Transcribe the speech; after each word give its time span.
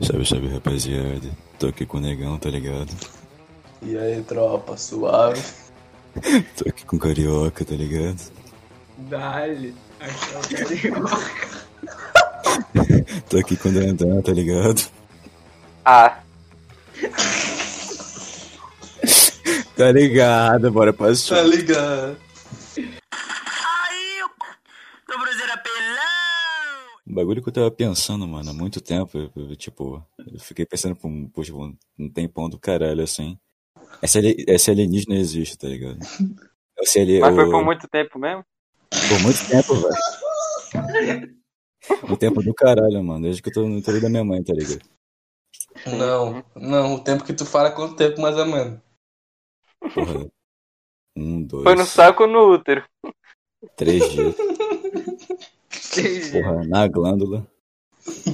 Salve, 0.00 0.24
salve, 0.24 0.48
rapaziada. 0.48 1.28
Tô 1.58 1.66
aqui 1.68 1.84
com 1.84 1.98
o 1.98 2.00
negão, 2.00 2.38
tá 2.38 2.48
ligado? 2.48 2.92
E 3.82 3.96
aí, 3.96 4.22
tropa, 4.22 4.76
suave. 4.76 5.42
Tô 6.56 6.68
aqui 6.68 6.84
com 6.84 6.96
o 6.96 6.98
carioca, 6.98 7.64
tá 7.64 7.74
ligado? 7.74 8.20
Dale, 8.96 9.74
aqui 10.00 10.34
é 10.34 10.38
o 10.38 10.66
carioca. 10.66 11.58
Tô 13.28 13.38
aqui 13.38 13.56
com 13.56 13.68
o 13.68 13.72
Dandan, 13.72 14.20
tá 14.22 14.32
ligado? 14.32 14.82
Ah, 15.84 16.18
Tá 19.78 19.92
ligado, 19.92 20.72
bora 20.72 20.92
pra 20.92 21.12
Tá 21.14 21.40
ligado? 21.42 22.16
Bagulho 27.18 27.42
que 27.42 27.48
eu 27.48 27.52
tava 27.52 27.70
pensando, 27.70 28.26
mano, 28.26 28.50
há 28.50 28.54
muito 28.54 28.80
tempo, 28.80 29.18
eu- 29.18 29.30
eu, 29.36 29.56
tipo, 29.56 30.02
eu 30.26 30.38
fiquei 30.40 30.64
pensando 30.64 30.94
por, 30.96 31.08
um- 31.08 31.28
por 31.28 31.44
tipo, 31.44 31.76
um 31.98 32.08
tempão 32.10 32.48
do 32.48 32.58
caralho, 32.58 33.02
assim. 33.02 33.38
Esse 34.02 34.70
alienígena 34.70 35.16
existe, 35.16 35.56
tá 35.58 35.68
ligado? 35.68 35.98
Esse 36.78 37.00
ali, 37.00 37.20
mas 37.20 37.34
foi 37.34 37.44
o- 37.44 37.50
por 37.50 37.64
muito 37.64 37.88
tempo 37.88 38.18
mesmo? 38.18 38.44
por 39.08 39.20
muito 39.20 39.38
tempo, 39.48 39.74
velho. 39.74 41.38
Um 42.10 42.16
tempo 42.16 42.42
do 42.42 42.54
caralho, 42.54 43.02
mano, 43.02 43.22
desde 43.22 43.42
que 43.42 43.48
eu 43.48 43.52
tô 43.52 43.62
no 43.68 43.76
interior 43.78 44.00
da 44.02 44.08
minha 44.08 44.24
mãe, 44.24 44.42
tá 44.42 44.52
ligado? 44.52 44.82
Não, 45.86 46.44
não, 46.56 46.94
o 46.94 47.04
tempo 47.04 47.24
que 47.24 47.32
tu 47.32 47.44
fala, 47.46 47.70
quanto 47.70 47.96
tempo 47.96 48.20
mais 48.20 48.36
ou 48.36 48.46
menos? 48.46 48.80
Porra. 49.94 50.26
Um, 51.16 51.42
dois, 51.42 51.64
Foi 51.64 51.74
no 51.74 51.84
saco 51.86 52.24
ou 52.24 52.28
no 52.28 52.52
útero? 52.54 52.84
três 53.76 54.08
dias. 54.10 54.34
Entendi. 55.92 56.30
Porra, 56.32 56.64
na 56.66 56.86
glândula. 56.88 57.46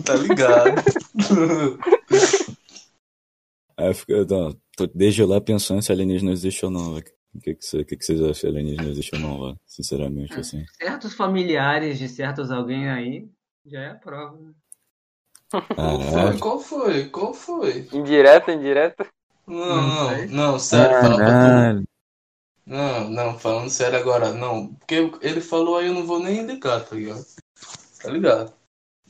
Tá 0.04 0.14
ligado? 0.16 0.82
Aí 3.76 3.88
eu 3.88 3.94
fico, 3.94 4.12
tô, 4.26 4.86
desde 4.94 5.24
lá 5.24 5.40
pensando 5.40 5.82
se 5.82 5.90
alienígena 5.90 6.30
existe 6.32 6.64
ou 6.64 6.70
não, 6.70 6.94
velho. 6.94 7.06
O 7.34 7.40
que, 7.40 7.54
que, 7.56 7.64
você- 7.64 7.84
que, 7.84 7.96
que 7.96 8.04
vocês 8.04 8.20
acham 8.20 8.34
se 8.34 8.46
alienígena 8.46 8.88
existe 8.88 9.14
ou 9.16 9.20
não, 9.20 9.38
lá? 9.38 9.56
Sinceramente, 9.66 10.38
assim. 10.38 10.64
Certos 10.80 11.14
familiares 11.14 11.98
de 11.98 12.08
certos 12.08 12.50
alguém 12.52 12.88
aí 12.88 13.28
já 13.66 13.80
é 13.80 13.90
a 13.90 13.94
prova. 13.96 14.38
né? 14.38 14.52
Qual 15.74 16.00
foi? 16.00 16.38
Qual 16.38 16.60
foi? 16.60 17.08
Qual 17.08 17.34
foi? 17.34 17.88
Indireta, 17.92 18.52
indireta? 18.52 19.06
Não, 19.46 19.56
Não 19.66 20.26
não, 20.28 20.58
sério, 20.58 21.00
fala 21.00 21.16
pra 21.16 21.26
tu. 21.26 21.30
Caralho. 21.32 21.84
Não, 22.66 23.10
não, 23.10 23.38
falando 23.38 23.68
sério 23.68 23.98
agora, 23.98 24.32
não. 24.32 24.72
Porque 24.74 25.10
ele 25.20 25.40
falou 25.40 25.76
aí, 25.76 25.88
eu 25.88 25.94
não 25.94 26.06
vou 26.06 26.18
nem 26.20 26.40
indicar, 26.40 26.84
tá 26.84 26.94
ligado? 26.96 27.24
Tá 28.04 28.10
ligado? 28.10 28.52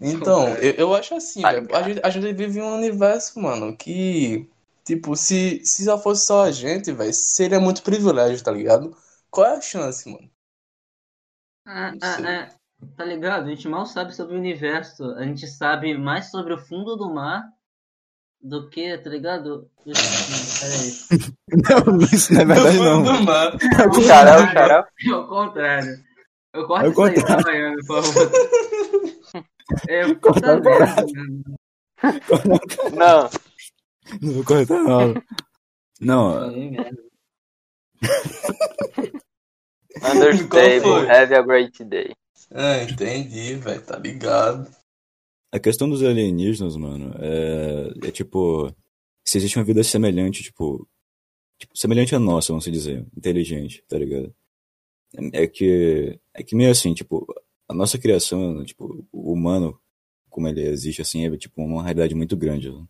Então, 0.00 0.48
eu, 0.56 0.72
eu 0.74 0.94
acho 0.94 1.16
assim, 1.16 1.42
Tá 1.42 1.50
velho. 1.50 1.74
A 1.74 1.82
gente, 1.82 2.00
a 2.04 2.10
gente 2.10 2.32
vive 2.32 2.60
em 2.60 2.62
um 2.62 2.76
universo, 2.76 3.40
mano, 3.40 3.76
que, 3.76 4.48
tipo, 4.84 5.16
se, 5.16 5.60
se 5.64 5.84
só 5.84 5.98
fosse 5.98 6.26
só 6.26 6.44
a 6.44 6.52
gente, 6.52 6.92
velho, 6.92 7.12
seria 7.12 7.58
muito 7.58 7.82
privilégio, 7.82 8.44
tá 8.44 8.52
ligado? 8.52 8.96
Qual 9.30 9.46
é 9.46 9.56
a 9.56 9.60
chance, 9.60 10.08
mano? 10.08 10.30
Ah, 11.66 11.92
ah, 12.00 12.18
ah, 12.24 12.86
tá 12.96 13.04
ligado? 13.04 13.46
A 13.46 13.48
gente 13.48 13.66
mal 13.66 13.84
sabe 13.84 14.14
sobre 14.14 14.36
o 14.36 14.38
universo. 14.38 15.04
A 15.16 15.24
gente 15.24 15.46
sabe 15.48 15.96
mais 15.98 16.30
sobre 16.30 16.52
o 16.54 16.58
fundo 16.58 16.94
do 16.94 17.12
mar 17.12 17.42
do 18.40 18.68
que, 18.68 18.96
tá 18.98 19.10
ligado? 19.10 19.68
Peraí. 19.84 21.34
Não, 21.50 21.98
isso 22.12 22.32
não 22.32 22.42
é 22.42 22.44
verdade, 22.44 22.78
não. 22.78 23.04
fundo 23.04 23.18
do 23.18 23.24
mar. 23.24 23.56
O 23.56 24.02
xará, 24.02 24.44
o 24.44 24.52
xará. 24.52 24.88
É 25.04 25.12
o 25.12 25.26
contrário. 25.26 26.13
Eu 26.54 26.62
É 26.62 26.66
corto 26.66 26.86
o 26.86 26.90
isso 26.90 27.02
aí, 27.02 27.22
tá, 27.26 27.42
Baiano, 27.42 27.86
por 27.86 28.02
favor. 28.02 28.30
É, 29.88 30.14
puta 30.14 30.60
merda. 30.60 31.06
mano. 31.14 31.44
Não, 32.94 33.30
Não 34.20 34.32
vou 34.34 34.44
cortar 34.44 34.82
nada. 34.82 35.22
Não, 36.00 36.50
merda. 36.52 37.04
Qual 40.00 40.12
understable, 40.12 41.08
have 41.08 41.34
a 41.34 41.42
great 41.42 41.84
day. 41.84 42.12
Ah, 42.50 42.82
entendi, 42.82 43.54
velho, 43.54 43.82
tá 43.82 43.96
ligado? 43.98 44.70
a 45.54 45.60
questão 45.60 45.88
dos 45.88 46.02
alienígenas, 46.02 46.76
mano, 46.76 47.14
é, 47.20 48.08
é 48.08 48.10
tipo, 48.10 48.74
se 49.24 49.38
existe 49.38 49.56
uma 49.56 49.64
vida 49.64 49.84
semelhante, 49.84 50.42
tipo, 50.42 50.84
tipo, 51.60 51.78
semelhante 51.78 52.12
à 52.12 52.18
nossa, 52.18 52.48
vamos 52.48 52.64
dizer, 52.64 53.06
inteligente, 53.16 53.80
tá 53.88 53.96
ligado? 53.96 54.34
É 55.32 55.46
que, 55.46 56.18
é 56.34 56.42
que 56.42 56.56
meio 56.56 56.70
assim, 56.70 56.92
tipo, 56.94 57.26
a 57.68 57.74
nossa 57.74 57.98
criação, 57.98 58.64
tipo, 58.64 59.04
o 59.12 59.32
humano, 59.32 59.78
como 60.28 60.48
ele 60.48 60.62
existe, 60.66 61.00
assim, 61.02 61.24
é 61.26 61.36
tipo 61.36 61.62
uma 61.62 61.82
realidade 61.82 62.14
muito 62.14 62.36
grande. 62.36 62.70
né? 62.70 62.84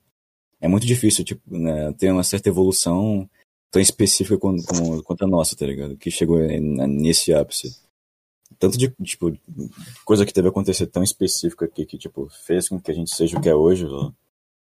É 0.60 0.68
muito 0.68 0.86
difícil, 0.86 1.24
tipo, 1.24 1.42
né, 1.56 1.92
ter 1.92 2.10
uma 2.10 2.24
certa 2.24 2.48
evolução 2.48 3.28
tão 3.70 3.82
específica 3.82 4.38
quanto, 4.38 5.02
quanto 5.02 5.24
a 5.24 5.28
nossa, 5.28 5.54
tá 5.56 5.66
ligado? 5.66 5.96
Que 5.96 6.10
chegou 6.10 6.38
n- 6.40 6.86
nesse 6.86 7.34
ápice. 7.34 7.76
Tanto 8.58 8.78
de, 8.78 8.88
tipo, 9.02 9.36
coisa 10.04 10.24
que 10.24 10.32
teve 10.32 10.48
acontecer 10.48 10.86
tão 10.86 11.02
específica 11.02 11.64
aqui, 11.66 11.84
que, 11.84 11.98
tipo, 11.98 12.28
fez 12.46 12.68
com 12.68 12.80
que 12.80 12.90
a 12.90 12.94
gente 12.94 13.14
seja 13.14 13.36
o 13.36 13.40
que 13.40 13.48
é 13.48 13.54
hoje, 13.54 13.84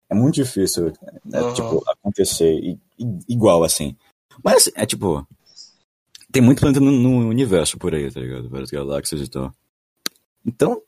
é 0.08 0.14
muito 0.14 0.36
difícil, 0.36 0.92
né, 1.24 1.40
Aham. 1.40 1.52
tipo, 1.52 1.82
acontecer 1.88 2.78
igual, 3.28 3.62
assim. 3.62 3.94
Mas, 4.42 4.70
é 4.74 4.86
tipo, 4.86 5.26
tem 6.36 6.42
muito 6.44 6.60
planeta 6.60 6.80
no, 6.80 6.90
no 6.92 7.28
universo 7.30 7.78
por 7.78 7.94
aí, 7.94 8.12
tá 8.12 8.20
ligado? 8.20 8.50
Várias 8.50 8.70
galáxias 8.70 9.22
e 9.22 9.30
tal. 9.30 9.50
Então, 10.44 10.82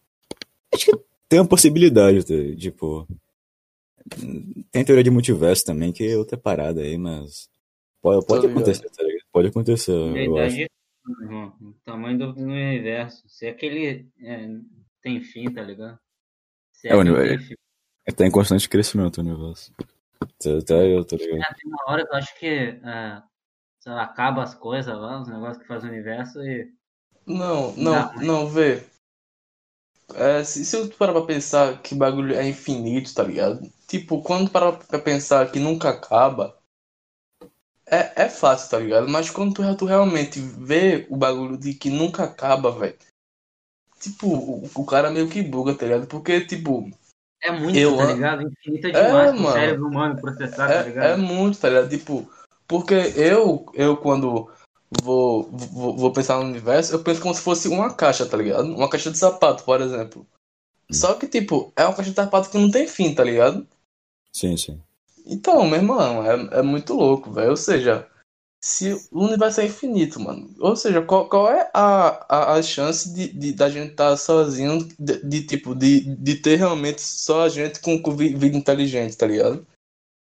acho 0.74 0.84
que 0.84 0.92
tem 1.26 1.40
uma 1.40 1.48
possibilidade, 1.48 2.22
tá? 2.22 2.34
tipo, 2.58 3.08
tem 4.70 4.82
a 4.82 4.84
teoria 4.84 5.04
de 5.04 5.10
multiverso 5.10 5.64
também, 5.64 5.90
que 5.90 6.04
é 6.06 6.18
outra 6.18 6.36
parada 6.36 6.82
aí, 6.82 6.98
mas 6.98 7.48
pode, 8.02 8.26
pode 8.26 8.42
Tô 8.42 8.46
ligado. 8.48 8.58
acontecer, 8.62 8.90
tá 8.90 9.02
ligado? 9.02 9.24
Pode 9.32 9.48
acontecer. 9.48 10.12
Verdade, 10.12 10.66
irmão. 11.22 11.56
O 11.62 11.72
tamanho 11.82 12.18
do, 12.18 12.32
do 12.34 12.42
universo. 12.42 13.26
Se 13.28 13.46
aquele 13.46 14.06
é, 14.20 14.48
tem 15.02 15.22
fim, 15.22 15.50
tá 15.50 15.62
ligado? 15.62 15.98
Se 16.72 16.88
É, 16.88 16.94
o 16.94 17.00
aquele 17.00 17.14
universo. 17.16 17.38
tem 17.38 17.56
fim. 17.56 18.14
Tá 18.14 18.26
em 18.26 18.30
constante 18.30 18.68
crescimento 18.68 19.16
o 19.18 19.20
universo. 19.22 19.72
Até- 20.20 20.58
Até 20.58 20.94
eu, 20.94 21.04
tá 21.06 21.16
ligado? 21.16 21.38
É, 21.40 21.54
tem 21.54 21.70
uma 21.72 21.84
hora 21.92 22.06
que 22.06 22.12
eu 22.12 22.18
acho 22.18 22.38
que 22.38 22.46
é, 22.46 22.78
sei 22.82 23.22
lá, 23.86 24.02
acaba 24.02 24.42
as 24.42 24.54
coisas 24.54 24.96
lá, 24.96 25.20
os 25.20 25.28
negócios 25.28 25.58
que 25.58 25.68
fazem 25.68 25.90
o 25.90 25.92
universo 25.92 26.40
e. 26.42 26.72
Não, 27.26 27.72
não, 27.76 28.10
Não. 28.10 28.22
não, 28.22 28.46
vê. 28.48 28.84
É, 30.14 30.42
se, 30.42 30.64
se 30.64 30.74
eu 30.76 30.88
parar 30.90 31.12
pra 31.12 31.22
pensar 31.26 31.82
que 31.82 31.94
bagulho 31.94 32.34
é 32.34 32.48
infinito, 32.48 33.12
tá 33.14 33.22
ligado? 33.22 33.60
Tipo, 33.86 34.22
quando 34.22 34.50
parar 34.50 34.72
pra 34.72 34.98
pensar 34.98 35.50
que 35.52 35.58
nunca 35.60 35.90
acaba, 35.90 36.56
é, 37.86 38.24
é 38.24 38.28
fácil, 38.28 38.70
tá 38.70 38.78
ligado? 38.78 39.08
Mas 39.08 39.30
quando 39.30 39.54
tu, 39.54 39.76
tu 39.76 39.84
realmente 39.84 40.40
vê 40.40 41.06
o 41.10 41.16
bagulho 41.16 41.56
de 41.56 41.74
que 41.74 41.90
nunca 41.90 42.24
acaba, 42.24 42.70
velho, 42.72 42.96
tipo, 44.00 44.26
o, 44.28 44.64
o 44.74 44.86
cara 44.86 45.10
meio 45.10 45.28
que 45.28 45.42
buga, 45.42 45.74
tá 45.74 45.84
ligado? 45.86 46.06
Porque, 46.06 46.40
tipo, 46.44 46.90
É 47.42 47.50
muito, 47.52 47.78
Eu 47.78 47.96
tá 47.96 48.04
ligado? 48.06 48.42
Infinito 48.42 48.86
é 48.88 48.90
É, 48.90 49.02
demais 49.02 49.30
pro 49.30 49.42
mano. 49.42 49.52
cérebro 49.52 49.86
humano 49.86 50.20
processar, 50.20 50.68
tá 50.68 50.72
É, 50.72 50.82
ligado? 50.82 51.12
é 51.12 51.16
muito, 51.16 51.60
tá 51.60 51.68
ligado? 51.68 51.88
Tipo, 51.88 52.30
porque 52.68 52.94
eu, 53.16 53.66
eu 53.74 53.96
quando 53.96 54.50
vou, 55.02 55.50
vou, 55.50 55.96
vou 55.96 56.12
pensar 56.12 56.38
no 56.38 56.44
universo, 56.48 56.94
eu 56.94 57.02
penso 57.02 57.20
como 57.20 57.34
se 57.34 57.40
fosse 57.40 57.68
uma 57.68 57.92
caixa, 57.94 58.26
tá 58.26 58.36
ligado? 58.36 58.64
Uma 58.74 58.88
caixa 58.88 59.10
de 59.10 59.18
sapato, 59.18 59.64
por 59.64 59.80
exemplo. 59.80 60.26
Só 60.90 61.14
que, 61.14 61.26
tipo, 61.26 61.72
é 61.76 61.84
uma 61.84 61.94
caixa 61.94 62.10
de 62.10 62.16
sapato 62.16 62.50
que 62.50 62.58
não 62.58 62.70
tem 62.70 62.86
fim, 62.86 63.14
tá 63.14 63.24
ligado? 63.24 63.66
Sim, 64.32 64.56
sim. 64.56 64.80
Então, 65.26 65.66
meu 65.66 65.78
irmão, 65.78 66.24
é, 66.24 66.60
é 66.60 66.62
muito 66.62 66.94
louco, 66.94 67.30
velho. 67.30 67.50
Ou 67.50 67.56
seja, 67.56 68.08
se 68.62 68.94
o 69.12 69.24
universo 69.24 69.60
é 69.60 69.66
infinito, 69.66 70.18
mano. 70.18 70.54
Ou 70.58 70.74
seja, 70.74 71.02
qual, 71.02 71.28
qual 71.28 71.50
é 71.52 71.70
a, 71.74 72.26
a, 72.28 72.54
a 72.54 72.62
chance 72.62 73.12
de, 73.12 73.28
de 73.32 73.52
da 73.52 73.68
gente 73.68 73.90
estar 73.90 74.16
sozinho, 74.16 74.88
de, 74.98 75.22
de, 75.22 75.46
tipo, 75.46 75.74
de, 75.74 76.00
de 76.16 76.36
ter 76.36 76.56
realmente 76.56 77.02
só 77.02 77.42
a 77.42 77.48
gente 77.48 77.80
com, 77.80 78.00
com 78.00 78.16
vi- 78.16 78.34
vida 78.34 78.56
inteligente, 78.56 79.16
tá 79.16 79.26
ligado? 79.26 79.66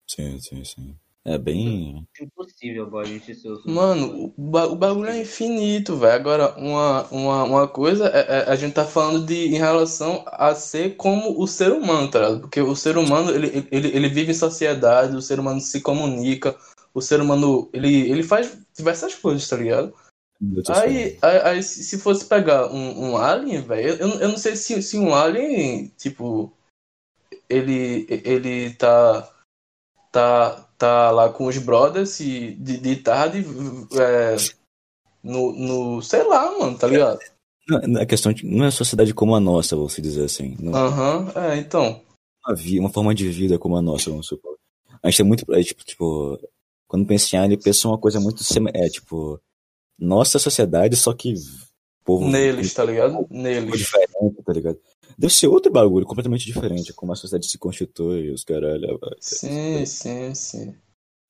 Sim, 0.09 0.39
sim, 0.39 0.63
sim. 0.63 0.95
É 1.25 1.37
bem. 1.37 2.05
Impossível, 2.19 2.89
boy, 2.89 3.03
a 3.03 3.07
gente 3.07 3.33
ser 3.33 3.49
os- 3.49 3.65
Mano, 3.65 4.33
o, 4.37 4.49
ba- 4.51 4.67
o 4.67 4.75
bagulho 4.75 5.09
é 5.09 5.21
infinito, 5.21 5.95
velho. 5.95 6.13
Agora, 6.13 6.53
uma, 6.57 7.03
uma, 7.07 7.43
uma 7.45 7.67
coisa 7.67 8.07
é, 8.09 8.39
é- 8.39 8.49
a 8.51 8.55
gente 8.57 8.73
tá 8.73 8.83
falando 8.85 9.25
de 9.25 9.47
em 9.47 9.57
relação 9.57 10.23
a 10.27 10.53
ser 10.53 10.97
como 10.97 11.41
o 11.41 11.47
ser 11.47 11.71
humano, 11.71 12.11
tá 12.11 12.19
ligado? 12.19 12.39
Porque 12.41 12.59
o 12.61 12.75
ser 12.75 12.97
humano, 12.97 13.31
ele, 13.31 13.65
ele, 13.71 13.87
ele 13.95 14.09
vive 14.09 14.31
em 14.31 14.35
sociedade, 14.35 15.15
o 15.15 15.21
ser 15.21 15.39
humano 15.39 15.61
se 15.61 15.79
comunica, 15.79 16.57
o 16.93 17.01
ser 17.01 17.21
humano, 17.21 17.69
ele, 17.71 18.09
ele 18.11 18.21
faz 18.23 18.57
diversas 18.75 19.15
coisas, 19.15 19.47
tá 19.47 19.55
ligado? 19.55 19.93
Aí, 20.77 21.17
aí, 21.21 21.37
aí 21.41 21.63
se 21.63 21.83
se 21.85 21.97
fosse 21.99 22.25
pegar 22.25 22.67
um, 22.69 23.11
um 23.11 23.17
alien, 23.17 23.61
velho, 23.61 23.95
eu, 23.95 24.09
eu 24.19 24.27
não 24.27 24.37
sei 24.37 24.57
se, 24.57 24.81
se 24.83 24.97
um 24.97 25.15
alien, 25.15 25.87
tipo, 25.97 26.51
ele, 27.49 28.05
ele 28.09 28.73
tá, 28.73 29.31
tá, 30.11 30.62
tá 30.77 31.11
lá 31.11 31.29
com 31.29 31.45
os 31.45 31.57
brothers 31.57 32.19
e 32.19 32.51
de, 32.55 32.77
de 32.77 32.95
tarde 32.97 33.45
é, 33.93 34.35
no, 35.23 35.53
no, 35.53 36.01
sei 36.01 36.23
lá, 36.23 36.57
mano, 36.57 36.77
tá 36.77 36.87
ligado? 36.87 37.19
Não, 37.67 38.01
a 38.01 38.05
questão 38.05 38.33
de- 38.33 38.45
não 38.45 38.65
é 38.65 38.71
sociedade 38.71 39.13
como 39.13 39.35
a 39.35 39.39
nossa, 39.39 39.75
vou 39.75 39.87
se 39.89 40.01
dizer 40.01 40.25
assim. 40.25 40.57
Aham, 40.73 41.31
é, 41.35 41.57
então. 41.57 42.01
uma, 42.45 42.55
uma 42.81 42.89
forma 42.89 43.15
de 43.15 43.29
vida 43.29 43.57
como 43.57 43.77
a 43.77 43.81
nossa, 43.81 44.09
vamos 44.09 44.27
supor. 44.27 44.57
A 45.01 45.09
gente 45.09 45.21
é 45.21 45.25
muito. 45.25 45.53
É, 45.53 45.63
tipo, 45.63 45.83
tipo, 45.83 46.39
quando 46.87 47.05
pensa 47.05 47.35
em 47.35 47.39
alien, 47.39 47.59
pensa 47.59 47.87
uma 47.87 47.97
coisa 47.97 48.19
muito. 48.19 48.43
É, 48.73 48.89
tipo. 48.89 49.39
Nossa 49.99 50.39
sociedade, 50.39 50.95
só 50.95 51.13
que. 51.13 51.33
Povo 52.03 52.27
Neles, 52.27 52.73
tá 52.73 52.83
ligado? 52.83 53.25
Neles. 53.29 53.77
diferente, 53.77 54.43
tá 54.45 54.51
ligado? 54.51 54.77
Deve 55.17 55.33
ser 55.33 55.47
outro 55.47 55.71
bagulho 55.71 56.05
completamente 56.05 56.45
diferente, 56.45 56.93
como 56.93 57.11
a 57.11 57.15
sociedade 57.15 57.49
se 57.49 57.57
constitui, 57.57 58.31
os 58.31 58.43
caralho. 58.43 58.99
Sim, 59.19 59.85
sim, 59.87 60.35
sim. 60.35 60.77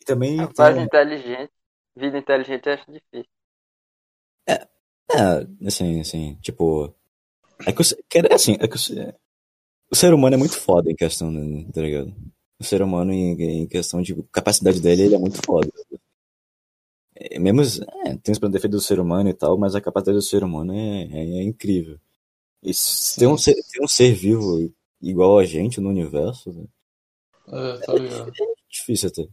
E 0.02 0.06
também. 0.06 0.38
Rapaz 0.38 0.76
tem- 0.76 0.86
inteligente. 0.86 1.52
Vida 1.96 2.18
inteligente 2.18 2.68
eu 2.68 2.74
acho 2.74 2.92
difícil. 2.92 3.30
É, 5.12 5.68
assim, 5.68 6.00
assim, 6.02 6.36
tipo. 6.42 6.94
É 7.68 7.74
que, 7.74 7.82
o, 7.82 7.86
se- 7.86 7.98
que 8.10 8.20
é 8.20 8.34
assim, 8.34 8.58
é 8.60 8.68
que 8.68 8.76
o, 8.76 8.80
se- 8.80 9.16
o 9.92 9.96
ser 9.96 10.14
humano 10.14 10.36
é 10.36 10.40
muito 10.40 10.56
foda 10.60 10.92
em 10.92 10.96
questão, 10.96 11.32
né, 11.32 11.66
tá 11.74 11.82
ligado? 11.82 12.14
O 12.60 12.64
ser 12.64 12.82
humano, 12.84 13.14
em, 13.14 13.34
em 13.64 13.68
questão 13.68 14.02
de 14.02 14.16
capacidade 14.32 14.82
dele, 14.82 15.04
ele 15.04 15.16
é 15.16 15.20
muito 15.20 15.40
foda. 15.46 15.70
É, 17.16 17.38
mesmo, 17.40 17.84
é, 18.06 18.16
tem 18.18 18.32
os 18.34 18.40
defeitos 18.40 18.80
do 18.82 18.82
ser 18.82 19.00
humano 19.00 19.30
e 19.30 19.34
tal, 19.34 19.58
mas 19.58 19.76
a 19.76 19.82
capacidade 19.82 20.18
do 20.18 20.22
ser 20.22 20.44
humano 20.44 20.74
é, 20.74 21.04
é, 21.04 21.40
é 21.40 21.44
incrível. 21.44 22.00
E 22.64 22.74
se 22.74 23.20
tem 23.20 23.28
um, 23.28 23.38
ser, 23.38 23.54
tem 23.72 23.84
um 23.84 23.88
ser 23.88 24.14
vivo 24.14 24.72
igual 25.02 25.38
a 25.38 25.44
gente 25.46 25.82
no 25.82 25.90
universo, 25.90 26.52
né, 26.54 26.64
É, 27.48 27.78
tá 27.86 27.94
ligado. 27.94 28.30
é 28.30 28.46
difícil 28.72 29.10
até. 29.10 29.28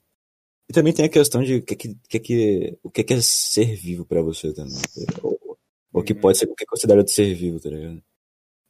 E 0.69 0.73
também 0.73 0.93
tem 0.93 1.05
a 1.05 1.09
questão 1.09 1.43
de 1.43 1.57
o 1.57 1.63
que, 1.63 1.75
é 1.75 1.77
que, 1.77 1.95
que, 2.09 2.17
é 2.17 2.21
que- 2.21 2.79
o 2.83 2.91
que 2.91 3.01
é, 3.01 3.05
que 3.05 3.15
é 3.15 3.21
ser 3.21 3.75
vivo 3.77 4.05
pra 4.05 4.21
você 4.23 4.53
também. 4.53 4.75
tá 4.75 5.01
ligado? 5.01 5.21
Ou, 5.25 5.59
ou 5.93 6.03
que 6.03 6.15
pode 6.15 6.39
ser 6.39 6.47
o 6.49 6.55
que 6.55 6.65
é 6.65 6.67
considerado 6.67 7.09
ser 7.09 7.35
vivo, 7.35 7.61
tá 7.61 7.69
ligado? 7.71 8.03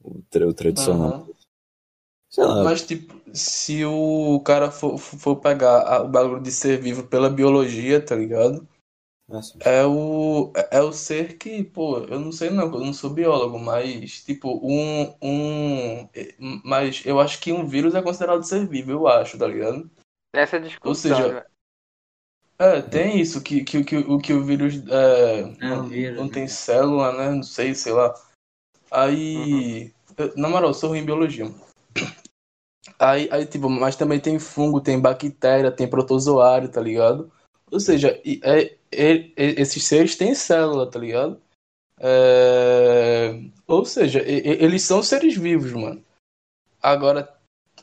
O, 0.03 0.23
tra- 0.31 0.47
o 0.49 0.55
tradicional. 0.55 1.29
Lá. 2.39 2.65
Mas, 2.65 2.83
tipo, 2.87 3.21
se 3.35 3.85
o 3.85 4.41
cara 4.41 4.71
for, 4.71 4.97
for 4.99 5.37
pegar 5.37 6.03
o 6.05 6.09
bagulho 6.09 6.41
de 6.41 6.53
ser 6.53 6.81
vivo 6.81 7.03
pela 7.07 7.29
biologia, 7.29 8.01
tá 8.01 8.15
ligado? 8.15 8.67
É 9.61 9.85
o, 9.87 10.53
é 10.71 10.81
o 10.81 10.93
ser 10.93 11.39
que, 11.39 11.63
pô, 11.63 11.99
eu 11.99 12.19
não 12.19 12.33
sei 12.33 12.51
não, 12.51 12.65
eu 12.65 12.81
não 12.81 12.93
sou 12.93 13.11
biólogo, 13.11 13.59
mas, 13.59 14.25
tipo, 14.25 14.59
um, 14.63 15.15
um, 15.23 16.09
mas 16.65 17.05
eu 17.07 17.21
acho 17.21 17.41
que 17.41 17.53
um 17.53 17.67
vírus 17.67 17.95
é 17.95 18.03
considerado 18.03 18.43
ser 18.43 18.67
vivo, 18.67 18.91
eu 18.91 19.07
acho, 19.07 19.39
tá 19.39 19.47
ligado? 19.47 19.89
Essa 20.35 20.59
discussão. 20.59 20.95
seja, 20.95 21.35
né? 21.35 21.45
É, 22.59 22.83
tem 22.83 23.19
isso, 23.19 23.43
que, 23.43 23.65
que, 23.65 23.83
que, 23.85 23.97
o 23.97 24.19
que 24.19 24.33
o 24.35 24.45
vírus 24.45 24.75
é, 24.89 25.41
É 25.41 25.47
não, 25.67 25.85
um 25.85 25.89
vírus, 25.89 26.19
não 26.19 26.27
né? 26.27 26.33
tem 26.33 26.47
célula, 26.49 27.13
né? 27.13 27.31
Não 27.31 27.43
sei, 27.43 27.75
sei 27.75 27.93
lá. 27.93 28.15
Aí, 28.91 29.93
eu- 30.17 30.37
na 30.37 30.49
moral, 30.49 30.71
eu 30.71 30.75
sou 30.75 30.91
ruim 30.91 30.99
em 30.99 31.05
biologia. 31.05 31.47
Aí, 32.99 33.29
aí, 33.33 33.47
tipo, 33.47 33.71
mas 33.71 33.97
também 33.97 34.21
tem 34.21 34.39
fungo, 34.39 34.81
tem 34.81 35.01
bactéria, 35.01 35.71
tem 35.73 35.89
protozoário, 35.89 36.71
tá 36.71 36.81
ligado? 36.81 37.33
Ou 37.71 37.81
seja, 37.81 38.21
é, 38.25 38.77
é- 38.91 39.31
é- 39.37 39.61
esses 39.61 39.85
seres 39.85 40.17
têm 40.17 40.35
célula, 40.35 40.91
tá 40.91 40.99
ligado? 40.99 41.41
É, 41.99 43.39
ou 43.67 43.85
seja, 43.85 44.23
eles 44.27 44.83
são 44.83 45.03
seres 45.03 45.37
vivos, 45.37 45.73
mano. 45.73 46.03
Agora, 46.83 47.33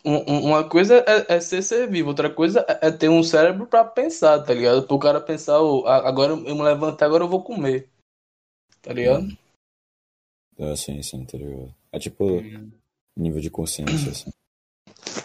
um- 0.04 0.32
um- 0.32 0.44
uma 0.46 0.68
coisa 0.68 1.04
é, 1.08 1.36
é 1.36 1.40
ser 1.40 1.62
ser 1.62 1.88
vivo, 1.88 2.10
outra 2.10 2.30
coisa 2.30 2.66
é, 2.68 2.88
é 2.88 2.92
ter 2.92 3.10
um 3.10 3.22
cérebro 3.24 3.68
pra 3.68 3.86
pensar, 3.86 4.44
tá 4.44 4.54
ligado? 4.54 4.88
Pro 4.88 4.98
cara 5.00 5.22
pensar, 5.22 5.62
"Ô, 5.62 5.86
a- 5.86 6.08
agora 6.08 6.34
eu 6.34 6.38
me 6.38 6.62
levantei, 6.62 7.06
agora 7.06 7.24
eu 7.24 7.30
vou 7.30 7.44
comer. 7.44 7.88
Tá 8.82 8.92
ligado? 8.94 9.28
É, 10.58 10.76
sim, 10.76 11.02
sim, 11.04 11.24
tá 11.26 11.38
ligado? 11.38 11.74
É 11.92 12.00
tipo 12.00 12.42
nível 13.16 13.42
de 13.42 13.50
consciência, 13.50 14.12
assim. 14.12 14.32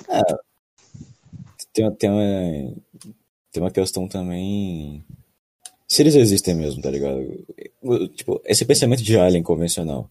É. 0.08 0.20
Tem, 1.72 1.90
tem, 1.94 2.10
uma, 2.10 2.74
tem 3.52 3.62
uma 3.62 3.70
questão 3.70 4.08
também. 4.08 5.04
Se 5.88 6.02
eles 6.02 6.14
existem 6.14 6.54
mesmo, 6.54 6.80
tá 6.82 6.90
ligado? 6.90 7.44
Tipo, 8.14 8.40
esse 8.44 8.64
pensamento 8.64 9.02
de 9.02 9.18
alien 9.18 9.42
convencional. 9.42 10.10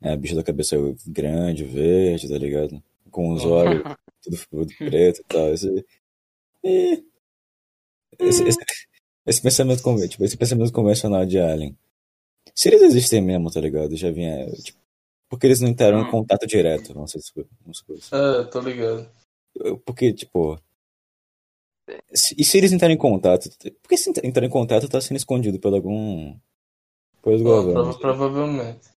É, 0.00 0.16
bicho 0.16 0.36
da 0.36 0.42
cabeça 0.42 0.76
grande, 1.06 1.64
verde, 1.64 2.28
tá 2.28 2.38
ligado? 2.38 2.82
Com 3.10 3.32
os 3.32 3.44
olhos 3.44 3.82
tudo, 4.22 4.36
tudo 4.50 4.74
preto 4.78 5.20
e 5.20 5.24
tal. 5.24 5.52
Esse, 5.52 5.84
e- 6.62 7.02
esse, 8.18 8.42
esse, 8.44 8.58
esse 9.26 9.42
pensamento, 9.42 9.82
tipo, 10.08 10.24
esse 10.24 10.36
pensamento 10.36 10.72
convencional 10.72 11.24
de 11.26 11.38
alien. 11.38 11.76
Se 12.54 12.68
eles 12.68 12.82
existem 12.82 13.20
mesmo, 13.20 13.50
tá 13.50 13.60
ligado? 13.60 13.96
Já 13.96 14.10
vinha. 14.10 14.46
Tipo, 14.62 14.78
porque 15.28 15.46
eles 15.46 15.60
não 15.60 15.68
entraram 15.68 16.00
em 16.00 16.04
Hum. 16.04 16.10
contato 16.10 16.46
direto, 16.46 16.92
supor. 17.20 17.46
Vamos 17.62 17.78
supor 17.78 17.96
assim. 17.96 18.14
É, 18.14 18.44
tô 18.44 18.60
ligado. 18.60 19.10
Porque, 19.84 20.12
tipo. 20.12 20.60
Se- 22.12 22.34
e 22.38 22.44
se 22.44 22.58
eles 22.58 22.72
entrarem 22.72 22.94
em 22.96 22.98
contato? 22.98 23.48
Porque 23.82 23.96
se 23.96 24.10
entrar 24.24 24.44
em 24.44 24.50
contato 24.50 24.88
tá 24.88 25.00
sendo 25.00 25.16
escondido 25.16 25.58
por 25.60 25.72
algum. 25.74 26.38
Pelos 27.22 27.40
Ah, 27.40 27.44
governos. 27.44 27.96
prova- 27.96 27.98
provavelmente. 27.98 28.88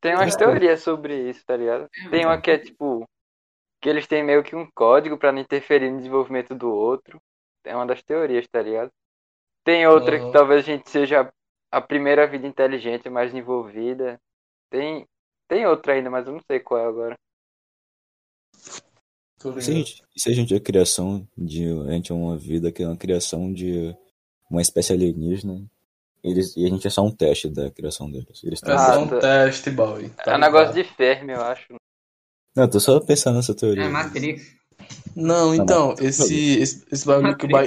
Tem 0.00 0.14
umas 0.14 0.34
É. 0.34 0.38
teorias 0.38 0.82
sobre 0.82 1.28
isso, 1.28 1.44
tá 1.44 1.56
ligado? 1.56 1.88
Tem 2.10 2.24
uma 2.24 2.40
que 2.40 2.50
é 2.50 2.58
tipo. 2.58 3.04
Que 3.80 3.88
eles 3.88 4.06
têm 4.06 4.24
meio 4.24 4.42
que 4.42 4.56
um 4.56 4.68
código 4.74 5.16
pra 5.16 5.30
não 5.30 5.40
interferir 5.40 5.90
no 5.90 5.98
desenvolvimento 5.98 6.54
do 6.54 6.68
outro. 6.70 7.20
É 7.64 7.74
uma 7.76 7.86
das 7.86 8.02
teorias, 8.02 8.46
tá 8.48 8.60
ligado? 8.62 8.90
Tem 9.64 9.86
outra 9.86 10.16
Aham. 10.16 10.26
que 10.26 10.32
talvez 10.32 10.62
a 10.62 10.66
gente 10.66 10.88
seja 10.90 11.32
a 11.70 11.80
primeira 11.80 12.26
vida 12.26 12.46
inteligente 12.46 13.08
mais 13.10 13.30
desenvolvida. 13.32 14.18
Tem. 14.70 15.06
Tem 15.46 15.66
outra 15.66 15.92
ainda, 15.94 16.10
mas 16.10 16.26
eu 16.26 16.32
não 16.32 16.40
sei 16.50 16.58
qual 16.60 16.80
é 16.80 16.86
agora. 16.86 17.16
E 19.56 19.62
se 19.62 19.70
a 19.70 19.74
gente, 19.74 20.02
se 20.16 20.30
a 20.30 20.32
gente 20.32 20.54
é 20.54 20.56
a 20.56 20.60
criação 20.60 21.26
de. 21.36 21.64
A 21.86 21.92
gente 21.92 22.10
é 22.10 22.14
uma 22.14 22.36
vida 22.36 22.72
que 22.72 22.82
é 22.82 22.86
uma 22.86 22.96
criação 22.96 23.52
de 23.52 23.94
uma 24.50 24.60
espécie 24.60 24.92
alienígena. 24.92 25.64
Eles, 26.22 26.56
e 26.56 26.66
a 26.66 26.68
gente 26.68 26.86
é 26.86 26.90
só 26.90 27.04
um 27.04 27.12
teste 27.12 27.48
da 27.48 27.70
criação 27.70 28.10
deles. 28.10 28.42
Eles 28.42 28.60
É 28.64 28.76
só 28.76 29.00
um 29.00 29.06
tá. 29.06 29.20
teste, 29.20 29.70
boy. 29.70 30.08
Tá 30.24 30.32
é 30.32 30.36
um 30.36 30.40
negócio 30.40 30.74
ligado? 30.74 30.88
de 30.88 30.96
Fermi, 30.96 31.32
eu 31.32 31.42
acho. 31.42 31.74
Não, 32.56 32.64
eu 32.64 32.70
tô 32.70 32.80
só 32.80 32.98
pensando 32.98 33.36
nessa 33.36 33.54
teoria. 33.54 33.84
É 33.84 33.88
Matrix. 33.88 34.58
Não, 35.14 35.54
então, 35.54 35.94
esse, 36.00 36.58
esse, 36.58 36.84
esse 36.90 37.06
bagulho 37.06 37.36
que 37.36 37.46
o 37.46 37.48
ba... 37.48 37.64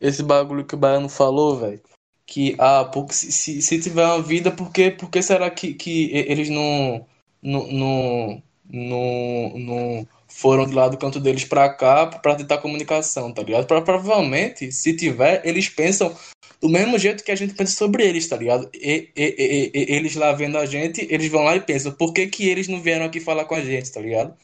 esse 0.00 0.22
bagulho 0.22 0.64
que 0.64 0.74
o 0.74 0.78
Baiano 0.78 1.08
falou, 1.08 1.56
velho, 1.56 1.80
que 2.26 2.54
ah, 2.58 2.84
porque 2.84 3.14
se, 3.14 3.32
se, 3.32 3.62
se 3.62 3.80
tiver 3.80 4.04
uma 4.04 4.22
vida, 4.22 4.50
por 4.50 4.72
que, 4.72 4.90
por 4.90 5.10
que 5.10 5.22
será 5.22 5.50
que, 5.50 5.74
que 5.74 6.10
eles 6.12 6.48
não, 6.48 7.06
não, 7.42 7.72
não, 7.72 8.42
não, 8.68 9.58
não 9.58 10.08
foram 10.36 10.66
de 10.66 10.74
lá 10.74 10.88
do 10.88 10.98
canto 10.98 11.20
deles 11.20 11.44
pra 11.44 11.68
cá 11.72 12.06
pra 12.06 12.34
tentar 12.34 12.58
comunicação, 12.58 13.32
tá 13.32 13.42
ligado? 13.42 13.66
Pro- 13.66 13.82
Provavelmente, 13.84 14.70
se 14.72 14.94
tiver, 14.96 15.40
eles 15.46 15.68
pensam 15.68 16.14
do 16.60 16.68
mesmo 16.68 16.98
jeito 16.98 17.22
que 17.22 17.30
a 17.30 17.36
gente 17.36 17.54
pensa 17.54 17.74
sobre 17.76 18.04
eles, 18.04 18.26
tá 18.28 18.36
ligado? 18.36 18.68
E, 18.74 19.10
e, 19.16 19.22
e- 19.38 19.70
e- 19.74 19.94
eles 19.94 20.14
lá 20.16 20.32
vendo 20.32 20.58
a 20.58 20.66
gente, 20.66 21.06
eles 21.10 21.30
vão 21.30 21.44
lá 21.44 21.54
e 21.56 21.60
pensam, 21.60 21.92
por 21.92 22.12
que 22.12 22.26
que 22.26 22.48
eles 22.48 22.66
não 22.68 22.80
vieram 22.82 23.06
aqui 23.06 23.20
falar 23.20 23.44
com 23.44 23.54
a 23.54 23.60
gente, 23.64 23.92
tá 23.92 24.00
ligado? 24.00 24.36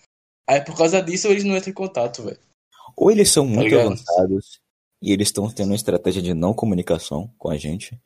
Aí 0.48 0.60
por 0.60 0.76
causa 0.76 1.02
disso 1.02 1.28
eles 1.28 1.44
não 1.44 1.56
entram 1.56 1.70
em 1.70 1.74
contato, 1.74 2.22
velho. 2.22 2.38
Ou 2.96 3.10
eles 3.10 3.30
são 3.30 3.44
muito 3.46 3.64
ligado? 3.70 3.86
avançados 3.86 4.60
e 5.02 5.12
eles 5.12 5.28
estão 5.28 5.50
tendo 5.50 5.70
uma 5.70 5.76
estratégia 5.76 6.22
de 6.22 6.34
não 6.34 6.52
comunicação 6.54 7.30
com 7.38 7.48
a 7.50 7.56
gente. 7.56 7.98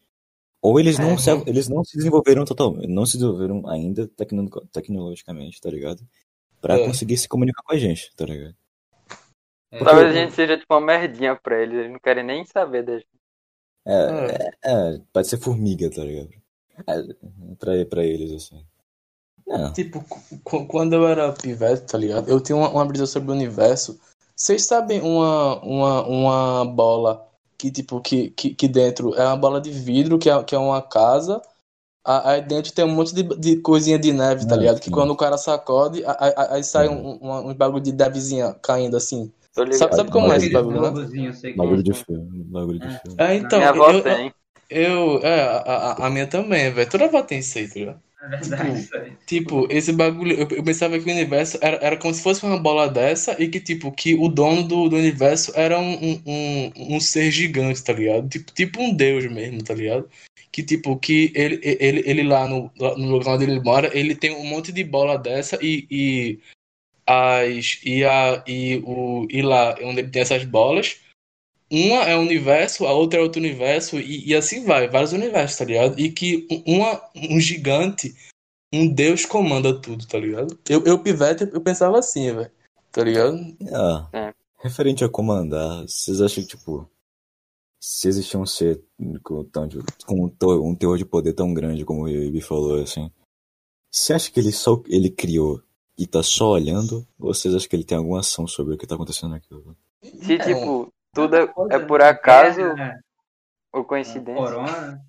Ou 0.63 0.81
eles 0.81 0.99
não, 0.99 1.11
Uhum. 1.11 1.19
se, 1.19 1.31
eles 1.47 1.69
não 1.69 1.85
se 1.85 1.97
desenvolveram 1.97 2.45
totalmente, 2.47 2.87
não 2.89 3.05
se 3.05 3.19
desenvolveram 3.19 3.69
ainda 3.69 4.07
tecno, 4.09 4.49
tecnologicamente, 4.73 5.61
tá 5.61 5.69
ligado? 5.71 6.01
Pra 6.65 6.79
É. 6.81 6.87
conseguir 6.87 7.19
se 7.19 7.29
comunicar 7.29 7.63
com 7.63 7.75
a 7.75 7.79
gente, 7.79 8.11
tá 8.17 8.25
ligado? 8.25 8.57
É, 9.71 9.85
Talvez 9.85 10.09
a 10.09 10.13
gente 10.15 10.33
seja 10.33 10.57
tipo 10.57 10.73
uma 10.73 10.81
merdinha 10.81 11.37
pra 11.37 11.61
eles. 11.61 11.77
Eles 11.79 11.93
não 11.93 11.99
querem 11.99 12.25
nem 12.25 12.43
saber 12.47 12.83
da 12.83 12.95
gente. 12.95 13.07
É, 13.87 13.93
É. 13.93 14.51
é, 14.95 15.01
pode 15.13 15.29
ser 15.29 15.37
formiga, 15.37 15.91
tá 15.91 16.03
ligado? 16.03 16.31
É, 16.89 17.55
pra, 17.59 17.85
pra 17.85 18.03
eles, 18.03 18.33
assim. 18.33 18.65
É, 19.47 19.71
Tipo, 19.73 20.03
quando 20.67 20.95
eu 20.95 21.07
era 21.07 21.31
pivete, 21.35 21.83
tá 21.83 21.99
ligado? 21.99 22.31
Eu 22.31 22.41
tinha 22.41 22.57
uma, 22.57 22.71
uma 22.71 22.85
brisa 22.87 23.05
sobre 23.07 23.31
o 23.31 23.35
universo. 23.35 24.01
Vocês 24.35 24.65
sabem 24.65 25.03
uma, 25.03 25.61
uma, 25.63 26.07
uma 26.07 26.65
bola 26.65 27.29
que, 27.59 27.71
tipo, 27.71 28.01
que, 28.01 28.31
que, 28.31 28.55
que 28.55 28.67
dentro 28.69 29.15
é 29.17 29.27
uma 29.27 29.37
bola 29.37 29.61
de 29.61 29.71
vidro, 29.71 30.19
que 30.19 30.31
é, 30.31 30.43
que 30.43 30.55
é 30.55 30.59
uma 30.59 30.81
casa. 30.81 31.43
A- 32.05 32.33
Aí 32.33 32.43
dentro 32.43 32.73
tem 32.73 32.85
um 32.85 32.89
monte 32.95 33.15
de, 33.15 33.23
de 33.23 33.57
coisinha 33.57 33.99
de 33.99 34.13
neve, 34.13 34.47
tá 34.47 34.55
Ah, 34.55 34.59
ligado? 34.59 34.81
Que 34.81 34.87
sim. 34.87 34.91
quando 34.91 35.11
o 35.11 35.17
cara 35.17 35.37
sacode, 35.39 36.05
a- 36.05 36.13
a- 36.13 36.55
aí 36.55 36.65
sai 36.65 36.89
um, 36.89 37.19
um, 37.23 37.51
um 37.51 37.55
bagulho 37.55 37.83
de 37.83 37.93
nevezinha 37.93 38.55
caindo 38.63 38.97
assim. 38.97 39.33
Sabe, 39.53 39.75
sabe 39.77 40.11
como 40.11 40.33
é 40.33 40.37
esse 40.37 40.51
bagulho, 40.51 40.81
né? 40.81 40.91
que 41.41 41.57
bagulho 41.57 41.81
é. 41.81 41.83
de 41.83 41.93
filme, 41.95 42.45
bagulho 42.45 42.81
de 42.81 42.87
É. 42.87 42.99
filme. 42.99 43.17
É, 43.19 43.35
então, 43.37 43.59
Minha 43.59 43.71
avó 43.71 43.91
eu, 43.91 43.99
eu, 43.99 44.03
tem. 44.03 44.35
Eu- 44.71 45.19
é, 45.23 45.41
a, 45.43 45.57
a, 45.93 46.07
a 46.07 46.11
minha 46.11 46.27
também, 46.27 46.71
velho. 46.73 46.89
Toda 46.91 47.05
avó 47.07 47.23
tem 47.23 47.39
isso 47.41 47.59
aí, 47.59 47.69
tá 47.69 47.75
ligado? 47.75 48.03
É 48.21 48.37
verdade, 48.37 48.91
aí. 48.95 49.13
Tipo, 49.27 49.67
esse 49.71 49.93
bagulho, 49.93 50.33
eu, 50.35 50.49
eu 50.57 50.65
pensava 50.65 50.99
que 50.99 51.09
o 51.09 51.13
universo 51.13 51.59
era, 51.63 51.77
era 51.85 51.97
como 51.97 52.13
se 52.15 52.23
fosse 52.23 52.45
uma 52.45 52.59
bola 52.59 52.89
dessa 52.89 53.41
e 53.43 53.49
que, 53.49 53.61
tipo, 53.61 53.91
que 53.93 54.15
o 54.15 54.29
dono 54.29 54.63
do, 54.63 54.89
do 54.89 54.97
universo 54.97 55.53
era 55.55 55.79
um, 55.79 55.95
um, 55.95 56.23
um, 56.27 56.97
um 56.97 57.01
ser 57.01 57.31
gigante, 57.31 57.83
tá 57.83 57.93
ligado? 57.93 58.29
Tipo, 58.29 58.53
tipo 58.53 58.81
um 58.83 58.95
deus 58.95 59.25
mesmo, 59.31 59.63
tá 59.63 59.75
ligado? 59.75 60.09
Que, 60.53 60.63
tipo, 60.63 60.97
que 60.99 61.33
ele, 61.35 61.61
ele, 61.63 62.03
ele 62.07 62.23
lá 62.23 62.47
no, 62.49 62.71
no 62.79 63.09
lugar 63.11 63.35
onde 63.35 63.45
ele 63.45 63.61
mora, 63.61 63.91
ele 63.97 64.15
tem 64.15 64.31
um 64.35 64.45
monte 64.45 64.73
de 64.73 64.85
bola 64.85 65.19
dessa 65.19 65.59
e, 65.63 65.87
e, 65.91 66.39
as 67.07 67.81
e 67.85 68.05
a 68.05 68.43
e 68.47 68.83
o 68.85 69.27
e 69.31 69.43
lá 69.43 69.75
onde 69.83 70.03
tem 70.05 70.23
essas 70.23 70.45
bolas, 70.45 70.97
uma 71.71 72.05
é 72.05 72.17
um 72.17 72.23
universo, 72.23 72.87
a 72.87 72.93
outra 72.93 73.19
é 73.19 73.23
outro 73.23 73.41
universo 73.41 73.99
e, 73.99 74.29
e 74.29 74.35
assim 74.35 74.65
vai, 74.65 74.89
vários 74.89 75.13
universos, 75.13 75.59
tá 75.59 75.65
ligado? 75.65 75.99
E 75.99 76.11
que 76.11 76.47
uma 76.67 77.01
um 77.17 77.41
gigante, 77.41 78.15
um 78.73 78.87
deus 78.87 79.25
comanda 79.25 79.79
tudo, 79.81 80.07
tá 80.07 80.19
ligado? 80.19 80.59
Eu 80.69 80.85
eu 80.85 80.99
pivete, 80.99 81.49
eu 81.53 81.61
pensava 81.61 81.99
assim, 81.99 82.33
velho. 82.33 82.51
Tá 82.93 83.03
ligado? 83.03 83.39
Ah, 83.73 84.09
É. 84.13 84.35
referente 84.63 85.03
a 85.05 85.09
comandar, 85.09 85.83
vocês 85.83 86.21
acham 86.21 86.45
que, 86.45 86.51
tipo, 86.51 86.89
se 87.81 88.09
existir 88.09 88.37
um 88.37 88.47
ser 88.47 88.81
com, 89.23 89.45
com 90.07 90.25
um, 90.25 90.69
um 90.69 90.75
teor 90.75 90.97
de 90.97 91.05
poder 91.05 91.33
tão 91.33 91.53
grande 91.53 91.85
como 91.85 92.05
o 92.05 92.09
Ibi 92.09 92.41
falou, 92.41 92.81
assim, 92.81 93.11
você 93.91 94.13
acha 94.13 94.31
que 94.31 94.39
ele 94.41 94.53
só 94.53 94.81
ele 94.87 95.11
criou 95.11 95.61
e 95.99 96.07
tá 96.07 96.23
só 96.23 96.51
olhando? 96.53 97.07
Ou 97.19 97.35
vocês 97.35 97.55
acham 97.55 97.69
que 97.69 97.77
ele 97.77 97.85
tem 97.85 97.99
alguma 97.99 98.21
ação 98.21 98.47
sobre 98.47 98.75
o 98.75 98.79
que 98.79 98.87
tá 98.87 98.95
acontecendo 98.95 99.35
aqui? 99.35 99.49
Se, 100.03 100.35
Então, 100.35 100.47
tipo, 100.47 100.93
tudo 101.15 101.37
é, 101.37 101.47
Coisa 101.47 101.75
é 101.75 101.79
por 101.79 102.01
de 102.01 102.05
acaso 102.07 102.57
guerra, 102.57 103.01
ou 103.73 103.85
coincidência. 103.85 104.35
Corona. 104.35 105.03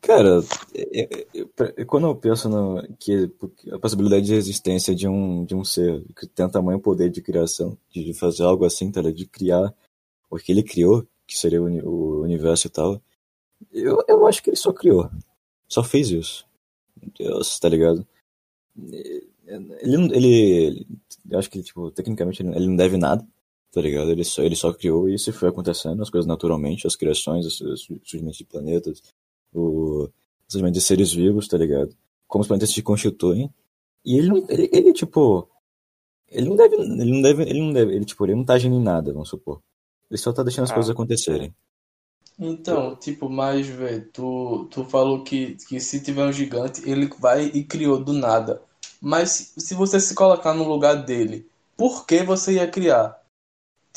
Cara, 0.00 0.40
eu- 0.74 1.08
eu- 1.34 1.50
eu- 1.76 1.86
quando 1.86 2.06
eu 2.06 2.14
penso 2.16 2.48
no, 2.48 2.82
que 2.98 3.30
a 3.72 3.78
possibilidade 3.78 4.26
de 4.26 4.34
existência 4.34 4.94
de 4.94 5.08
um, 5.08 5.44
de 5.44 5.54
um 5.54 5.64
ser 5.64 6.04
que 6.14 6.26
tem 6.26 6.48
tamanho 6.48 6.80
poder 6.80 7.10
de 7.10 7.20
criação, 7.20 7.76
de 7.90 8.14
fazer 8.14 8.44
algo 8.44 8.64
assim, 8.64 8.90
tá? 8.92 9.02
De 9.02 9.26
criar 9.26 9.74
o 10.30 10.36
que 10.36 10.52
ele 10.52 10.62
criou, 10.62 11.06
que 11.26 11.36
seria 11.36 11.60
o, 11.60 11.66
uni- 11.66 11.82
o 11.82 12.22
universo 12.22 12.68
e 12.68 12.70
tal, 12.70 13.02
eu, 13.72 14.02
eu 14.06 14.26
acho 14.26 14.42
que 14.42 14.50
ele 14.50 14.56
só 14.56 14.72
criou. 14.72 15.10
Só 15.66 15.82
fez 15.82 16.10
isso. 16.10 16.46
Deus, 17.18 17.58
tá 17.58 17.68
ligado? 17.68 18.06
Ele, 18.76 20.14
ele, 20.14 20.86
eu 21.28 21.38
acho 21.38 21.50
que, 21.50 21.62
tipo, 21.62 21.90
tecnicamente 21.90 22.42
ele, 22.42 22.54
ele 22.54 22.66
não 22.68 22.76
deve 22.76 22.96
nada, 22.96 23.26
tá 23.72 23.80
ligado? 23.80 24.10
Ele 24.10 24.24
só, 24.24 24.42
ele 24.42 24.56
só 24.56 24.72
criou 24.72 25.08
e 25.08 25.14
isso 25.14 25.32
foi 25.32 25.48
acontecendo, 25.48 26.02
as 26.02 26.10
coisas 26.10 26.26
naturalmente, 26.26 26.86
as 26.86 26.96
criações, 26.96 27.46
os, 27.46 27.60
os 27.60 27.82
surgimentos 28.04 28.38
de 28.38 28.44
planetas, 28.44 29.02
o 29.52 30.08
surgimento 30.48 30.74
de 30.74 30.80
seres 30.80 31.12
vivos, 31.12 31.46
tá 31.48 31.58
ligado? 31.58 31.94
Como 32.26 32.42
os 32.42 32.48
planetas 32.48 32.70
se 32.70 32.82
constituem. 32.82 33.50
E 34.04 34.16
ele, 34.18 34.28
não- 34.28 34.46
ele, 34.48 34.68
ele 34.72 34.92
tipo, 34.92 35.48
ele 36.28 36.48
não 36.48 36.56
deve, 36.56 36.76
ele 36.76 37.10
não 37.12 37.22
deve, 37.22 37.42
ele 37.42 37.60
não 37.60 37.72
deve, 37.72 37.94
ele, 37.94 38.04
tipo, 38.04 38.24
ele 38.26 38.34
não 38.34 38.44
tá 38.44 38.54
agindo 38.54 38.76
em 38.76 38.82
nada, 38.82 39.12
vamos 39.12 39.28
supor. 39.28 39.60
Ele 40.10 40.18
só 40.18 40.32
tá 40.32 40.42
deixando 40.42 40.64
as 40.64 40.70
Ah. 40.70 40.74
coisas 40.74 40.90
acontecerem. 40.90 41.54
Então, 42.38 42.94
tipo, 42.94 43.28
mas, 43.28 43.66
velho, 43.66 44.08
tu, 44.12 44.66
tu 44.70 44.84
falou 44.84 45.24
que, 45.24 45.56
que 45.68 45.80
se 45.80 46.00
tiver 46.00 46.24
um 46.24 46.32
gigante, 46.32 46.88
ele 46.88 47.10
vai 47.18 47.46
e 47.46 47.64
criou 47.64 48.02
do 48.02 48.12
nada. 48.12 48.62
Mas 49.00 49.30
se, 49.30 49.60
se 49.60 49.74
você 49.74 49.98
se 49.98 50.14
colocar 50.14 50.54
no 50.54 50.68
lugar 50.68 51.04
dele, 51.04 51.46
por 51.76 52.06
que 52.06 52.22
você 52.22 52.54
ia 52.54 52.68
criar? 52.68 53.20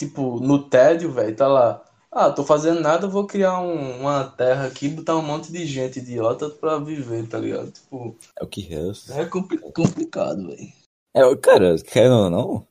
Tipo, 0.05 0.39
no 0.39 0.63
tédio, 0.67 1.12
velho, 1.12 1.36
tá 1.36 1.48
lá. 1.48 1.84
Ah, 2.12 2.31
tô 2.31 2.43
fazendo 2.43 2.81
nada, 2.81 3.05
eu 3.05 3.10
vou 3.12 3.25
criar 3.27 3.62
um- 3.62 4.01
uma 4.01 4.24
terra 4.25 4.65
aqui, 4.65 4.89
botar 4.89 5.15
um 5.15 5.22
monte 5.22 5.51
de 5.51 5.63
gente 5.65 6.00
idiota 6.00 6.50
pra 6.50 6.77
viver, 6.79 7.27
tá 7.27 7.38
ligado? 7.38 7.72
Tipo, 7.72 8.15
É 8.39 8.43
o 8.43 8.48
que 8.48 8.62
resta. 8.62 9.13
é 9.13 9.25
compli- 9.25 9.60
complicado, 9.60 10.48
velho. 10.48 10.74
É, 11.15 11.36
cara, 11.38 11.75
querendo 11.77 12.15
ou 12.15 12.29
não, 12.31 12.67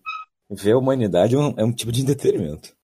ver 0.51 0.73
a 0.73 0.79
humanidade 0.79 1.37
é 1.37 1.39
um, 1.39 1.55
é 1.57 1.65
um 1.65 1.73
tipo 1.73 1.93
de 1.93 2.03
entretenimento. 2.03 2.75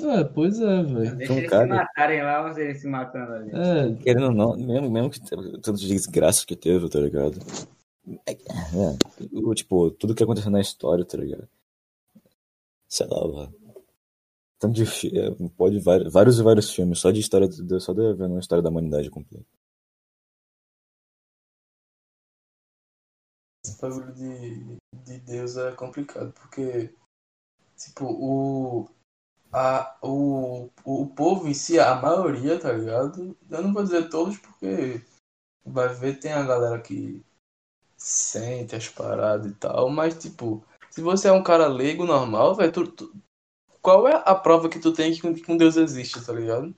É, 0.00 0.22
pois 0.24 0.60
é, 0.60 0.82
velho. 0.84 1.16
Deixa 1.16 1.32
um 1.32 1.36
eles 1.38 1.50
cara- 1.50 1.64
se 1.66 1.68
matarem 1.74 2.22
lá, 2.22 2.54
eles 2.60 2.80
se 2.80 2.86
matando 2.86 3.32
ali. 3.32 3.50
É, 3.52 3.94
Querendo 4.02 4.26
ou 4.26 4.32
não, 4.32 4.56
mesmo, 4.56 4.90
mesmo 4.90 5.10
que 5.10 5.20
tanto 5.20 5.72
de 5.74 5.88
desgraça 5.88 6.46
que 6.46 6.54
teve, 6.56 6.88
tá 6.88 7.00
ligado? 7.00 7.38
É, 8.26 8.32
é, 8.32 9.54
tipo, 9.54 9.90
tudo 9.90 10.14
que 10.14 10.22
aconteceu 10.22 10.50
na 10.50 10.60
história, 10.60 11.04
tá 11.04 11.18
ligado? 11.18 11.48
Sei 12.88 13.06
lá, 13.06 13.20
velho. 13.26 13.61
Tanto 14.62 14.74
de 14.74 14.84
é, 15.18 15.28
pode 15.56 15.80
vários, 15.80 16.38
e 16.38 16.42
vários 16.44 16.70
filmes 16.70 17.00
só 17.00 17.10
de 17.10 17.18
história, 17.18 17.50
só 17.80 17.92
de 17.92 18.14
vendo 18.14 18.36
a 18.36 18.38
história 18.38 18.62
da 18.62 18.70
humanidade 18.70 19.10
completa. 19.10 19.44
Esse 23.66 23.80
bagulho 23.80 24.14
de, 24.14 24.76
de 25.04 25.18
Deus 25.18 25.56
é 25.56 25.72
complicado, 25.72 26.32
porque, 26.34 26.94
tipo, 27.76 28.04
o, 28.04 28.88
a, 29.52 29.98
o, 30.00 30.70
o 30.84 31.08
povo 31.08 31.48
em 31.48 31.54
si, 31.54 31.80
a 31.80 31.96
maioria, 31.96 32.60
tá 32.60 32.72
ligado? 32.72 33.36
Eu 33.50 33.62
não 33.62 33.74
vou 33.74 33.82
dizer 33.82 34.08
todos, 34.10 34.38
porque 34.38 35.04
vai 35.64 35.88
ver, 35.88 36.20
tem 36.20 36.30
a 36.30 36.46
galera 36.46 36.80
que 36.80 37.20
sente 37.96 38.76
as 38.76 38.88
paradas 38.88 39.50
e 39.50 39.54
tal, 39.56 39.90
mas, 39.90 40.16
tipo, 40.16 40.64
se 40.88 41.00
você 41.00 41.26
é 41.26 41.32
um 41.32 41.42
cara 41.42 41.66
leigo, 41.66 42.04
normal, 42.04 42.54
velho, 42.54 42.70
tu, 42.70 42.86
tu- 42.86 43.14
qual 43.82 44.08
é 44.08 44.22
a 44.24 44.34
prova 44.34 44.68
que 44.68 44.78
tu 44.78 44.92
tem 44.92 45.12
que 45.12 45.26
um- 45.26 45.34
que 45.34 45.50
um 45.52 45.56
Deus 45.56 45.76
existe, 45.76 46.24
tá 46.24 46.32
ligado? 46.32 46.74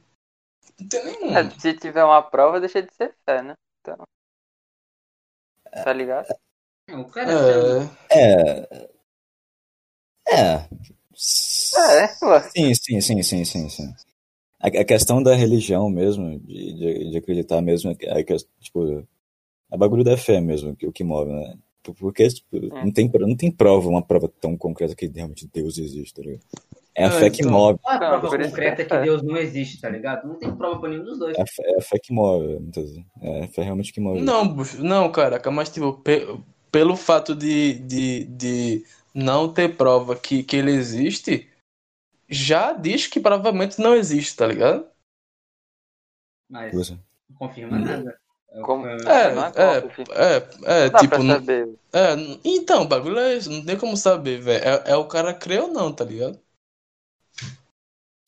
Não 0.80 0.88
tem 0.88 1.04
nenhuma. 1.04 1.38
É, 1.40 1.50
se 1.50 1.74
tiver 1.74 2.02
uma 2.02 2.22
prova, 2.22 2.58
deixa 2.58 2.82
de 2.82 2.92
ser 2.94 3.14
fé, 3.24 3.42
né? 3.42 3.54
Então. 3.80 3.96
Tá 5.70 5.92
ligado? 5.92 6.26
O 6.90 7.04
cara 7.06 7.32
É, 8.10 8.66
É. 8.70 8.94
É. 10.26 10.68
É, 11.76 12.24
ué. 12.26 12.40
Sim, 12.50 12.74
sim, 12.74 13.00
sim, 13.00 13.22
sim, 13.22 13.44
sim, 13.44 13.68
sim. 13.68 13.94
A, 14.60 14.68
a 14.68 14.84
questão 14.84 15.22
da 15.22 15.34
religião 15.34 15.88
mesmo, 15.90 16.38
de, 16.40 16.72
de, 16.74 17.10
de 17.10 17.18
acreditar 17.18 17.60
mesmo, 17.60 17.90
é 18.00 18.24
que, 18.24 18.36
tipo, 18.60 19.06
é 19.70 19.76
bagulho 19.76 20.04
da 20.04 20.16
fé 20.16 20.40
mesmo, 20.40 20.74
que, 20.76 20.86
o 20.86 20.92
que 20.92 21.04
move, 21.04 21.30
né? 21.30 21.58
Porque 21.82 22.26
tipo, 22.28 22.58
não, 22.72 22.90
tem, 22.90 23.10
não 23.12 23.36
tem 23.36 23.50
prova, 23.52 23.88
uma 23.88 24.02
prova 24.02 24.26
tão 24.40 24.56
concreta 24.56 24.96
que 24.96 25.06
realmente 25.06 25.46
Deus 25.52 25.76
existe, 25.76 26.14
tá 26.14 26.22
ligado? 26.22 26.42
É 26.96 27.04
a 27.04 27.08
É, 27.08 27.10
fé 27.10 27.30
que 27.30 27.40
então. 27.42 27.52
move, 27.52 27.78
Não 27.84 27.90
há 27.90 27.98
prova 27.98 28.20
concreta 28.38 28.76
que 28.82 28.88
que 28.88 28.94
é. 28.94 29.02
Deus 29.02 29.22
não 29.22 29.36
existe, 29.36 29.80
tá 29.80 29.88
ligado? 29.88 30.28
Não 30.28 30.36
tem 30.36 30.54
prova 30.54 30.78
pra 30.80 30.88
nenhum 30.88 31.04
dos 31.04 31.18
dois. 31.18 31.36
é 31.36 31.42
a 31.42 31.46
fé, 31.46 31.62
é 31.72 31.78
a 31.78 31.82
fé 31.82 31.98
que 31.98 32.12
move, 32.12 32.58
muitas 32.60 32.84
vezes. 32.84 33.04
É 33.20 33.44
a 33.44 33.48
fé 33.48 33.62
realmente 33.62 33.92
que 33.92 34.00
move. 34.00 34.20
Não, 34.20 34.46
bucho, 34.46 34.82
não, 34.82 35.10
caraca, 35.10 35.50
mas 35.50 35.70
tipo, 35.70 35.92
pe- 35.94 36.26
pelo 36.70 36.96
fato 36.96 37.34
de, 37.34 37.74
de, 37.80 38.24
de 38.26 38.84
não 39.12 39.52
ter 39.52 39.76
prova 39.76 40.14
que, 40.14 40.42
que 40.44 40.56
ele 40.56 40.70
existe, 40.70 41.48
já 42.28 42.72
diz 42.72 43.06
que 43.08 43.18
provavelmente 43.18 43.80
não 43.80 43.94
existe, 43.94 44.36
tá 44.36 44.46
ligado? 44.46 44.86
Mas 46.48 46.72
Você. 46.74 46.92
não 47.28 47.36
confirma 47.36 47.78
nada. 47.78 48.16
É 48.50 48.60
Como- 48.60 48.86
É, 48.86 49.34
Não 49.34 49.44
é 49.46 49.52
é, 49.56 50.84
é, 50.84 50.86
é, 50.86 50.90
tipo, 50.90 51.08
pra 51.08 51.18
não- 51.18 51.34
saber. 51.34 51.74
é, 51.92 52.14
então, 52.44 52.82
o 52.82 52.86
bagulho 52.88 53.18
é 53.18 53.36
isso, 53.36 53.50
não 53.50 53.64
tem 53.64 53.76
como 53.76 53.96
saber, 53.96 54.40
velho. 54.40 54.64
É, 54.64 54.92
é 54.92 54.96
o 54.96 55.06
cara 55.08 55.34
crer 55.34 55.62
ou 55.62 55.68
não, 55.72 55.92
tá 55.92 56.04
ligado? 56.04 56.38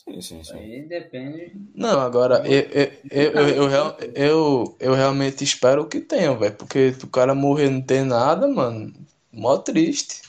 Sim, 0.09 0.21
sim, 0.21 0.45
sim. 0.45 0.57
aí 0.59 0.83
depende. 0.89 1.53
Não, 1.75 2.01
agora, 2.01 2.43
eu, 2.47 2.61
eu, 2.71 2.93
eu, 3.11 3.33
eu, 3.33 3.49
eu, 3.49 3.69
real- 3.69 3.97
eu, 4.15 4.77
eu 4.81 4.95
realmente 4.95 5.43
espero 5.45 5.89
que 5.89 6.01
tenha, 6.01 6.35
velho, 6.35 6.55
porque 6.57 6.95
o 7.03 7.09
cara 7.11 7.35
morrer 7.35 7.67
e 7.67 7.71
não 7.71 7.83
ter 7.83 8.05
nada, 8.05 8.47
mano, 8.49 8.93
mó 9.33 9.59
triste. 9.59 10.23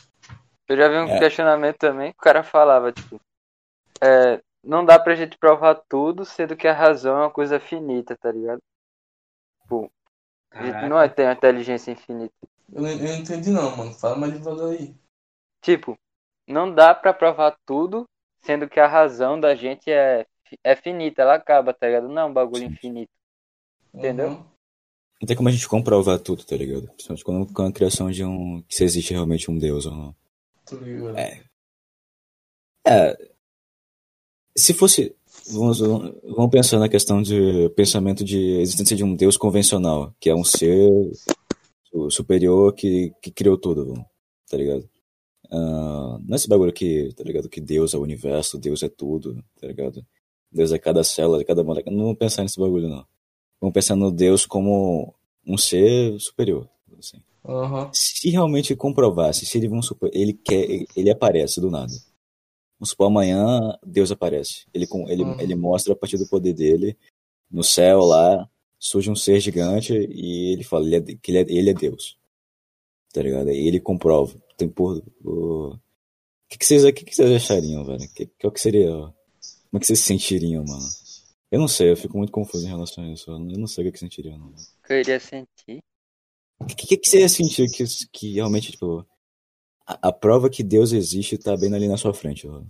Eu 0.67 0.75
já 0.75 0.87
vi 0.89 0.97
um 0.97 1.07
É. 1.07 1.19
questionamento 1.19 1.77
também 1.77 2.11
que 2.11 2.17
o 2.17 2.21
cara 2.21 2.43
falava, 2.43 2.91
tipo, 2.91 3.21
é, 4.01 4.41
não 4.63 4.83
dá 4.83 4.99
pra 4.99 5.15
gente 5.15 5.37
provar 5.37 5.75
tudo, 5.87 6.25
sendo 6.25 6.55
que 6.57 6.67
a 6.67 6.73
razão 6.73 7.15
é 7.17 7.21
uma 7.21 7.31
coisa 7.31 7.59
finita, 7.59 8.17
tá 8.17 8.31
ligado? 8.31 8.59
A 10.51 10.63
gente 10.63 10.89
não 10.89 10.99
é- 10.99 11.07
tem 11.07 11.25
uma 11.25 11.33
inteligência 11.33 11.91
infinita. 11.91 12.33
Eu, 12.73 12.85
eu 12.85 12.97
não 12.97 13.15
entendi 13.15 13.49
não, 13.51 13.75
mano, 13.77 13.93
fala 13.93 14.17
mais 14.17 14.33
devagar 14.33 14.69
aí. 14.69 14.93
Tipo, 15.61 15.97
não 16.47 16.73
dá 16.73 16.95
pra 16.95 17.13
provar 17.13 17.55
tudo, 17.65 18.05
sendo 18.47 18.69
que 18.69 18.79
a 18.79 18.87
razão 18.87 19.37
da 19.37 19.53
gente 19.53 19.91
é, 19.91 20.25
é 20.63 20.75
finita, 20.75 21.21
ela 21.21 21.35
acaba, 21.35 21.73
tá 21.73 21.85
ligado? 21.85 22.07
Não 22.07 22.21
é 22.21 22.25
um 22.25 22.33
bagulho 22.33 22.63
Sim. 22.63 22.71
infinito. 22.71 23.11
Entendeu? 23.93 24.29
Uhum. 24.29 24.45
Não 25.21 25.27
tem 25.27 25.35
como 25.35 25.49
a 25.49 25.51
gente 25.51 25.67
comprovar 25.67 26.17
tudo, 26.19 26.45
tá 26.45 26.55
ligado? 26.55 26.87
Principalmente 26.87 27.23
quando 27.25 27.53
com 27.53 27.63
a 27.63 27.71
criação 27.71 28.09
de 28.09 28.23
um. 28.23 28.61
que 28.61 28.73
se 28.75 28.83
existe 28.85 29.13
realmente 29.13 29.51
um 29.51 29.57
Deus 29.57 29.85
ou 29.85 29.91
não. 29.91 30.15
Ligado. 30.71 31.17
É. 31.17 31.43
É. 32.87 33.17
Se 34.55 34.73
fosse. 34.73 35.13
Vamos, 35.51 35.79
vamos 35.79 36.51
pensar 36.51 36.79
na 36.79 36.89
questão 36.89 37.21
de 37.21 37.69
pensamento 37.69 38.23
de 38.23 38.59
existência 38.59 38.95
de 38.95 39.03
um 39.03 39.15
Deus 39.15 39.37
convencional, 39.37 40.13
que 40.19 40.29
é 40.29 40.35
um 40.35 40.43
ser 40.43 40.89
su- 41.83 42.09
superior 42.09 42.73
que, 42.73 43.13
que 43.21 43.31
criou 43.31 43.57
tudo, 43.57 43.93
tá 44.49 44.57
ligado? 44.57 44.89
Ah, 45.51 46.19
não 46.23 46.33
é 46.33 46.35
esse 46.35 46.47
bagulho 46.47 46.73
que, 46.73 47.13
tá 47.15 47.23
ligado? 47.23 47.49
Que 47.49 47.61
Deus 47.61 47.93
é 47.93 47.97
o 47.97 48.01
universo, 48.01 48.57
Deus 48.57 48.83
é 48.83 48.89
tudo, 48.89 49.43
tá 49.59 49.67
ligado? 49.67 50.05
Deus 50.51 50.71
é 50.71 50.79
cada 50.79 51.03
célula, 51.03 51.43
cada 51.43 51.63
molécula. 51.63 51.95
Não 51.95 52.03
vamos 52.05 52.17
pensar 52.19 52.43
nesse 52.43 52.59
bagulho, 52.59 52.87
não. 52.87 53.05
Vamos 53.59 53.73
pensar 53.73 53.95
no 53.95 54.11
Deus 54.11 54.45
como 54.45 55.13
um 55.45 55.57
ser 55.57 56.19
superior. 56.19 56.69
Assim 56.97 57.17
Aham. 57.45 57.89
se 57.93 58.29
realmente 58.29 58.75
comprovasse, 58.75 59.45
se 59.45 59.57
ele, 59.57 59.67
vamos 59.67 59.85
supor, 59.85 60.09
ele 60.13 60.33
quer, 60.33 60.85
ele 60.95 61.09
aparece 61.09 61.61
do 61.61 61.69
nada. 61.69 61.93
Vamos 62.79 62.89
supor, 62.89 63.07
amanhã 63.07 63.77
Deus 63.85 64.11
aparece. 64.11 64.65
Ele, 64.73 64.85
ele, 65.07 65.23
Uhum. 65.23 65.39
ele 65.39 65.55
mostra 65.55 65.93
a 65.93 65.95
partir 65.95 66.17
do 66.17 66.27
poder 66.27 66.53
dele, 66.53 66.97
no 67.49 67.63
céu 67.63 68.01
lá, 68.01 68.49
surge 68.79 69.09
um 69.09 69.15
ser 69.15 69.39
gigante 69.39 69.93
e 69.93 70.53
ele 70.53 70.63
fala 70.63 70.85
ele 70.85 70.95
é- 70.97 71.01
que 71.01 71.31
ele 71.31 71.37
é, 71.39 71.41
ele 71.57 71.69
é 71.69 71.73
Deus. 71.73 72.17
Tá 73.13 73.21
ligado? 73.21 73.49
E 73.49 73.67
ele 73.67 73.79
comprova 73.79 74.35
tem 74.57 74.67
porra. 74.67 75.01
O 75.23 75.77
que, 76.49 76.57
que, 76.57 76.65
vocês, 76.65 76.83
que, 76.85 77.05
que 77.05 77.15
vocês 77.15 77.31
achariam, 77.31 77.85
velho? 77.85 77.99
Que, 78.13 78.25
que, 78.25 78.51
que 78.51 78.59
seria. 78.59 78.89
Como 78.89 79.75
é 79.75 79.79
que 79.79 79.85
vocês 79.85 79.99
se 79.99 80.05
sentiriam, 80.05 80.65
mano? 80.65 80.85
Eu 81.51 81.59
não 81.59 81.67
sei, 81.67 81.91
eu 81.91 81.97
fico 81.97 82.17
muito 82.17 82.31
confuso 82.31 82.65
em 82.65 82.69
relação 82.69 83.03
a 83.03 83.07
isso. 83.07 83.31
Eu 83.31 83.39
não 83.39 83.67
sei 83.67 83.83
o 83.83 83.87
que, 83.87 83.93
que 83.93 83.99
sentiria, 83.99 84.37
não. 84.37 84.47
O 84.47 84.53
que 84.85 84.93
eu 84.93 84.99
iria 84.99 85.19
sentir? 85.19 85.79
O 86.59 86.65
que, 86.65 86.87
que, 86.87 86.97
que 86.97 87.09
você 87.09 87.19
ia 87.19 87.29
sentir 87.29 87.69
que, 87.69 87.83
que 88.11 88.33
realmente, 88.33 88.71
tipo. 88.71 89.05
A, 89.85 90.09
a 90.09 90.11
prova 90.11 90.49
que 90.49 90.63
Deus 90.63 90.91
existe 90.91 91.37
tá 91.37 91.55
bem 91.55 91.73
ali 91.73 91.87
na 91.87 91.95
sua 91.95 92.13
frente, 92.13 92.47
ó. 92.47 92.61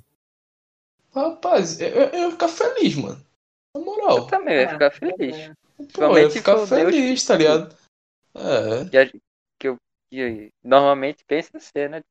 Rapaz, 1.11 1.79
eu, 1.79 1.87
eu 1.87 2.19
ia 2.19 2.31
ficar 2.31 2.47
feliz, 2.47 2.95
mano. 2.95 3.25
Na 3.73 3.81
moral. 3.81 4.17
Eu 4.17 4.27
também 4.27 4.55
ia 4.55 4.69
ficar 4.69 4.91
feliz. 4.91 5.17
Pô, 5.17 5.23
eu 5.23 5.37
ia 5.37 5.47
Principalmente 5.77 6.33
ficar 6.33 6.57
for 6.57 6.67
Deus 6.67 6.91
feliz, 6.91 7.25
tá 7.25 7.37
ligado? 7.37 7.75
É. 8.35 9.26
que 10.09 10.51
normalmente 10.63 11.23
pensa 11.25 11.59
ser, 11.59 11.89
né? 11.89 12.01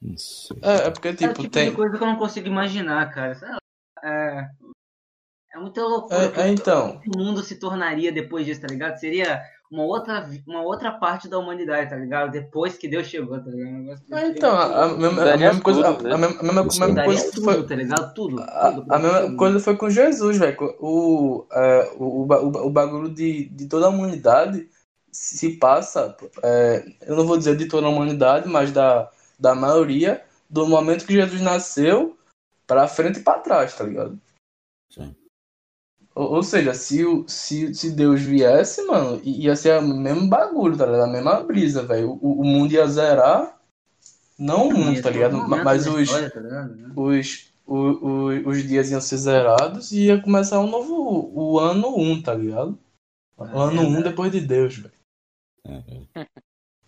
Não 0.00 0.16
sei. 0.16 0.56
É, 0.62 0.86
é 0.86 0.90
porque, 0.90 1.08
É 1.08 1.14
tipo, 1.14 1.34
tipo 1.34 1.50
tem. 1.50 1.74
coisa 1.74 1.96
que 1.96 2.02
eu 2.02 2.08
não 2.08 2.16
consigo 2.16 2.46
imaginar, 2.46 3.12
cara. 3.12 3.60
É, 4.02 4.48
é 5.54 5.58
muita 5.58 5.82
loucura. 5.82 6.32
É, 6.36 6.42
é, 6.42 6.48
então. 6.48 7.00
O 7.06 7.18
mundo 7.18 7.42
se 7.42 7.58
tornaria 7.58 8.12
depois 8.12 8.46
disso, 8.46 8.60
tá 8.60 8.68
ligado? 8.68 8.96
Seria 8.98 9.42
uma 9.70 9.82
outra, 9.82 10.28
uma 10.46 10.62
outra 10.62 10.92
parte 10.92 11.28
da 11.28 11.38
humanidade, 11.38 11.90
tá 11.90 11.96
ligado? 11.96 12.30
Depois 12.30 12.78
que 12.78 12.88
Deus 12.88 13.06
chegou, 13.06 13.38
tá 13.42 13.50
ligado? 13.50 14.00
É, 14.12 14.28
então, 14.28 14.54
a, 14.54 14.84
a 14.84 14.88
mesma, 14.88 15.22
a 15.22 15.24
Daria 15.24 15.48
mesma 15.48 15.62
coisa, 15.62 15.94
tudo, 15.94 16.04
né? 16.04 16.14
a 16.14 16.18
mesma, 16.18 17.04
coisa 17.04 17.42
foi, 17.42 17.66
tá 17.66 17.74
ligado? 17.74 18.14
Tudo. 18.14 18.40
A, 18.40 18.72
tudo, 18.72 18.92
a 18.92 18.98
mesma 18.98 19.20
tudo. 19.22 19.36
coisa 19.36 19.60
foi 19.60 19.76
com 19.76 19.90
Jesus, 19.90 20.38
velho. 20.38 20.56
O, 20.80 21.46
é, 21.52 21.92
o, 21.98 22.04
o, 22.04 22.26
o, 22.26 22.66
o 22.66 22.70
bagulho 22.70 23.08
de, 23.12 23.48
de 23.48 23.66
toda 23.66 23.86
a 23.86 23.90
humanidade 23.90 24.68
se 25.12 25.56
passa, 25.56 26.16
é, 26.42 26.84
eu 27.02 27.16
não 27.16 27.26
vou 27.26 27.38
dizer 27.38 27.56
de 27.56 27.66
toda 27.66 27.86
a 27.86 27.90
humanidade, 27.90 28.48
mas 28.48 28.72
da, 28.72 29.10
da 29.38 29.54
maioria, 29.54 30.24
do 30.48 30.66
momento 30.66 31.06
que 31.06 31.14
Jesus 31.14 31.40
nasceu 31.40 32.16
pra 32.66 32.86
frente 32.88 33.20
e 33.20 33.22
pra 33.22 33.38
trás, 33.38 33.74
tá 33.74 33.84
ligado? 33.84 34.18
Sim. 34.92 35.14
Ou, 36.14 36.34
ou 36.34 36.42
seja, 36.42 36.74
se, 36.74 37.04
o, 37.04 37.28
se, 37.28 37.74
se 37.74 37.90
Deus 37.90 38.20
viesse, 38.20 38.82
mano, 38.86 39.20
ia 39.24 39.54
ser 39.56 39.78
o 39.78 39.82
mesmo 39.86 40.28
bagulho, 40.28 40.76
tá 40.76 40.84
ligado? 40.86 41.04
A 41.04 41.12
mesma 41.12 41.40
brisa, 41.42 41.82
velho. 41.82 42.18
O, 42.20 42.40
o 42.40 42.44
mundo 42.44 42.72
ia 42.72 42.86
zerar, 42.86 43.58
não 44.38 44.68
o 44.68 44.72
mundo, 44.74 45.00
tá 45.02 45.10
ligado? 45.10 45.36
Mas 45.48 45.86
os, 45.86 46.00
história, 46.02 46.30
tá 46.30 46.40
ligado? 46.40 46.92
os, 46.96 47.52
o, 47.66 47.76
o- 47.76 48.48
os 48.48 48.62
dias 48.66 48.90
iam 48.90 49.00
ser 49.00 49.16
zerados 49.18 49.92
e 49.92 50.06
ia 50.06 50.20
começar 50.20 50.60
um 50.60 50.68
novo. 50.70 51.30
O 51.34 51.58
ano 51.58 51.96
1, 51.96 52.22
tá 52.22 52.34
ligado? 52.34 52.78
O 53.36 53.44
É 53.44 53.48
ano 53.56 53.82
1 53.82 53.84
verdade. 53.86 54.02
depois 54.08 54.32
de 54.32 54.40
Deus, 54.40 54.76
velho. 54.76 54.97
É, 55.68 56.20
é. 56.22 56.26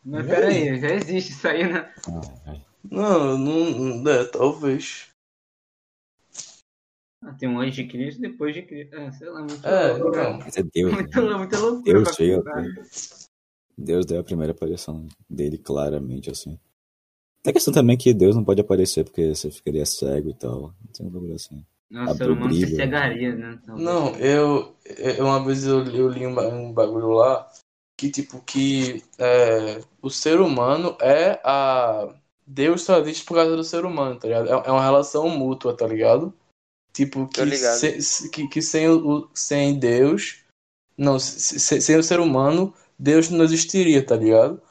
Mas 0.03 0.27
peraí, 0.27 0.81
já 0.81 0.89
existe 0.95 1.33
isso 1.33 1.47
aí, 1.47 1.71
né? 1.71 1.93
Ah, 2.09 2.53
é. 2.53 2.61
Não, 2.91 3.37
não. 3.37 4.11
É, 4.11 4.25
talvez. 4.25 5.09
Ah, 7.23 7.35
tem 7.35 7.49
um 7.49 7.61
antes 7.61 7.77
de 7.77 7.87
Cristo 7.87 8.21
depois 8.21 8.55
de 8.55 8.63
Cristo. 8.63 8.95
É, 8.97 9.13
sei 9.13 9.29
lá, 9.29 9.41
muito 9.41 9.67
É, 9.67 9.93
louco. 9.99 10.17
Mas 10.39 10.57
é 10.57 10.63
Deus. 10.63 10.93
Muito, 10.93 11.21
né? 11.23 11.37
muita 11.37 11.59
loucura 11.59 12.03
Deus 12.03 12.17
veio. 12.17 12.43
deu 14.07 14.21
a 14.21 14.25
primeira 14.25 14.53
aparição 14.53 15.07
dele 15.29 15.59
claramente, 15.59 16.31
assim. 16.31 16.59
Tem 17.43 17.51
a 17.51 17.55
questão 17.55 17.73
também 17.73 17.97
que 17.97 18.15
Deus 18.15 18.35
não 18.35 18.45
pode 18.45 18.61
aparecer 18.61 19.05
porque 19.05 19.35
você 19.35 19.51
ficaria 19.51 19.85
cego 19.85 20.31
e 20.31 20.35
tal. 20.35 20.75
Tem 20.95 21.07
um 21.07 21.11
bagulho 21.11 21.35
assim. 21.35 21.65
Não, 21.91 22.05
o 22.05 22.15
ser 22.15 22.31
humano 22.31 22.55
se 22.55 22.75
cegaria, 22.75 23.35
né? 23.35 23.59
Talvez. 23.67 23.85
Não, 23.85 24.17
eu, 24.17 24.77
eu 24.85 25.27
uma 25.27 25.45
vez 25.45 25.67
eu, 25.67 25.85
eu 25.87 26.09
li 26.09 26.27
um, 26.27 26.39
um 26.39 26.73
bagulho 26.73 27.09
lá 27.09 27.51
que 28.00 28.11
tipo 28.11 28.40
que 28.40 29.04
é, 29.19 29.83
o 30.00 30.09
ser 30.09 30.40
humano 30.40 30.96
é 31.03 31.38
a 31.44 32.09
Deus 32.46 32.83
só 32.83 32.98
existe 32.98 33.27
por 33.27 33.35
causa 33.35 33.55
do 33.55 33.62
ser 33.62 33.85
humano, 33.85 34.18
tá 34.18 34.27
ligado? 34.27 34.48
É, 34.48 34.53
é 34.68 34.72
uma 34.72 34.83
relação 34.83 35.29
mútua, 35.29 35.77
tá 35.77 35.87
ligado? 35.87 36.33
Tipo 36.94 37.29
que, 37.29 37.44
ligado. 37.44 37.79
se- 37.79 38.31
que, 38.31 38.48
que 38.48 38.62
sem, 38.62 38.88
o, 38.88 39.29
sem 39.35 39.79
Deus, 39.79 40.38
não, 40.96 41.18
se- 41.18 41.61
se- 41.61 41.81
sem 41.83 41.96
o 41.98 42.03
ser 42.03 42.20
humano, 42.20 42.72
Deus 42.98 43.29
não 43.29 43.44
existiria, 43.44 44.05
tá 44.05 44.16
ligado? 44.16 44.62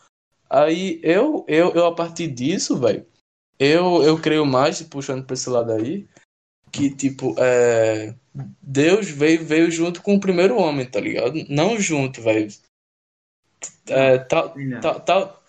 Aí 0.49 0.99
eu, 1.03 1.45
eu, 1.47 1.71
eu 1.73 1.85
a 1.85 1.93
partir 1.93 2.29
disso, 2.29 2.77
velho, 2.79 3.05
eu, 3.59 4.01
eu 4.01 4.19
creio 4.19 4.43
mais, 4.43 4.81
puxando 4.81 5.23
pra 5.23 5.35
esse 5.35 5.47
lado 5.51 5.71
aí, 5.71 6.07
que 6.71 6.89
tipo, 6.89 7.35
é, 7.37 8.15
Deus 8.59 9.07
veio, 9.07 9.45
veio 9.45 9.69
junto 9.69 10.01
com 10.01 10.15
o 10.15 10.19
primeiro 10.19 10.57
homem, 10.57 10.89
tá 10.89 10.99
ligado? 10.99 11.35
Não 11.47 11.79
junto, 11.79 12.23
velho. 12.23 12.49
É, 13.87 14.17
tá, 14.19 14.53
Não. 14.55 14.79
tá, 14.81 14.99
tá, 14.99 15.39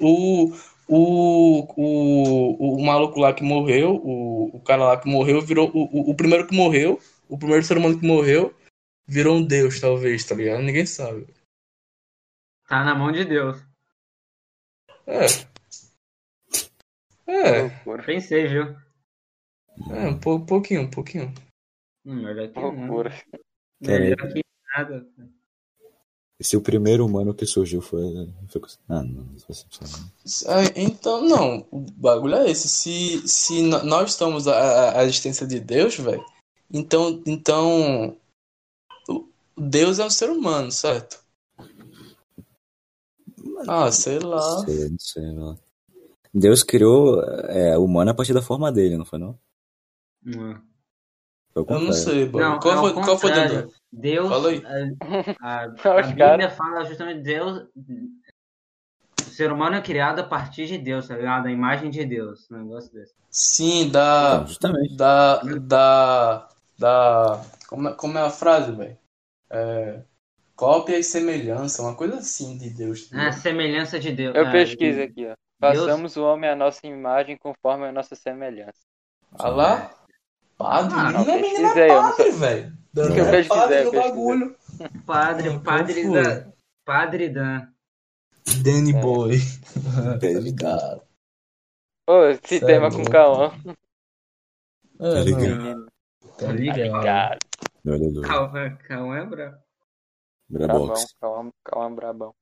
o, 0.00 0.52
o, 0.88 1.66
o, 1.76 2.76
o 2.76 2.84
maluco 2.84 3.20
lá 3.20 3.32
que 3.32 3.42
morreu, 3.42 3.94
o, 3.96 4.56
o 4.56 4.60
cara 4.60 4.84
lá 4.84 5.00
que 5.00 5.08
morreu, 5.08 5.40
virou. 5.40 5.70
O, 5.74 6.10
o, 6.10 6.14
primeiro 6.14 6.46
que 6.46 6.54
morreu, 6.54 7.00
o 7.28 7.38
primeiro 7.38 7.64
ser 7.64 7.78
humano 7.78 7.98
que 7.98 8.06
morreu, 8.06 8.54
virou 9.06 9.36
um 9.36 9.44
deus, 9.46 9.80
talvez, 9.80 10.24
tá 10.24 10.34
ligado? 10.34 10.62
Ninguém 10.62 10.86
sabe. 10.86 11.26
Tá 12.68 12.84
na 12.84 12.94
mão 12.94 13.12
de 13.12 13.24
Deus. 13.24 13.62
É. 15.06 15.26
É, 17.28 17.62
Loucura. 17.62 18.02
Pensei, 18.04 18.46
viu? 18.48 18.76
é 19.90 20.08
um 20.08 20.18
pou- 20.18 20.44
pouquinho, 20.44 20.82
um 20.82 20.90
pouquinho. 20.90 21.32
Hum, 22.04 22.22
melhor 22.22 22.48
que. 22.48 22.58
Loucura. 22.58 23.12
Melhor 23.80 24.32
que 24.32 24.40
nada. 24.74 25.06
E 26.38 26.44
se 26.44 26.54
o 26.56 26.60
primeiro 26.60 27.04
humano 27.06 27.32
que 27.34 27.46
surgiu 27.46 27.80
foi. 27.80 28.02
foi... 28.48 28.60
Ah, 28.88 29.02
não, 29.02 29.24
não 29.24 29.38
sentido. 29.54 29.86
É, 30.46 30.82
Então, 30.82 31.22
não, 31.26 31.66
o 31.70 31.80
bagulho 31.80 32.34
é 32.34 32.50
esse. 32.50 32.68
Se, 32.68 33.26
se 33.26 33.62
nós 33.62 34.10
estamos 34.10 34.46
a, 34.46 34.98
a- 34.98 35.04
existência 35.04 35.46
de 35.46 35.58
Deus, 35.58 35.96
velho, 35.96 36.24
então, 36.70 37.22
então 37.26 38.16
o- 39.08 39.26
Deus 39.56 39.98
é 39.98 40.04
um 40.04 40.10
ser 40.10 40.28
humano, 40.28 40.70
certo? 40.70 41.24
Ah, 43.66 43.90
sei 43.90 44.18
lá. 44.18 44.36
Não 44.36 44.64
sei, 44.66 44.88
não 44.90 44.98
sei. 44.98 45.32
Não. 45.32 45.58
Deus 46.34 46.62
criou 46.62 47.22
é, 47.22 47.78
o 47.78 47.84
humano 47.84 48.10
a 48.10 48.14
partir 48.14 48.34
da 48.34 48.42
forma 48.42 48.70
dele, 48.70 48.98
não 48.98 49.06
foi 49.06 49.18
não? 49.18 49.38
Hum. 50.26 50.60
Eu 51.56 51.80
não 51.80 51.92
sei, 51.92 52.26
Não, 52.26 52.32
mano. 52.32 52.60
Qual 52.60 52.74
é 52.74 52.78
foi, 52.78 52.92
qual 52.92 53.18
foi? 53.18 53.30
Deus. 53.90 54.28
Fala 54.28 54.48
aí. 54.50 54.62
A, 55.40 55.62
a, 55.64 55.68
Os 55.68 55.86
a 55.86 56.02
Bíblia 56.02 56.50
fala 56.50 56.84
justamente 56.84 57.22
Deus. 57.22 57.66
O 59.18 59.22
ser 59.22 59.50
humano 59.50 59.76
é 59.76 59.80
criado 59.80 60.18
a 60.20 60.24
partir 60.24 60.66
de 60.66 60.76
Deus, 60.76 61.08
tá 61.08 61.16
ligado? 61.16 61.46
A 61.46 61.50
imagem 61.50 61.90
de 61.90 62.04
Deus. 62.04 62.46
Um 62.50 62.58
negócio 62.58 62.92
desse. 62.92 63.14
Sim, 63.30 63.90
da. 63.90 64.34
Então, 64.34 64.46
justamente. 64.48 64.96
Da. 64.96 65.42
Da. 65.42 66.48
Da. 66.78 67.42
Como 67.68 67.88
é, 67.88 67.94
como 67.94 68.18
é 68.18 68.22
a 68.22 68.30
frase, 68.30 68.72
velho? 68.72 68.98
É, 69.50 70.02
cópia 70.54 70.98
e 70.98 71.02
semelhança, 71.02 71.82
uma 71.82 71.94
coisa 71.94 72.16
assim 72.16 72.58
de 72.58 72.70
Deus. 72.70 73.08
tá 73.08 73.22
É 73.22 73.28
a 73.28 73.32
semelhança 73.32 73.98
de 73.98 74.12
Deus. 74.12 74.34
Eu 74.34 74.46
É, 74.46 74.52
pesquiso 74.52 75.00
aqui, 75.00 75.26
ó. 75.26 75.34
Façamos 75.58 76.16
o 76.16 76.24
homem 76.24 76.50
à 76.50 76.54
nossa 76.56 76.86
imagem 76.86 77.36
conforme 77.38 77.86
a 77.86 77.92
nossa 77.92 78.14
semelhança. 78.14 78.80
Ah 79.38 79.48
lá? 79.48 80.05
Padre? 80.56 80.94
Ah, 80.98 81.12
não, 81.12 81.20
é 81.22 81.40
menino 81.40 81.74
pesquisei, 81.74 81.82
é 81.82 81.90
eu 81.90 82.02
não 82.02 82.16
padre, 82.16 82.30
velho. 82.32 82.70
Não, 82.94 83.02
Dandan 83.04 83.16
eu 83.16 83.24
é 83.26 83.44
padre 83.44 83.76
pesquisei. 83.76 84.02
bagulho. 84.02 84.56
Padre, 85.06 85.60
padre 85.60 86.12
da. 86.12 86.52
Padre 86.84 87.28
Dan. 87.30 87.72
Danny 88.62 88.94
É. 88.94 89.00
Boy. 89.00 89.36
Tá 90.20 90.40
ligado? 90.40 91.02
Ô, 92.08 92.24
esse 92.26 92.40
Cê 92.46 92.56
é 92.56 92.66
tema 92.66 92.90
com 92.90 92.96
louco. 92.98 93.10
Cauã. 93.10 93.52
É, 95.00 95.12
Tá 95.12 95.20
ligado? 95.20 95.40
não, 95.48 95.56
Menino. 95.62 95.86
tá 96.38 96.52
ligado. 96.52 97.38
Do 97.84 98.22
Calma, 98.22 98.70
calma, 98.88 99.18
é 99.18 99.24
brabo. 99.26 99.58
brabão. 100.48 100.86
Brabox. 100.86 101.14
Cauã, 101.20 101.50
Cauã 101.64 101.94
brabão. 101.94 102.34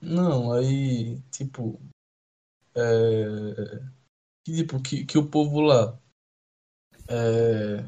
Não, 0.00 0.52
aí, 0.52 1.20
tipo, 1.30 1.78
é, 2.80 3.80
que, 4.44 4.54
tipo, 4.56 4.80
que, 4.80 5.04
que 5.04 5.18
o 5.18 5.26
povo 5.28 5.60
lá, 5.60 5.98
é, 7.08 7.84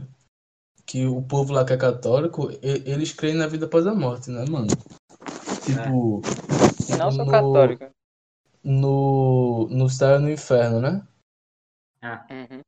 que 0.86 1.06
o 1.06 1.22
povo 1.22 1.52
lá 1.52 1.64
que 1.64 1.72
é 1.72 1.76
católico, 1.76 2.50
e- 2.62 2.82
eles 2.86 3.12
creem 3.12 3.36
na 3.36 3.46
vida 3.46 3.66
após 3.66 3.86
a 3.86 3.94
morte, 3.94 4.30
né, 4.30 4.44
mano? 4.48 4.68
Tipo, 5.64 6.20
Não 6.98 7.10
sou 7.10 7.24
no, 7.24 7.30
católico. 7.30 7.84
no, 8.64 9.68
no 9.70 9.88
céu 9.88 10.16
e 10.16 10.18
no 10.22 10.30
inferno, 10.30 10.80
né? 10.80 11.06
Uhum. 12.30 12.60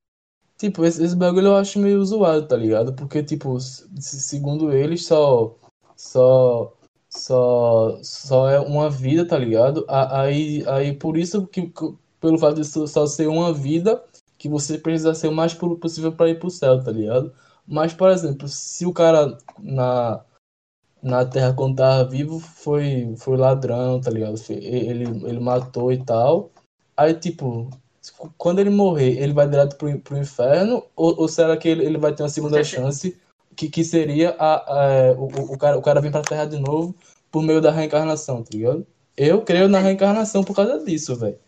Tipo, 0.56 0.84
esse, 0.84 1.02
esse 1.02 1.16
bagulho 1.16 1.48
eu 1.48 1.56
acho 1.56 1.78
meio 1.80 2.04
zoado, 2.04 2.46
tá 2.46 2.56
ligado? 2.56 2.94
Porque, 2.94 3.22
tipo, 3.22 3.58
se- 3.60 3.88
segundo 4.20 4.72
eles, 4.72 5.04
só, 5.04 5.56
só, 5.96 6.72
só, 7.10 7.98
só 8.02 8.48
é 8.48 8.60
uma 8.60 8.88
vida, 8.88 9.26
tá 9.26 9.36
ligado? 9.36 9.84
Aí, 9.88 10.64
aí 10.68 10.94
por 10.96 11.16
isso 11.18 11.46
que- 11.48 11.72
pelo 12.24 12.38
fato 12.38 12.56
de 12.56 12.64
só 12.64 13.04
ser 13.06 13.28
uma 13.28 13.52
vida, 13.52 14.02
que 14.38 14.48
você 14.48 14.78
precisa 14.78 15.14
ser 15.14 15.28
o 15.28 15.32
mais 15.32 15.52
puro 15.52 15.76
possível 15.76 16.10
pra 16.10 16.30
ir 16.30 16.38
pro 16.38 16.50
céu, 16.50 16.82
tá 16.82 16.90
ligado? 16.90 17.30
Mas, 17.66 17.92
por 17.92 18.10
exemplo, 18.10 18.48
se 18.48 18.86
o 18.86 18.94
cara 18.94 19.36
na, 19.58 20.24
na 21.02 21.24
Terra 21.26 21.52
quando 21.52 21.76
tava 21.76 22.08
vivo 22.08 22.38
foi, 22.40 23.14
foi 23.18 23.36
ladrão, 23.36 24.00
tá 24.00 24.10
ligado? 24.10 24.36
Ele, 24.48 25.04
ele 25.28 25.38
matou 25.40 25.92
e 25.92 26.02
tal. 26.02 26.50
Aí, 26.96 27.12
tipo, 27.12 27.68
quando 28.38 28.58
ele 28.60 28.70
morrer, 28.70 29.18
ele 29.22 29.34
vai 29.34 29.46
direto 29.46 29.76
pro, 29.76 29.98
pro 30.00 30.16
inferno? 30.18 30.82
Ou, 30.96 31.20
ou 31.20 31.28
será 31.28 31.56
que 31.58 31.68
ele, 31.68 31.84
ele 31.84 31.98
vai 31.98 32.14
ter 32.14 32.22
uma 32.22 32.28
segunda 32.30 32.62
chance? 32.64 33.18
Que, 33.54 33.68
que 33.68 33.84
seria 33.84 34.30
a, 34.38 34.54
a- 35.10 35.12
o, 35.12 35.24
o- 35.26 35.52
o 35.54 35.58
cara, 35.58 35.76
o 35.78 35.82
cara 35.82 36.00
vir 36.00 36.10
pra 36.10 36.22
Terra 36.22 36.46
de 36.46 36.58
novo 36.58 36.94
por 37.30 37.42
meio 37.42 37.60
da 37.60 37.70
reencarnação, 37.70 38.42
tá 38.42 38.50
ligado? 38.52 38.86
Eu 39.16 39.42
creio 39.42 39.68
na 39.68 39.78
reencarnação 39.78 40.42
por 40.42 40.56
causa 40.56 40.82
disso, 40.84 41.14
velho. 41.16 41.38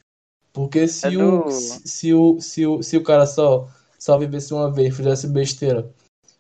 Porque 0.56 0.88
se, 0.88 1.06
É 1.06 1.10
o, 1.18 1.42
do- 1.42 1.50
se, 1.50 2.14
o, 2.14 2.40
se, 2.40 2.66
o, 2.66 2.82
se 2.82 2.96
o 2.96 3.02
cara 3.02 3.26
só, 3.26 3.68
só 3.98 4.16
vivesse 4.16 4.54
uma 4.54 4.72
vez, 4.72 4.96
fizesse 4.96 5.28
besteira 5.28 5.90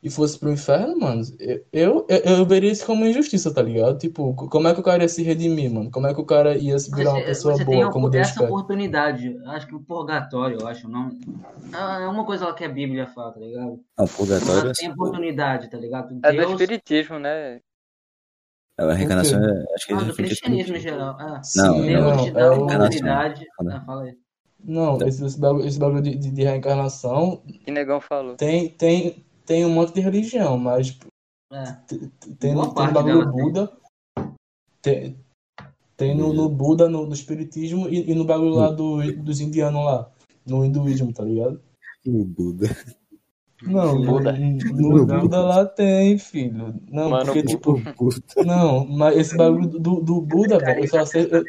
e 0.02 0.08
fosse 0.08 0.38
pro 0.38 0.50
inferno, 0.50 0.98
mano, 0.98 1.22
eu, 1.70 2.06
eu, 2.08 2.22
eu 2.24 2.46
veria 2.46 2.72
isso 2.72 2.86
como 2.86 3.04
injustiça, 3.04 3.52
tá 3.52 3.60
ligado? 3.60 3.98
Tipo, 3.98 4.32
como 4.34 4.68
é 4.68 4.72
que 4.72 4.80
o 4.80 4.82
cara 4.82 5.02
ia 5.02 5.08
se 5.10 5.22
redimir, 5.22 5.70
mano? 5.70 5.90
Como 5.90 6.06
é 6.06 6.14
que 6.14 6.20
o 6.20 6.24
cara 6.24 6.56
ia 6.56 6.78
se 6.78 6.90
virar 6.94 7.10
uma 7.12 7.20
Você, 7.20 7.26
pessoa 7.26 7.56
você 7.56 7.64
tem 7.66 7.74
boa, 7.74 7.88
a- 7.90 7.92
como 7.92 8.08
Deus 8.08 8.28
essa 8.28 8.40
quer? 8.40 8.46
oportunidade. 8.46 9.36
Acho 9.44 9.66
que 9.66 9.74
o 9.74 9.80
purgatório, 9.80 10.60
eu 10.62 10.66
acho, 10.66 10.88
não. 10.88 11.10
É 12.00 12.08
uma 12.08 12.24
coisa 12.24 12.46
lá 12.46 12.54
que 12.54 12.64
a 12.64 12.68
Bíblia 12.70 13.06
fala, 13.08 13.32
tá 13.32 13.40
ligado? 13.40 13.80
Não, 13.98 14.06
purgatório 14.06 14.68
Mas 14.68 14.78
tem 14.78 14.88
a 14.88 14.92
oportunidade, 14.92 15.68
tá 15.70 15.76
ligado? 15.76 16.18
É 16.22 16.32
do 16.32 16.36
Deus. 16.36 16.52
espiritismo, 16.52 17.18
né? 17.18 17.60
A 18.78 18.92
reencarnação 18.92 19.42
é. 19.42 19.64
Acho 19.74 19.86
que 19.86 19.92
Ah, 19.94 19.96
é 19.96 19.98
do 20.00 20.04
referente 20.06 20.10
ao 20.10 20.14
cristianismo 20.14 20.74
em 20.74 20.78
espiritismo. 20.78 20.78
geral. 20.78 21.20
É. 21.20 21.40
Não, 21.56 21.80
Deus 21.82 22.16
não, 22.16 22.24
te 22.24 22.30
dá 22.32 22.40
é 22.40 22.50
o... 22.50 23.70
Ah, 23.70 23.80
fala 23.86 24.02
aí. 24.02 24.18
Não, 24.62 24.98
esse, 25.06 25.24
esse 25.24 25.38
bagulho, 25.40 25.66
esse 25.66 25.78
bagulho 25.78 26.02
de, 26.02 26.16
de, 26.16 26.30
de 26.30 26.42
reencarnação 26.42 27.42
Que 27.64 27.70
negão 27.70 28.00
falou. 28.00 28.34
tem, 28.36 28.68
tem, 28.70 29.24
tem 29.44 29.64
um 29.64 29.70
monte 29.70 29.94
de 29.94 30.00
religião, 30.00 30.58
mas 30.58 30.98
É. 31.52 31.64
tem, 32.38 32.54
no- 32.54 32.74
tem 32.74 32.86
no 32.86 32.92
bagulho 32.92 33.18
dela. 33.20 33.32
Buda, 33.32 33.72
tem, 34.82 35.16
tem 35.96 36.14
no, 36.16 36.32
no 36.32 36.48
Buda, 36.48 36.88
no, 36.88 37.06
no 37.06 37.12
Espiritismo 37.14 37.88
e, 37.88 38.10
e 38.10 38.14
no 38.14 38.24
bagulho 38.24 38.54
lá 38.54 38.70
do, 38.70 39.00
dos 39.22 39.40
indianos 39.40 39.84
lá, 39.84 40.10
no 40.46 40.64
hinduísmo, 40.64 41.12
tá 41.12 41.22
ligado? 41.24 41.60
O 42.06 42.24
Buda. 42.24 42.66
Não, 43.62 43.98
no, 43.98 44.12
Buda. 44.12 44.32
Buda. 44.76 45.18
Buda 45.20 45.40
lá 45.40 45.66
tem, 45.66 46.18
filho. 46.18 46.74
Não, 46.90 47.10
Mano, 47.10 47.24
porque, 47.26 47.42
tipo, 47.42 47.80
não, 48.44 48.86
mas 48.86 49.16
esse 49.16 49.36
bagulho 49.36 49.68
do, 49.68 50.00
do 50.00 50.20
Buda, 50.20 50.58
velho, 50.58 50.80
eu 50.82 50.88
só 50.88 51.04
sei. 51.04 51.28
eu- 51.30 51.44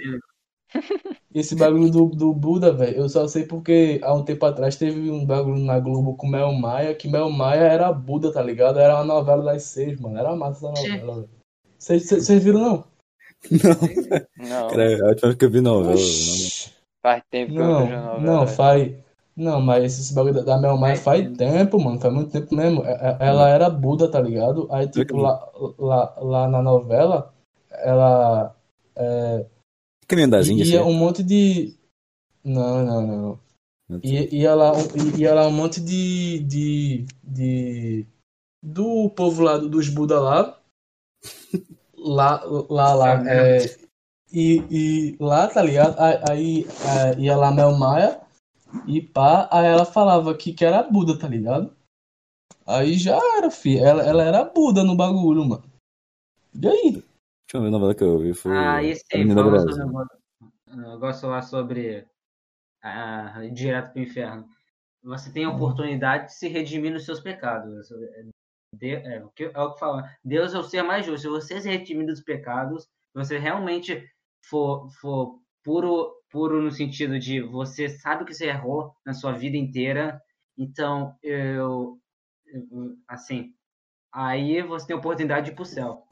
esse 1.34 1.56
bagulho 1.56 1.92
do, 1.92 2.06
do 2.08 2.34
Buda, 2.34 2.72
velho, 2.74 2.98
eu 2.98 3.10
só 3.10 3.28
sei 3.28 3.44
porque 3.46 4.00
há 4.04 4.14
um 4.14 4.24
tempo 4.24 4.46
atrás 4.46 4.76
teve 4.76 5.12
um 5.12 5.26
bagulho 5.26 5.60
na 5.60 5.80
Globo 5.80 6.16
com 6.16 6.28
Mel 6.28 6.52
Maia, 6.54 6.96
que 6.96 7.08
Mel 7.08 7.30
Maia 7.30 7.62
era 7.62 7.92
Buda, 7.92 8.32
tá 8.32 8.42
ligado? 8.42 8.80
Era 8.80 8.96
uma 8.96 9.04
novela 9.06 9.44
das 9.44 9.64
seis, 9.64 10.00
mano. 10.00 10.18
Era 10.18 10.36
massa 10.36 10.68
essa 10.68 10.82
novela, 10.82 11.16
velho. 11.22 11.30
Vocês 11.78 12.44
viram, 12.44 12.60
não? 12.60 12.84
Não, 13.52 14.48
Não, 14.50 14.68
cara, 14.70 14.92
é 14.92 15.02
a 15.02 15.06
última 15.10 15.28
vez 15.30 15.36
que 15.36 15.46
eu 15.46 15.52
vi 15.52 15.62
novela. 15.62 15.98
faz 17.04 17.24
tempo 17.30 17.54
que 17.54 17.60
eu 17.60 17.66
Não, 17.66 17.86
vejo 17.86 17.96
a 17.96 18.02
novela. 18.02 18.22
não, 18.22 18.48
faz. 18.48 18.94
Não, 19.38 19.62
mas 19.62 20.00
esse 20.00 20.14
bagulho 20.16 20.34
da- 20.34 20.42
da 20.42 20.58
Mel 20.58 20.76
Maia 20.78 20.98
faz 20.98 21.38
tempo, 21.38 21.80
mano. 21.80 22.00
Faz 22.02 22.12
muito 22.12 22.32
tempo 22.32 22.56
mesmo. 22.56 22.84
É- 22.84 23.18
é- 23.20 23.28
Ela 23.28 23.48
era 23.50 23.70
Buda, 23.70 24.10
tá 24.10 24.20
ligado? 24.20 24.68
Aí, 24.72 24.88
tipo, 24.88 25.16
lá, 25.18 25.48
lá, 25.78 26.16
lá 26.20 26.48
na 26.50 26.62
novela, 26.64 27.32
ela. 27.72 28.56
É, 28.96 29.46
Caminho 30.08 30.32
das 30.32 30.48
Índias. 30.48 30.70
ia 30.70 30.80
é? 30.80 30.84
um 30.84 30.94
monte 30.94 31.22
de. 31.22 31.76
Não, 32.44 32.84
não, 32.84 33.08
não. 33.08 34.00
Ia, 34.04 34.34
ia 34.36 34.56
lá, 34.56 34.72
um- 34.74 35.18
ia 35.18 35.34
lá 35.36 35.48
um 35.48 35.52
monte 35.52 35.80
de, 35.82 36.40
de, 36.40 37.06
de. 37.24 38.08
Do 38.64 39.08
povo 39.12 39.44
lá, 39.44 39.58
do- 39.58 39.70
dos 39.70 39.88
Buda 39.90 40.20
lá. 40.20 40.58
Lá, 42.00 42.42
lá, 42.70 42.94
lá. 42.94 43.30
É, 43.30 43.76
e, 44.32 44.64
e 44.72 45.18
lá, 45.20 45.48
tá 45.48 45.62
ligado? 45.62 45.96
Aí, 46.00 46.20
aí 46.30 46.68
é, 47.16 47.20
ia 47.20 47.36
lá 47.36 47.52
Mel 47.52 47.74
Maia 47.78 48.20
e 48.88 49.02
pá, 49.02 49.48
aí 49.52 49.66
ela 49.66 49.86
falava 49.86 50.36
que, 50.36 50.54
que 50.54 50.66
era 50.66 50.84
Buda, 50.84 51.18
tá 51.18 51.28
ligado? 51.28 51.76
Aí 52.66 52.96
já 52.98 53.18
era, 53.38 53.50
fi. 53.50 53.78
Ela, 53.78 54.04
ela 54.04 54.24
era 54.24 54.44
Buda 54.44 54.84
no 54.84 54.96
bagulho, 54.96 55.46
mano. 55.46 55.64
E 56.54 56.68
aí? 56.68 57.04
A 57.54 57.58
última 57.58 57.70
novela 57.70 57.96
que 57.96 58.04
eu 58.04 58.20
vi 58.20 58.34
foi. 58.34 58.56
Ah, 58.56 58.84
e 58.84 58.94
A 58.94 59.18
Menina 59.18 59.36
fala 59.36 59.52
Brasil. 59.52 59.72
sobre 59.72 59.84
um 59.84 59.88
negócio, 59.88 60.18
negócio 60.92 61.30
lá 61.30 61.42
sobre 61.42 62.08
ah, 62.84 63.46
ir 63.46 63.52
direto 63.52 63.94
pro 63.94 64.02
inferno. 64.02 64.50
Você 65.04 65.32
tem 65.32 65.46
a 65.46 65.50
oportunidade 65.50 66.26
de 66.26 66.34
se 66.34 66.50
redimir 66.50 66.92
nos 66.92 67.06
seus 67.06 67.22
pecados. 67.22 67.88
De- 68.76 68.96
é, 68.96 69.24
o 69.24 69.30
que, 69.30 69.46
é 69.46 69.62
o 69.62 69.74
que 69.74 69.80
fala. 69.80 70.10
Deus 70.24 70.54
é 70.54 70.60
o 70.60 70.64
ser 70.64 70.84
mais 70.84 71.06
justo. 71.06 71.22
Se 71.22 71.30
você 71.30 71.62
se 71.62 71.70
redimir 71.70 72.06
dos 72.06 72.22
pecados, 72.22 72.86
você 73.14 73.38
realmente 73.38 74.06
for, 74.44 74.90
for 75.00 75.40
puro, 75.64 76.17
puro 76.30 76.62
no 76.62 76.72
sentido 76.72 77.20
de 77.20 77.42
você 77.42 77.90
sabe 77.90 78.26
que 78.26 78.34
você 78.34 78.48
errou 78.48 78.94
na 79.06 79.14
sua 79.14 79.32
vida 79.32 79.58
inteira, 79.58 80.22
então 80.58 81.16
eu, 81.24 81.98
assim, 83.08 83.54
aí 84.14 84.62
você 84.62 84.88
tem 84.88 84.96
a 84.96 85.00
oportunidade 85.00 85.46
de 85.48 85.52
ir 85.52 85.56
pro 85.56 85.66
céu. 85.66 86.04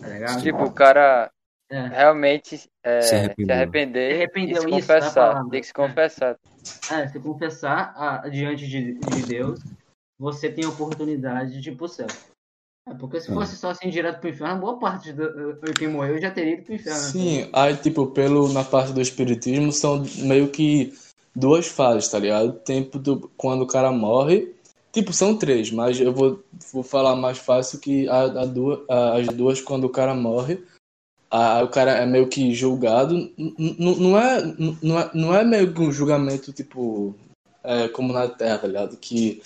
Tá 0.00 0.08
ligado? 0.08 0.42
Tipo, 0.42 0.64
o 0.64 0.72
cara 0.72 1.30
É. 1.70 1.86
realmente 1.88 2.68
é, 2.82 3.00
Se 3.00 3.08
se 3.08 3.52
arrepender 3.52 4.30
Se 4.32 4.40
e 4.40 4.46
se 4.46 4.58
isso, 4.58 4.68
confessar. 4.68 5.48
Tem 5.48 5.60
que 5.60 5.66
se 5.66 5.74
confessar. 5.74 6.38
É, 6.90 7.08
se 7.08 7.20
confessar 7.20 7.94
ah, 7.96 8.28
diante 8.28 8.66
de, 8.68 8.94
de 8.94 9.22
Deus, 9.26 9.60
você 10.18 10.50
tem 10.50 10.64
a 10.64 10.68
oportunidade 10.68 11.60
de 11.60 11.70
ir 11.70 11.76
pro 11.76 11.88
céu. 11.88 12.06
É, 12.88 12.94
porque 12.94 13.20
se 13.20 13.30
Ah. 13.30 13.34
fosse 13.34 13.56
só 13.56 13.70
assim 13.70 13.90
direto 13.90 14.20
pro 14.20 14.30
inferno, 14.30 14.60
boa 14.60 14.78
parte 14.78 15.12
do, 15.12 15.54
do- 15.54 15.72
quem 15.74 15.88
morreu 15.88 16.20
já 16.20 16.30
teria 16.30 16.54
ido 16.54 16.64
pro 16.64 16.74
inferno. 16.74 16.98
Sim, 16.98 17.48
aí, 17.52 17.76
tipo, 17.76 18.06
pelo, 18.08 18.52
na 18.52 18.64
parte 18.64 18.92
do 18.92 19.00
espiritismo, 19.00 19.70
são 19.70 20.04
meio 20.18 20.48
que 20.48 20.92
duas 21.34 21.66
fases, 21.68 22.08
tá 22.10 22.18
ligado? 22.18 22.52
Tempo 22.52 22.98
do, 22.98 23.30
quando 23.36 23.62
o 23.62 23.66
cara 23.66 23.92
morre. 23.92 24.52
Tipo, 24.92 25.12
são 25.12 25.36
três, 25.38 25.70
mas 25.70 25.98
eu 26.00 26.12
vou, 26.12 26.42
vou 26.72 26.82
falar 26.82 27.16
mais 27.16 27.38
fácil 27.38 27.78
que 27.78 28.06
a, 28.08 28.22
a 28.24 28.44
duas, 28.46 28.80
a- 28.90 29.16
as 29.18 29.26
duas 29.28 29.60
quando 29.60 29.84
o 29.84 29.90
cara 29.90 30.14
morre. 30.14 30.62
Aí 31.30 31.62
o 31.64 31.68
cara 31.68 31.92
é 31.92 32.04
meio 32.04 32.28
que 32.28 32.52
julgado. 32.52 33.32
Não 33.38 34.18
é, 34.18 34.42
não 34.82 34.98
é, 35.00 35.10
não 35.14 35.34
é 35.34 35.42
meio 35.44 35.72
que 35.72 35.80
um 35.80 35.90
julgamento, 35.92 36.52
tipo, 36.52 37.14
é, 37.64 37.88
como 37.88 38.12
na 38.12 38.28
Terra, 38.28 38.58
tá 38.58 38.66
ligado? 38.66 38.96
Que 38.98 39.40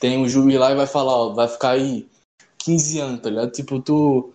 tem 0.00 0.18
um 0.18 0.28
juiz 0.28 0.58
lá 0.58 0.70
e 0.72 0.74
vai 0.74 0.86
falar, 0.86 1.12
ó, 1.16 1.32
vai 1.32 1.48
ficar 1.48 1.70
aí 1.70 2.06
15 2.64 2.98
anos, 3.00 3.20
tá 3.20 3.30
ligado? 3.30 3.50
Tipo, 3.52 3.80
tu 3.80 4.32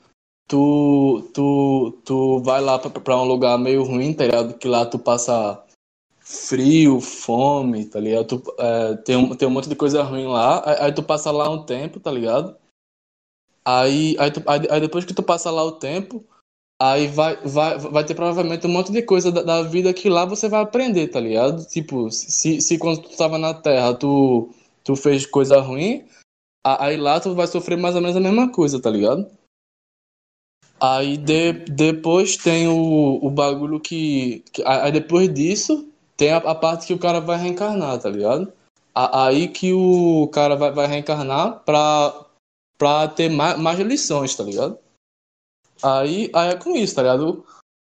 tu, 0.49 1.29
tu, 1.33 1.91
tu 2.03 2.39
vai 2.41 2.59
lá 2.61 2.79
pra, 2.79 2.89
pra 2.89 3.17
um 3.17 3.23
lugar 3.25 3.57
meio 3.59 3.83
ruim, 3.83 4.13
tá 4.13 4.25
ligado? 4.25 4.57
Que 4.57 4.67
lá 4.67 4.85
tu 4.85 4.97
passa 4.99 5.63
frio, 6.19 6.99
fome, 7.01 7.85
tá 7.85 7.99
ligado? 7.99 8.25
Tu, 8.41 8.55
é, 8.59 8.95
tem, 8.97 9.15
um, 9.15 9.35
tem 9.35 9.47
um 9.47 9.51
monte 9.51 9.69
de 9.69 9.75
coisa 9.75 10.03
ruim 10.03 10.27
lá, 10.27 10.63
aí, 10.69 10.85
aí 10.87 10.91
tu 10.93 11.03
passa 11.03 11.31
lá 11.31 11.49
um 11.49 11.63
tempo, 11.65 11.99
tá 11.99 12.11
ligado? 12.11 12.55
Aí, 13.65 14.15
aí, 14.19 14.31
tu- 14.31 14.43
aí, 14.47 14.61
aí 14.69 14.81
depois 14.81 15.05
que 15.05 15.13
tu 15.13 15.21
passa 15.23 15.51
lá 15.51 15.63
o 15.63 15.73
tempo, 15.73 16.23
aí 16.81 17.07
vai, 17.07 17.37
vai, 17.45 17.77
vai 17.77 18.05
ter 18.05 18.15
provavelmente 18.15 18.65
um 18.67 18.71
monte 18.71 18.91
de 18.91 19.03
coisa 19.03 19.31
da, 19.31 19.43
da 19.43 19.63
vida 19.63 19.93
que 19.93 20.09
lá 20.09 20.25
você 20.25 20.49
vai 20.49 20.61
aprender, 20.61 21.07
tá 21.09 21.19
ligado? 21.19 21.65
Tipo, 21.67 22.09
se, 22.11 22.61
se 22.61 22.77
quando 22.79 23.03
tu 23.03 23.17
tava 23.17 23.37
na 23.37 23.53
Terra 23.53 23.93
tu, 23.93 24.49
tu 24.83 24.95
fez 24.95 25.25
coisa 25.25 25.59
ruim, 25.61 26.05
a- 26.65 26.85
aí 26.85 26.97
lá 26.97 27.19
tu 27.19 27.33
vai 27.35 27.47
sofrer 27.47 27.77
mais 27.77 27.95
ou 27.95 28.01
menos 28.01 28.15
a 28.15 28.19
mesma 28.19 28.51
coisa, 28.51 28.81
tá 28.81 28.89
ligado? 28.89 29.29
Aí 30.81 31.17
de, 31.17 31.53
depois 31.53 32.37
tem 32.37 32.67
o, 32.67 33.19
o 33.21 33.29
bagulho 33.29 33.79
que, 33.79 34.39
que- 34.53 34.63
Aí 34.65 34.91
depois 34.91 35.33
disso 35.33 35.89
tem 36.15 36.31
a, 36.31 36.37
a 36.37 36.55
parte 36.55 36.87
que 36.87 36.93
o 36.93 36.99
cara 36.99 37.19
vai 37.19 37.37
reencarnar, 37.37 37.99
tá 37.99 38.09
ligado? 38.09 38.51
A- 38.95 39.25
Aí 39.27 39.47
que 39.47 39.73
o 39.73 40.27
cara 40.31 40.55
vai, 40.55 40.71
vai 40.71 40.87
reencarnar 40.87 41.59
pra, 41.63 42.25
pra 42.77 43.07
ter 43.07 43.29
mais, 43.29 43.57
mais 43.57 43.79
lições, 43.79 44.35
tá 44.35 44.43
ligado? 44.43 44.77
Aí, 45.83 46.29
aí 46.33 46.49
é 46.51 46.55
com 46.55 46.75
isso, 46.75 46.95
tá 46.95 47.01
ligado? 47.01 47.45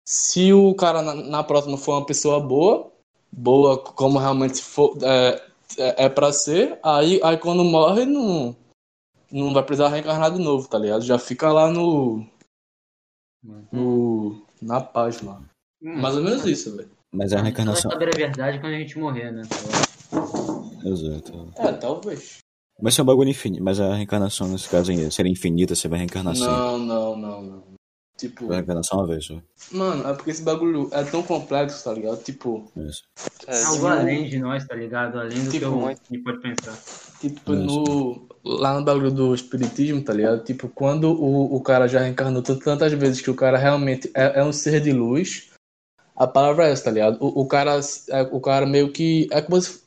Se 0.07 0.53
o 0.53 0.73
cara 0.75 1.01
na, 1.01 1.13
na 1.15 1.43
próxima 1.43 1.77
for 1.77 1.93
uma 1.93 2.05
pessoa 2.05 2.39
boa, 2.39 2.89
boa 3.31 3.77
como 3.77 4.17
realmente 4.19 4.61
for, 4.61 4.97
é, 5.01 5.46
é, 5.77 6.05
é 6.05 6.09
pra 6.09 6.31
ser, 6.31 6.79
aí, 6.83 7.19
aí 7.23 7.37
quando 7.37 7.63
morre 7.63 8.05
não, 8.05 8.55
não 9.31 9.53
vai 9.53 9.63
precisar 9.63 9.89
reencarnar 9.89 10.31
de 10.31 10.39
novo, 10.39 10.67
tá 10.67 10.77
ligado? 10.77 11.03
Já 11.03 11.17
fica 11.19 11.51
lá 11.51 11.69
no. 11.69 12.25
no 13.71 14.41
na 14.61 14.81
paz 14.81 15.21
lá. 15.21 15.41
Hum, 15.81 16.01
Mais 16.01 16.15
ou 16.15 16.23
menos 16.23 16.45
isso, 16.45 16.75
velho. 16.75 16.89
Mas 17.11 17.31
a 17.33 17.39
a 17.41 17.43
gente 17.43 17.55
só 17.55 17.63
vai 17.63 17.65
reencarnação. 17.83 17.91
saber 17.91 18.09
a 18.13 18.17
verdade 18.17 18.59
quando 18.59 18.73
a 18.73 18.79
gente 18.79 18.99
morrer, 18.99 19.31
né? 19.31 19.43
Exato. 20.83 21.53
É, 21.57 21.71
talvez. 21.73 22.39
Mas 22.81 22.93
se 22.93 22.99
é 22.99 23.03
um 23.03 23.07
bagulho 23.07 23.29
infinito. 23.29 23.63
Mas 23.63 23.79
a 23.79 23.95
reencarnação, 23.95 24.47
nesse 24.47 24.69
caso, 24.69 24.91
seria 25.11 25.31
infinita, 25.31 25.73
você 25.75 25.87
vai 25.87 25.99
reencarnar 25.99 26.35
sempre. 26.35 26.51
Não, 26.51 26.77
não, 26.77 27.15
não, 27.15 27.41
não. 27.41 27.63
Tipo, 28.17 28.47
Vai 28.47 28.63
uma 28.93 29.05
vez 29.05 29.25
só. 29.25 29.35
mano, 29.71 30.07
é 30.09 30.13
porque 30.13 30.31
esse 30.31 30.41
bagulho 30.41 30.89
é 30.91 31.03
tão 31.03 31.21
complexo, 31.21 31.83
tá 31.83 31.93
ligado? 31.93 32.21
Tipo, 32.23 32.65
Isso. 32.75 33.03
É, 33.45 33.63
Algo 33.63 33.75
tipo, 33.75 33.87
além 33.87 34.27
de 34.27 34.39
nós, 34.39 34.65
tá 34.65 34.73
ligado? 34.75 35.19
Além 35.19 35.37
do 35.43 35.51
Tipo, 35.51 35.59
que 35.59 35.63
eu- 35.65 35.71
muito. 35.71 36.01
a 36.09 36.13
gente 36.13 36.23
pode 36.23 36.39
pensar. 36.41 36.75
tipo 37.21 37.53
Isso. 37.53 37.63
no 37.63 38.27
lá 38.43 38.73
no 38.79 38.83
bagulho 38.83 39.11
do 39.11 39.35
espiritismo, 39.35 40.01
tá 40.03 40.13
ligado? 40.13 40.43
Tipo, 40.43 40.67
quando 40.69 41.11
o, 41.11 41.55
o 41.55 41.61
cara 41.61 41.87
já 41.87 41.99
reencarnou 41.99 42.41
tantas 42.41 42.91
vezes 42.93 43.21
que 43.21 43.29
o 43.29 43.35
cara 43.35 43.57
realmente 43.57 44.09
é, 44.15 44.39
é 44.39 44.43
um 44.43 44.51
ser 44.53 44.81
de 44.81 44.91
luz, 44.91 45.49
a 46.15 46.25
palavra 46.25 46.67
é 46.67 46.71
essa, 46.71 46.85
tá 46.85 46.91
ligado? 46.91 47.17
O, 47.23 47.41
o 47.41 47.47
cara, 47.47 47.79
é, 48.09 48.21
o 48.23 48.41
cara 48.41 48.65
meio 48.65 48.91
que. 48.91 49.27
É 49.31 49.41
como 49.41 49.61
se. 49.61 49.83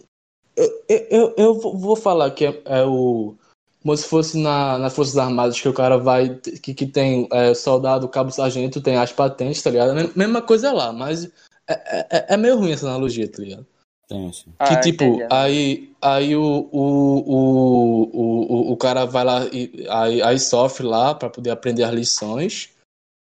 Eu, 0.57 0.71
eu, 0.89 1.35
eu- 1.37 1.55
vou 1.61 1.97
falar 1.97 2.31
que 2.31 2.45
é, 2.47 2.63
é 2.67 2.85
o. 2.85 3.35
Como 3.83 3.97
se 3.97 4.07
fosse 4.07 4.37
na, 4.39 4.77
nas 4.79 4.95
Forças 4.95 5.17
Armadas, 5.17 5.59
que 5.61 5.69
o 5.69 5.73
cara 5.73 5.97
vai. 5.97 6.35
Que, 6.37 6.75
que 6.75 6.87
tem 6.87 7.27
é, 7.33 7.55
soldado, 7.55 8.09
cabo 8.09 8.31
sargento, 8.31 8.81
tem 8.81 8.97
as 8.97 9.13
patentes, 9.13 9.63
tá 9.63 9.71
ligado? 9.71 9.95
Me- 9.95 10.11
Mesma 10.15 10.43
coisa 10.43 10.71
lá, 10.73 10.93
mas 10.93 11.25
é, 11.67 12.07
é, 12.11 12.35
é 12.35 12.37
meio 12.37 12.59
ruim 12.59 12.73
essa 12.73 12.87
analogia, 12.87 13.31
tá 13.31 13.43
ligado? 13.43 13.67
Tem, 14.07 14.29
assim. 14.29 14.51
Que 14.51 14.75
Ah, 14.75 14.81
tipo, 14.81 15.05
entendi. 15.05 15.27
aí, 15.31 15.93
aí 16.03 16.37
o, 16.37 16.69
o, 16.71 17.19
o, 17.19 18.11
o, 18.13 18.73
o- 18.73 18.77
cara 18.77 19.07
vai 19.07 19.25
lá 19.25 19.47
e 19.47 19.87
aí, 19.89 20.21
aí 20.21 20.39
sofre 20.39 20.85
lá 20.87 21.15
pra 21.15 21.31
poder 21.31 21.51
aprender 21.51 21.83
as 21.85 21.95
lições, 21.95 22.71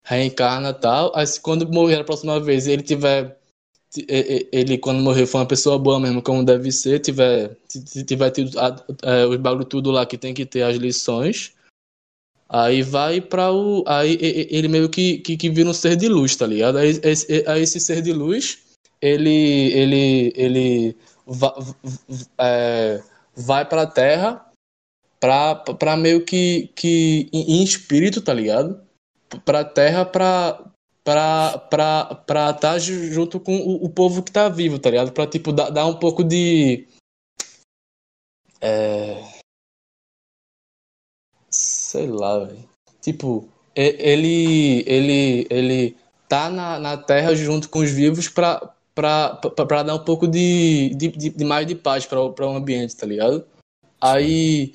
reencarna 0.05 0.71
e 0.71 0.73
tal. 0.73 1.15
Aí 1.15 1.25
se 1.25 1.39
quando 1.39 1.71
morrer 1.71 2.01
a 2.01 2.03
próxima 2.03 2.39
vez, 2.39 2.67
ele 2.67 2.83
tiver. 2.83 3.38
Ele, 4.51 4.77
quando 4.77 5.01
morrer, 5.01 5.25
for 5.25 5.39
uma 5.39 5.47
pessoa 5.47 5.79
boa 5.79 5.99
mesmo, 5.99 6.21
como 6.21 6.45
deve 6.45 6.71
ser, 6.71 6.99
tiver, 6.99 7.57
tiver 8.05 8.29
tido 8.31 8.51
é, 9.01 9.25
os 9.25 9.37
bagulho 9.37 9.65
tudo 9.65 9.89
lá 9.89 10.05
que 10.05 10.17
tem 10.17 10.33
que 10.33 10.45
ter 10.45 10.61
as 10.61 10.75
lições. 10.75 11.53
Aí 12.47 12.81
vai 12.81 13.21
pra 13.21 13.51
o. 13.51 13.83
Aí 13.87 14.17
ele 14.21 14.67
meio 14.67 14.89
que, 14.89 15.19
que, 15.19 15.37
que 15.37 15.49
vira 15.49 15.69
um 15.69 15.73
ser 15.73 15.95
de 15.95 16.07
luz, 16.07 16.35
tá 16.35 16.45
ligado? 16.45 16.77
Aí 16.77 16.99
esse, 17.03 17.43
aí 17.47 17.61
esse 17.61 17.79
ser 17.79 18.01
de 18.01 18.13
luz, 18.13 18.59
ele. 19.01 19.71
ele, 19.73 20.33
ele 20.35 20.97
va- 21.25 21.55
é, 22.39 23.01
vai 23.35 23.65
pra 23.65 23.85
terra 23.85 24.45
pra, 25.19 25.55
pra 25.55 25.95
meio 25.97 26.23
que, 26.25 26.69
que 26.75 27.29
em 27.31 27.63
espírito, 27.63 28.21
tá 28.21 28.33
ligado? 28.33 28.81
Pra 29.45 29.63
terra 29.63 30.05
pra 30.05 30.68
pra 31.09 31.57
pra 31.57 32.05
pra 32.27 32.53
tá 32.53 32.77
ju- 32.77 33.11
junto 33.11 33.39
com 33.39 33.57
o, 33.57 33.85
o 33.85 33.89
povo 33.89 34.21
que 34.21 34.31
tá 34.31 34.47
vivo, 34.47 34.77
tá 34.77 34.91
ligado? 34.91 35.11
Pra 35.11 35.25
tipo 35.25 35.51
dar, 35.51 35.71
dar 35.71 35.87
um 35.87 35.95
pouco 35.95 36.23
de 36.23 36.87
é, 38.61 39.23
sei 41.49 42.07
lá, 42.07 42.45
velho. 42.45 42.69
Tipo, 43.01 43.47
ele 43.75 44.83
ele 44.85 45.47
ele 45.49 45.97
tá 46.27 46.47
na, 46.47 46.77
na 46.77 46.95
terra 46.95 47.33
junto 47.33 47.69
com 47.69 47.79
os 47.79 47.89
vivos 47.89 48.29
pra 48.29 48.75
pra, 48.93 49.35
pra, 49.35 49.65
pra 49.65 49.83
dar 49.83 49.95
um 49.95 50.03
pouco 50.03 50.27
de, 50.27 50.89
de, 50.93 51.07
de, 51.07 51.43
mais 51.45 51.65
de 51.65 51.73
paz 51.73 52.05
pra, 52.05 52.29
pra 52.29 52.45
o 52.47 52.55
ambiente, 52.55 52.95
tá 52.95 53.05
ligado? 53.07 53.45
Aí, 54.01 54.73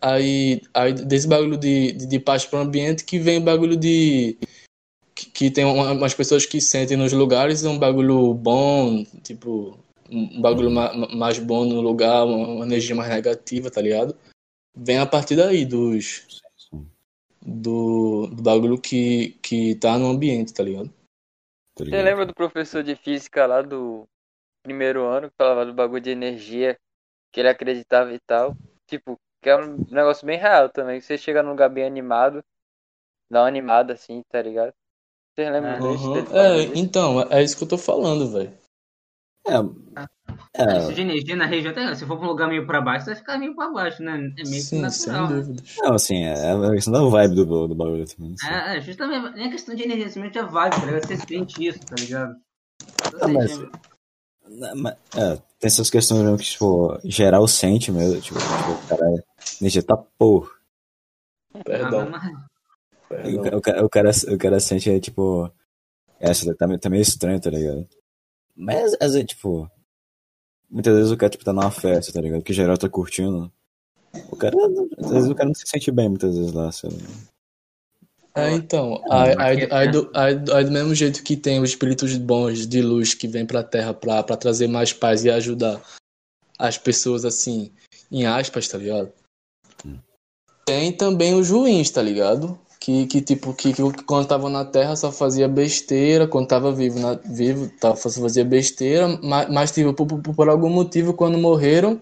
aí, 0.00 0.62
aí 0.74 0.92
desse 0.94 1.28
bagulho 1.28 1.56
de, 1.56 1.92
de, 1.92 2.06
de 2.06 2.18
paz 2.18 2.44
para 2.44 2.58
ambiente 2.58 3.04
que 3.04 3.18
vem 3.18 3.38
o 3.38 3.42
bagulho 3.42 3.76
de. 3.76 4.36
Que, 5.40 5.46
que 5.46 5.50
tem 5.50 5.64
uma- 5.64 5.92
umas 5.92 6.12
pessoas 6.12 6.44
que 6.44 6.60
sentem 6.60 6.98
nos 6.98 7.14
lugares 7.14 7.64
um 7.64 7.78
bagulho 7.78 8.34
bom, 8.34 9.02
tipo, 9.22 9.78
um 10.10 10.38
bagulho 10.42 10.70
ma, 10.70 10.92
ma- 10.92 11.08
mais 11.08 11.38
bom 11.38 11.64
no 11.64 11.80
lugar, 11.80 12.26
uma, 12.26 12.66
energia 12.66 12.94
mais 12.94 13.08
negativa, 13.08 13.70
tá 13.70 13.80
ligado? 13.80 14.14
Vem 14.76 14.98
a 14.98 15.06
partir 15.06 15.36
daí, 15.36 15.64
dos. 15.64 16.26
Do, 17.40 18.26
do 18.26 18.42
bagulho 18.42 18.78
que, 18.78 19.30
que 19.42 19.74
tá 19.76 19.98
no 19.98 20.10
ambiente, 20.10 20.52
tá 20.52 20.62
ligado? 20.62 20.90
Tá 21.74 21.84
Você 21.86 22.02
lembra 22.02 22.26
do 22.26 22.34
professor 22.34 22.82
de 22.82 22.94
física 22.94 23.46
lá 23.46 23.62
do 23.62 24.06
primeiro 24.62 25.06
ano 25.06 25.30
que 25.30 25.36
falava 25.38 25.64
do 25.64 25.72
bagulho 25.72 26.02
de 26.02 26.10
energia, 26.10 26.78
que 27.32 27.40
ele 27.40 27.48
acreditava 27.48 28.12
e 28.12 28.20
tal? 28.26 28.54
Tipo, 28.86 29.18
que 29.40 29.48
é 29.48 29.56
um 29.56 29.78
negócio 29.90 30.26
bem 30.26 30.38
real 30.38 30.68
também. 30.68 31.00
Você 31.00 31.16
chega 31.16 31.42
num 31.42 31.52
lugar 31.52 31.70
bem 31.70 31.84
animado, 31.84 32.44
dá 33.30 33.40
uma 33.40 33.48
animada 33.48 33.94
assim, 33.94 34.22
tá 34.30 34.42
ligado? 34.42 34.74
Vocês 35.40 35.52
lembram 35.52 35.70
É. 35.72 35.78
disso? 35.96 36.12
Uhum. 36.12 36.36
É, 36.36 36.58
isso? 36.58 36.72
então, 36.76 37.20
é 37.30 37.42
isso 37.42 37.56
que 37.56 37.64
eu 37.64 37.68
tô 37.68 37.78
falando, 37.78 38.30
velho. 38.30 38.52
É, 39.46 39.54
Ah, 39.96 40.06
é, 40.54 40.78
Isso 40.78 40.92
de 40.92 41.00
energia 41.00 41.34
na 41.36 41.46
região, 41.46 41.72
se 41.94 42.04
for 42.06 42.16
pra 42.18 42.26
um 42.26 42.30
lugar 42.30 42.48
meio 42.48 42.66
pra 42.66 42.80
baixo, 42.80 43.04
você 43.04 43.10
vai 43.12 43.20
ficar 43.20 43.38
meio 43.38 43.54
pra 43.54 43.70
baixo, 43.70 44.02
né? 44.02 44.14
É 44.14 44.18
meio 44.18 44.34
que 44.34 44.46
Sim, 44.46 44.60
sem 44.62 44.80
natural. 44.80 45.28
né? 45.30 45.36
dúvidas. 45.40 45.76
não, 45.78 45.94
assim, 45.94 46.24
é, 46.24 46.32
é 46.34 46.52
a 46.52 46.70
questão 46.72 46.92
da 46.92 47.02
vibe 47.04 47.34
do, 47.36 47.68
do 47.68 47.74
bagulho 47.74 48.04
também. 48.06 48.34
assim. 48.34 48.48
É, 48.52 48.76
é, 48.76 48.80
justamente, 48.80 49.34
nem 49.34 49.46
a 49.46 49.50
questão 49.50 49.74
de 49.74 49.82
energia, 49.84 50.08
simplesmente 50.08 50.38
a 50.38 50.46
vibe, 50.46 50.72
tá 50.76 50.84
ligado? 50.86 51.06
Você 51.06 51.16
sente 51.16 51.66
isso, 51.66 51.80
tá 51.80 51.94
ligado? 51.98 52.34
Não, 53.20 53.28
mas- 53.32 53.58
Não, 54.48 54.76
mas- 54.76 54.94
É, 55.16 55.36
tem 55.36 55.42
essas 55.68 55.88
questões 55.90 56.20
mesmo 56.22 56.36
que, 56.36 56.44
tipo, 56.44 56.98
geral 57.04 57.46
sente 57.48 57.90
mesmo, 57.92 58.20
tipo, 58.20 58.38
tipo 58.38 58.88
cara, 58.88 59.24
energia 59.60 59.82
tá 59.82 59.96
porra. 60.18 60.50
Perdão, 61.64 62.00
Ah, 62.02 62.10
mas- 62.10 62.49
O, 63.10 63.14
perdão. 63.16 63.42
ca- 63.42 63.56
o, 63.56 63.60
ca- 63.60 63.84
o 63.84 63.88
cara, 63.90 64.10
o 64.34 64.38
cara 64.38 64.60
sente, 64.60 64.90
é, 64.90 65.00
tipo, 65.00 65.50
essa 66.18 66.54
tá, 66.54 66.66
meio- 66.66 66.78
tá 66.78 66.88
meio 66.88 67.02
estranho, 67.02 67.40
tá 67.40 67.50
ligado? 67.50 67.88
Mas, 68.54 68.94
às 69.00 69.14
vezes, 69.14 69.26
tipo, 69.28 69.68
muitas 70.70 70.94
vezes 70.96 71.10
o 71.10 71.16
cara, 71.16 71.30
tipo, 71.30 71.44
tá 71.44 71.52
numa 71.52 71.70
festa, 71.70 72.12
tá 72.12 72.20
ligado? 72.20 72.42
Que 72.42 72.52
geral 72.52 72.76
tá 72.78 72.88
curtindo. 72.88 73.52
O 74.30 74.36
cara, 74.36 74.56
às 74.98 75.10
vezes 75.10 75.30
o 75.30 75.34
cara 75.34 75.48
não 75.48 75.54
se 75.54 75.66
sente 75.66 75.90
bem, 75.90 76.08
muitas 76.08 76.36
vezes 76.36 76.52
lá, 76.52 76.70
sei 76.72 76.90
lá. 76.90 76.96
É, 78.36 78.52
então, 78.52 79.02
aí, 79.10 79.90
do, 79.90 80.70
mesmo 80.70 80.94
jeito 80.94 81.22
que 81.24 81.36
tem 81.36 81.60
os 81.60 81.70
espíritos 81.70 82.16
bons 82.16 82.64
de 82.66 82.80
luz 82.80 83.12
que 83.12 83.26
vêm 83.26 83.44
pra 83.44 83.64
Terra 83.64 83.92
pra, 83.92 84.22
pra 84.22 84.36
trazer 84.36 84.68
mais 84.68 84.92
paz 84.92 85.24
e 85.24 85.30
ajudar 85.30 85.82
as 86.56 86.78
pessoas, 86.78 87.24
assim, 87.24 87.72
em 88.10 88.26
aspas, 88.26 88.68
tá 88.68 88.78
ligado? 88.78 89.12
Tem 90.64 90.92
também 90.92 91.34
os 91.34 91.50
ruins, 91.50 91.90
tá 91.90 92.00
ligado? 92.00 92.56
Que, 92.82 93.06
que 93.06 93.20
tipo, 93.20 93.52
que, 93.52 93.74
que 93.74 93.82
quando 94.04 94.26
tava 94.26 94.48
na 94.48 94.64
Terra 94.64 94.96
só 94.96 95.12
fazia 95.12 95.46
besteira, 95.46 96.26
quando 96.26 96.48
tava 96.48 96.72
vivo, 96.72 96.98
na, 96.98 97.12
vivo 97.14 97.68
tava, 97.78 97.94
só 97.96 98.08
fazia 98.10 98.42
besteira, 98.44 99.06
mas, 99.22 99.50
mas 99.50 99.70
tipo, 99.70 99.92
por, 99.92 100.06
por, 100.06 100.34
por 100.34 100.48
algum 100.48 100.70
motivo, 100.70 101.12
quando 101.12 101.36
morreram, 101.36 102.00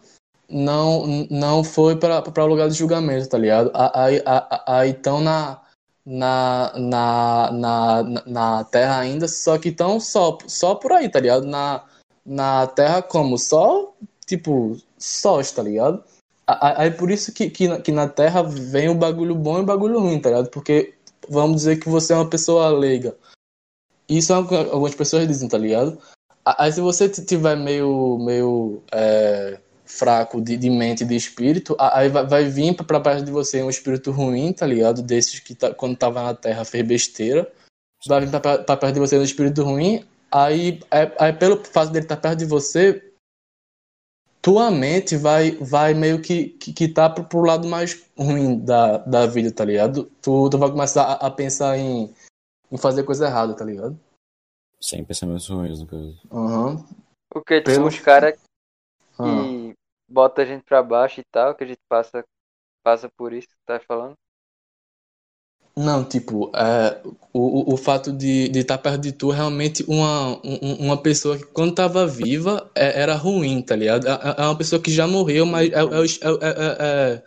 não, 0.48 1.04
não 1.30 1.64
foi 1.64 1.96
pra 1.96 2.22
pra 2.22 2.44
lugar 2.44 2.68
de 2.68 2.74
julgamento, 2.76 3.28
tá 3.28 3.36
ligado? 3.36 3.70
Aí, 3.74 4.22
aí, 4.66 4.90
estão 4.90 5.20
na 5.20 5.60
na, 6.06 6.72
na, 6.78 7.50
na, 7.52 8.02
na- 8.02 8.22
na 8.26 8.64
Terra 8.64 8.98
ainda, 9.00 9.28
só 9.28 9.58
que 9.58 9.68
estão 9.70 10.00
só, 10.00 10.38
só 10.46 10.74
por 10.74 10.92
aí, 10.92 11.08
tá 11.08 11.20
ligado? 11.20 11.44
Na, 11.44 11.84
na 12.24 12.66
Terra 12.68 13.02
como? 13.02 13.36
Só, 13.36 13.92
tipo, 14.26 14.76
sós, 14.96 15.50
tá 15.52 15.62
ligado? 15.62 16.02
Aí 16.48 16.90
por 16.90 17.10
isso 17.10 17.30
que, 17.32 17.50
que, 17.50 17.68
na, 17.68 17.78
que 17.78 17.92
na 17.92 18.08
Terra 18.08 18.42
vem 18.42 18.88
o 18.88 18.94
bagulho 18.94 19.34
bom 19.34 19.58
e 19.58 19.60
o 19.60 19.66
bagulho 19.66 20.00
ruim, 20.00 20.18
tá 20.18 20.30
ligado? 20.30 20.48
Porque 20.48 20.94
vamos 21.28 21.56
dizer 21.56 21.78
que 21.78 21.90
você 21.90 22.14
é 22.14 22.16
uma 22.16 22.28
pessoa 22.30 22.70
leiga. 22.70 23.14
Isso 24.08 24.32
é 24.32 24.38
o 24.38 24.48
que 24.48 24.54
algumas 24.54 24.94
pessoas 24.94 25.28
dizem, 25.28 25.46
tá 25.48 25.58
ligado? 25.58 25.98
Aí 26.42 26.72
se 26.72 26.80
você 26.80 27.06
tiver 27.08 27.54
meio, 27.54 28.18
meio 28.18 28.82
é, 28.90 29.58
fraco 29.84 30.40
de, 30.40 30.56
de 30.56 30.70
mente 30.70 31.02
e 31.02 31.06
de 31.06 31.14
espírito, 31.16 31.76
aí 31.78 32.08
vai, 32.08 32.26
vai 32.26 32.44
vir 32.44 32.74
pra, 32.74 32.98
perto 32.98 33.24
de 33.24 33.30
você 33.30 33.62
um 33.62 33.68
espírito 33.68 34.10
ruim, 34.10 34.50
tá 34.54 34.66
ligado? 34.66 35.02
Desses 35.02 35.40
que 35.40 35.54
tá- 35.54 35.74
quando 35.74 35.98
tava 35.98 36.22
na 36.22 36.34
Terra 36.34 36.64
fez 36.64 36.86
besteira. 36.86 37.50
Vai 38.06 38.20
vir 38.20 38.30
pra, 38.30 38.40
pra- 38.58 38.76
perto 38.76 38.94
de 38.94 39.00
você 39.00 39.18
um 39.18 39.22
espírito 39.22 39.62
ruim, 39.62 40.02
aí, 40.32 40.80
aí, 40.90 41.12
aí 41.18 41.32
pelo 41.34 41.62
fato 41.64 41.90
dele 41.90 42.06
estar 42.06 42.16
perto 42.16 42.38
de 42.38 42.44
você, 42.46 43.07
tua 44.48 44.70
mente 44.70 45.14
vai, 45.14 45.50
vai 45.56 45.92
meio 45.92 46.22
que, 46.22 46.48
que, 46.48 46.72
que 46.72 46.88
tá 46.88 47.10
pro, 47.10 47.22
pro 47.22 47.42
lado 47.42 47.68
mais 47.68 48.10
ruim 48.16 48.58
da, 48.58 48.96
da 48.96 49.26
vida, 49.26 49.52
tá 49.52 49.62
ligado? 49.62 50.04
Tu, 50.22 50.48
tu 50.48 50.56
vai 50.56 50.70
começar 50.70 51.04
a, 51.04 51.26
a 51.26 51.30
pensar 51.30 51.76
em, 51.76 52.14
em 52.72 52.78
fazer 52.78 53.04
coisa 53.04 53.26
errada, 53.26 53.54
tá 53.54 53.62
ligado? 53.62 54.00
Sem 54.80 55.04
pensamentos 55.04 55.46
ruins, 55.50 55.80
no 55.80 55.86
caso. 55.86 56.18
Aham. 56.32 56.82
Porque, 57.30 57.56
tipo, 57.58 57.70
Pelo- 57.72 57.88
os 57.88 57.98
caras 57.98 58.40
que 59.18 59.74
botam 60.08 60.42
a 60.42 60.46
gente 60.48 60.64
pra 60.64 60.82
baixo 60.82 61.20
e 61.20 61.24
tal, 61.30 61.54
que 61.54 61.64
a 61.64 61.66
gente 61.66 61.80
passa, 61.86 62.24
passa 62.82 63.06
por 63.18 63.34
isso 63.34 63.48
que 63.48 63.54
tu 63.54 63.66
tá 63.66 63.78
falando. 63.80 64.14
Não, 65.78 66.02
tipo, 66.02 66.50
é, 66.56 67.00
o, 67.32 67.72
o, 67.72 67.76
fato 67.76 68.12
de 68.12 68.48
de 68.48 68.58
estar 68.58 68.78
perto 68.78 69.00
de 69.00 69.12
tu 69.12 69.32
é 69.32 69.36
realmente 69.36 69.84
uma, 69.86 70.36
um- 70.44 70.74
uma 70.86 70.96
pessoa 70.96 71.38
que 71.38 71.44
quando 71.44 71.72
tava 71.72 72.04
viva 72.04 72.68
é- 72.74 73.00
era 73.00 73.14
ruim, 73.14 73.62
tá 73.62 73.76
ligado? 73.76 74.08
É, 74.08 74.10
é- 74.10 74.34
é 74.38 74.42
uma 74.42 74.56
pessoa 74.58 74.82
que 74.82 74.90
já 74.90 75.06
morreu, 75.06 75.46
mas 75.46 75.70
é, 75.70 75.78
é, 75.78 76.52
é, 76.80 77.22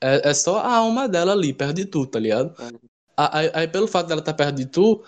é, 0.00 0.30
é, 0.30 0.34
só 0.34 0.58
a 0.60 0.76
alma 0.76 1.06
dela 1.06 1.32
ali, 1.32 1.52
perto 1.52 1.74
de 1.74 1.84
tu, 1.84 2.06
tá 2.06 2.18
ligado? 2.18 2.54
Aí, 3.14 3.50
aí 3.52 3.68
pelo 3.68 3.86
fato 3.86 4.06
dela 4.06 4.20
estar 4.20 4.32
perto 4.32 4.56
de 4.56 4.64
tu, 4.64 5.02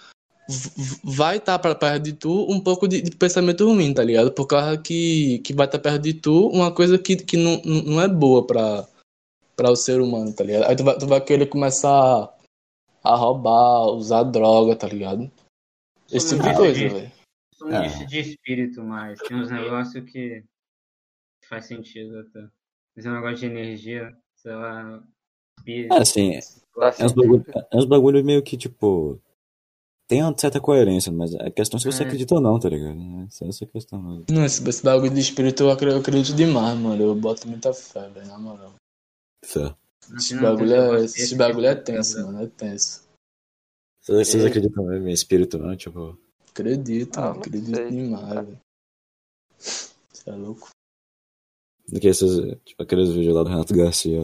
vai 1.03 1.39
estar 1.39 1.59
pra 1.59 1.75
perto 1.75 2.03
de 2.03 2.13
tu 2.13 2.47
um 2.53 2.61
pouco 2.61 2.87
de, 2.87 3.01
de 3.01 3.11
pensamento 3.13 3.65
ruim, 3.67 3.95
tá 3.95 4.05
ligado? 4.05 4.31
Por 4.31 4.47
causa 4.47 4.77
que, 4.77 5.39
que 5.39 5.55
vai 5.55 5.65
estar 5.65 5.79
perto 5.79 6.03
de 6.03 6.13
tu 6.13 6.49
uma 6.49 6.71
coisa 6.71 6.99
que, 6.99 7.17
que 7.17 7.39
não, 7.39 7.63
não 7.65 7.99
é 8.03 8.07
boa 8.09 8.47
pra 8.47 8.87
o 9.71 9.77
ser 9.77 10.03
humano, 10.03 10.35
tá 10.35 10.45
ligado? 10.45 10.69
Aí 10.69 10.77
tu 10.77 10.85
vai, 10.85 10.99
tu 10.99 11.07
vai 11.07 11.21
querer 11.23 11.47
começar 11.47 12.34
a 13.05 13.15
roubar, 13.15 13.89
usar 13.93 14.23
droga, 14.25 14.75
tá 14.75 14.89
ligado? 14.89 15.31
Esse 16.11 16.37
tipo 16.37 16.49
de 16.49 16.57
coisa, 16.57 16.89
velho. 16.89 17.13
Sou 17.55 17.69
um 17.69 17.73
É. 17.75 18.05
de 18.07 18.19
espírito, 18.21 18.83
mas 18.83 19.19
tem 19.21 19.37
uns 19.37 19.51
negócios 19.51 20.05
que 20.11 20.43
faz 21.49 21.67
sentido 21.67 22.19
até. 22.21 22.49
Esse 22.97 23.09
negócio 23.09 23.37
de 23.37 23.47
energia, 23.47 24.17
sei 24.37 24.55
lá. 24.55 25.03
pi- 25.65 25.89
Ah, 25.91 25.99
assim, 26.03 26.35
é 26.35 27.05
uns 27.05 27.13
bagulho, 27.13 27.45
é 27.71 27.77
uns 27.77 27.85
bagulho 27.87 28.25
meio 28.25 28.43
que, 28.43 28.57
tipo, 28.57 29.19
tem 30.09 30.23
uma 30.23 30.37
certa 30.37 30.61
coerência, 30.61 31.11
mas 31.13 31.35
a 31.37 31.51
questão 31.51 31.79
é 31.79 31.81
se 31.81 31.87
você 31.91 32.03
É. 32.03 32.07
acredita 32.07 32.35
ou 32.35 32.41
não, 32.41 32.59
tá 32.59 32.69
ligado? 32.69 32.99
Essa 33.27 33.45
é 33.45 33.49
essa 33.49 33.65
a 33.65 33.69
questão 33.69 34.03
mesmo. 34.03 34.25
Não, 34.31 34.45
esse, 34.45 34.69
esse 34.69 34.83
bagulho 34.85 35.15
de 35.15 35.21
espírito 35.21 35.63
eu 35.63 35.71
acredito 35.71 36.35
demais, 36.35 36.79
mano. 36.79 37.03
Eu 37.03 37.15
boto 37.15 37.49
muita 37.49 37.73
fé, 37.73 38.09
velho, 38.11 38.27
na 38.27 38.39
moral. 38.39 38.75
Certo. 39.45 39.77
Esse 40.17 40.35
Não, 40.35 40.43
bagulho 40.43 40.75
é, 40.75 40.81
negócio 40.81 41.05
esse 41.05 41.35
bagulho 41.37 41.67
é 41.67 41.75
tenso, 41.75 42.25
mano. 42.27 42.43
É 42.43 42.47
tenso. 42.47 43.05
Vocês, 44.03 44.35
É. 44.45 44.49
acreditam 44.49 44.85
mesmo 44.85 45.09
em 45.09 45.13
espírito, 45.13 45.59
não? 45.59 45.77
Tipo, 45.77 46.19
Acredito, 46.51 47.19
Ah, 47.19 47.23
mano. 47.23 47.35
não 47.35 47.41
Acredito 47.41 47.77
sei. 47.77 47.91
demais, 47.91 48.35
velho. 48.35 48.61
Você 49.59 50.31
é 50.31 50.33
louco? 50.33 50.69
do 51.87 52.01
que 52.01 52.09
esses, 52.09 52.31
tipo, 52.65 52.83
aqueles 52.83 53.11
vídeos 53.11 53.35
lá 53.35 53.43
do 53.43 53.51
Renato 53.51 53.75
Garcia, 53.75 54.19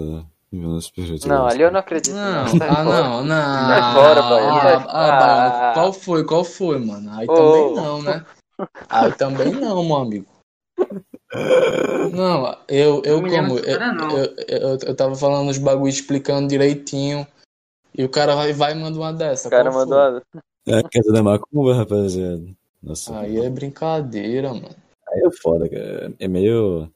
espírito. 0.78 1.28
Não, 1.28 1.46
ali 1.46 1.60
eu 1.62 1.70
não 1.70 1.80
acredito. 1.80 2.14
Não, 2.14 2.48
Sai 2.48 2.68
ah, 2.68 2.74
fora. 2.84 3.02
não, 3.02 3.24
não. 3.24 3.68
Sai 3.68 3.94
fora, 3.94 4.22
boy. 4.22 4.40
Ah, 4.40 4.84
ah. 4.88 5.20
Baiano, 5.20 5.74
qual 5.74 5.92
foi, 5.92 6.24
qual 6.24 6.42
foi, 6.44 6.78
mano? 6.78 7.10
Aí 7.12 7.26
Ô. 7.28 7.34
também 7.34 7.74
não, 7.74 8.02
né? 8.02 8.26
Aí 8.88 9.12
também 9.14 9.52
não, 9.52 9.84
meu 9.84 9.96
amigo. 9.96 10.26
Não, 12.12 12.56
eu, 12.68 13.02
eu 13.04 13.20
Não 13.22 13.30
como, 13.30 13.58
dessa 13.60 13.60
eu, 13.60 13.78
eu, 14.18 14.34
eu, 14.48 14.78
eu 14.86 14.96
tava 14.96 15.14
falando 15.14 15.48
os 15.48 15.58
bagulho 15.58 15.88
explicando 15.88 16.48
direitinho 16.48 17.26
e 17.96 18.04
o 18.04 18.08
cara 18.08 18.34
vai, 18.34 18.52
vai 18.52 18.72
e 18.72 18.74
manda 18.74 18.98
uma 18.98 19.12
dessa. 19.12 19.48
O 19.48 19.50
cara 19.50 19.70
mandou 19.70 19.96
uma. 19.96 20.22
É 20.66 20.78
a 20.78 20.82
casa 20.82 21.12
da 21.12 21.22
macumba, 21.22 21.74
rapaziada. 21.74 22.44
Nossa, 22.82 23.18
Aí 23.18 23.38
é 23.38 23.50
brincadeira, 23.50 24.52
mano. 24.52 24.74
aí 25.08 25.22
é 25.24 25.30
foda, 25.30 25.68
cara. 25.68 26.12
É 26.18 26.28
meio. 26.28 26.90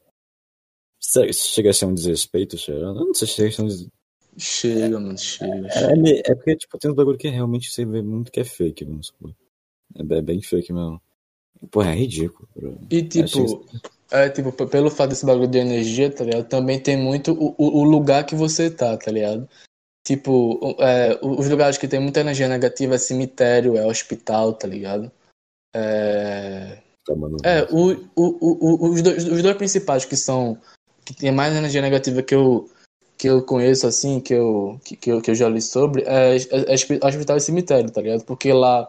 Chega 1.31 1.69
a 1.69 1.73
ser 1.73 1.85
um 1.85 1.93
desrespeito? 1.93 2.57
Eu 2.67 2.93
não 2.93 3.13
sei 3.13 3.27
se 3.27 3.35
chega 3.35 3.49
a 3.49 3.51
ser 3.51 3.61
um 3.61 3.67
des... 3.67 3.87
Chega, 4.37 4.99
mano, 4.99 5.17
chega. 5.17 5.67
é, 5.67 6.09
é, 6.09 6.31
é 6.31 6.35
porque, 6.35 6.55
tipo, 6.57 6.77
tem 6.77 6.91
uns 6.91 6.95
bagulho 6.95 7.17
que 7.17 7.29
realmente 7.29 7.71
você 7.71 7.85
vê 7.85 8.01
muito 8.01 8.31
que 8.31 8.39
é 8.39 8.43
fake, 8.43 8.83
vamos 8.83 9.07
supor. 9.07 9.33
É 9.95 10.03
bem, 10.03 10.21
bem 10.21 10.41
fake 10.41 10.73
mesmo. 10.73 11.01
Porra, 11.71 11.91
é 11.91 11.95
ridículo, 11.95 12.47
bro. 12.53 12.77
E 12.89 13.03
tipo, 13.03 13.65
é 14.11 14.29
tipo, 14.29 14.51
pelo 14.67 14.89
fato 14.89 15.09
desse 15.09 15.25
bagulho 15.25 15.47
de 15.47 15.57
energia, 15.57 16.11
tá 16.11 16.23
ligado? 16.23 16.47
Também 16.47 16.79
tem 16.79 16.97
muito 16.97 17.33
o, 17.33 17.55
o, 17.57 17.83
lugar 17.83 18.25
que 18.25 18.35
você 18.35 18.69
tá, 18.69 18.95
tá 18.97 19.11
ligado? 19.11 19.47
Tipo, 20.05 20.75
é, 20.79 21.19
os 21.21 21.49
lugares 21.49 21.77
que 21.77 21.87
tem 21.87 21.99
muita 21.99 22.19
energia 22.19 22.47
negativa 22.47 22.95
é 22.95 22.97
cemitério, 22.97 23.75
é 23.75 23.85
hospital, 23.85 24.53
tá 24.53 24.67
ligado? 24.67 25.11
É, 25.75 26.77
é 27.43 27.63
o, 27.71 27.91
o, 28.15 28.85
o, 28.85 28.89
os, 28.91 29.01
dois, 29.01 29.25
os 29.25 29.41
dois 29.41 29.57
principais 29.57 30.05
que 30.05 30.15
são. 30.15 30.57
que 31.03 31.13
tem 31.13 31.31
mais 31.31 31.55
energia 31.55 31.81
negativa 31.81 32.21
que 32.21 32.35
eu, 32.35 32.69
que 33.17 33.27
eu 33.27 33.43
conheço, 33.43 33.87
assim, 33.87 34.19
que 34.19 34.33
eu, 34.33 34.79
que, 34.83 34.95
que 34.95 35.11
eu, 35.11 35.21
que 35.21 35.31
eu 35.31 35.35
já 35.35 35.49
li 35.49 35.61
sobre, 35.61 36.03
é, 36.03 36.35
é, 36.35 36.71
é 36.71 36.73
hospi- 36.73 36.99
hospital 37.03 37.37
e 37.37 37.41
cemitério, 37.41 37.91
tá 37.91 38.01
ligado? 38.01 38.23
Porque 38.25 38.51
lá, 38.53 38.87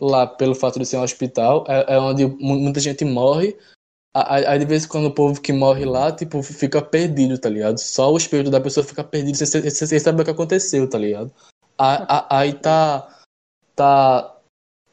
lá 0.00 0.26
pelo 0.26 0.54
fato 0.54 0.78
de 0.78 0.86
ser 0.86 0.96
um 0.96 1.02
hospital, 1.02 1.64
é, 1.68 1.94
é 1.94 1.98
onde 1.98 2.26
mu- 2.26 2.58
muita 2.58 2.80
gente 2.80 3.04
morre. 3.04 3.56
Aí 4.24 4.58
de 4.58 4.64
vez 4.64 4.84
em 4.84 4.88
quando 4.88 5.06
o 5.06 5.14
povo 5.14 5.40
que 5.40 5.52
morre 5.52 5.84
lá, 5.84 6.10
tipo, 6.12 6.42
fica 6.42 6.80
perdido, 6.80 7.38
tá 7.38 7.48
ligado? 7.48 7.78
Só 7.78 8.12
o 8.12 8.16
espírito 8.16 8.50
da 8.50 8.60
pessoa 8.60 8.84
fica 8.86 9.04
perdido 9.04 9.36
sem, 9.36 9.46
sem, 9.46 9.70
sem 9.88 9.98
saber 9.98 10.22
o 10.22 10.24
que 10.24 10.30
aconteceu, 10.30 10.88
tá 10.88 10.96
ligado? 10.98 11.30
A- 11.78 12.18
a- 12.18 12.38
Aí 12.38 12.52
tá. 12.54 13.08
Tá. 13.74 14.34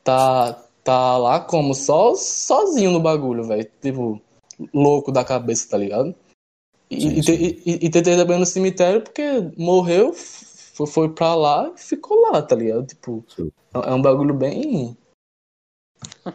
Tá. 0.04 0.60
Tá 0.84 1.18
lá 1.18 1.40
como? 1.40 1.74
Só 1.74 2.14
sozinho 2.16 2.92
no 2.92 3.00
bagulho, 3.00 3.46
velho. 3.46 3.66
Tipo, 3.82 4.22
louco 4.74 5.12
da 5.14 5.24
cabeça, 5.24 5.70
tá 5.70 5.78
ligado? 5.78 6.14
E, 6.92 7.02
Sim, 7.02 7.10
e, 7.20 7.24
sim. 7.24 7.34
e, 7.66 7.86
e 7.86 7.90
tentei 7.90 8.18
também 8.18 8.38
no 8.38 8.46
cemitério 8.46 9.02
porque 9.02 9.24
morreu, 9.58 10.12
f- 10.14 10.86
foi 10.86 11.08
pra 11.10 11.34
lá 11.36 11.72
e 11.74 11.80
ficou 11.80 12.20
lá, 12.30 12.42
tá 12.42 12.56
ligado? 12.56 12.86
Tipo, 12.86 13.24
Sim. 13.34 13.50
é 13.74 13.90
é 13.90 13.94
um 13.94 14.02
bagulho 14.02 14.34
bem. 14.34 14.98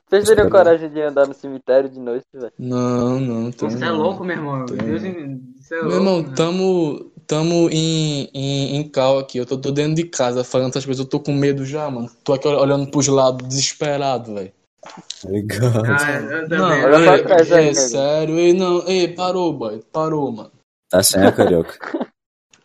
Vocês 0.09 0.25
teriam 0.29 0.51
coragem 0.51 0.91
de 0.91 1.01
andar 1.01 1.27
no 1.27 1.35
cemitério 1.35 1.89
de 1.89 1.99
noite, 1.99 2.27
velho? 2.33 2.53
Não, 2.59 3.19
não. 3.21 3.51
tô- 3.51 3.69
Você 3.71 3.85
é 3.85 3.91
louco, 3.91 4.23
meu 4.25 4.37
irmão. 4.37 4.67
Deus, 4.67 5.03
você 5.03 5.75
é 5.75 5.83
Meu 5.83 5.85
louco, 5.85 5.97
irmão, 5.97 6.23
né? 6.23 6.33
tamo, 6.37 7.11
tamo 7.27 7.69
em, 7.71 8.29
em, 8.35 8.77
em 8.77 8.89
cal 8.89 9.19
aqui. 9.19 9.39
Eu 9.39 9.47
tô, 9.47 9.57
tô 9.59 9.71
dentro 9.71 9.95
de 9.95 10.05
casa 10.05 10.45
falando 10.45 10.71
essas 10.71 10.85
coisas. 10.85 11.03
Eu 11.05 11.09
tô 11.09 11.19
com 11.21 11.33
medo 11.33 11.65
já, 11.65 11.91
mano. 11.91 12.11
Tô 12.23 12.33
aqui 12.35 12.47
olhando 12.49 12.91
pros 12.91 13.09
lados, 13.09 13.47
desesperado, 13.49 14.35
velho. 14.35 14.53
Legal. 15.25 15.71
Ah, 15.87 16.13
eu 16.21 16.49
também. 16.49 16.59
Não, 16.59 16.69
Olha 16.69 17.03
pra 17.05 17.17
ei, 17.17 17.23
trás 17.25 17.51
ei, 17.51 17.65
nego. 17.65 17.75
sério. 17.75 18.39
Ei, 18.39 18.53
não, 18.53 18.87
ei, 18.89 19.09
parou, 19.15 19.53
boy. 19.53 19.83
Parou, 19.93 20.31
mano. 20.33 20.53
Tá 20.91 21.03
sem 21.03 21.23
a 21.25 21.33
carioca. 21.33 21.79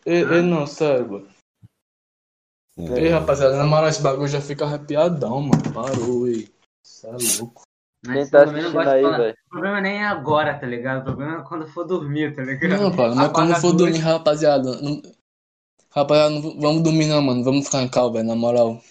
Ei, 0.06 0.22
ei, 0.22 0.42
não, 0.42 0.66
sério, 0.66 1.06
boy. 1.06 1.26
Ei, 2.78 3.06
É. 3.06 3.10
rapaziada, 3.10 3.56
na 3.56 3.64
moral, 3.64 3.88
esse 3.88 4.02
bagulho 4.02 4.28
já 4.28 4.40
fica 4.40 4.64
arrepiadão, 4.66 5.40
mano. 5.40 5.62
Parou, 5.72 6.26
ei. 6.28 6.48
Cê 7.04 7.08
é 7.08 7.40
louco. 7.40 7.62
Mas 8.06 8.16
Quem 8.16 8.30
tá 8.30 8.42
assistindo 8.44 8.72
gosto 8.72 8.88
de 8.88 8.94
aí, 8.94 9.02
falar. 9.02 9.16
velho? 9.18 9.34
O 9.46 9.50
problema 9.50 9.80
nem 9.80 9.96
é 9.96 10.04
agora, 10.06 10.58
tá 10.58 10.66
ligado? 10.66 11.00
O 11.00 11.04
problema 11.04 11.40
é 11.40 11.42
quando 11.42 11.66
for 11.66 11.84
dormir, 11.84 12.34
tá 12.34 12.42
ligado? 12.42 12.82
Não, 12.82 12.94
pai, 12.94 13.08
mas 13.14 13.28
quando 13.32 13.50
Apaga 13.50 13.60
for 13.60 13.72
dormir, 13.72 13.98
rapaziada. 13.98 14.80
Não... 14.80 15.02
Rapaziada, 15.90 16.30
não 16.30 16.60
vamos 16.60 16.82
dormir 16.82 17.06
não, 17.06 17.22
mano. 17.22 17.42
Vamos 17.44 17.64
ficar 17.64 17.82
em 17.82 17.88
cal, 17.88 18.12
velho, 18.12 18.26
na 18.26 18.36
moral. 18.36 18.82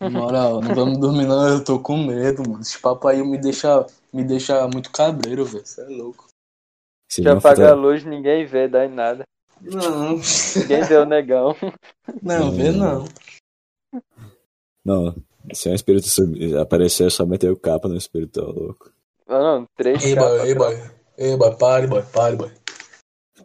Na 0.00 0.10
moral, 0.10 0.60
não 0.60 0.74
vamos 0.74 0.98
dormir 0.98 1.26
não, 1.26 1.48
eu 1.48 1.64
tô 1.64 1.78
com 1.78 1.96
medo, 1.96 2.42
mano. 2.48 2.62
Esse 2.62 2.80
papo 2.80 3.06
aí 3.06 3.22
me 3.22 3.38
deixa, 3.38 3.86
me 4.12 4.24
deixa 4.24 4.66
muito 4.66 4.90
cabreiro, 4.90 5.44
velho. 5.44 5.64
Você 5.64 5.82
é 5.82 5.84
louco. 5.86 6.26
Se 7.08 7.26
apagar 7.28 7.72
a 7.72 7.74
luz, 7.74 8.04
ninguém 8.04 8.44
vê, 8.44 8.66
dá 8.66 8.84
em 8.84 8.90
nada. 8.90 9.24
Não, 9.60 10.16
Ninguém 10.56 10.82
vê 10.82 10.96
o 10.96 11.04
negão. 11.04 11.54
não, 12.22 12.50
vê 12.50 12.72
não. 12.72 13.04
Não, 14.84 15.14
se 15.52 15.68
um 15.68 15.74
espírito 15.74 16.08
subir, 16.08 16.56
aparecer, 16.56 17.06
é 17.06 17.10
só 17.10 17.26
meter 17.26 17.50
o 17.50 17.56
capa 17.58 17.88
no 17.88 17.96
espírito, 17.96 18.40
tá 18.40 18.46
louco. 18.46 18.90
Não, 19.26 19.40
não, 19.60 19.66
três 19.76 20.04
Ei, 20.04 20.14
capas. 20.14 20.30
boy, 20.38 20.48
ei, 20.48 20.54
boy. 20.54 20.90
Ei, 21.18 21.36
boy, 21.36 21.56
pare, 21.56 21.86
boy, 21.86 22.02
pare, 22.12 22.36
boy. 22.36 22.52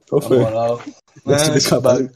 Qual 0.09 0.21
Na 0.21 0.27
foi? 0.27 0.37
moral. 0.39 0.81
Não, 1.25 1.37
subir 1.59 2.11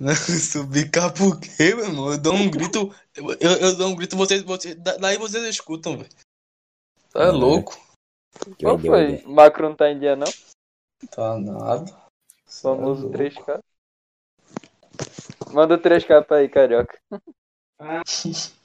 Não, 0.00 0.14
subir 0.16 0.90
capa 0.90 1.22
o 1.24 1.38
quê, 1.38 1.74
meu 1.74 1.84
irmão? 1.84 2.12
Eu 2.12 2.18
dou 2.18 2.32
um 2.34 2.50
grito, 2.50 2.94
eu, 3.14 3.30
eu, 3.58 3.76
dou 3.76 3.88
um 3.88 3.94
grito, 3.96 4.16
vocês, 4.16 4.42
vocês, 4.42 4.74
da- 4.76 4.96
daí 4.96 5.16
vocês 5.18 5.44
escutam, 5.44 5.96
velho. 5.98 6.08
Tá 7.12 7.24
É. 7.24 7.30
louco? 7.30 7.78
Que 8.56 8.64
Qual 8.64 8.78
doido. 8.78 8.86
foi? 9.22 9.32
Macro 9.32 9.68
não 9.68 9.76
tá 9.76 9.90
em 9.90 9.98
dia, 9.98 10.16
não? 10.16 10.26
Tá 11.10 11.38
nada. 11.38 11.90
É 11.90 12.50
Famoso 12.62 13.02
louco. 13.02 13.16
3K. 13.18 13.60
Manda 15.52 15.76
3K 15.78 16.22
pra 16.24 16.38
aí, 16.38 16.48
carioca. 16.48 16.98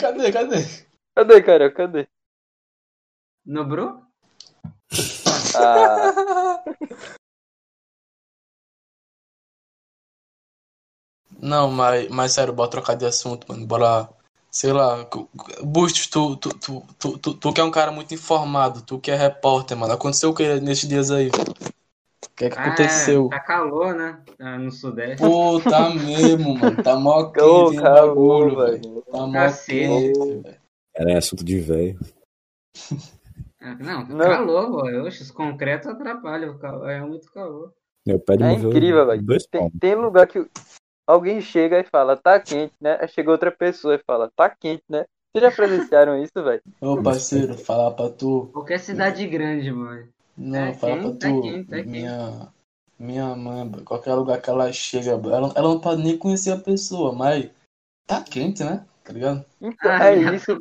Cadê, 0.00 0.32
cadê? 0.32 0.56
Cadê, 1.14 1.42
carioca? 1.42 1.76
Cadê? 1.76 2.08
No 3.44 3.64
Bru? 3.64 4.02
Ah, 5.54 6.62
Não, 11.40 11.70
mas, 11.70 12.08
mas 12.08 12.32
sério, 12.32 12.52
bora 12.52 12.70
trocar 12.70 12.94
de 12.94 13.06
assunto, 13.06 13.46
mano. 13.48 13.66
Bora, 13.66 14.08
sei 14.50 14.72
lá. 14.72 15.06
Bustos, 15.62 16.06
tu, 16.06 16.36
tu, 16.36 16.48
tu, 16.58 16.86
tu, 16.98 17.18
tu, 17.18 17.34
tu 17.34 17.52
que 17.52 17.60
é 17.60 17.64
um 17.64 17.70
cara 17.70 17.92
muito 17.92 18.12
informado, 18.14 18.82
tu 18.82 18.98
que 18.98 19.10
é 19.10 19.16
repórter, 19.16 19.76
mano. 19.76 19.92
Aconteceu 19.92 20.30
o 20.30 20.34
que 20.34 20.60
nesses 20.60 20.88
dias 20.88 21.10
aí? 21.10 21.30
O 22.24 22.30
que 22.36 22.44
é 22.46 22.50
que 22.50 22.58
aconteceu? 22.58 23.28
Ah, 23.32 23.38
tá 23.38 23.40
calor, 23.44 23.94
né? 23.94 24.22
Ah, 24.38 24.58
no 24.58 24.70
Sudeste. 24.70 25.18
Pô, 25.18 25.60
tá 25.60 25.90
mesmo, 25.90 26.54
mano. 26.56 26.82
Tá 26.82 26.96
mó 26.98 27.20
Ô, 27.22 27.30
quente 27.70 27.76
calor, 27.76 28.54
bagulho, 28.54 28.56
velho. 28.56 28.82
velho. 28.82 29.04
Tá 29.10 29.26
mó 29.26 29.32
Cacete. 29.32 30.12
quente, 30.12 30.42
velho. 30.42 30.56
Era 30.94 31.18
assunto 31.18 31.44
de 31.44 31.60
velho. 31.60 31.98
Ah, 33.60 33.74
Não, 33.80 34.06
Não. 34.06 34.18
calor. 34.30 35.04
Oxe, 35.04 35.20
os 35.24 35.32
concretos 35.32 35.88
atrapalham. 35.88 36.56
É 36.88 37.00
muito 37.00 37.28
calor. 37.32 37.72
Meu 38.06 38.20
pé 38.20 38.36
de 38.36 38.44
É 38.44 38.52
incrível, 38.52 39.04
velho. 39.04 39.26
Tem, 39.50 39.70
tem 39.80 39.94
lugar 39.96 40.28
que 40.28 40.48
alguém 41.04 41.40
chega 41.40 41.80
e 41.80 41.84
fala, 41.84 42.16
tá 42.16 42.38
quente, 42.38 42.72
né? 42.80 42.98
Aí 43.00 43.08
chega 43.08 43.32
outra 43.32 43.50
pessoa 43.50 43.96
e 43.96 44.02
fala, 44.06 44.30
tá 44.36 44.48
quente, 44.48 44.84
né? 44.88 45.04
Vocês 45.34 45.42
já 45.42 45.50
presenciaram 45.50 46.22
isso, 46.22 46.32
velho? 46.36 46.62
Ô, 46.80 47.02
parceiro, 47.02 47.58
falar 47.58 47.90
pra 47.90 48.08
tu. 48.10 48.48
Qualquer 48.52 48.78
cidade 48.78 49.26
grande, 49.26 49.72
mano. 49.72 50.08
Não, 50.38 50.72
Tá 50.72 50.78
falar 50.78 50.96
pra 50.98 51.10
tá 51.10 51.28
tu. 51.28 51.64
tá 51.68 51.76
minha, 51.84 52.48
minha 52.96 53.34
mãe, 53.34 53.68
qualquer 53.84 54.14
lugar 54.14 54.40
que 54.40 54.48
ela 54.48 54.72
chega, 54.72 55.10
ela, 55.10 55.52
ela 55.54 55.68
não 55.68 55.80
pode 55.80 56.00
nem 56.00 56.16
conhecer 56.16 56.52
a 56.52 56.56
pessoa, 56.58 57.12
mas 57.12 57.50
tá 58.06 58.22
quente, 58.22 58.62
né? 58.62 58.86
Tá 59.02 59.12
ligado? 59.12 59.44
Então, 59.60 59.90
Ah, 59.90 60.04
é 60.06 60.16
minha 60.16 60.34
isso. 60.36 60.52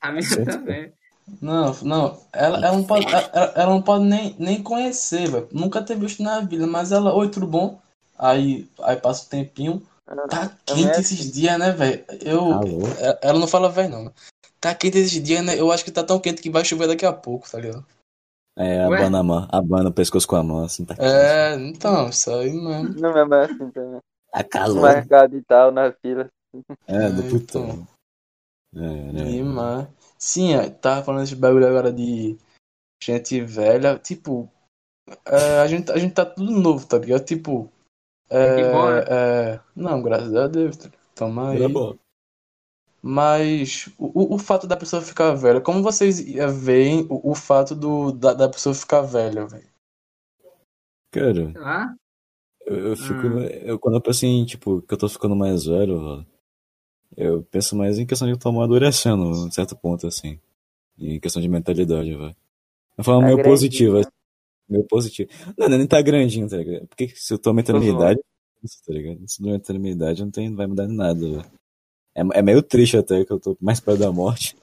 A 0.00 0.12
minha 0.12 0.22
Certo. 0.22 0.52
também. 0.58 0.92
Não, 1.40 1.74
não, 1.82 2.20
ela, 2.32 2.58
ela 2.58 2.72
não 2.72 2.84
pode, 2.84 3.06
ela, 3.06 3.52
ela 3.56 3.66
não 3.74 3.82
pode 3.82 4.04
nem, 4.04 4.34
nem 4.38 4.62
conhecer, 4.62 5.28
velho. 5.28 5.48
Nunca 5.52 5.82
ter 5.82 5.96
visto 5.96 6.22
na 6.22 6.40
vida, 6.40 6.66
mas 6.66 6.92
ela, 6.92 7.14
oi, 7.14 7.28
tudo 7.30 7.46
bom? 7.46 7.80
Aí, 8.18 8.68
aí 8.82 8.96
passa 8.96 9.26
o 9.26 9.28
tempinho, 9.28 9.82
tá 10.28 10.48
também 10.64 10.84
quente 10.84 10.96
é 10.98 11.00
esses 11.00 11.32
dias, 11.32 11.58
né, 11.58 11.72
velho? 11.72 12.04
Eu, 12.20 12.52
Alô? 12.52 12.86
é- 12.98 13.18
ela 13.22 13.38
não 13.38 13.46
fala 13.48 13.68
velho, 13.68 13.90
não. 13.90 14.04
né? 14.04 14.10
Tá 14.60 14.74
quente 14.74 14.98
esses 14.98 15.22
dias, 15.22 15.44
né? 15.44 15.58
Eu 15.58 15.70
acho 15.72 15.84
que 15.84 15.90
tá 15.90 16.02
tão 16.04 16.18
quente 16.20 16.42
que 16.42 16.50
vai 16.50 16.64
chover 16.64 16.86
daqui 16.88 17.06
a 17.06 17.12
pouco, 17.12 17.50
tá 17.50 17.58
ligado? 17.58 17.84
É, 18.60 18.86
Ué? 18.86 18.98
abana 18.98 19.20
a 19.20 19.22
mão, 19.22 19.48
abana 19.50 19.88
o 19.88 19.92
pescoço 19.92 20.28
com 20.28 20.36
a 20.36 20.42
mão, 20.42 20.64
assim, 20.64 20.84
tá 20.84 20.94
É, 20.98 21.54
então, 21.54 22.10
isso 22.10 22.30
aí 22.30 22.52
mesmo. 22.52 23.00
Não 23.00 23.16
é 23.16 23.24
mais 23.24 23.50
assim 23.50 23.70
também. 23.70 24.00
Tá 24.30 24.42
No 24.42 24.48
calor. 24.50 24.82
mercado 24.82 25.36
e 25.36 25.42
tal, 25.42 25.72
na 25.72 25.90
fila. 25.92 26.28
É, 26.86 27.08
do 27.10 27.22
É, 27.22 27.30
putão. 27.30 27.86
É, 28.74 29.12
né? 29.12 29.24
Demais. 29.24 29.88
Sim, 30.18 30.54
é, 30.54 30.68
tava 30.68 31.02
falando 31.02 31.24
esse 31.24 31.34
bagulho 31.34 31.66
agora 31.66 31.90
de 31.90 32.36
gente 33.02 33.40
velha. 33.40 33.98
Tipo, 33.98 34.50
é, 35.26 35.60
a, 35.60 35.66
gente, 35.66 35.90
a 35.90 35.96
gente 35.96 36.12
tá 36.12 36.26
tudo 36.26 36.50
novo, 36.52 36.86
tá 36.86 36.98
ligado? 36.98 37.24
Tipo, 37.24 37.72
é, 38.28 38.56
Que 38.56 38.62
bom, 38.70 38.90
é, 38.90 39.60
não, 39.74 40.02
graças 40.02 40.34
a 40.34 40.46
Deus. 40.46 40.76
tá 40.76 40.84
ligado? 40.84 41.00
Tamo 41.14 41.40
aí. 41.40 41.56
Era 41.56 41.68
bom. 41.68 41.96
Mas 43.02 43.88
o, 43.98 44.34
o, 44.34 44.38
fato 44.38 44.66
da 44.66 44.76
pessoa 44.76 45.00
ficar 45.00 45.32
velha, 45.32 45.60
como 45.60 45.82
vocês 45.82 46.20
veem 46.20 47.06
o, 47.08 47.30
o 47.30 47.34
fato 47.34 47.74
do, 47.74 48.12
da, 48.12 48.34
da 48.34 48.48
pessoa 48.48 48.74
ficar 48.74 49.00
velha, 49.00 49.46
velho? 49.46 49.68
Cara, 51.10 51.50
Sei 51.52 51.60
lá. 51.60 51.94
eu, 52.66 52.88
eu 52.88 52.96
fico. 52.96 53.26
Hum. 53.26 53.42
Eu, 53.42 53.78
quando 53.78 53.94
eu 53.94 54.00
penso 54.02 54.26
em, 54.26 54.44
tipo, 54.44 54.82
que 54.82 54.92
eu 54.92 54.98
tô 54.98 55.08
ficando 55.08 55.34
mais 55.34 55.64
velho, 55.64 56.26
eu 57.16 57.42
penso 57.44 57.74
mais 57.74 57.98
em 57.98 58.06
questão 58.06 58.28
de 58.28 58.34
eu 58.34 58.38
tô 58.38 58.50
amadurecendo, 58.50 59.46
em 59.46 59.50
certo 59.50 59.74
ponto, 59.74 60.06
assim. 60.06 60.38
Em 60.98 61.18
questão 61.18 61.40
de 61.40 61.48
mentalidade, 61.48 62.14
velho. 62.14 62.36
Eu 62.98 63.04
falo 63.04 63.20
Tá 63.20 63.26
meio 63.26 63.36
grandinho, 63.38 63.54
positivo, 63.54 63.94
né? 63.94 64.00
assim, 64.00 64.10
meio 64.68 64.84
positivo. 64.84 65.30
Não, 65.56 65.68
não, 65.70 65.78
nem 65.78 65.86
tá 65.86 66.02
grandinho, 66.02 66.48
tá 66.48 66.58
ligado? 66.58 66.86
Porque 66.86 67.08
se 67.08 67.32
eu 67.32 67.38
tô 67.38 67.48
aumentando 67.48 67.76
a 67.76 67.80
minha 67.80 67.94
idade, 67.94 68.20
isso, 68.62 68.76
tá 68.86 68.92
ligado? 68.92 69.26
Se 69.26 69.40
eu 69.40 69.44
tô 69.44 69.50
aumentando 69.50 69.76
a 69.76 69.80
minha 69.80 69.94
idade, 69.94 70.22
não, 70.22 70.30
tem, 70.30 70.50
não 70.50 70.56
vai 70.56 70.66
mudar 70.66 70.84
em 70.84 70.94
nada, 70.94 71.18
velho. 71.18 71.59
É, 72.14 72.22
é 72.38 72.42
meio 72.42 72.62
triste 72.62 72.96
até 72.96 73.24
que 73.24 73.32
eu 73.32 73.40
tô 73.40 73.56
mais 73.60 73.80
perto 73.80 74.00
da 74.00 74.12
morte. 74.12 74.56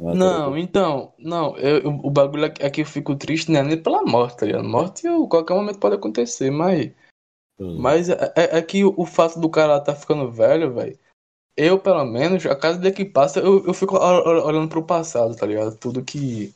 Não, 0.00 0.56
então, 0.56 1.12
não, 1.18 1.56
eu, 1.56 1.88
o 1.88 2.10
bagulho 2.10 2.44
é 2.44 2.70
que 2.70 2.82
eu 2.82 2.86
fico 2.86 3.16
triste 3.16 3.50
não 3.50 3.60
é 3.60 3.62
nem 3.62 3.82
pela 3.82 4.02
morte, 4.04 4.38
tá 4.38 4.46
ligado? 4.46 4.64
Morte 4.64 5.06
eu, 5.06 5.26
qualquer 5.26 5.54
momento 5.54 5.78
pode 5.78 5.94
acontecer, 5.96 6.50
mas, 6.50 6.92
mas 7.78 8.08
é, 8.08 8.32
é- 8.36 8.58
é 8.58 8.62
que 8.62 8.84
o, 8.84 9.04
fato 9.06 9.40
do 9.40 9.48
cara 9.50 9.80
tá 9.80 9.94
ficando 9.94 10.30
velho, 10.30 10.72
velho. 10.74 10.98
Eu, 11.56 11.78
pelo 11.78 12.04
menos, 12.04 12.44
a 12.46 12.56
cada 12.56 12.78
dia 12.78 12.92
que 12.92 13.04
passa, 13.04 13.40
eu, 13.40 13.64
eu 13.66 13.74
fico 13.74 13.96
ol- 13.96 14.26
ol- 14.26 14.46
olhando 14.46 14.68
pro 14.68 14.84
passado, 14.84 15.36
tá 15.36 15.46
ligado? 15.46 15.76
Tudo 15.76 16.02
que 16.04 16.52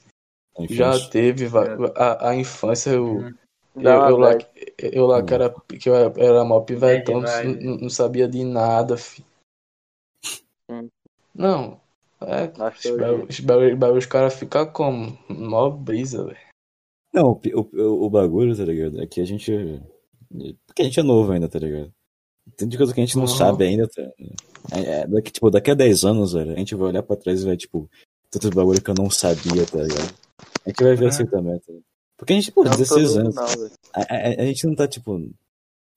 já 0.70 0.92
teve, 1.10 1.46
vai- 1.46 1.68
a, 1.94 2.30
a 2.30 2.36
infância, 2.36 2.90
eu, 2.90 3.04
Uhum. 3.04 3.34
Eu, 3.78 4.06
eu 4.08 4.16
lá, 4.16 4.30
eu 4.78 5.06
lá 5.06 5.22
que 5.22 5.34
era, 5.34 5.54
que 5.78 5.88
eu 5.90 5.94
era, 5.94 6.44
mal 6.44 6.64
pivetão, 6.64 7.20
não, 7.20 7.52
não- 7.60 7.76
não 7.76 7.90
sabia 7.90 8.26
de 8.26 8.42
nada, 8.42 8.96
fi. 8.96 9.22
Não, 11.36 11.80
é, 12.20 12.46
Nossa, 12.58 12.90
os 12.90 12.96
bagulho- 12.98 13.26
os 13.28 13.40
bagulho- 13.40 13.76
bagulho, 13.76 13.98
os 13.98 14.06
caras 14.06 14.34
ficam 14.34 14.66
como? 14.72 15.18
Mó 15.28 15.68
brisa, 15.70 16.24
velho. 16.24 16.36
Não, 17.12 17.32
o, 17.32 17.60
o, 17.60 18.06
o- 18.06 18.10
bagulho, 18.10 18.56
tá 18.56 18.64
ligado? 18.64 19.00
É 19.00 19.06
que 19.06 19.20
a 19.20 19.24
gente. 19.24 19.52
Porque 20.66 20.82
a 20.82 20.84
gente 20.84 21.00
é 21.00 21.02
novo 21.02 21.32
ainda, 21.32 21.48
tá 21.48 21.58
ligado? 21.58 21.92
Tem 22.56 22.68
de 22.68 22.76
coisa 22.76 22.92
que 22.94 23.00
a 23.00 23.04
gente 23.04 23.16
não 23.16 23.24
Uhum. 23.24 23.28
sabe 23.28 23.64
ainda, 23.64 23.88
tá? 23.88 24.02
É, 24.72 24.80
é, 25.00 25.06
daqui, 25.06 25.30
tipo, 25.32 25.50
daqui 25.50 25.70
a 25.70 25.74
10 25.74 26.04
anos, 26.04 26.32
velho, 26.32 26.52
a 26.52 26.56
gente 26.58 26.74
vai 26.74 26.88
olhar 26.88 27.02
pra 27.02 27.16
trás 27.16 27.42
e 27.42 27.46
vai, 27.46 27.56
tipo, 27.56 27.88
tantos 28.30 28.50
bagulho 28.50 28.82
que 28.82 28.90
eu 28.90 28.94
não 28.94 29.10
sabia, 29.10 29.64
tá 29.66 29.82
ligado? 29.82 30.14
A 30.64 30.68
gente 30.68 30.82
vai 30.84 30.94
ver 30.94 31.04
É. 31.06 31.08
assim 31.08 31.26
também, 31.26 31.58
tá 31.58 31.64
ligado? 31.72 31.84
Porque 32.18 32.32
a 32.32 32.36
gente, 32.36 32.52
pô, 32.52 32.64
Não 32.64 32.70
tô 32.70 32.76
16 32.78 33.14
novo, 33.14 33.20
anos. 33.20 33.34
não. 33.34 33.70
A, 33.94 34.00
a- 34.02 34.42
a 34.42 34.46
gente 34.46 34.66
não 34.66 34.74
tá, 34.74 34.86
tipo. 34.88 35.14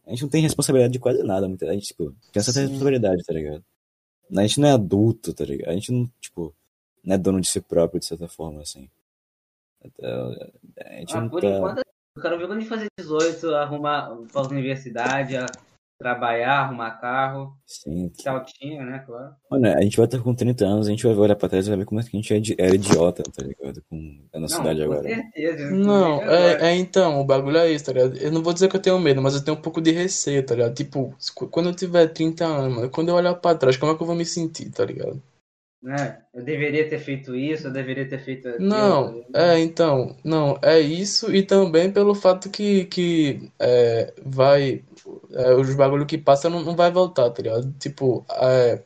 A 0.06 0.10
gente 0.12 0.22
não 0.24 0.30
tem 0.30 0.42
responsabilidade 0.42 0.94
de 0.94 1.00
quase 1.00 1.22
nada. 1.24 1.48
muita- 1.48 1.68
A 1.70 1.74
gente, 1.74 1.88
tipo, 1.88 2.14
tem 2.32 2.42
certa 2.44 2.52
Sim. 2.54 2.62
responsabilidade, 2.62 3.24
tá 3.24 3.34
ligado? 3.34 3.64
A 4.36 4.42
gente 4.42 4.60
não 4.60 4.68
é 4.68 4.72
adulto, 4.74 5.34
tá 5.34 5.44
ligado? 5.44 5.70
A 5.70 5.74
gente 5.74 5.92
não, 5.92 6.10
tipo, 6.20 6.54
não 7.04 7.16
é 7.16 7.18
dono 7.18 7.42
de 7.42 7.48
si 7.48 7.60
próprio, 7.62 8.00
de 8.00 8.06
certa 8.06 8.28
forma, 8.28 8.62
assim. 8.62 8.90
A 9.82 10.94
gente 11.00 11.14
Ah, 11.14 11.22
não 11.22 11.30
por 11.30 11.42
tá. 11.42 11.48
enquanto, 11.48 11.82
eu 12.16 12.22
quero 12.22 12.38
ver 12.38 12.48
quando 12.48 12.58
a 12.58 12.60
gente 12.62 12.70
fazer 12.70 12.88
18, 12.98 13.56
arrumar 13.56 14.16
pra 14.32 14.42
universidade, 14.42 15.38
a 15.38 15.46
trabalhar, 16.00 16.62
arrumar 16.62 16.92
carro, 16.92 17.58
Sim. 17.66 18.10
saltinho, 18.16 18.86
né, 18.86 19.04
claro. 19.06 19.34
Mano, 19.52 19.68
a 19.68 19.82
gente 19.82 19.98
vai 19.98 20.06
estar 20.06 20.20
com 20.20 20.34
30 20.34 20.66
anos, 20.66 20.88
a 20.88 20.92
gente 20.92 21.06
vai 21.06 21.14
olhar 21.14 21.36
pra 21.36 21.50
trás 21.50 21.68
e 21.68 21.70
vai 21.70 21.78
ver 21.80 21.86
como 21.86 22.00
é 22.00 22.04
que 22.04 22.10
a 22.16 22.20
gente 22.22 22.54
é 22.58 22.66
era 22.66 22.74
idiota, 22.74 23.22
tá 23.24 23.44
ligado? 23.44 23.84
Com 23.90 24.20
a 24.34 24.40
nossa 24.40 24.56
Não, 24.56 24.62
idade 24.72 24.80
com 24.88 24.94
agora. 24.94 25.10
certeza. 25.10 25.76
Não, 25.76 26.22
é, 26.24 26.70
é 26.72 26.76
então, 26.76 27.20
o 27.20 27.26
bagulho 27.26 27.58
é 27.58 27.70
isso, 27.72 27.86
tá 27.86 27.92
ligado? 27.92 28.16
Eu 28.18 28.32
não 28.32 28.42
vou 28.42 28.54
dizer 28.54 28.70
que 28.70 28.78
eu 28.78 28.82
tenho 28.82 28.98
medo, 29.00 29.22
mas 29.22 29.36
eu 29.36 29.44
tenho 29.44 29.58
um 29.58 29.62
pouco 29.62 29.82
de 29.82 29.92
receio, 29.92 30.46
tá 30.46 30.56
ligado? 30.56 30.74
Tipo, 30.74 31.14
qu- 31.36 31.48
quando 31.48 31.68
eu 31.70 31.76
tiver 31.76 32.08
30 32.08 32.46
anos, 32.46 32.74
mano, 32.76 32.90
quando 32.90 33.10
eu 33.10 33.16
olhar 33.16 33.36
pra 33.36 33.54
trás, 33.56 33.76
como 33.76 33.92
é 33.92 33.96
que 33.96 34.02
eu 34.02 34.08
vou 34.08 34.16
me 34.16 34.26
sentir, 34.26 34.70
tá 34.72 34.86
ligado? 34.86 35.22
Né? 35.82 36.22
Eu 36.34 36.44
deveria 36.44 36.90
ter 36.90 37.00
feito 37.00 37.34
isso, 37.34 37.68
eu 37.68 37.72
deveria 37.72 38.08
ter 38.08 38.20
feito 38.20 38.50
aquilo. 38.50 38.68
Não, 38.68 39.24
é, 39.34 39.60
então, 39.60 40.18
não, 40.26 40.60
é 40.62 40.78
isso 40.80 41.34
e 41.34 41.42
também 41.42 41.90
pelo 41.92 42.14
fato 42.14 42.50
que, 42.50 42.84
que 42.86 43.50
é, 43.58 44.14
vai, 44.26 44.84
é, 45.32 45.54
os 45.54 45.74
bagulho 45.76 46.06
que 46.06 46.18
passa 46.18 46.50
não, 46.50 46.62
não 46.62 46.76
vai 46.76 46.92
voltar, 46.92 47.30
tá 47.30 47.42
ligado? 47.42 47.72
Tipo, 47.80 48.26
é, 48.30 48.84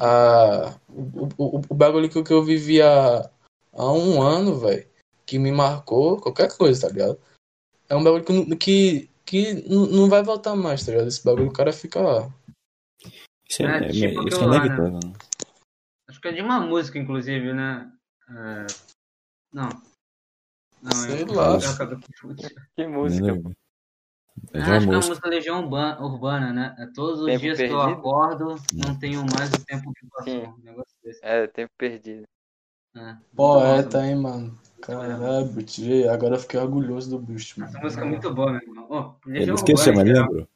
a, 0.00 0.78
o, 0.88 1.28
o, 1.36 1.60
o 1.68 1.74
bagulho 1.74 2.08
que, 2.08 2.16
eu- 2.18 2.24
que 2.24 2.32
eu 2.32 2.44
vivi 2.44 2.80
há, 2.80 3.28
há 3.72 3.92
um 3.92 4.22
ano, 4.22 4.56
velho, 4.60 4.86
que 5.26 5.36
me 5.36 5.50
marcou, 5.50 6.20
qualquer 6.20 6.56
coisa, 6.56 6.82
tá 6.82 6.92
ligado? 6.92 7.18
É 7.88 7.96
um 7.96 8.04
bagulho 8.04 8.22
que, 8.24 8.32
não- 8.32 8.56
que, 8.56 9.10
que 9.26 9.54
não 9.68 10.08
vai 10.08 10.22
voltar 10.22 10.54
mais, 10.54 10.86
tá 10.86 10.92
ligado? 10.92 11.08
Esse 11.08 11.24
bagulho 11.24 11.48
o 11.48 11.52
cara 11.52 11.72
fica 11.72 12.00
lá. 12.00 12.32
Isso 13.48 13.64
é, 13.64 13.66
É, 13.66 13.84
é- 13.86 13.88
tipo 13.88 13.88
isso 13.88 14.04
é 14.04 14.08
aquilo 14.36 14.46
lá, 14.50 14.56
inevitável, 14.58 14.92
né? 14.92 15.12
Acho 16.20 16.22
que 16.22 16.28
é 16.28 16.32
de 16.32 16.42
uma 16.42 16.60
música, 16.60 16.98
inclusive, 16.98 17.54
né? 17.54 17.90
É, 18.28 18.66
Não. 19.52 19.68
Não, 20.82 20.92
Sei 20.92 21.22
eu, 21.22 21.32
lá. 21.32 21.58
eu 21.58 21.70
acabei 21.70 21.96
confundindo. 21.98 22.54
Que 22.76 22.86
música. 22.86 23.34
Não, 23.34 23.52
Ah, 24.52 24.58
É 24.58 24.60
acho 24.60 24.70
uma 24.70 24.70
que 24.70 24.74
é 24.74 24.76
a 24.76 24.80
música. 24.96 25.08
música 25.08 25.28
Legião 25.28 25.62
Urba- 25.64 25.98
Urbana, 26.02 26.52
né? 26.52 26.76
É 26.78 26.86
todos 26.94 27.20
os 27.20 27.26
Tempo 27.26 27.40
dias 27.40 27.56
que 27.58 27.64
eu 27.64 27.78
Perdido? 27.78 27.98
acordo, 27.98 28.54
não 28.74 28.98
tenho 28.98 29.20
mais 29.34 29.50
o 29.52 29.64
tempo 29.64 29.92
que 29.94 30.06
passou. 30.08 30.24
Sim. 30.32 30.46
Um 30.46 30.62
negócio 30.62 30.94
desse. 31.02 31.20
É, 31.24 31.46
tempo 31.46 31.70
perdido. 31.78 32.24
É. 32.96 33.16
Poeta, 33.34 34.06
hein, 34.06 34.16
mano? 34.16 34.58
Caralho, 34.82 35.46
Butch, 35.46 35.78
agora 36.12 36.36
eu 36.36 36.40
fiquei 36.40 36.60
orgulhoso 36.60 37.10
do 37.10 37.18
Butch, 37.18 37.56
mano. 37.56 37.70
Essa 37.70 37.80
música 37.80 38.02
é 38.02 38.08
muito 38.08 38.34
boa, 38.34 38.52
meu 38.52 38.60
irmão. 38.62 38.86
Ô, 39.24 39.28
Ele 39.30 39.52
esqueceu, 39.52 39.94
mas 39.94 40.04
Urbana, 40.06 40.10
em 40.10 40.14
geral. 40.14 40.28
lembro. 40.32 40.48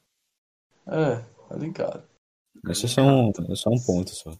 É, 0.87 1.15
tá 1.49 1.55
ligado. 1.55 2.03
Esse 2.69 2.85
é 2.85 2.89
só 2.89 3.01
um, 3.01 3.29
é 3.29 3.55
só 3.55 3.69
um 3.69 3.79
ponto 3.85 4.09
só. 4.11 4.31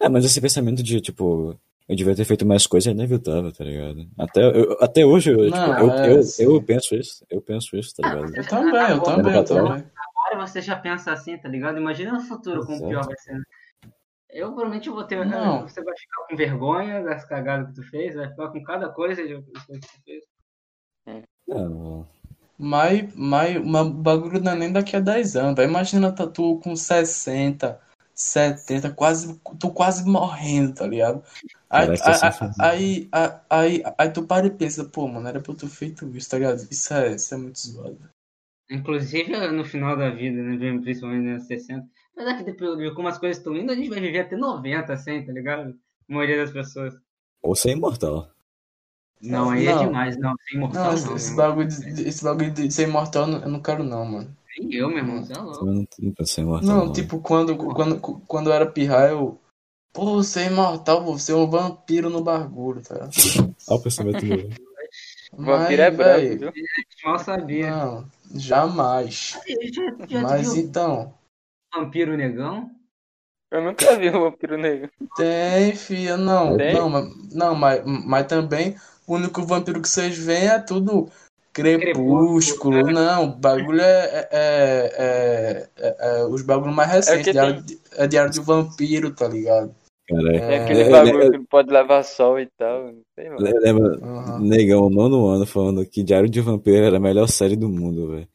É, 0.00 0.08
mas 0.08 0.24
esse 0.24 0.40
pensamento 0.40 0.82
de, 0.82 1.00
tipo, 1.00 1.58
eu 1.88 1.96
devia 1.96 2.14
ter 2.16 2.24
feito 2.24 2.46
mais 2.46 2.66
coisa 2.66 2.88
é 2.90 2.92
inevitável, 2.92 3.52
tá 3.52 3.64
ligado? 3.64 4.08
Até, 4.18 4.40
eu- 4.44 4.76
até 4.80 5.04
hoje, 5.04 5.30
eu, 5.30 5.50
Não, 5.50 5.50
tipo, 5.50 5.80
eu, 5.80 5.90
é, 5.90 6.12
eu, 6.16 6.22
sim. 6.22 6.42
eu 6.44 6.62
penso 6.62 6.94
isso, 6.94 7.24
eu 7.28 7.42
penso 7.42 7.76
isso, 7.76 7.94
tá 7.94 8.02
ligado? 8.02 8.34
Eu 8.36 8.46
também, 8.48 8.90
eu 8.90 9.02
também, 9.02 9.34
eu 9.34 9.44
também. 9.44 9.72
Agora 9.72 10.46
você 10.46 10.60
já 10.62 10.76
pensa 10.76 11.12
assim, 11.12 11.36
tá 11.36 11.48
ligado? 11.48 11.78
Imagina 11.78 12.12
no 12.12 12.20
futuro 12.20 12.64
como 12.64 12.88
pior 12.88 13.04
vai 13.04 13.16
ser. 13.18 13.36
Eu 14.32 14.48
provavelmente 14.48 14.88
vou 14.88 15.02
ter. 15.04 15.24
Não. 15.26 15.62
Você 15.62 15.82
vai 15.82 15.94
ficar 15.98 16.26
com 16.28 16.36
vergonha 16.36 17.02
das 17.02 17.24
cagadas 17.24 17.68
que 17.68 17.74
tu 17.74 17.82
fez, 17.90 18.14
vai 18.14 18.28
ficar 18.28 18.48
com 18.48 18.62
cada 18.62 18.88
coisa 18.90 19.22
que 19.22 19.34
tu 19.34 20.02
fez. 20.04 20.24
Não, 21.48 22.06
Mas, 22.56 23.12
mas, 23.16 23.64
mas 23.66 23.86
o 23.86 23.90
bagulho 23.90 24.40
não 24.40 24.52
é 24.52 24.54
nem 24.54 24.72
daqui 24.72 24.94
a 24.94 25.00
10 25.00 25.34
anos, 25.34 25.56
velho. 25.56 25.68
Imagina 25.68 26.12
tá 26.12 26.26
tu 26.28 26.60
com 26.62 26.76
60, 26.76 27.80
70, 28.20 28.90
quase, 28.92 29.40
tu 29.58 29.70
quase 29.70 30.04
morrendo, 30.04 30.74
tá 30.74 30.86
ligado? 30.86 31.24
Aí, 31.70 31.98
tá 31.98 32.26
aí, 32.26 32.32
fim. 32.32 32.50
aí, 32.60 33.08
aí, 33.10 33.30
aí, 33.48 33.82
aí 33.96 34.10
tu 34.10 34.24
para 34.24 34.46
e 34.46 34.50
pensa, 34.50 34.84
pô, 34.84 35.08
mano, 35.08 35.26
era 35.26 35.40
pra 35.40 35.52
eu 35.52 35.56
ter 35.56 35.68
feito 35.68 36.06
isso, 36.14 36.28
tá 36.28 36.36
ligado? 36.36 36.66
Isso 36.70 36.92
é, 36.92 37.14
isso 37.14 37.34
é 37.34 37.38
muito 37.38 37.58
zoado. 37.58 37.98
Inclusive 38.70 39.32
no 39.52 39.64
final 39.64 39.96
da 39.96 40.10
vida, 40.10 40.42
né? 40.42 40.78
Principalmente 40.82 41.24
nos 41.24 41.46
60. 41.46 41.88
Apesar 42.12 42.36
que 42.36 42.44
depois 42.44 42.76
de 42.76 42.94
como 42.94 43.08
as 43.08 43.18
coisas 43.18 43.38
estão 43.38 43.56
indo, 43.56 43.72
a 43.72 43.74
gente 43.74 43.88
vai 43.88 44.00
viver 44.00 44.20
até 44.20 44.36
90, 44.36 44.92
assim, 44.92 45.24
tá 45.24 45.32
ligado? 45.32 45.70
A 45.70 46.12
maioria 46.12 46.36
das 46.36 46.50
pessoas. 46.50 46.94
Ou 47.42 47.56
ser 47.56 47.70
imortal. 47.70 48.30
Não, 49.22 49.50
aí 49.50 49.66
é 49.66 49.74
Não. 49.74 49.86
demais, 49.86 50.18
não. 50.18 50.34
Ser 50.46 50.56
imortal 50.56 50.84
Não, 50.84 50.90
não. 50.90 50.94
esse, 50.94 51.14
esse 51.14 51.36
bagulho 51.36 51.68
de, 51.68 52.08
esse 52.08 52.22
bagulho 52.22 52.50
de 52.50 52.70
ser 52.70 52.82
imortal 52.82 53.28
eu 53.28 53.48
não 53.48 53.62
quero 53.62 53.82
não, 53.82 54.04
mano. 54.04 54.36
Nem 54.60 54.74
eu, 54.74 54.88
meu 54.88 54.98
irmão, 54.98 55.24
você 55.24 55.32
é 55.32 55.38
louco. 55.38 55.66
Eu 55.66 55.72
não 55.72 55.84
tenho 55.86 56.14
pra 56.14 56.26
ser 56.26 56.42
imortal. 56.42 56.68
Não, 56.68 56.86
não. 56.86 56.92
tipo, 56.92 57.18
quando, 57.20 57.56
quando, 57.56 58.00
quando 58.00 58.50
eu 58.50 58.52
era 58.52 58.66
pirra, 58.66 59.08
eu... 59.08 59.40
Pô, 59.92 60.22
ser 60.22 60.50
imortal, 60.50 61.04
vou 61.04 61.18
ser 61.18 61.34
um 61.34 61.48
vampiro 61.48 62.10
no 62.10 62.22
bagulho, 62.22 62.80
tá? 62.82 63.08
Olha 63.68 63.78
o 63.78 63.82
pensamento 63.82 64.24
meu. 64.24 64.48
Vampiro 65.32 65.82
é 65.82 65.90
branco? 65.92 66.52
Mal 67.04 67.18
sabia. 67.20 67.70
Não, 67.70 68.10
jamais. 68.34 69.38
Já, 69.72 70.06
já 70.08 70.22
Mas 70.22 70.52
viu 70.52 70.64
então, 70.64 71.14
Vampiro 71.72 72.16
Negão? 72.16 72.70
Eu 73.50 73.62
nunca 73.62 73.96
vi 73.96 74.08
um 74.10 74.20
vampiro 74.20 74.56
negro. 74.56 74.90
tem, 75.16 75.74
filha, 75.74 76.16
não, 76.16 76.56
Tem? 76.56 76.72
não, 76.72 76.88
mas, 76.88 77.32
não, 77.32 77.54
mas, 77.54 77.82
mas 77.84 78.26
também 78.26 78.76
o 79.06 79.14
único 79.14 79.42
vampiro 79.42 79.82
que 79.82 79.88
vocês 79.88 80.16
veem 80.16 80.48
é 80.48 80.58
tudo 80.60 81.10
crepúsculo, 81.52 82.90
não, 82.92 83.24
o 83.24 83.36
bagulho 83.36 83.80
é, 83.80 84.28
é, 84.30 84.94
é, 84.98 85.68
é- 85.76 85.96
é 86.20 86.24
os 86.26 86.42
bagulhos 86.42 86.74
mais 86.74 86.90
recentes, 86.90 87.24
que 87.24 87.32
diário, 87.32 87.62
de- 87.62 87.78
é 87.96 88.06
diário 88.06 88.30
de 88.32 88.40
vampiro, 88.40 89.14
tá 89.14 89.28
ligado? 89.28 89.74
Caralho. 90.08 90.40
Tem 90.40 90.58
aquele 90.58 90.80
É, 90.82 90.90
bagulho 90.90 91.22
é, 91.22 91.30
que 91.30 91.38
não 91.38 91.44
pode 91.44 91.70
levar 91.72 92.02
sol 92.02 92.40
e 92.40 92.46
tal. 92.58 92.86
Não 92.92 93.02
sei, 93.14 93.30
mano. 93.30 93.42
Lembra, 93.60 93.98
Aham. 94.02 94.40
negão, 94.40 94.90
nono 94.90 95.26
ano, 95.28 95.46
falando 95.46 95.86
que 95.86 96.02
Diário 96.02 96.28
de 96.28 96.40
Vampiro 96.40 96.84
era 96.84 96.96
a 96.96 97.00
melhor 97.00 97.28
série 97.28 97.54
do 97.56 97.68
mundo, 97.68 98.10
velho. 98.10 98.28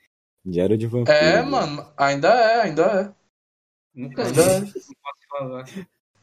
Diário 0.45 0.78
de 0.78 0.88
Vampiro. 0.88 1.18
É, 1.18 1.38
velho. 1.39 1.51
mano, 1.51 1.86
ainda 1.97 2.30
é, 2.30 2.61
ainda 2.61 2.84
é. 2.84 3.11
Nunca 3.93 4.24
Ainda 4.26 4.41
é. 4.41 4.59
não 4.59 4.68
posso 4.68 5.28
falar. 5.30 5.66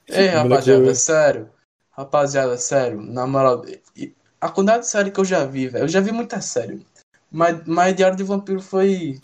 Ei, 0.09 0.26
rapaziada, 0.26 0.95
sério. 0.95 1.49
Rapaziada, 1.90 2.57
sério, 2.57 3.01
na 3.03 3.26
moral, 3.26 3.62
e- 3.97 4.14
a 4.43 4.51
quantidade 4.51 4.80
de 4.82 4.88
série 4.90 5.12
que 5.12 5.20
eu 5.20 5.24
já 5.24 5.47
vi, 5.47 5.68
velho, 5.68 5.84
eu 5.84 5.88
já 5.88 6.01
vi 6.01 6.11
muita 6.11 6.40
série. 6.40 6.84
Mas, 7.30 7.64
mas 7.64 7.95
Diário 7.95 8.16
de 8.16 8.24
Vampiro 8.24 8.61
foi 8.61 9.20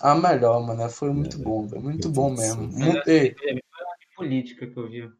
a 0.00 0.14
melhor, 0.14 0.64
mano. 0.64 0.88
Foi 0.88 1.12
muito 1.12 1.36
É, 1.36 1.42
bom, 1.42 1.66
velho. 1.66 1.82
Muito 1.82 2.08
bom 2.08 2.30
do 2.32 2.40
mesmo. 2.40 2.62
Muito, 2.68 3.08
ei, 3.08 3.34
Foi 3.34 3.52
uma 3.52 3.60
política 4.14 4.66
que 4.68 4.76
eu 4.78 4.88
vi. 4.88 5.12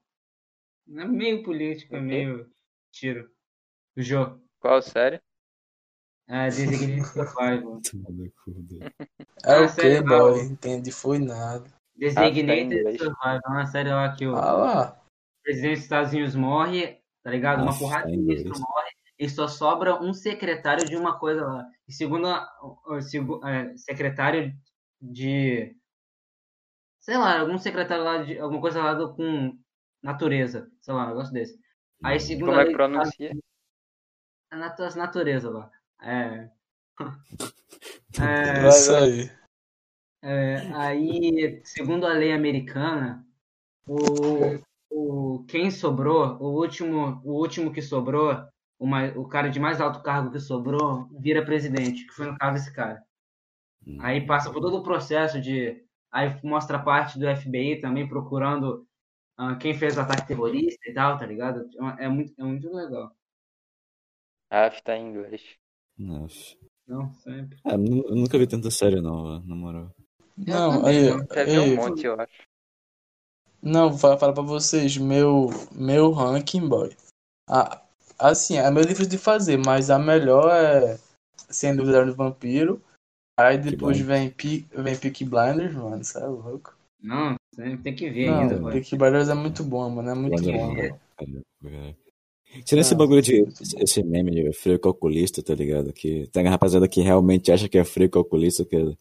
É 0.97 1.05
meio 1.05 1.43
política, 1.43 1.97
O 1.97 1.99
quê? 1.99 2.05
meio 2.05 2.51
tiro. 2.93 3.29
O 3.97 4.03
Jô. 4.03 4.39
Qual 4.61 4.81
série? 4.81 5.21
É, 6.29 6.49
Designated 6.49 7.03
velho. 7.37 7.81
é 9.45 9.55
Ah, 9.57 9.63
o 9.63 9.69
sério, 9.69 10.03
que, 10.03 10.09
boy? 10.09 10.41
Entendi, 10.41 10.93
foi 10.93 11.19
nada. 11.19 11.65
Designated 11.97 12.77
inglês. 12.77 12.99
Survival. 12.99 13.41
É 13.45 13.49
uma 13.49 13.67
série 13.67 13.91
lá 13.91 14.15
que 14.15 14.25
o 14.27 14.37
Ah 14.37 14.53
lá. 14.53 15.05
presidente 15.43 15.75
dos 15.75 15.83
Estados 15.83 16.13
Unidos 16.13 16.35
morre, 16.37 17.01
tá 17.25 17.31
ligado? 17.31 17.63
Uma 17.63 17.77
porrada 17.77 18.07
de 18.07 18.13
tá 18.13 18.17
em 18.17 18.23
ministro 18.23 18.61
morre 18.61 18.91
e 19.25 19.29
só 19.29 19.47
sobra 19.49 20.01
um 20.03 20.13
secretário 20.13 20.85
de 20.87 20.97
uma 20.97 21.19
coisa 21.19 21.45
lá. 21.47 21.65
E 21.89 21.93
segundo 21.93 22.27
a, 22.27 22.47
o- 22.63 23.01
segu- 23.01 23.45
é, 23.47 23.77
secretário 23.77 24.53
de. 25.01 25.77
Sei 27.01 27.17
lá, 27.17 27.41
algum 27.41 27.59
secretário 27.59 28.05
lá 28.05 28.19
de. 28.23 28.39
alguma 28.39 28.61
coisa 28.61 28.83
lá 28.83 28.95
do- 28.95 29.15
com 29.15 29.57
natureza. 30.03 30.71
Sei 30.81 30.95
lá, 30.95 31.05
um 31.07 31.09
negócio 31.09 31.33
desse. 31.33 31.59
Aí 32.05 32.19
segundo 32.21 32.47
Como 32.47 32.59
a 32.59 32.63
é 32.63 32.65
que 32.65 32.69
lei- 32.69 32.77
pronuncia? 32.77 33.31
a 34.51 34.67
as 34.87 34.97
natureza 34.97 35.51
lá. 35.51 35.71
É. 36.03 36.51
É 38.21 38.65
É, 38.65 38.69
isso 38.69 38.95
aí. 38.95 39.31
é, 40.23 40.57
aí, 40.75 41.61
segundo 41.65 42.07
a 42.07 42.13
lei 42.13 42.33
americana, 42.33 43.27
o, 43.87 44.59
o 44.91 45.45
quem 45.47 45.71
sobrou, 45.71 46.37
o 46.41 46.49
último, 46.61 47.21
o 47.25 47.33
último 47.41 47.73
que 47.73 47.81
sobrou, 47.83 48.37
o, 48.83 48.87
mai- 48.87 49.17
o 49.17 49.25
cara 49.29 49.49
de 49.49 49.61
mais 49.61 49.81
alto 49.81 50.03
cargo 50.03 50.33
que 50.33 50.41
sobrou, 50.41 51.07
vira 51.13 51.45
presidente, 51.45 52.05
que 52.05 52.13
foi 52.13 52.27
no 52.27 52.37
caso 52.37 52.57
esse 52.57 52.73
cara. 52.75 53.01
Hum. 53.87 53.97
Aí 54.01 54.27
passa 54.27 54.51
por 54.51 54.61
todo 54.61 54.79
o 54.79 54.83
processo 54.83 55.41
de. 55.41 55.85
Aí 56.11 56.37
mostra 56.43 56.79
a 56.79 56.83
parte 56.83 57.17
do 57.17 57.27
FBI 57.29 57.81
também 57.81 58.09
procurando 58.09 58.85
ah, 59.37 59.55
quem 59.55 59.73
fez 59.73 59.97
o 59.97 60.01
ataque 60.01 60.27
terrorista 60.27 60.91
e 60.91 60.93
tal, 60.93 61.17
tá 61.17 61.25
ligado? 61.25 61.71
É, 61.99 62.09
muito, 62.09 62.35
é 62.37 62.43
muito 62.43 62.75
legal. 62.75 63.15
Ah, 64.51 64.69
tá 64.85 64.97
em 64.97 65.11
inglês. 65.11 65.43
Nossa. 65.97 66.57
Não, 66.87 67.13
sempre. 67.15 67.59
Nu- 67.65 68.05
eu 68.09 68.17
nunca 68.17 68.37
vi 68.37 68.49
tanta 68.49 68.71
série, 68.71 69.01
não, 69.01 69.39
na 69.45 69.55
moral. 69.55 69.95
Não, 70.37 70.85
aí, 70.85 71.05
Quer 71.29 71.47
ver 71.47 71.61
um 71.61 71.77
monte, 71.77 72.05
eu 72.05 72.21
acho. 72.21 72.43
não, 73.63 73.91
vou 73.91 74.19
falar, 74.19 74.33
pra 74.33 74.43
vocês, 74.43 74.97
meu, 74.97 75.51
meu 75.71 76.11
ranking, 76.11 76.69
boy. 76.69 76.91
Ah, 77.49 77.82
assim, 78.31 78.57
é 78.59 78.71
meio 78.71 78.87
difícil 78.87 79.11
de 79.11 79.19
fazer, 79.19 79.59
mas 79.59 79.91
a 79.91 79.99
melhor 79.99 80.51
é, 80.51 80.99
sem 81.51 81.75
dúvida, 81.77 82.05
do 82.05 82.15
Vampiro. 82.15 82.83
Aí 83.39 83.59
depois 83.59 83.99
vem, 83.99 84.33
vem 84.75 84.97
Peaky 84.97 85.25
Blinders, 85.25 85.75
mano, 85.75 86.05
você 86.05 86.19
é 86.19 86.27
louco. 86.27 86.77
Não, 87.03 87.35
tem 87.57 87.95
que 87.95 88.09
ver 88.11 88.27
Não, 88.27 88.41
ainda. 88.41 88.59
pô. 88.59 88.71
Peaky 88.71 88.97
Blinders 88.97 89.29
é 89.29 89.35
muito 89.35 89.65
bom, 89.65 89.91
mano, 89.91 90.11
é 90.11 90.15
muito 90.15 90.37
Blinders 90.37 90.63
bom, 90.63 90.75
velho. 90.75 91.97
Tira 92.65 92.83
esse 92.83 92.93
Ah, 92.95 92.97
bagulho 92.99 93.23
de. 93.23 93.47
Esse 93.79 94.03
meme 94.03 94.31
de 94.31 94.53
frio 94.53 94.79
calculista, 94.79 95.43
tá 95.43 95.55
ligado? 95.55 95.93
Que 95.93 96.27
tem 96.29 96.47
a 96.47 96.51
rapaziada 96.51 96.87
que 96.87 97.01
realmente 97.01 97.51
acha 97.51 97.69
que 97.69 97.79
é 97.79 97.85
frio 97.85 98.11
calculista, 98.11 98.65
que. 98.65 98.77
O 98.77 98.97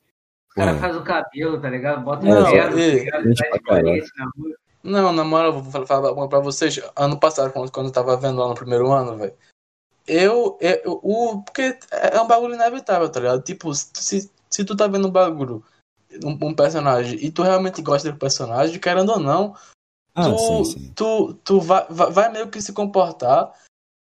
cara 0.55 0.77
faz 0.77 0.95
o 0.95 1.03
cabelo, 1.03 1.59
tá 1.61 1.69
ligado? 1.69 2.03
Bota 2.03 2.25
Não, 2.25 2.49
terno, 2.49 2.75
tá 2.77 2.85
ligado? 2.85 3.63
colete 3.63 4.09
na 4.17 4.25
rua. 4.35 4.55
Não, 4.83 5.11
na 5.11 5.23
moral, 5.23 5.53
eu 5.53 5.61
vou 5.61 5.85
falar, 5.85 6.11
uma 6.11 6.27
pra 6.27 6.39
vocês. 6.39 6.79
Ano 6.95 7.19
passado, 7.19 7.51
quando, 7.51 7.71
quando 7.71 7.87
eu 7.87 7.93
tava 7.93 8.17
vendo 8.17 8.39
lá 8.39 8.47
no 8.47 8.55
primeiro 8.55 8.91
ano, 8.91 9.17
velho. 9.17 9.33
Eu, 10.07 10.57
eu, 10.59 10.99
o, 11.03 11.43
porque 11.43 11.77
é 11.91 12.19
um 12.19 12.27
bagulho 12.27 12.55
inevitável, 12.55 13.09
tá 13.09 13.19
ligado? 13.19 13.43
Tipo, 13.43 13.73
se, 13.73 14.29
se 14.49 14.65
tu 14.65 14.75
tá 14.75 14.87
vendo 14.87 15.07
um 15.07 15.11
bagulho, 15.11 15.63
um, 16.23 16.47
um 16.47 16.53
personagem, 16.53 17.23
e 17.23 17.31
tu 17.31 17.43
realmente 17.43 17.81
gosta 17.81 18.11
do 18.11 18.17
personagem, 18.17 18.79
querendo 18.79 19.11
ou 19.11 19.19
não, 19.19 19.55
ah, 20.15 20.23
tu, 20.23 20.37
sim, 20.37 20.65
sim. 20.65 20.93
tu, 20.95 21.33
tu 21.43 21.61
vai, 21.61 21.85
vai, 21.89 22.31
meio 22.31 22.49
que 22.49 22.61
se 22.61 22.73
comportar, 22.73 23.53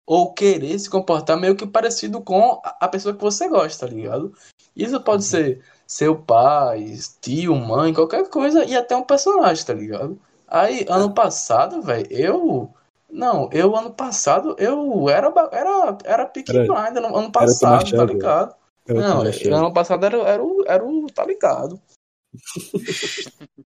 ou 0.07 0.33
querer 0.33 0.79
se 0.79 0.89
comportar 0.89 1.37
meio 1.37 1.55
que 1.55 1.67
parecido 1.67 2.21
com 2.21 2.59
a 2.63 2.87
pessoa 2.87 3.13
que 3.13 3.21
você 3.21 3.47
gosta, 3.47 3.85
tá 3.85 3.93
ligado? 3.93 4.33
Isso 4.75 4.99
pode 5.01 5.23
ser 5.23 5.63
seu 5.85 6.15
pai, 6.15 6.97
tio, 7.21 7.55
mãe, 7.55 7.93
qualquer 7.93 8.27
coisa, 8.29 8.63
e 8.65 8.75
até 8.75 8.95
um 8.95 9.03
personagem, 9.03 9.65
tá 9.65 9.73
ligado? 9.73 10.19
Aí, 10.49 10.85
ano 10.89 11.13
passado, 11.13 11.81
velho, 11.81 12.07
eu. 12.11 12.73
Não, 13.11 13.49
eu 13.51 13.75
ano 13.75 13.91
passado, 13.91 14.55
eu 14.59 15.09
era, 15.09 15.33
era, 15.51 15.97
era 16.03 16.25
Peaky 16.25 16.55
Era- 16.55 16.65
Blinder, 16.67 17.03
ano- 17.05 17.15
ano 17.17 17.31
passado, 17.31 17.89
tá 17.91 18.05
ligado? 18.05 18.55
Não, 18.87 19.23
ano 19.57 19.73
passado 19.73 20.05
era, 20.05 20.17
era, 20.17 20.43
o, 20.43 20.63
era 20.67 20.85
o, 20.85 21.07
tá 21.07 21.25
ligado? 21.25 21.79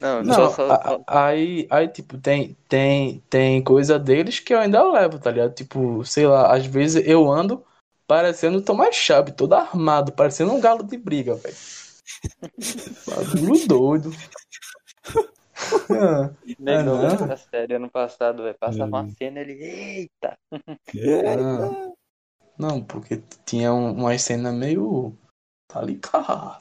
Não, 0.00 0.22
Não, 0.22 0.34
só, 0.52 0.70
a- 0.70 0.74
a- 1.08 1.26
aí, 1.28 1.66
aí, 1.70 1.88
tipo, 1.88 2.18
tem, 2.18 2.56
tem, 2.68 3.22
tem 3.30 3.62
coisa 3.62 3.98
deles 3.98 4.38
que 4.38 4.52
eu 4.52 4.58
ainda 4.58 4.82
levo, 4.82 5.18
tá 5.18 5.30
ligado? 5.30 5.54
Tipo, 5.54 6.04
sei 6.04 6.26
lá, 6.26 6.54
às 6.54 6.66
vezes 6.66 7.06
eu 7.06 7.30
ando 7.30 7.64
parecendo 8.06 8.60
Tomás 8.60 8.94
Chave, 8.94 9.32
todo 9.32 9.54
armado, 9.54 10.12
parecendo 10.12 10.52
um 10.52 10.60
galo 10.60 10.82
de 10.82 10.98
briga, 10.98 11.34
velho. 11.36 11.56
Bagulho 13.06 13.66
doido. 13.66 14.10
Ah, 15.90 16.30
nem 16.58 16.74
é 16.76 16.82
não 16.82 16.96
não? 17.02 17.06
essa 17.32 17.36
série 17.36 17.74
ano 17.74 17.88
passado, 17.90 18.42
velho. 18.42 18.56
Passava 18.58 18.84
uma 18.86 19.02
Hum. 19.02 19.14
cena 19.18 19.40
ele. 19.40 19.52
Eita! 19.52 20.36
É, 20.96 21.34
ah. 21.34 21.92
Não, 22.58 22.82
porque 22.82 23.22
tinha 23.44 23.72
um- 23.72 23.92
uma 23.92 24.16
cena 24.18 24.52
meio. 24.52 25.16
Tá 25.68 25.82
ligado? 25.82 26.58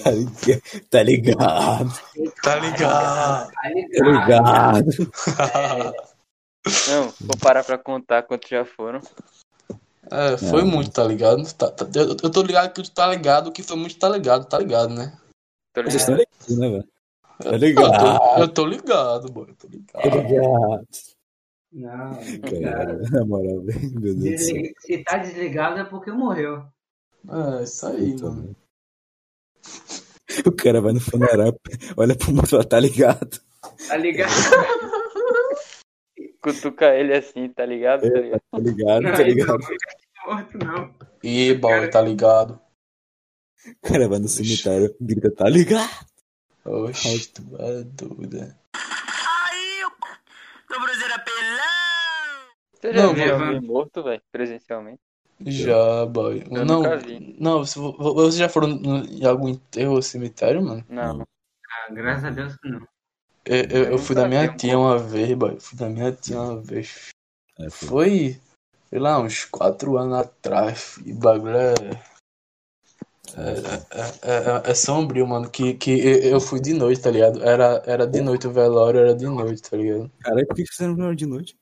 Tá 0.00 0.10
ligado? 0.10 0.62
Tá 0.90 1.02
ligado? 1.02 1.92
Tá 2.42 2.54
ligado? 2.56 3.50
Tá 3.52 3.52
Tá 3.52 4.08
ligado? 4.08 5.94
Não, 6.88 7.12
vou 7.20 7.36
parar 7.40 7.64
pra 7.64 7.78
contar 7.78 8.22
quantos 8.24 8.48
já 8.48 8.64
foram. 8.64 9.00
É, 10.10 10.36
foi 10.36 10.60
É. 10.60 10.64
muito, 10.64 10.90
tá 10.90 11.02
ligado? 11.04 11.42
Tá- 11.54 11.70
tá- 11.70 11.86
eu, 11.94 12.08
eu 12.22 12.30
tô 12.30 12.42
ligado 12.42 12.72
que 12.72 12.90
tá 12.90 13.06
ligado, 13.08 13.50
que 13.52 13.62
foi 13.62 13.76
muito 13.76 13.98
tá 13.98 14.08
ligado, 14.08 14.44
tá 14.46 14.58
ligado, 14.58 14.94
né? 14.94 15.16
Tô 15.84 15.90
Vocês 15.90 16.02
estão 16.02 16.16
ligado. 16.16 16.28
ligados, 16.48 16.58
né, 16.58 16.68
velho? 16.70 16.88
Tá 17.38 17.50
Eu 17.50 17.56
ligado? 17.56 18.18
tô, 18.18 18.40
eu 18.42 18.48
tô 18.48 18.66
ligado, 18.66 19.32
boy, 19.32 19.48
eu 19.48 19.54
tô 19.54 19.68
Tá 19.68 19.72
ligado. 20.02 20.28
ligado? 20.28 20.86
Não, 21.70 22.14
Cara, 22.62 22.96
cara. 22.96 23.10
na 23.10 23.24
moral, 23.24 23.60
velho. 23.62 23.90
Meu 24.00 24.14
Deus. 24.14 24.16
Desliga- 24.40 24.74
Se 24.80 25.04
tá 25.04 25.18
desligado 25.18 25.78
é 25.80 25.84
porque 25.84 26.10
morreu. 26.10 26.64
É, 27.28 27.62
isso 27.62 27.86
aí, 27.86 28.12
Puta 28.12 28.26
mano. 28.30 28.56
O 30.46 30.52
cara 30.52 30.80
vai 30.80 30.92
no 30.92 31.00
funeral, 31.00 31.52
olha 31.96 32.16
pro 32.16 32.46
fala, 32.46 32.64
tá 32.64 32.78
ligado? 32.80 33.40
Tá 33.88 33.96
ligado? 33.96 34.30
Cutuca 36.40 36.94
ele 36.94 37.14
assim, 37.14 37.48
tá 37.48 37.66
ligado? 37.66 38.02
Tá 38.10 38.18
ligado? 38.20 38.40
Tá 38.50 38.58
ligado, 38.58 39.02
Não, 39.02 39.12
tá 39.12 39.22
ligado? 39.22 39.58
não 39.58 40.34
é 40.34 40.34
morto, 40.36 40.58
não. 40.58 40.94
E, 41.22 41.54
boy, 41.54 41.90
tá 41.90 42.00
ligado? 42.00 42.60
O 43.66 43.88
cara 43.88 44.08
vai 44.08 44.18
no 44.18 44.28
cemitério, 44.28 44.94
grita, 45.00 45.30
tá 45.30 45.48
ligado? 45.48 45.88
Oxe, 46.64 47.28
tu 47.28 47.42
é 47.58 47.82
doido. 47.84 48.54
Você 52.80 52.92
já 52.92 53.02
Não, 53.06 53.14
viu 53.14 53.34
alguém 53.34 53.60
morto, 53.60 54.02
velho? 54.04 54.22
Presencialmente? 54.30 55.00
Já, 55.40 56.06
boy. 56.06 56.44
Eu 56.50 56.64
não, 56.64 56.82
não, 57.38 57.64
se 57.64 57.78
vo- 57.78 57.96
vo- 57.96 58.14
vocês 58.14 58.36
já 58.36 58.48
foram 58.48 58.68
em 58.70 59.24
algum 59.24 59.48
enterro 59.48 59.94
ou 59.94 60.02
cemitério, 60.02 60.62
mano? 60.62 60.84
Não. 60.88 61.22
Ah, 61.22 61.92
graças 61.92 62.24
a 62.24 62.30
Deus 62.30 62.56
que 62.56 62.68
não. 62.68 62.86
Eu, 63.44 63.64
eu, 63.64 63.84
eu 63.92 63.98
fui 63.98 64.14
da 64.14 64.28
minha 64.28 64.54
tia 64.56 64.78
uma 64.78 64.98
vez, 64.98 65.32
boy. 65.36 65.58
Fui 65.60 65.78
da 65.78 65.88
minha 65.88 66.12
tia 66.12 66.40
uma 66.40 66.60
vez. 66.62 67.08
É, 67.58 67.64
pô. 67.64 67.70
Foi, 67.70 68.40
sei 68.90 68.98
lá, 68.98 69.18
uns 69.20 69.44
quatro 69.44 69.96
anos 69.96 70.18
atrás. 70.18 70.98
E 71.04 71.12
o 71.12 71.16
bagulho 71.18 71.56
é. 71.56 71.74
É, 73.36 73.98
é, 73.98 74.68
é, 74.68 74.70
é 74.70 74.74
sombrio, 74.74 75.26
mano. 75.26 75.50
Que, 75.50 75.74
que 75.74 75.90
eu 75.90 76.40
fui 76.40 76.60
de 76.60 76.72
noite, 76.72 77.02
tá 77.02 77.10
ligado? 77.10 77.42
Era, 77.42 77.82
era 77.86 78.06
de 78.06 78.20
noite 78.20 78.46
o 78.46 78.52
velório, 78.52 79.00
era 79.00 79.14
de 79.14 79.26
noite, 79.26 79.62
tá 79.62 79.76
ligado? 79.76 80.10
Caralho, 80.20 80.46
por 80.46 80.56
que 80.56 80.66
fizeram 80.66 80.94
velório 80.94 81.16
de 81.16 81.26
noite? 81.26 81.56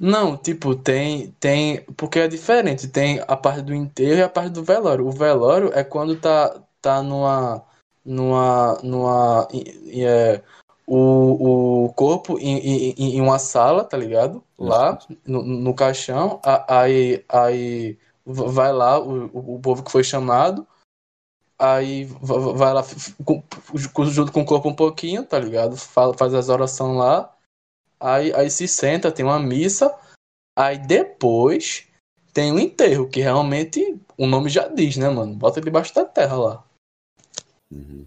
Não, 0.00 0.36
tipo, 0.36 0.74
tem, 0.74 1.30
tem, 1.38 1.82
porque 1.96 2.18
é 2.18 2.28
diferente, 2.28 2.88
tem 2.88 3.22
a 3.28 3.36
parte 3.36 3.62
do 3.62 3.72
enterro 3.72 4.18
e 4.18 4.22
a 4.22 4.28
parte 4.28 4.50
do 4.50 4.64
velório. 4.64 5.06
O 5.06 5.12
velório 5.12 5.70
é 5.72 5.84
quando 5.84 6.16
tá, 6.16 6.60
tá 6.82 7.00
numa, 7.00 7.62
numa, 8.04 8.78
numa, 8.82 9.48
é, 9.92 10.42
o, 10.86 11.84
o 11.84 11.92
corpo 11.92 12.38
em, 12.38 12.58
em, 12.58 13.16
em 13.16 13.20
uma 13.20 13.38
sala, 13.38 13.84
tá 13.84 13.96
ligado? 13.96 14.42
Lá, 14.58 14.98
no, 15.24 15.42
no 15.42 15.74
caixão. 15.74 16.40
Aí, 16.68 17.24
aí 17.28 17.98
vai 18.26 18.72
lá 18.72 18.98
o, 18.98 19.26
o, 19.26 19.54
o 19.56 19.60
povo 19.60 19.82
que 19.82 19.92
foi 19.92 20.02
chamado. 20.02 20.66
Aí 21.64 22.04
va- 22.04 22.38
va- 22.38 22.52
vai 22.52 22.74
lá 22.74 22.84
junto 24.06 24.30
com 24.32 24.42
o 24.42 24.44
corpo 24.44 24.68
um 24.68 24.74
pouquinho, 24.74 25.24
tá 25.24 25.38
ligado? 25.38 25.76
Fala, 25.76 26.12
faz 26.12 26.34
as 26.34 26.48
orações 26.50 26.98
lá. 26.98 27.34
Aí, 27.98 28.34
aí 28.34 28.50
se 28.50 28.68
senta, 28.68 29.10
tem 29.10 29.24
uma 29.24 29.38
missa. 29.38 29.96
Aí 30.58 30.76
depois 30.76 31.86
tem 32.34 32.52
o 32.52 32.58
enterro, 32.58 33.08
que 33.08 33.20
realmente 33.20 33.98
o 34.18 34.26
nome 34.26 34.50
já 34.50 34.68
diz, 34.68 34.96
né, 34.96 35.08
mano? 35.08 35.34
Bota 35.34 35.60
debaixo 35.60 35.94
da 35.94 36.04
terra 36.04 36.36
lá. 36.36 36.64
Uhum. 37.72 38.06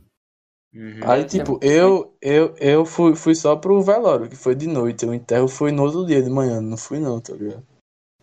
Uhum. 0.75 0.99
Aí, 1.01 1.25
tipo, 1.25 1.59
eu, 1.61 2.15
eu, 2.21 2.55
eu 2.57 2.85
fui, 2.85 3.15
fui 3.15 3.33
só 3.33 3.55
pro 3.55 3.81
velório, 3.81 4.29
que 4.29 4.35
foi 4.35 4.53
de 4.53 4.67
noite. 4.67 5.05
O 5.05 5.13
enterro 5.13 5.47
foi 5.47 5.71
no 5.71 5.83
outro 5.83 6.05
dia 6.05 6.21
de 6.21 6.29
manhã, 6.29 6.61
não 6.61 6.77
fui 6.77 6.99
não, 6.99 7.19
tá 7.19 7.33
ligado? 7.33 7.65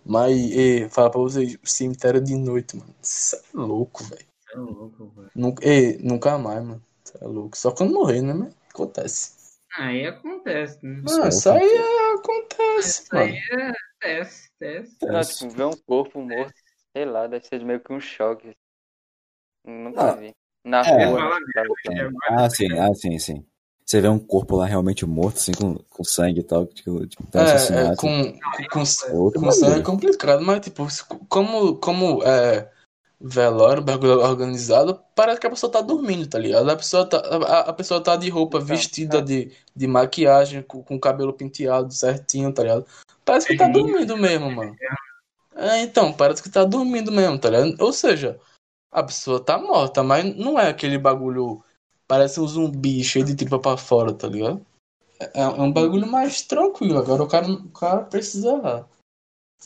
Mas, 0.05 0.37
e, 0.37 0.89
falar 0.91 1.11
pra 1.11 1.21
vocês, 1.21 1.59
cemitério 1.65 2.21
de 2.21 2.37
noite, 2.37 2.77
mano. 2.77 2.95
Isso 3.03 3.37
é 3.37 3.41
louco, 3.55 4.05
velho. 4.05 4.34
É 4.55 4.57
louco, 4.57 5.09
velho. 5.17 5.31
Nunca, 5.35 5.67
e, 5.69 5.99
nunca 5.99 6.39
mais, 6.39 6.65
mano. 6.65 6.83
É 7.21 7.25
louco. 7.25 7.57
Só 7.57 7.73
quando 7.73 7.93
morrer, 7.93 8.23
né, 8.23 8.33
mas 8.33 8.55
acontece. 8.71 9.33
Aí 9.77 10.07
acontece, 10.07 10.79
né? 10.87 11.03
Isso 11.05 11.21
Ah, 11.21 11.27
é 11.27 11.29
isso 11.29 11.51
aí 11.51 11.77
é- 11.77 12.15
acontece, 12.15 13.03
Isso 13.03 13.17
aí 13.17 13.29
mano. 13.29 13.37
é 13.63 13.73
teste, 14.01 14.51
teste. 14.59 14.97
Tipo, 14.99 15.51
ver 15.51 15.65
um 15.65 15.77
corpo 15.87 16.21
morto, 16.21 16.55
sei 16.97 17.05
lá, 17.05 17.27
deve 17.27 17.45
ser 17.47 17.65
meio 17.65 17.81
que 17.81 17.93
um 17.93 18.01
choque. 18.01 18.53
Nunca 19.65 20.13
Ah, 20.13 20.13
vi. 20.13 20.33
Na 20.65 20.83
é. 20.83 21.07
rua, 21.07 21.21
né, 21.41 21.65
sabe? 21.85 21.97
mesmo, 21.97 22.19
Ah, 22.29 22.49
sim, 22.49 22.79
ah, 22.79 22.95
sim, 22.95 23.19
sim. 23.19 23.45
Você 23.85 24.01
vê 24.01 24.09
um 24.09 24.19
corpo 24.19 24.57
lá 24.57 24.67
realmente 24.67 25.05
morto, 25.05 25.37
assim, 25.37 25.53
com, 25.53 25.75
com 25.75 26.05
sangue 26.05 26.41
e 26.41 26.43
tal, 26.43 26.67
tipo, 26.67 27.07
tipo 27.07 27.23
um 27.23 27.41
É, 27.41 27.93
é 27.93 27.97
com, 27.97 28.33
com, 28.71 28.81
É 29.09 29.13
outro 29.13 29.41
com 29.41 29.51
sangue 29.53 29.81
é 29.81 29.83
complicado, 29.83 30.43
mas, 30.43 30.61
tipo, 30.61 30.87
como, 31.29 31.77
como 31.77 32.23
é 32.23 32.71
velório, 33.21 33.83
bagulho 33.83 34.21
organizado, 34.21 35.01
parece 35.15 35.41
que 35.41 35.47
a 35.47 35.51
pessoa 35.51 35.71
tá 35.71 35.81
dormindo, 35.81 36.27
tá 36.27 36.39
ligado? 36.39 36.69
A 36.71 36.77
pessoa 36.77 37.07
tá, 37.07 37.19
a, 37.19 37.61
a 37.61 37.73
pessoa 37.73 38.03
tá 38.03 38.17
de 38.17 38.29
roupa 38.29 38.59
Então, 38.59 38.67
vestida 38.67 39.19
é. 39.19 39.23
de, 39.23 39.53
de 39.75 39.87
maquiagem, 39.87 40.63
com, 40.63 40.83
com 40.83 40.99
cabelo 40.99 41.33
penteado 41.33 41.93
certinho, 41.93 42.53
tá 42.53 42.63
ligado? 42.63 42.87
Parece 43.25 43.47
que 43.47 43.57
tá 43.57 43.69
dormindo 43.69 44.17
mesmo, 44.17 44.51
mano. 44.51 44.77
É, 45.57 45.81
então, 45.83 46.13
parece 46.13 46.43
que 46.43 46.51
tá 46.51 46.65
dormindo 46.65 47.11
mesmo, 47.11 47.39
tá 47.39 47.49
ligado? 47.49 47.75
Ou 47.81 47.93
seja, 47.93 48.39
a 48.93 49.03
pessoa 49.03 49.41
tá 49.43 49.57
morta, 49.59 50.03
mas 50.03 50.37
não 50.37 50.59
é 50.59 50.69
aquele 50.69 50.99
bagulho. 50.99 51.63
Parece 52.07 52.39
um 52.39 52.47
zumbi 52.47 53.03
cheio 53.03 53.25
de 53.25 53.35
tripa 53.35 53.59
pra 53.59 53.77
fora, 53.77 54.13
tá 54.13 54.29
ligado? 54.29 54.65
É, 55.19 55.41
é 55.41 55.47
um 55.47 55.73
bagulho 55.73 56.07
mais 56.07 56.43
tranquilo. 56.43 56.99
Agora 56.99 57.23
o 57.23 57.29
cara, 57.29 57.51
o 57.51 57.69
cara 57.71 58.03
precisa 58.03 58.87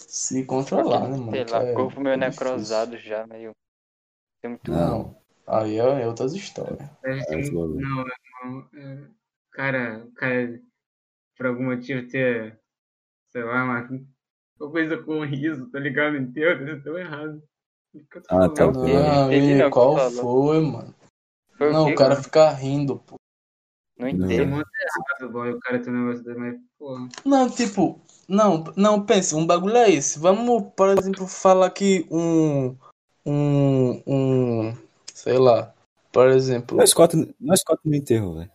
se 0.08 0.44
controlar, 0.44 1.08
né, 1.08 1.16
mano? 1.16 1.30
Sei 1.30 1.44
lá, 1.44 1.62
é- 1.62 1.72
corpo 1.74 2.00
meio 2.00 2.14
é 2.14 2.16
difícil. 2.16 2.46
necrosado 2.46 2.96
já, 2.98 3.26
meio. 3.26 3.52
Tem 4.40 4.50
muito. 4.50 4.70
Não, 4.70 5.16
aí 5.46 5.78
é, 5.78 6.02
é 6.02 6.06
outras 6.06 6.34
histórias. 6.34 6.78
É, 7.02 7.36
muito- 7.36 7.54
bagulho. 7.54 7.80
Não, 7.80 8.04
não. 8.44 8.68
é, 8.74 9.08
Cara, 9.52 10.04
o 10.04 10.12
cara, 10.12 10.60
por 11.36 11.46
algum 11.46 11.64
motivo, 11.64 12.06
ter, 12.08 12.60
sei 13.30 13.42
lá, 13.42 13.64
uma, 13.64 13.88
uma 14.60 14.70
coisa 14.70 15.02
com 15.02 15.24
riso, 15.24 15.68
tá 15.70 15.80
ligado? 15.80 16.16
Inteiro, 16.16 16.82
tão 16.82 16.96
errado. 16.96 17.42
O 17.94 17.98
eu 18.18 18.22
tô 18.22 18.34
Ah, 18.36 18.48
tá. 18.48 18.66
Não, 18.66 18.72
Não, 18.72 19.32
e 19.32 19.54
não 19.54 19.66
o 19.66 19.70
que 19.70 19.74
qual 19.74 19.96
falou. 19.96 20.22
foi, 20.22 20.60
mano? 20.60 20.94
Foi 21.56 21.72
Não, 21.72 21.86
quê, 21.86 21.92
o 21.92 21.96
cara 21.96 22.10
mano? 22.10 22.22
fica 22.22 22.50
rindo, 22.50 22.98
pô. 23.00 23.16
Não 23.98 24.06
É 24.06 24.10
entendo. 24.12 24.46
muito 24.50 24.70
errado, 24.80 25.32
boy, 25.32 25.50
o 25.50 25.58
cara 25.58 25.82
ter 25.82 25.90
um 25.90 26.04
negócio 26.06 26.38
mas, 26.38 26.56
porra. 26.78 27.08
Não, 27.24 27.50
tipo, 27.50 28.00
não, 28.28 28.64
não, 28.76 29.04
pense, 29.04 29.34
um 29.34 29.46
bagulho 29.46 29.76
é 29.76 29.90
esse. 29.90 30.18
Vamos, 30.18 30.64
por 30.76 30.90
exemplo, 30.90 31.26
falar 31.26 31.70
que 31.70 32.06
um, 32.10 32.76
um, 33.24 34.02
um, 34.06 34.76
sei 35.14 35.38
lá, 35.38 35.72
por 36.12 36.28
exemplo. 36.28 36.76
Nós 37.40 37.62
quatro 37.64 37.88
no 37.88 37.96
enterro, 37.96 38.34
velho. 38.34 38.50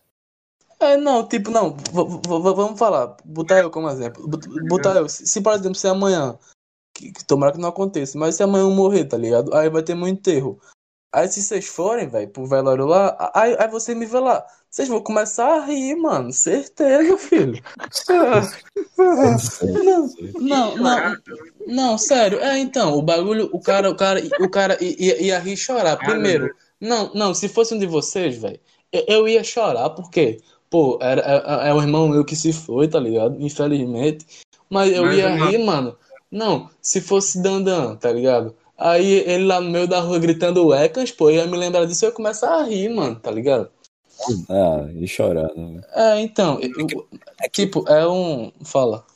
É, 0.80 0.96
não, 0.96 1.26
tipo, 1.26 1.50
não, 1.50 1.74
vamos 1.92 2.78
falar, 2.78 3.16
botar 3.24 3.58
eu 3.60 3.70
como 3.70 3.88
exemplo. 3.88 4.26
Bot- 4.28 4.48
Botar 4.68 4.96
eu, 4.96 5.08
se, 5.08 5.26
se, 5.26 5.40
por 5.40 5.52
exemplo, 5.54 5.74
se 5.76 5.88
amanhã, 5.88 6.38
que, 6.94 7.10
que 7.12 7.24
tomara 7.24 7.52
que 7.52 7.58
não 7.58 7.68
aconteça, 7.70 8.18
mas 8.18 8.34
se 8.34 8.42
amanhã 8.42 8.64
eu 8.64 8.70
morrer, 8.70 9.06
tá 9.06 9.16
ligado? 9.16 9.54
Aí 9.54 9.70
vai 9.70 9.82
ter 9.82 9.94
meu 9.94 10.08
enterro. 10.08 10.60
Aí 11.14 11.28
se 11.28 11.40
vocês 11.40 11.66
forem, 11.66 12.08
velho, 12.08 12.28
pro 12.28 12.44
velório 12.44 12.86
lá, 12.86 13.30
aí, 13.32 13.56
aí 13.56 13.68
você 13.68 13.94
me 13.94 14.04
vê 14.04 14.18
lá. 14.18 14.44
Vocês 14.68 14.88
vão 14.88 15.00
começar 15.00 15.46
a 15.46 15.64
rir, 15.64 15.94
mano, 15.94 16.32
certeza, 16.32 17.16
filho. 17.16 17.62
Não, 20.40 20.74
não, 20.74 20.76
não, 20.76 21.16
não, 21.68 21.98
sério. 21.98 22.40
É, 22.40 22.58
então, 22.58 22.98
o 22.98 23.02
bagulho, 23.02 23.48
o 23.52 23.60
cara, 23.60 23.88
o 23.88 23.94
cara, 23.94 24.20
o 24.40 24.50
cara 24.50 24.76
ia, 24.82 25.22
ia 25.22 25.38
rir 25.38 25.52
e 25.52 25.56
chorar. 25.56 25.96
Primeiro, 25.98 26.52
não, 26.80 27.14
não, 27.14 27.32
se 27.32 27.48
fosse 27.48 27.72
um 27.74 27.78
de 27.78 27.86
vocês, 27.86 28.36
velho, 28.36 28.58
eu, 28.92 29.04
eu 29.06 29.28
ia 29.28 29.44
chorar, 29.44 29.90
porque, 29.90 30.40
pô, 30.68 30.98
era, 31.00 31.20
é, 31.20 31.68
é 31.68 31.72
o 31.72 31.80
irmão 31.80 32.08
meu 32.08 32.24
que 32.24 32.34
se 32.34 32.52
foi, 32.52 32.88
tá 32.88 32.98
ligado? 32.98 33.40
Infelizmente. 33.40 34.26
Mas 34.68 34.92
eu 34.92 35.04
Mas 35.04 35.16
ia 35.16 35.28
rir, 35.32 35.58
mano. 35.58 35.96
Não, 36.28 36.68
se 36.82 37.00
fosse 37.00 37.40
Dandan, 37.40 37.94
tá 37.94 38.10
ligado? 38.10 38.56
Aí 38.84 39.22
ele 39.26 39.44
lá 39.46 39.62
no 39.62 39.70
meio 39.70 39.88
da 39.88 39.98
rua 40.00 40.18
gritando 40.18 40.74
Ecas, 40.74 41.10
pô, 41.10 41.30
eu 41.30 41.36
ia 41.36 41.46
me 41.46 41.56
lembrar 41.56 41.86
disso 41.86 42.04
e 42.04 42.06
eu 42.06 42.10
ia 42.10 42.14
começar 42.14 42.54
a 42.54 42.64
rir, 42.64 42.90
mano, 42.90 43.18
tá 43.18 43.30
ligado? 43.30 43.70
Ah, 44.50 44.86
e 44.94 45.08
chorar, 45.08 45.48
né? 45.56 45.80
É, 45.94 46.20
então, 46.20 46.60
eu- 46.60 47.08
tipo, 47.50 47.88
é 47.88 48.06
um. 48.06 48.52
Fala. 48.62 49.06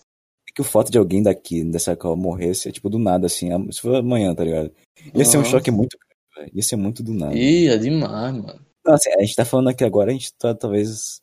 É 0.49 0.53
que 0.55 0.63
o 0.63 0.65
fato 0.65 0.91
de 0.91 0.97
alguém 0.97 1.23
daqui, 1.23 1.63
dessa 1.65 1.95
call, 1.95 2.17
morresse, 2.17 2.69
é 2.69 2.73
tipo 2.73 2.89
do 2.89 2.99
nada, 2.99 3.27
assim, 3.27 3.53
am- 3.53 3.71
se 3.71 3.83
for 3.83 3.95
amanhã, 3.97 4.35
tá 4.35 4.43
ligado? 4.43 4.73
Ia 5.15 5.25
ser 5.27 5.37
um 5.37 5.45
choque 5.45 5.71
muito 5.71 5.99
grande. 6.35 6.51
Ia 6.55 6.63
ser 6.63 6.77
muito 6.77 7.03
do 7.03 7.13
nada. 7.13 7.35
Ih, 7.35 7.69
é 7.69 7.77
demais, 7.77 8.33
mano. 8.35 8.61
Não, 8.87 8.95
assim, 8.95 9.11
a 9.13 9.21
gente 9.21 9.37
tá 9.37 9.45
falando 9.45 9.69
aqui 9.69 9.85
agora, 9.85 10.11
a 10.11 10.15
gente 10.15 10.33
tá, 10.39 10.55
talvez. 10.55 11.21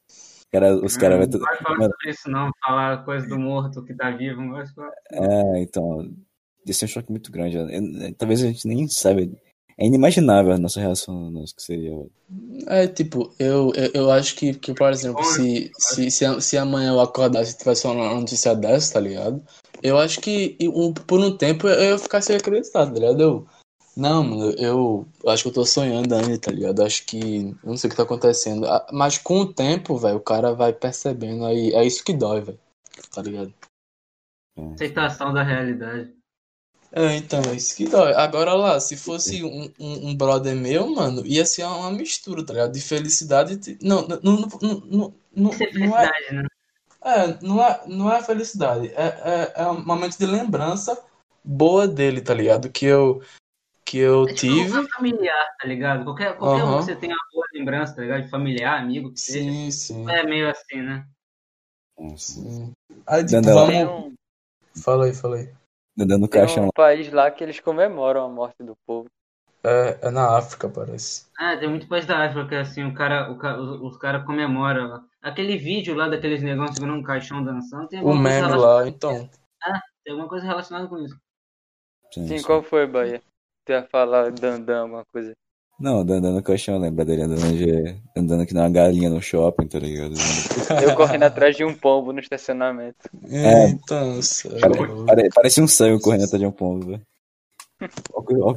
Cara, 0.53 0.75
os 0.75 0.95
caras 0.95 1.17
vai. 1.17 1.27
Não 1.27 1.39
vai 1.39 1.57
falar 1.57 1.75
sobre 1.89 2.09
isso, 2.11 2.29
não. 2.29 2.51
Falar 2.63 3.03
coisa 3.03 3.27
do 3.27 3.39
morto 3.39 3.83
que 3.83 3.93
tá 3.95 4.11
vivo, 4.11 4.41
falar. 4.75 4.91
É, 5.11 5.61
então. 5.61 6.11
Ser 6.73 6.85
um 6.85 6.87
choque 6.87 7.11
muito 7.11 7.31
grande. 7.31 7.57
Eu- 7.57 7.69
eu- 7.69 8.13
Talvez 8.15 8.43
a 8.43 8.47
gente 8.47 8.67
nem 8.67 8.87
saiba. 8.87 9.21
É 9.77 9.85
inimaginável 9.85 10.53
a 10.53 10.57
nossa 10.57 10.79
reação 10.79 11.29
nossa, 11.29 11.53
que 11.53 11.61
seria. 11.61 11.91
É, 12.67 12.87
tipo, 12.87 13.33
eu, 13.37 13.73
eu, 13.75 13.91
eu 13.93 14.11
acho 14.11 14.35
que, 14.35 14.53
que, 14.53 14.73
por 14.73 14.89
exemplo, 14.89 15.21
se, 15.25 15.69
se, 15.77 16.09
se, 16.09 16.41
se 16.41 16.57
amanhã 16.57 16.93
eu 16.93 17.01
acordasse 17.01 17.53
e 17.53 17.57
tivesse 17.57 17.85
uma 17.85 18.15
notícia 18.15 18.55
dessa, 18.55 18.93
tá 18.93 18.99
ligado? 19.01 19.43
Eu 19.83 19.97
acho 19.97 20.21
que 20.21 20.57
um, 20.61 20.93
por 20.93 21.19
um 21.19 21.35
tempo 21.35 21.67
eu 21.67 21.91
ia 21.91 21.99
ficar 21.99 22.21
sem 22.21 22.37
acreditar, 22.37 22.85
tá 22.85 22.93
ligado? 22.93 23.21
Eu, 23.21 23.47
não, 23.97 24.23
mano, 24.23 24.51
eu, 24.57 25.05
eu 25.23 25.29
acho 25.29 25.43
que 25.43 25.49
eu 25.49 25.53
tô 25.53 25.65
sonhando 25.65 26.15
ainda, 26.15 26.37
tá 26.39 26.51
ligado? 26.51 26.79
Eu 26.81 26.85
acho 26.85 27.05
que. 27.05 27.53
Eu 27.61 27.69
não 27.69 27.77
sei 27.77 27.89
o 27.89 27.91
que 27.91 27.97
tá 27.97 28.03
acontecendo. 28.03 28.65
Mas 28.93 29.17
com 29.17 29.41
o 29.41 29.53
tempo, 29.53 29.97
velho, 29.97 30.17
o 30.17 30.21
cara 30.21 30.53
vai 30.53 30.71
percebendo. 30.71 31.45
Aí 31.45 31.73
é 31.73 31.85
isso 31.85 32.03
que 32.03 32.13
dói, 32.13 32.39
velho. 32.41 32.59
Tá 33.13 33.21
ligado? 33.21 33.53
Aceitação 34.73 35.33
da 35.33 35.43
realidade. 35.43 36.14
É, 36.91 37.15
então, 37.17 37.41
é 37.51 37.55
isso 37.55 37.75
que 37.75 37.87
dói. 37.87 38.13
Agora 38.13 38.53
lá, 38.53 38.79
se 38.79 38.95
fosse 38.95 39.43
um, 39.43 39.71
um, 39.79 40.09
um 40.09 40.15
brother 40.15 40.55
meu, 40.55 40.87
mano, 40.87 41.25
ia 41.25 41.45
ser 41.45 41.63
uma 41.65 41.91
mistura, 41.91 42.45
tá 42.45 42.53
ligado? 42.53 42.71
De 42.71 42.81
felicidade. 42.81 43.57
de- 43.57 43.77
Não, 43.81 44.07
não, 44.07 44.19
não, 44.23 44.37
não, 44.61 44.79
não, 44.85 45.13
não, 45.35 45.51
é 45.51 45.71
não 45.73 45.97
é. 45.97 46.31
né? 46.31 46.43
É, 47.03 47.39
não 47.41 47.63
é, 47.63 47.83
não 47.87 48.11
é 48.13 48.23
felicidade. 48.23 48.87
É, 48.95 49.53
é, 49.55 49.63
é 49.63 49.67
um 49.67 49.85
momento 49.85 50.17
de 50.17 50.25
lembrança 50.25 50.97
boa 51.43 51.87
dele, 51.87 52.21
tá 52.21 52.33
ligado? 52.33 52.69
Que 52.71 52.85
eu, 52.85 53.21
que 53.85 53.99
eu 53.99 54.25
É 54.27 54.33
tipo 54.33 54.53
tive. 54.53 54.71
uma 54.71 54.89
familiar, 54.89 55.55
tá 55.59 55.67
ligado? 55.67 56.03
Qualquer, 56.03 56.37
qualquer 56.37 56.63
um 56.63 56.67
Aham. 56.67 56.77
que 56.79 56.85
você 56.85 56.95
tenha 56.95 57.13
uma 57.13 57.27
boa 57.33 57.45
lembrança, 57.53 57.95
tá 57.95 58.01
ligado? 58.01 58.23
De 58.23 58.29
familiar, 58.29 58.81
amigo, 58.81 59.11
que 59.11 59.19
seja. 59.19 59.51
Sim, 59.51 59.71
sim. 59.71 60.09
É 60.09 60.23
meio 60.23 60.49
assim, 60.49 60.81
né? 60.81 61.05
sim. 62.17 62.71
Aí, 63.05 63.25
tipo, 63.25 63.41
vamos. 63.43 63.75
um, 63.75 64.15
Fala 64.81 65.05
aí, 65.05 65.13
fala 65.13 65.37
aí. 65.37 65.49
Dando 65.97 66.17
no 66.19 66.29
tem 66.29 66.43
um 66.43 66.69
país 66.75 67.11
lá 67.11 67.31
que 67.31 67.43
eles 67.43 67.59
comemoram 67.59 68.23
a 68.25 68.29
morte 68.29 68.63
do 68.63 68.75
povo. 68.85 69.09
É, 69.65 70.07
é 70.07 70.09
na 70.11 70.37
África, 70.37 70.69
parece. 70.69 71.25
Ah, 71.37 71.57
tem 71.57 71.69
muito 71.69 71.87
país 71.87 72.05
da 72.05 72.25
África 72.25 72.47
que 72.49 72.55
assim, 72.55 72.83
o 72.85 72.93
cara, 72.93 73.31
o, 73.31 73.37
ca- 73.37 73.57
os, 73.59 73.81
os 73.93 73.97
caras 73.97 74.25
comemoram. 74.25 75.05
Aquele 75.21 75.57
vídeo 75.57 75.95
lá 75.95 76.07
daqueles 76.09 76.41
negócios 76.43 76.75
segurando 76.75 76.99
um 76.99 77.03
caixão 77.03 77.43
dançando, 77.43 77.87
tem 77.89 77.99
O 77.99 77.99
alguma 77.99 78.21
coisa 78.21 78.37
meme 78.37 78.47
relacionada, 78.47 78.63
lá, 78.63 78.87
então. 78.87 79.29
tem 80.03 80.13
alguma 80.13 80.29
coisa 80.29 80.45
relacionada 80.45 80.87
com 80.87 80.97
isso. 80.99 81.15
Sim, 82.11 82.35
Sim, 82.35 82.35
sim. 82.35 82.43
qual 82.43 82.61
foi, 82.63 82.85
Bahia? 82.87 83.23
Tu 83.65 83.71
ia 83.71 83.87
falar 83.87 84.31
dandão, 84.31 84.83
alguma 84.83 85.05
coisa. 85.05 85.33
Não, 85.77 86.05
dando 86.05 86.31
no 86.31 86.41
caixão, 86.41 86.79
lembra 86.79 87.03
dele 87.03 87.23
andando, 87.23 87.57
de, 87.57 87.95
andando 88.15 88.45
que 88.45 88.53
nem 88.53 88.63
uma 88.63 88.69
galinha 88.69 89.09
no 89.09 89.21
shopping, 89.21 89.67
tá 89.67 89.77
ligado? 89.77 90.13
Eu 90.81 90.95
correndo 90.95 91.23
atrás 91.23 91.55
de 91.55 91.65
um 91.65 91.73
pombo 91.73 92.13
no 92.13 92.19
estacionamento. 92.21 93.09
É, 93.29 93.69
então, 93.69 94.21
sério. 94.21 94.61
Pare, 94.61 95.05
pare, 95.05 95.29
parece 95.35 95.61
um 95.61 95.67
sonho 95.67 95.99
correndo 95.99 96.23
atrás 96.23 96.39
de 96.39 96.47
um 96.47 96.51
pombo, 96.51 96.85
velho. 96.87 97.01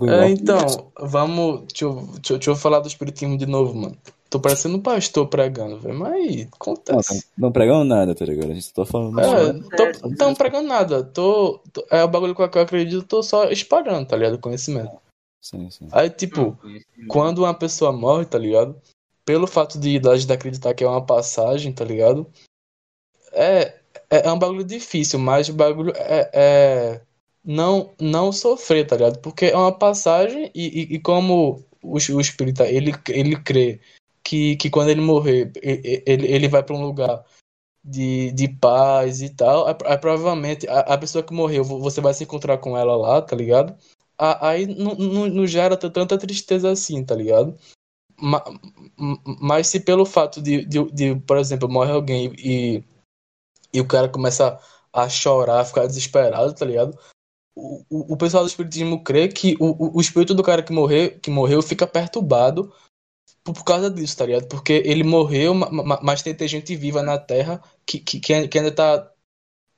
É, 0.08 0.28
então, 0.30 0.90
vamos. 1.00 1.62
Deixa 1.66 1.84
eu, 1.86 1.94
deixa, 2.14 2.32
eu- 2.34 2.38
deixa 2.38 2.50
eu 2.50 2.56
falar 2.56 2.78
do 2.80 2.86
espiritismo 2.88 3.36
de 3.36 3.46
novo, 3.46 3.74
mano. 3.74 3.96
Tô 4.30 4.38
parecendo 4.38 4.76
um 4.76 4.80
pastor 4.80 5.26
pregando, 5.26 5.78
velho. 5.80 5.98
Mas 5.98 6.36
Não, 6.36 6.46
acontece. 6.54 7.24
não 7.36 7.50
pregamos 7.50 7.86
nada, 7.86 8.14
tá 8.14 8.24
ligado? 8.24 8.52
A 8.52 8.54
gente 8.54 8.72
tá 8.72 8.84
falando. 8.86 9.18
É, 9.18 9.24
Acontece. 9.50 10.00
tô, 10.00 10.24
não 10.24 10.34
pregando 10.34 10.68
nada. 10.68 11.02
Tô, 11.02 11.60
tô- 11.72 11.84
é 11.90 12.04
o 12.04 12.08
bagulho 12.08 12.34
que 12.34 12.40
eu 12.40 12.44
acredito, 12.62 13.02
tô 13.02 13.22
só 13.22 13.50
espalhando, 13.50 14.06
tá 14.06 14.16
ligado? 14.16 14.38
Conhecimento. 14.38 14.92
Sim, 15.40 15.70
sim. 15.70 15.88
Aí, 15.92 16.10
tipo, 16.10 16.58
quando 17.08 17.38
uma 17.38 17.54
pessoa 17.54 17.92
morre, 17.92 18.26
tá 18.26 18.38
ligado? 18.38 18.80
Pelo 19.24 19.46
fato 19.46 19.78
de 19.78 19.98
da 19.98 20.16
gente 20.16 20.32
acreditar 20.32 20.74
que 20.74 20.84
é 20.84 20.88
uma 20.88 21.04
passagem, 21.04 21.72
tá 21.72 21.84
ligado? 21.84 22.30
É, 23.32 23.60
é, 24.10 24.26
é 24.26 24.32
um 24.32 24.38
bagulho 24.38 24.64
difícil, 24.64 25.18
mas 25.18 25.48
o 25.48 25.54
bagulho 25.54 25.92
é, 25.96 26.30
é 26.32 27.02
não, 27.44 27.94
não 28.00 28.32
sofrer, 28.32 28.86
tá 28.86 28.96
ligado? 28.96 29.20
Porque 29.20 29.46
é 29.46 29.56
uma 29.56 29.72
passagem 29.76 30.50
e, 30.54 30.92
e, 30.92 30.94
e 30.96 31.00
como 31.00 31.64
o, 31.82 31.94
o 31.94 32.20
espírita, 32.20 32.66
ele, 32.66 32.92
ele 33.08 33.36
crê 33.42 33.80
que, 34.22 34.56
que 34.56 34.70
quando 34.70 34.90
ele 34.90 35.00
morrer, 35.00 35.52
ele, 35.62 36.26
ele 36.26 36.48
vai 36.48 36.62
pra 36.62 36.74
um 36.74 36.82
lugar 36.82 37.24
de, 37.84 38.32
de 38.32 38.48
paz 38.48 39.22
e 39.22 39.30
tal, 39.30 39.66
aí, 39.68 39.74
aí 39.86 39.98
provavelmente 39.98 40.68
a, 40.68 40.80
a 40.80 40.98
pessoa 40.98 41.24
que 41.24 41.32
morreu, 41.34 41.64
vo- 41.64 41.80
você 41.80 42.00
vai 42.00 42.14
se 42.14 42.24
encontrar 42.24 42.58
com 42.58 42.76
ela 42.76 42.96
lá, 42.96 43.22
tá 43.22 43.36
ligado? 43.36 43.76
Aí 44.18 44.66
não, 44.66 44.94
não, 44.96 45.28
não 45.28 45.46
gera 45.46 45.76
tanta 45.76 46.18
tristeza 46.18 46.70
assim, 46.70 47.04
tá 47.04 47.14
ligado? 47.14 47.56
Ma- 48.20 48.44
m- 48.98 49.18
Mas 49.40 49.68
se 49.68 49.78
pelo 49.78 50.04
fato 50.04 50.42
de, 50.42 50.64
de, 50.64 50.84
de, 50.90 51.14
por 51.20 51.36
exemplo, 51.36 51.68
morre 51.68 51.92
alguém 51.92 52.32
e, 52.36 52.82
e 53.72 53.80
o 53.80 53.86
cara 53.86 54.08
começa 54.08 54.58
a 54.92 55.08
chorar, 55.08 55.60
a 55.60 55.64
ficar 55.64 55.86
desesperado, 55.86 56.52
tá 56.52 56.64
ligado? 56.64 56.98
O, 57.54 57.84
o, 57.88 58.12
o 58.14 58.16
pessoal 58.16 58.42
do 58.42 58.48
espiritismo 58.48 59.04
crê 59.04 59.28
que 59.28 59.56
o, 59.60 59.96
o, 59.96 60.00
espírito 60.00 60.34
do 60.34 60.42
cara 60.42 60.62
que, 60.62 60.72
morreu 60.72 61.18
que 61.20 61.30
morreu 61.30 61.62
fica 61.62 61.86
perturbado 61.86 62.72
por, 63.44 63.54
por 63.54 63.64
causa 63.64 63.88
disso, 63.88 64.16
tá 64.16 64.26
ligado? 64.26 64.48
Porque 64.48 64.82
ele 64.84 65.04
morreu, 65.04 65.54
ma- 65.54 65.70
ma- 65.70 66.00
mas 66.02 66.22
tem, 66.22 66.34
tem 66.34 66.48
gente 66.48 66.74
viva 66.74 67.02
na 67.02 67.18
Terra 67.18 67.62
que, 67.86 68.00
que, 68.00 68.18
que 68.18 68.34
ainda- 68.34 68.48
que 68.48 68.58
ainda 68.58 68.72
tá, 68.72 69.12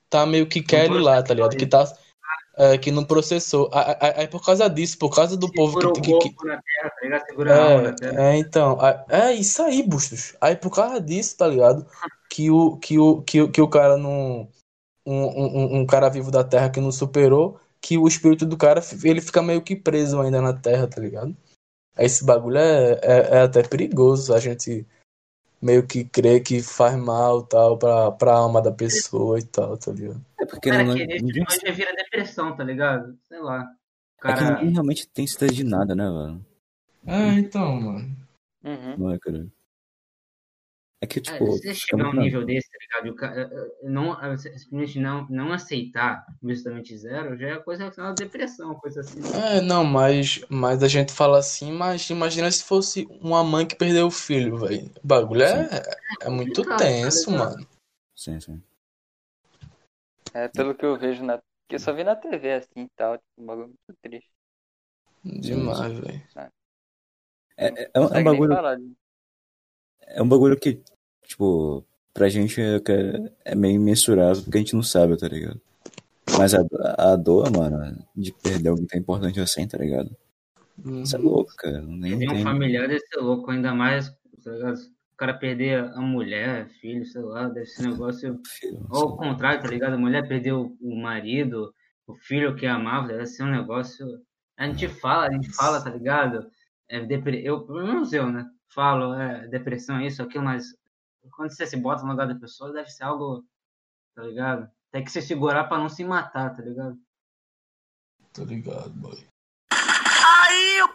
tá 0.09 0.25
meio 0.25 0.47
que 0.47 0.63
quer 0.63 0.85
ele 0.85 0.99
lá, 0.99 1.21
tá 1.21 1.33
ligado? 1.35 1.55
Que 1.55 1.65
tá. 1.67 1.85
É, 2.57 2.77
que 2.77 2.91
não 2.91 3.03
processou. 3.03 3.69
Aí- 3.73 4.13
aí 4.17 4.27
por 4.27 4.43
causa 4.43 4.69
disso, 4.69 4.97
por 4.97 5.13
causa 5.13 5.37
do 5.37 5.51
povo 5.51 5.79
Segura 5.79 6.01
que, 6.01 6.13
o 6.13 6.19
que, 6.19 6.29
que, 6.29 6.45
na 6.45 6.61
terra, 6.61 7.99
tá 7.99 8.07
é, 8.07 8.33
é, 8.33 8.37
então, 8.37 8.77
é 9.09 9.33
isso 9.33 9.61
aí, 9.61 9.83
Bustos. 9.83 10.35
Aí 10.41 10.55
por 10.55 10.69
causa 10.71 10.99
disso, 10.99 11.37
tá 11.37 11.47
ligado? 11.47 11.85
Que 12.29 12.49
o, 12.51 12.77
que 12.77 12.99
o, 12.99 13.21
que 13.21 13.41
o, 13.41 13.51
que 13.51 13.61
o 13.61 13.67
cara 13.67 13.97
não. 13.97 14.47
Um, 15.05 15.25
um, 15.25 15.79
um 15.79 15.85
cara 15.85 16.09
vivo 16.09 16.29
da 16.29 16.43
Terra 16.43 16.69
que 16.69 16.79
não 16.79 16.91
superou, 16.91 17.59
que 17.81 17.97
o 17.97 18.07
espírito 18.07 18.45
do 18.45 18.55
cara 18.55 18.81
ele 19.03 19.19
fica 19.19 19.41
meio 19.41 19.59
que 19.63 19.75
preso 19.75 20.21
ainda 20.21 20.39
na 20.39 20.53
Terra, 20.53 20.87
tá 20.87 21.01
ligado? 21.01 21.35
Esse 21.97 22.23
bagulho 22.23 22.57
é, 22.57 22.99
é, 23.01 23.37
é 23.37 23.41
até 23.41 23.63
perigoso, 23.63 24.31
a 24.33 24.39
gente 24.39 24.85
meio 25.61 25.85
que 25.85 26.03
crê 26.03 26.39
que 26.39 26.61
faz 26.61 26.95
mal 26.97 27.43
tal 27.43 27.77
pra, 27.77 28.11
pra 28.11 28.33
alma 28.33 28.61
da 28.61 28.71
pessoa 28.71 29.37
e 29.39 29.43
tal, 29.43 29.77
tá 29.77 29.91
ligado? 29.91 30.25
É 30.39 30.45
porque 30.45 30.69
Cara, 30.69 30.83
não, 30.83 30.95
que 30.95 31.05
nesse 31.05 31.23
ninguém, 31.23 31.43
momento 31.43 31.65
já 31.65 31.71
vira 31.71 31.95
depressão, 31.95 32.55
tá 32.55 32.63
ligado? 32.63 33.17
Sei 33.27 33.39
lá. 33.39 33.63
O 34.23 34.27
é 34.27 34.33
que 34.33 34.39
cara. 34.39 34.55
ninguém 34.55 34.73
realmente 34.73 35.07
tem 35.07 35.27
certeza 35.27 35.53
de 35.53 35.63
nada, 35.63 35.95
né, 35.95 36.03
velho? 36.03 36.45
É, 37.05 37.33
então, 37.39 37.75
mano. 37.79 38.17
Uhum. 38.63 38.97
Não 38.97 39.11
é, 39.11 39.19
cara? 39.19 39.47
É 41.03 41.07
que, 41.07 41.17
É, 41.17 41.21
tipo. 41.23 41.51
se 41.53 41.57
você 41.63 41.73
chegar 41.73 42.05
a 42.05 42.09
um 42.09 42.13
muito- 42.13 42.23
nível 42.23 42.45
desse, 42.45 42.69
tá 42.69 42.77
ligado? 42.79 43.07
E 43.07 43.09
o 43.09 43.15
ca- 43.15 43.33
eh, 43.35 43.49
eh, 43.51 43.89
não, 43.89 44.23
eh, 44.23 44.37
simplesmente 44.37 44.99
não, 44.99 45.27
não 45.29 45.51
aceitar 45.51 46.23
justamente 46.43 46.95
zero, 46.95 47.35
já 47.37 47.47
é 47.47 47.57
coisa 47.59 47.81
relacionada 47.83 48.13
à 48.21 48.23
depressão, 48.23 48.75
coisa 48.75 48.99
assim. 49.01 49.19
É, 49.33 49.59
não, 49.61 49.83
mas, 49.83 50.45
mas 50.47 50.83
a 50.83 50.87
gente 50.87 51.11
fala 51.11 51.39
assim, 51.39 51.71
mas 51.71 52.07
imagina 52.11 52.51
se 52.51 52.63
fosse 52.63 53.07
uma 53.19 53.43
mãe 53.43 53.65
que 53.65 53.75
perdeu 53.75 54.05
o 54.07 54.11
filho, 54.11 54.55
velho. 54.57 54.91
O 55.03 55.07
bagulho 55.07 55.41
é, 55.41 55.69
é 56.21 56.29
muito 56.29 56.61
complicado, 56.61 56.77
tá 56.77 56.85
tenso, 56.85 57.31
mano. 57.31 57.67
Sim, 58.15 58.39
sim. 58.39 58.61
É 60.35 60.47
pelo 60.49 60.75
que 60.75 60.85
eu 60.85 60.97
vejo 60.97 61.23
na. 61.23 61.39
Que 61.67 61.75
eu 61.75 61.79
só 61.79 61.93
vi 61.93 62.03
na 62.03 62.15
TV 62.15 62.53
assim 62.53 62.83
e 62.83 62.89
tal, 62.95 63.17
tipo, 63.17 63.27
um 63.41 63.45
bagulho 63.45 63.67
muito 63.67 63.99
triste. 64.03 64.29
Demais, 65.23 65.97
velho. 65.99 66.21
É, 67.57 67.83
é, 67.83 67.91
é 67.93 67.99
um, 67.99 68.03
é 68.07 68.19
um 68.19 68.23
bagulho. 68.23 68.53
falar 68.55 68.77
É 70.01 70.21
um 70.21 70.27
bagulho 70.27 70.59
que, 70.59 70.81
tipo, 71.31 71.85
pra 72.13 72.29
gente 72.29 72.61
é, 72.61 72.75
é- 72.75 73.31
é 73.45 73.55
meio 73.55 73.79
mensurável 73.79 74.43
porque 74.43 74.57
a 74.57 74.61
gente 74.61 74.75
não 74.75 74.83
sabe, 74.83 75.17
tá 75.17 75.27
ligado? 75.27 75.59
Mas 76.37 76.53
a, 76.53 76.61
a 76.97 77.15
dor, 77.15 77.51
mano, 77.51 77.97
de 78.15 78.31
perder 78.33 78.69
alguém 78.69 78.85
tão 78.85 78.99
importante 78.99 79.39
assim, 79.39 79.67
tá 79.67 79.77
ligado? 79.77 80.15
Isso 81.03 81.15
é 81.15 81.19
louco, 81.19 81.53
cara. 81.57 81.81
Nem 81.81 82.17
Perder 82.17 82.39
um 82.39 82.43
familiar 82.43 82.87
deve 82.87 83.01
ser 83.01 83.19
louco, 83.19 83.51
ainda 83.51 83.73
mais, 83.73 84.09
tá 84.43 84.51
ligado? 84.51 84.77
O 84.77 85.17
cara 85.17 85.33
perder 85.35 85.83
a 85.83 86.01
mulher, 86.01 86.69
filho, 86.79 87.05
sei 87.05 87.21
lá, 87.21 87.47
deve 87.47 87.65
ser 87.67 87.87
um 87.87 87.91
negócio. 87.91 88.39
filho, 88.47 88.85
Ou 88.89 89.01
ao 89.03 89.17
contrário, 89.17 89.61
tá 89.61 89.67
ligado? 89.67 89.93
A 89.93 89.97
mulher 89.97 90.27
perdeu 90.27 90.75
o 90.81 90.95
marido, 90.95 91.73
o 92.07 92.15
filho 92.15 92.55
que 92.55 92.65
amava, 92.65 93.07
deve 93.09 93.25
ser 93.25 93.43
um 93.43 93.51
negócio. 93.51 94.05
A 94.57 94.65
gente 94.65 94.87
fala, 94.87 95.27
a 95.27 95.31
gente 95.31 95.49
fala, 95.53 95.83
tá 95.83 95.89
ligado? 95.89 96.49
É, 96.89 96.99
depre... 97.05 97.45
Eu, 97.45 97.61
pelo 97.61 97.83
menos 97.83 98.13
eu, 98.13 98.31
né? 98.31 98.45
Falo, 98.73 99.13
é, 99.13 99.47
depressão, 99.47 100.01
isso, 100.01 100.23
aquilo, 100.23 100.45
mas 100.45 100.73
quando 101.31 101.51
você 101.51 101.65
se 101.65 101.77
bota 101.77 102.03
no 102.03 102.11
lugar 102.11 102.27
da 102.27 102.35
pessoa, 102.35 102.73
deve 102.73 102.89
ser 102.89 103.03
algo, 103.03 103.45
tá 104.15 104.23
ligado? 104.23 104.69
Tem 104.91 105.03
que 105.03 105.11
se 105.11 105.21
segurar 105.21 105.65
pra 105.65 105.77
não 105.77 105.89
se 105.89 106.03
matar, 106.03 106.55
tá 106.55 106.61
ligado? 106.61 106.99
Tô 108.33 108.43
ligado, 108.43 108.89
boy. 108.91 109.25
Aí, 109.71 110.81
o 110.81 110.89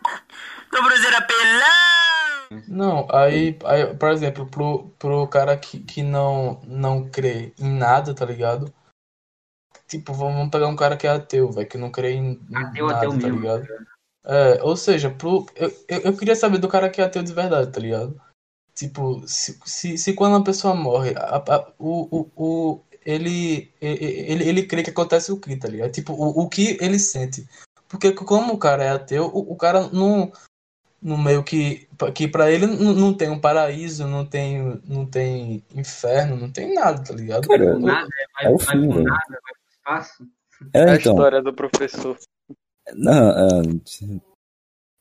Cruzeiro 0.70 1.16
apelão! 1.16 2.62
Não, 2.68 3.08
aí, 3.10 3.58
aí, 3.64 3.94
por 3.96 4.10
exemplo, 4.10 4.46
pro, 4.46 4.90
pro 4.98 5.26
cara 5.28 5.56
que, 5.56 5.80
que 5.80 6.02
não, 6.02 6.60
não 6.64 7.08
crê 7.08 7.52
em 7.58 7.76
nada, 7.76 8.14
tá 8.14 8.24
ligado? 8.24 8.72
Tipo, 9.88 10.12
vamos 10.12 10.50
pegar 10.50 10.68
um 10.68 10.76
cara 10.76 10.96
que 10.96 11.06
é 11.06 11.10
ateu, 11.10 11.50
velho, 11.50 11.68
que 11.68 11.78
não 11.78 11.90
crê 11.90 12.12
em, 12.12 12.40
em 12.50 12.56
Ateu, 12.56 12.86
nada, 12.86 12.98
ateu 12.98 13.10
tá 13.10 13.16
mesmo. 13.16 13.40
ligado? 13.40 13.66
É, 14.24 14.62
ou 14.62 14.76
seja, 14.76 15.10
pro, 15.10 15.46
eu, 15.54 15.70
eu, 15.88 16.00
eu 16.00 16.16
queria 16.16 16.34
saber 16.34 16.58
do 16.58 16.68
cara 16.68 16.90
que 16.90 17.00
é 17.00 17.04
ateu 17.04 17.22
de 17.22 17.32
verdade, 17.32 17.70
tá 17.70 17.80
ligado? 17.80 18.20
Tipo, 18.76 19.26
se, 19.26 19.58
se, 19.64 19.96
se 19.96 20.12
quando 20.12 20.32
uma 20.34 20.44
pessoa 20.44 20.74
morre, 20.74 21.14
a, 21.16 21.36
a- 21.38 21.72
o, 21.78 22.06
o, 22.14 22.30
o, 22.36 22.80
ele, 23.06 23.72
ele, 23.80 24.46
ele 24.46 24.66
crê 24.66 24.82
que 24.82 24.90
acontece 24.90 25.32
o 25.32 25.40
que, 25.40 25.56
tá 25.56 25.66
ligado? 25.66 25.90
Tipo, 25.92 26.12
o, 26.12 26.42
o 26.42 26.48
que 26.48 26.76
ele 26.78 26.98
sente. 26.98 27.48
Porque 27.88 28.12
como 28.12 28.52
o 28.52 28.58
cara 28.58 28.84
é 28.84 28.90
ateu, 28.90 29.26
o, 29.32 29.52
o 29.52 29.56
cara 29.56 29.88
não, 29.88 30.30
no 31.00 31.16
meio 31.16 31.42
que, 31.42 31.88
que 32.14 32.28
para 32.28 32.50
ele 32.50 32.66
não, 32.66 32.92
não 32.92 33.14
tem 33.14 33.30
um 33.30 33.40
paraíso, 33.40 34.06
não 34.06 34.26
tem, 34.26 34.78
não 34.86 35.06
tem 35.06 35.64
inferno, 35.74 36.36
não 36.36 36.50
tem 36.52 36.74
nada, 36.74 37.02
tá 37.02 37.14
ligado? 37.14 37.48
Cara, 37.48 37.76
O 37.76 37.78
nada, 37.80 38.08
vai, 38.34 38.46
é 38.46 38.54
o 38.54 38.58
fim, 38.58 38.88
velho. 38.88 39.04
nada, 39.04 39.24
vai 39.30 39.40
pro 39.40 39.70
espaço. 39.70 40.26
É, 40.74 40.80
a 40.80 40.96
então. 40.96 41.12
história 41.12 41.40
do 41.42 41.54
professor. 41.54 42.18
Não, 42.92 43.30
é, 43.30 43.62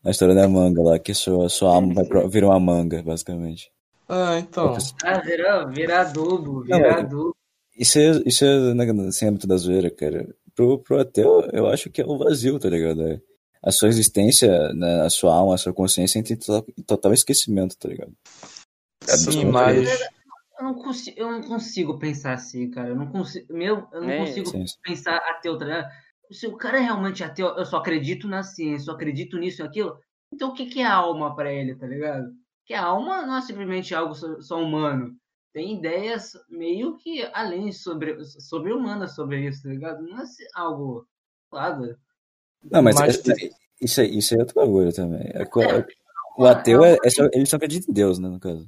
a 0.06 0.12
história 0.12 0.36
da 0.36 0.48
manga 0.48 0.82
lá, 0.82 1.00
que 1.00 1.14
sua, 1.14 1.50
sua 1.50 1.74
alma 1.76 1.94
vai 2.04 2.28
virar 2.30 2.48
uma 2.50 2.60
manga, 2.60 3.02
basicamente. 3.02 3.72
Ah, 4.08 4.38
então. 4.38 4.78
Ah, 5.04 5.20
virar, 5.20 5.66
virar 5.66 6.02
adubo, 6.02 6.64
Não, 6.66 6.78
virar 6.78 6.98
é- 6.98 7.00
adubo. 7.00 7.36
Isso 7.78 8.00
é, 8.00 8.22
isso 8.26 8.46
é 8.46 8.74
né, 8.74 9.12
sem 9.12 9.28
âmbito 9.28 9.48
da 9.48 9.58
zoeira, 9.58 9.90
cara. 9.90 10.34
Pro, 10.56 10.80
pro 10.80 11.00
ateu, 11.02 11.42
eu 11.52 11.68
acho 11.68 11.90
que 11.90 12.02
é 12.02 12.06
o 12.06 12.18
vazio, 12.18 12.58
tá 12.58 12.70
ligado? 12.70 13.02
É, 13.06 13.20
a 13.62 13.72
sua 13.72 13.90
existência, 13.90 14.72
né, 14.74 15.02
a 15.02 15.10
sua 15.10 15.36
alma, 15.36 15.56
a 15.56 15.58
sua 15.58 15.74
consciência 15.74 16.18
entra 16.20 16.34
em 16.34 16.38
total, 16.38 16.66
em 16.78 16.84
total 16.84 17.14
esquecimento, 17.14 17.76
tá 17.78 17.90
ligado? 17.90 18.14
É 19.10 19.18
Sim, 19.18 19.46
mas. 19.46 19.90
Eu 20.58 20.64
não, 20.68 20.74
consigo, 20.76 21.20
eu 21.20 21.30
não 21.32 21.42
consigo 21.42 22.00
pensar 22.00 22.34
assim, 22.34 22.70
cara. 22.72 22.90
Eu 22.90 22.96
não 22.96 23.08
consigo, 23.08 23.54
meu, 23.54 23.86
eu 23.92 24.00
não 24.00 24.08
Nem- 24.08 24.26
consigo 24.26 24.50
Sim, 24.50 24.66
sim. 24.66 24.76
pensar 24.82 25.18
ateu, 25.18 25.58
tá 25.58 25.66
ligado? 25.66 25.88
Se 26.32 26.48
o 26.48 26.56
cara 26.58 26.78
é 26.78 26.82
realmente 26.82 27.24
ateu, 27.24 27.48
eu 27.56 27.66
só 27.66 27.78
acredito 27.78 28.28
na 28.28 28.44
ciência, 28.44 28.86
só 28.86 28.92
acredito 28.94 29.38
nisso 29.38 29.62
e 29.62 29.66
aquilo. 29.66 29.98
Então 30.34 30.50
o 30.50 30.54
que, 30.54 30.66
que 30.66 30.82
é 30.82 30.86
alma 30.86 31.36
pra 31.36 31.52
ele, 31.54 31.76
tá 31.76 31.86
ligado? 31.88 32.32
Que 32.66 32.74
a 32.74 32.84
alma 32.84 33.26
não 33.26 33.38
é 33.38 33.42
simplesmente 33.42 33.94
algo 33.94 34.16
só, 34.16 34.40
só 34.42 34.60
humano. 34.62 35.16
Tem 35.54 35.78
ideias 35.78 36.34
meio 36.50 36.98
que 36.98 37.24
além 37.34 37.72
sobre, 37.72 38.24
sobre 38.26 38.74
humanas 38.74 39.14
sobre 39.16 39.48
isso, 39.48 39.64
tá 39.64 39.70
ligado? 39.70 40.02
Não 40.04 40.20
é 40.20 40.24
algo. 40.56 41.08
Claro. 41.50 41.96
Não, 42.70 42.82
mas, 42.82 42.96
Mas, 42.96 43.28
é- 43.28 43.34
tipo- 43.36 43.56
isso, 43.82 44.02
aí- 44.02 44.18
isso 44.18 44.36
é 44.36 44.40
outro 44.40 44.56
bagulho 44.56 44.92
também. 44.92 45.30
É 45.34 45.46
co- 45.46 45.62
É, 45.62 45.86
o 46.38 46.46
ateu, 46.46 46.84
é, 46.84 46.98
é 47.04 47.10
só, 47.10 47.24
ele 47.32 47.46
só 47.46 47.56
acredita 47.58 47.90
em 47.90 47.94
Deus, 47.94 48.20
né, 48.20 48.28
no 48.28 48.40
caso. 48.40 48.68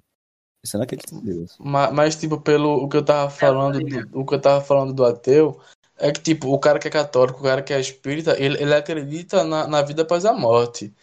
Você 0.64 0.78
não 0.78 0.84
acredita 0.84 1.14
em 1.16 1.22
Deus. 1.22 1.58
Mas, 1.60 1.93
mas, 1.93 2.16
tipo, 2.16 2.39
pelo 2.39 2.84
o 2.84 2.88
que 2.89 2.97
eu 2.97 3.03
tava 3.03 3.30
falando 3.30 3.80
do, 3.80 4.20
o 4.20 4.26
que 4.26 4.36
eu 4.36 4.41
tava 4.41 4.64
falando 4.64 4.93
do 4.93 5.03
ateu, 5.05 5.60
é 5.98 6.12
que, 6.12 6.22
tipo, 6.22 6.50
o 6.54 6.60
cara 6.60 6.80
que 6.80 6.88
é 6.88 6.91
católico, 6.91 7.39
o 7.39 7.43
cara 7.43 7.62
que 7.62 7.74
é 7.74 7.80
espírita, 7.80 8.36
ele, 8.41 8.62
ele 8.62 8.74
acredita 8.74 9.43
na, 9.43 9.68
na 9.68 9.82
vida 9.82 10.04
após 10.04 10.26
a 10.26 10.34
morte. 10.34 10.93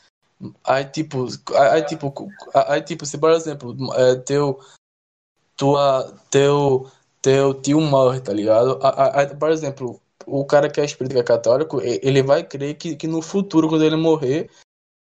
Aí, 0.65 0.85
tipo, 0.85 1.27
aí, 1.55 1.83
tipo, 1.85 2.33
aí, 2.69 2.83
tipo, 2.83 3.07
se, 3.07 3.19
por 3.19 3.31
exemplo, 3.31 3.77
é, 3.95 4.17
teu, 4.17 4.61
tua, 5.57 6.13
teu, 6.31 6.91
teu 7.23 7.55
tio 7.55 7.81
morre, 7.81 8.21
tá 8.21 8.33
ligado? 8.33 8.79
A- 8.83 8.89
a- 8.89 9.23
a- 9.23 9.37
por 9.37 9.51
exemplo, 9.51 10.01
o 10.27 10.45
cara 10.45 10.69
que 10.71 10.81
é 10.81 10.85
espírita, 10.85 11.15
que 11.15 11.21
é 11.21 11.25
católico, 11.25 11.81
ele 11.81 12.23
vai 12.23 12.45
crer 12.45 12.75
que, 12.77 12.97
que 12.97 13.07
no 13.07 13.23
futuro, 13.23 13.69
quando 13.69 13.85
ele 13.85 13.97
morrer, 13.97 14.51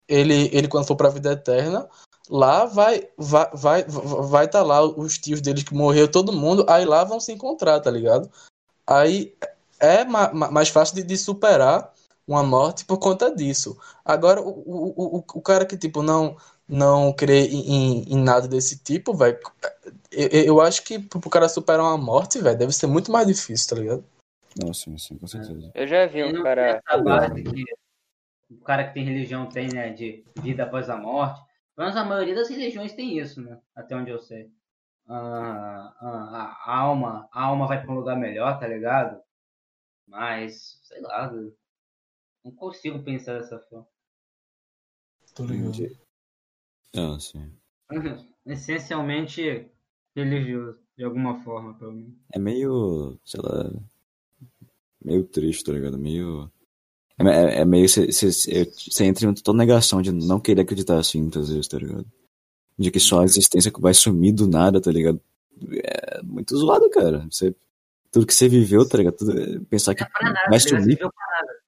ele, 0.08 0.50
ele 0.52 0.68
quando 0.68 0.86
for 0.86 0.96
pra 0.96 1.08
vida 1.08 1.32
eterna, 1.32 1.88
lá 2.28 2.64
vai 2.64 3.08
vai 3.16 3.50
vai 3.52 3.84
vai 3.84 4.48
tá 4.48 4.62
lá 4.62 4.82
os 4.82 5.18
tios 5.18 5.40
deles 5.40 5.64
que 5.64 5.74
morreu 5.74 6.10
todo 6.10 6.32
mundo, 6.32 6.64
aí 6.68 6.84
lá 6.84 7.04
vão 7.04 7.20
se 7.20 7.32
encontrar, 7.32 7.80
tá 7.80 7.90
ligado? 7.90 8.30
Aí 8.86 9.34
é 9.82 10.04
ma- 10.04 10.32
ma- 10.32 10.50
mais 10.50 10.68
fácil 10.68 10.94
de, 10.94 11.02
de 11.02 11.16
superar 11.18 11.92
uma 12.26 12.42
morte 12.42 12.84
por 12.84 12.98
conta 12.98 13.34
disso. 13.34 13.76
Agora 14.04 14.40
o, 14.40 14.48
o, 14.48 15.16
o, 15.18 15.24
o 15.34 15.42
cara 15.42 15.66
que 15.66 15.76
tipo 15.76 16.02
não 16.02 16.36
não 16.68 17.12
crê 17.12 17.48
em, 17.48 18.04
em 18.14 18.16
nada 18.22 18.48
desse 18.48 18.78
tipo, 18.78 19.12
velho, 19.12 19.38
eu, 20.10 20.28
eu 20.28 20.60
acho 20.60 20.82
que 20.84 20.98
pro 20.98 21.28
cara 21.28 21.48
superar 21.48 21.82
uma 21.84 21.98
morte, 21.98 22.38
velho, 22.40 22.56
deve 22.56 22.72
ser 22.72 22.86
muito 22.86 23.10
mais 23.12 23.26
difícil, 23.26 23.68
tá 23.68 23.76
ligado? 23.82 24.04
Não, 24.56 24.72
sim, 24.72 24.96
sim, 24.96 25.18
com 25.18 25.26
certeza. 25.26 25.70
Eu 25.74 25.86
já 25.86 26.06
vi 26.06 26.24
um 26.24 26.42
cara. 26.42 26.80
tem 26.80 26.80
essa 26.86 27.02
base 27.02 27.42
que 27.42 27.64
o 28.50 28.64
cara 28.64 28.84
que 28.84 28.94
tem 28.94 29.04
religião 29.04 29.46
tem, 29.46 29.68
né? 29.68 29.90
De 29.90 30.24
vida 30.36 30.62
após 30.62 30.88
a 30.88 30.96
morte. 30.96 31.40
Mas 31.76 31.96
a 31.96 32.04
maioria 32.04 32.34
das 32.34 32.48
religiões 32.48 32.92
tem 32.92 33.18
isso, 33.18 33.40
né? 33.40 33.58
Até 33.74 33.96
onde 33.96 34.10
eu 34.10 34.20
sei. 34.20 34.50
Ah, 35.08 35.92
ah, 36.00 36.56
a 36.64 36.76
alma, 36.78 37.28
a 37.32 37.42
alma 37.44 37.66
vai 37.66 37.82
para 37.82 37.90
um 37.90 37.96
lugar 37.96 38.16
melhor, 38.16 38.58
tá 38.58 38.66
ligado? 38.66 39.18
Mas, 40.12 40.78
sei 40.82 41.00
lá, 41.00 41.32
não 42.44 42.52
consigo 42.54 43.02
pensar 43.02 43.38
dessa 43.40 43.58
forma. 43.58 43.86
Tô 45.34 45.46
ligado. 45.46 45.72
Ah, 46.94 47.18
sim. 47.18 47.50
Essencialmente 48.44 49.70
religioso, 50.14 50.78
de 50.98 51.04
alguma 51.04 51.42
forma, 51.42 51.72
pelo 51.78 51.92
menos. 51.92 52.12
É 52.34 52.38
meio, 52.38 53.18
sei 53.24 53.40
lá, 53.42 53.72
meio 55.02 55.24
triste, 55.24 55.64
tá 55.64 55.72
ligado? 55.72 55.96
Meio. 55.98 56.52
É, 57.18 57.24
é- 57.24 57.60
é 57.60 57.64
meio. 57.64 57.88
Você 57.88 59.04
entra 59.04 59.26
em 59.26 59.32
total 59.32 59.54
negação 59.54 60.02
de 60.02 60.12
não 60.12 60.38
querer 60.38 60.60
acreditar 60.60 60.98
assim, 60.98 61.22
muitas 61.22 61.48
vezes, 61.48 61.68
tá 61.68 61.78
ligado? 61.78 62.04
De 62.78 62.90
que 62.90 63.00
só 63.00 63.20
a 63.20 63.24
existência 63.24 63.72
vai 63.78 63.94
sumir 63.94 64.32
do 64.34 64.46
nada, 64.46 64.78
tá 64.78 64.90
ligado? 64.90 65.18
É 65.82 66.22
muito 66.22 66.54
zoado, 66.54 66.90
cara. 66.90 67.26
Você, 67.30 67.54
tudo 68.12 68.26
que 68.26 68.34
você 68.34 68.48
viveu, 68.48 68.86
tá 68.88 68.98
ligado? 68.98 69.16
Tudo- 69.16 69.64
pensar 69.66 69.94
que 69.94 70.02
nada, 70.22 70.38
vai 70.48 70.58
tá 70.60 70.68
sumir, 70.68 70.98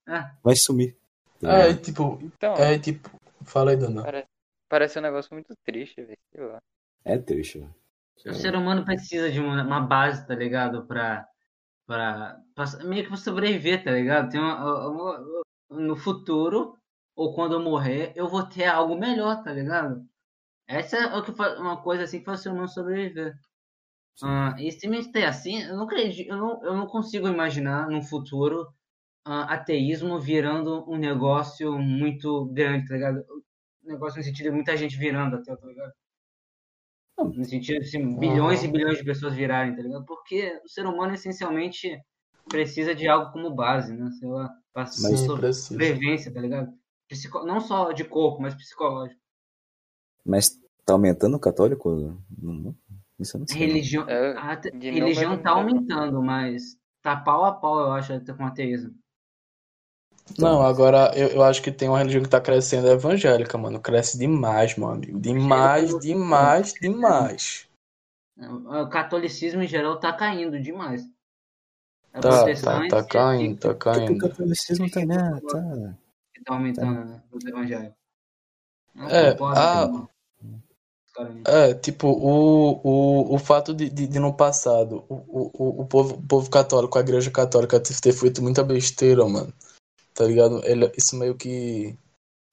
nada. 0.07 0.38
vai 0.45 0.55
sumir. 0.57 0.97
tá 1.40 1.53
É, 1.59 1.74
tipo, 1.74 2.18
Então, 2.22 2.55
é 2.55 2.78
tipo, 2.78 3.11
fala 3.45 3.70
aí, 3.72 3.76
Dana. 3.76 4.03
parece, 4.03 4.28
parece 4.68 4.99
um 4.99 5.03
negócio 5.03 5.32
muito 5.34 5.55
triste, 5.64 6.03
velho. 6.03 6.59
É 7.05 7.18
triste, 7.18 7.59
velho. 7.59 7.74
O 8.26 8.34
ser 8.34 8.55
humano 8.55 8.84
precisa 8.84 9.30
de 9.30 9.40
uma, 9.40 9.62
uma 9.62 9.80
base, 9.80 10.26
tá 10.26 10.34
ligado? 10.34 10.86
Pra, 10.86 11.26
pra, 11.86 12.38
pra 12.55 12.64
meio 12.84 13.03
que 13.03 13.09
pra 13.09 13.16
sobreviver, 13.16 13.82
tá 13.84 13.90
ligado? 13.90 14.30
Tem 14.30 14.40
uma, 14.40 14.88
uma- 14.88 15.42
no 15.70 15.97
futuro, 15.97 16.76
ou 17.16 17.34
quando 17.34 17.53
eu 17.55 17.61
morrer, 17.61 18.12
eu 18.16 18.28
vou 18.28 18.42
ter 18.47 18.64
algo 18.66 18.97
melhor, 18.97 19.42
tá 19.42 19.53
ligado? 19.53 20.03
Essa 20.66 20.97
é 20.97 21.16
o 21.16 21.22
que 21.22 21.32
fa- 21.32 21.57
uma 21.59 21.82
coisa 21.82 22.05
assim 22.05 22.20
que 22.20 22.24
faz 22.24 22.40
o 22.40 22.42
ser 22.45 22.49
humano 22.51 22.68
sobreviver. 22.68 23.34
Ah, 24.23 24.55
e 24.59 24.71
se 24.71 24.89
me 24.89 25.05
ter 25.11 25.25
assim, 25.25 25.62
eu 25.62 25.77
não 25.77 25.85
acredito, 25.85 26.29
eu 26.29 26.37
não, 26.37 26.65
eu 26.65 26.77
não 26.77 26.87
consigo 26.87 27.29
imaginar 27.29 27.89
num 27.89 28.03
futuro 28.03 28.69
ah, 29.25 29.55
ateísmo 29.55 30.21
virando 30.21 30.89
um 30.89 30.97
negócio 30.97 31.79
muito 31.79 32.47
grande, 32.47 32.87
tá 32.87 32.95
ligado? 32.95 33.25
Um 33.85 33.89
negócio 33.89 34.19
no 34.19 34.25
sentido 34.25 34.47
de 34.47 34.53
muita 34.53 34.77
gente 34.77 34.97
virando 34.97 35.37
até, 35.37 35.55
tá 35.57 35.67
ligado? 35.67 35.93
No 37.19 37.45
sentido 37.45 37.81
de 37.81 37.87
assim, 37.87 38.19
bilhões 38.19 38.62
e 38.62 38.69
bilhões 38.69 38.99
de 38.99 39.05
pessoas 39.05 39.35
virarem, 39.35 39.75
tá 39.75 39.83
ligado? 39.83 40.05
Porque 40.05 40.61
o 40.65 40.69
ser 40.69 40.87
humano 40.87 41.15
essencialmente 41.15 42.01
precisa 42.49 42.95
de 42.95 43.09
algo 43.09 43.33
como 43.33 43.55
base, 43.55 43.95
né? 43.95 44.11
Sei 44.19 44.29
lá, 44.29 44.51
sobrevivência, 44.87 46.33
tá 46.33 46.41
ligado? 46.41 46.73
Psico... 47.09 47.45
Não 47.45 47.61
só 47.61 47.93
de 47.93 48.05
corpo, 48.05 48.43
mas 48.43 48.55
psicológico. 48.55 49.21
Mas 50.25 50.59
tá 50.85 50.95
aumentando 50.95 51.37
o 51.37 51.41
católico? 51.41 52.19
Não. 52.37 52.75
Isso 53.25 53.37
eu 53.37 53.41
não 53.41 53.47
sei. 53.49 53.59
Religião, 53.59 54.09
É, 54.09 54.37
a 54.37 54.61
religião 54.72 55.43
tá 55.43 55.51
é- 55.51 55.53
aumentando, 55.55 56.22
mas 56.22 56.77
tá 57.03 57.16
pau 57.16 57.45
a 57.45 57.53
pau, 57.53 57.81
eu 57.81 57.93
acho, 57.93 58.12
até 58.12 58.33
com 58.35 58.45
o 58.45 58.47
ateísmo. 58.47 58.95
Não, 60.39 60.62
agora 60.62 61.12
eu, 61.16 61.29
eu 61.29 61.43
acho 61.43 61.62
que 61.62 61.72
tem 61.72 61.89
uma 61.89 61.99
religião 61.99 62.22
que 62.22 62.29
tá 62.29 62.41
crescendo, 62.41 62.89
é 62.89 62.93
evangélica, 62.93 63.59
mano. 63.59 63.81
Cresce 63.81 64.18
demais, 64.18 64.77
meu 64.77 64.89
amigo. 64.89 65.20
Demais, 65.20 65.99
demais, 65.99 66.72
demais. 66.75 67.68
O 68.37 68.89
catolicismo 68.89 69.62
em 69.62 69.66
geral 69.68 69.99
tá 69.99 70.12
caindo 70.12 70.61
demais. 70.61 71.07
A 72.12 72.20
Tá, 72.20 72.45
tá, 72.55 72.89
tá 72.89 73.05
caindo, 73.05 73.59
tá 73.59 73.70
O 73.70 73.77
caindo. 73.77 74.18
catolicismo 74.18 74.91
tá, 74.91 75.05
né? 75.05 75.41
Tá. 75.49 75.95
tá 76.45 76.55
aumentando 76.55 77.05
né, 77.05 77.22
os 77.31 77.45
evangélicos. 77.45 77.97
Não 78.95 79.09
É. 79.09 79.35
Os 79.35 80.14
caras- 81.15 81.37
É, 81.47 81.75
tipo, 81.75 82.09
o, 82.09 82.81
o, 82.83 83.35
o 83.35 83.39
fato 83.39 83.73
de, 83.75 83.89
de, 83.89 84.07
de 84.07 84.19
no 84.19 84.35
passado 84.35 85.05
o, 85.09 85.15
o, 85.15 85.83
o, 85.83 85.87
povo, 85.87 86.15
o 86.17 86.23
povo 86.23 86.51
católico, 86.51 86.99
a 86.99 87.01
igreja 87.01 87.31
católica 87.31 87.81
ter 87.81 87.99
ter 88.01 88.12
feito 88.12 88.43
muita 88.43 88.62
besteira, 88.62 89.25
mano. 89.27 89.53
Tá 90.15 90.25
ligado? 90.25 90.65
Ele, 90.65 90.93
isso 90.97 91.17
meio 91.17 91.37
que 91.37 91.97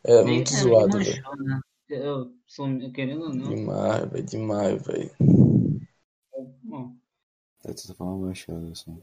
é 0.04 0.24
Meio- 0.24 0.36
muito 0.36 0.54
é, 0.54 0.58
zoado, 0.58 0.98
velho. 1.00 1.24
né? 1.44 1.60
Eu 1.90 2.34
sou 2.48 2.68
querendo 2.94 3.24
ou 3.24 3.34
não. 3.36 3.50
Demais, 3.50 4.10
velho, 4.10 4.26
demais, 4.26 4.82
velho. 4.84 5.12
Bom, 6.64 6.96
Tá 7.62 7.72
de 7.72 7.94
forma 7.94 8.18
manchada, 8.28 8.72
assim. 8.72 9.00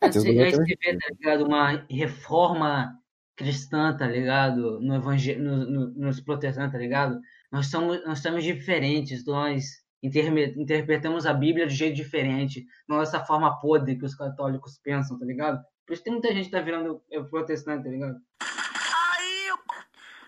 você 0.00 0.28
aí 0.28 0.34
lugares 0.34 0.54
você 0.56 0.76
vê, 0.80 0.98
tá 0.98 1.08
ligado? 1.08 1.44
Uma 1.44 1.86
reforma 1.90 3.02
cristã, 3.34 3.96
tá 3.96 4.06
ligado? 4.06 4.80
No 4.80 4.94
evangel... 4.94 5.38
no, 5.40 5.56
no- 5.64 5.88
nos 5.90 6.20
protestantes, 6.20 6.72
tá 6.72 6.78
ligado? 6.78 7.20
Nós 7.50 7.66
somos, 7.70 8.04
nós 8.06 8.18
somos 8.20 8.44
diferentes, 8.44 9.24
nós 9.24 9.64
interpretamos 10.02 11.26
a 11.26 11.32
Bíblia 11.32 11.66
de 11.66 11.74
jeito 11.74 11.96
diferente, 11.96 12.64
não 12.88 12.98
dessa 12.98 13.24
forma 13.24 13.58
podre 13.60 13.96
que 13.96 14.04
os 14.04 14.14
católicos 14.14 14.78
pensam, 14.82 15.18
tá 15.18 15.24
ligado? 15.24 15.60
Por 15.86 15.94
isso 15.94 16.02
tem 16.04 16.12
muita 16.12 16.28
gente 16.32 16.46
que 16.46 16.50
tá 16.50 16.60
virando 16.60 17.00
eh, 17.10 17.20
protestante, 17.22 17.84
tá 17.84 17.90
ligado? 17.90 18.16
Aí, 18.40 19.48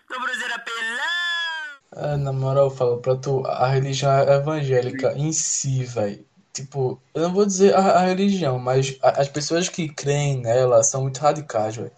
dobrozeira 0.09 0.59
pelão. 0.59 2.11
É, 2.13 2.17
na 2.17 2.33
moral, 2.33 2.65
eu 2.65 2.71
falo 2.71 2.97
pra 3.01 3.15
tu, 3.15 3.45
a 3.45 3.67
religião 3.67 4.11
evangélica 4.23 5.13
em 5.13 5.31
si, 5.31 5.83
velho. 5.83 6.25
Tipo, 6.53 7.01
eu 7.13 7.21
não 7.23 7.33
vou 7.33 7.45
dizer 7.45 7.73
a, 7.75 7.79
a 7.79 7.99
religião, 8.07 8.57
mas 8.59 8.97
a- 9.01 9.21
as 9.21 9.29
pessoas 9.29 9.69
que 9.69 9.87
creem 9.87 10.41
nela 10.41 10.83
são 10.83 11.03
muito 11.03 11.19
radicais, 11.19 11.75
velho. 11.75 11.91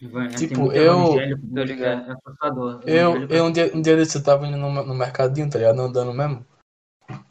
Tem 0.00 0.48
Tipo, 0.48 0.72
eu- 0.72 1.12
que 1.12 1.64
ligado. 1.64 2.10
é 2.10 2.12
assustador. 2.12 2.80
Eu, 2.86 3.26
eu 3.28 3.44
um 3.44 3.52
dia, 3.52 3.70
um 3.74 3.82
dia 3.82 3.96
desse 3.96 4.16
eu 4.16 4.22
tava 4.22 4.46
indo 4.46 4.56
no, 4.56 4.70
no 4.70 4.94
mercadinho, 4.94 5.50
tá 5.50 5.58
ligado? 5.58 5.80
Andando 5.80 6.14
mesmo. 6.14 6.44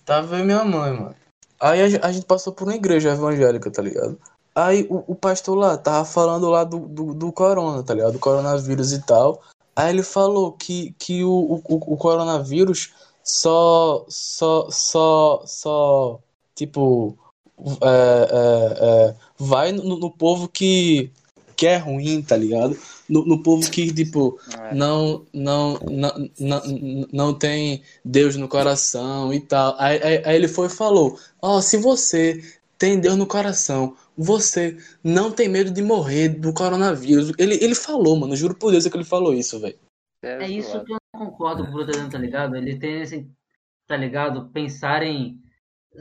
Tava 0.06 0.36
eu 0.36 0.42
e 0.42 0.46
minha 0.46 0.64
mãe, 0.64 0.92
mano. 0.94 1.16
Aí 1.60 1.82
a, 1.82 2.06
a 2.08 2.12
gente 2.12 2.26
passou 2.26 2.54
por 2.54 2.68
uma 2.68 2.76
igreja 2.76 3.10
evangélica, 3.12 3.72
tá 3.72 3.82
ligado? 3.82 4.20
Aí 4.54 4.86
o, 4.90 5.04
o 5.12 5.16
pastor 5.16 5.58
lá 5.58 5.78
tava 5.78 6.06
falando 6.06 6.50
lá 6.50 6.64
do, 6.64 6.80
do, 6.80 7.14
do 7.14 7.32
corona, 7.32 7.82
tá 7.84 7.94
ligado? 7.94 8.14
Do 8.14 8.20
coronavírus 8.20 8.94
e 8.94 9.02
tal. 9.02 9.42
Aí 9.76 9.90
ele 9.90 10.04
falou 10.04 10.52
que, 10.52 10.94
que 11.00 11.24
o, 11.24 11.32
o, 11.32 11.62
o 11.68 11.98
coronavírus 11.98 12.94
só, 13.24 14.06
só, 14.10 14.68
só, 14.70 15.42
só, 15.46 16.20
tipo, 16.56 17.18
é, 17.82 18.28
é, 18.32 19.10
é, 19.10 19.16
vai 19.38 19.72
no, 19.72 19.98
no 19.98 20.12
povo 20.12 20.48
que, 20.48 21.12
que 21.60 21.68
é 21.68 21.76
ruim, 21.76 22.22
tá 22.22 22.38
ligado? 22.38 22.78
No, 23.10 23.26
no 23.26 23.44
povo 23.44 23.70
que, 23.70 23.94
tipo, 23.94 24.40
É. 24.58 24.74
não, 24.74 25.26
não, 25.34 25.74
não, 25.92 26.30
não, 26.40 26.62
não 27.12 27.34
tem 27.34 27.84
Deus 28.06 28.38
no 28.38 28.48
coração 28.48 29.34
e 29.34 29.42
tal. 29.42 29.76
Aí, 29.78 30.02
aí, 30.02 30.22
aí 30.26 30.36
ele 30.38 30.48
foi 30.48 30.68
e 30.68 30.70
falou: 30.70 31.20
Ó, 31.42 31.60
se 31.60 31.76
você 31.76 32.42
tem 32.78 32.98
Deus 32.98 33.18
no 33.18 33.28
coração, 33.28 33.94
você 34.18 34.78
não 35.04 35.34
tem 35.34 35.50
medo 35.50 35.70
de 35.70 35.82
morrer 35.82 36.30
do 36.30 36.54
coronavírus. 36.54 37.34
Ele, 37.38 37.56
ele 37.62 37.76
falou, 37.76 38.16
mano, 38.16 38.38
juro 38.38 38.56
por 38.56 38.72
Deus 38.72 38.88
que 38.88 38.96
ele 38.96 39.04
falou 39.04 39.34
isso, 39.34 39.60
velho. 39.60 39.78
É 40.24 40.48
isso 40.48 40.72
zoado. 40.72 40.86
que 40.86 40.94
eu 40.94 40.98
não 41.14 41.26
concordo 41.26 41.64
com 41.66 41.72
o 41.72 41.74
protestante, 41.74 42.12
tá 42.14 42.18
ligado? 42.18 42.56
Ele 42.56 42.80
tem 42.80 43.02
esse, 43.02 43.30
tá 43.86 43.98
ligado? 43.98 44.48
Pensar 44.54 45.04
em. 45.04 45.42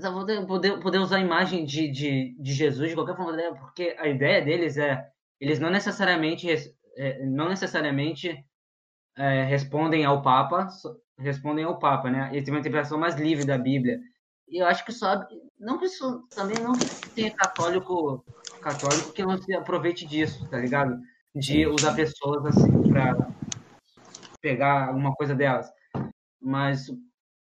Poder, 0.01 0.47
poder, 0.47 0.81
poder 0.81 0.99
usar 0.99 1.17
a 1.17 1.21
imagem 1.21 1.65
de, 1.65 1.91
de, 1.91 2.37
de 2.39 2.53
Jesus 2.53 2.91
de 2.91 2.95
qualquer 2.95 3.17
forma, 3.17 3.33
né? 3.33 3.51
porque 3.59 3.97
a 3.99 4.07
ideia 4.07 4.45
deles 4.45 4.77
é. 4.77 5.11
Eles 5.41 5.59
não 5.59 5.71
necessariamente, 5.71 6.49
é, 6.97 7.25
não 7.25 7.49
necessariamente 7.49 8.45
é, 9.17 9.45
respondem 9.45 10.05
ao 10.05 10.23
Papa, 10.23 10.69
respondem 11.19 11.65
ao 11.65 11.79
Papa, 11.79 12.11
né? 12.11 12.31
Eles 12.33 12.45
têm 12.45 12.55
uma 12.55 12.61
interpretação 12.61 12.99
mais 12.99 13.17
livre 13.17 13.45
da 13.45 13.59
Bíblia. 13.59 14.01
E 14.49 14.63
eu 14.63 14.67
acho 14.67 14.85
que 14.85 14.93
só. 14.93 15.27
Não 15.59 15.79
que 15.79 15.87
isso 15.87 16.27
também 16.35 16.59
não 16.63 16.73
tenha 17.15 17.35
católico, 17.35 18.25
católico 18.63 19.13
que 19.13 19.25
não 19.25 19.37
se 19.37 19.53
aproveite 19.55 20.07
disso, 20.07 20.49
tá 20.49 20.59
ligado? 20.59 20.99
De 21.35 21.67
usar 21.67 21.95
pessoas 21.95 22.47
assim 22.47 22.83
pra 22.89 23.15
pegar 24.41 24.89
alguma 24.89 25.15
coisa 25.15 25.35
delas. 25.35 25.71
Mas 26.41 26.87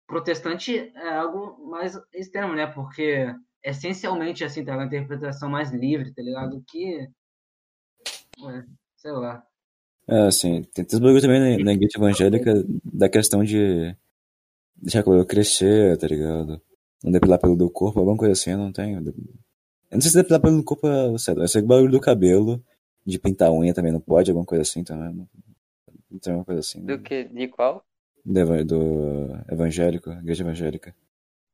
protestante 0.06 0.92
é 0.94 1.08
algo 1.16 1.68
mais 1.68 2.00
extremo, 2.14 2.54
né? 2.54 2.66
Porque 2.66 3.34
essencialmente 3.62 4.44
assim, 4.44 4.64
tá? 4.64 4.74
Uma 4.74 4.86
interpretação 4.86 5.50
mais 5.50 5.70
livre, 5.72 6.14
tá 6.14 6.22
ligado? 6.22 6.62
Que. 6.68 7.08
Ué, 8.44 8.64
sei 8.96 9.12
lá. 9.12 9.46
É, 10.06 10.26
assim, 10.26 10.62
tem 10.74 10.84
tantos 10.84 10.98
bagulho 10.98 11.20
também 11.20 11.58
na, 11.58 11.64
na 11.64 11.72
igreja 11.72 11.96
evangélica 11.96 12.52
da 12.84 13.08
questão 13.08 13.42
de 13.42 13.96
deixar 14.76 15.00
o 15.00 15.04
cabelo 15.04 15.26
crescer, 15.26 15.96
tá 15.96 16.06
ligado? 16.06 16.60
Não 17.02 17.10
depilar 17.12 17.38
pelo 17.38 17.56
do 17.56 17.70
corpo, 17.70 18.00
alguma 18.00 18.16
coisa 18.16 18.32
assim, 18.32 18.50
eu 18.50 18.58
não 18.58 18.72
tenho. 18.72 18.98
Eu 18.98 19.14
não 19.92 20.00
sei 20.00 20.10
se 20.10 20.16
depilar 20.16 20.40
pelo 20.40 20.58
do 20.58 20.64
corpo 20.64 20.86
é 20.86 21.18
certo, 21.18 21.38
mas 21.38 21.54
é 21.56 21.62
bagulho 21.62 21.90
do 21.90 22.00
cabelo, 22.00 22.62
de 23.04 23.18
pintar 23.18 23.52
unha 23.52 23.74
também 23.74 23.92
não 23.92 24.00
pode, 24.00 24.30
alguma 24.30 24.46
coisa 24.46 24.62
assim 24.62 24.84
também. 24.84 25.14
Não, 25.14 25.28
não 26.10 26.18
tem 26.18 26.32
alguma 26.32 26.44
coisa 26.44 26.60
assim. 26.60 26.84
Do 26.84 26.96
né? 26.98 27.02
que? 27.02 27.24
De 27.24 27.48
qual? 27.48 27.84
Do, 28.24 28.64
do 28.64 29.28
evangélico, 29.50 30.10
igreja 30.10 30.42
evangélica. 30.42 30.94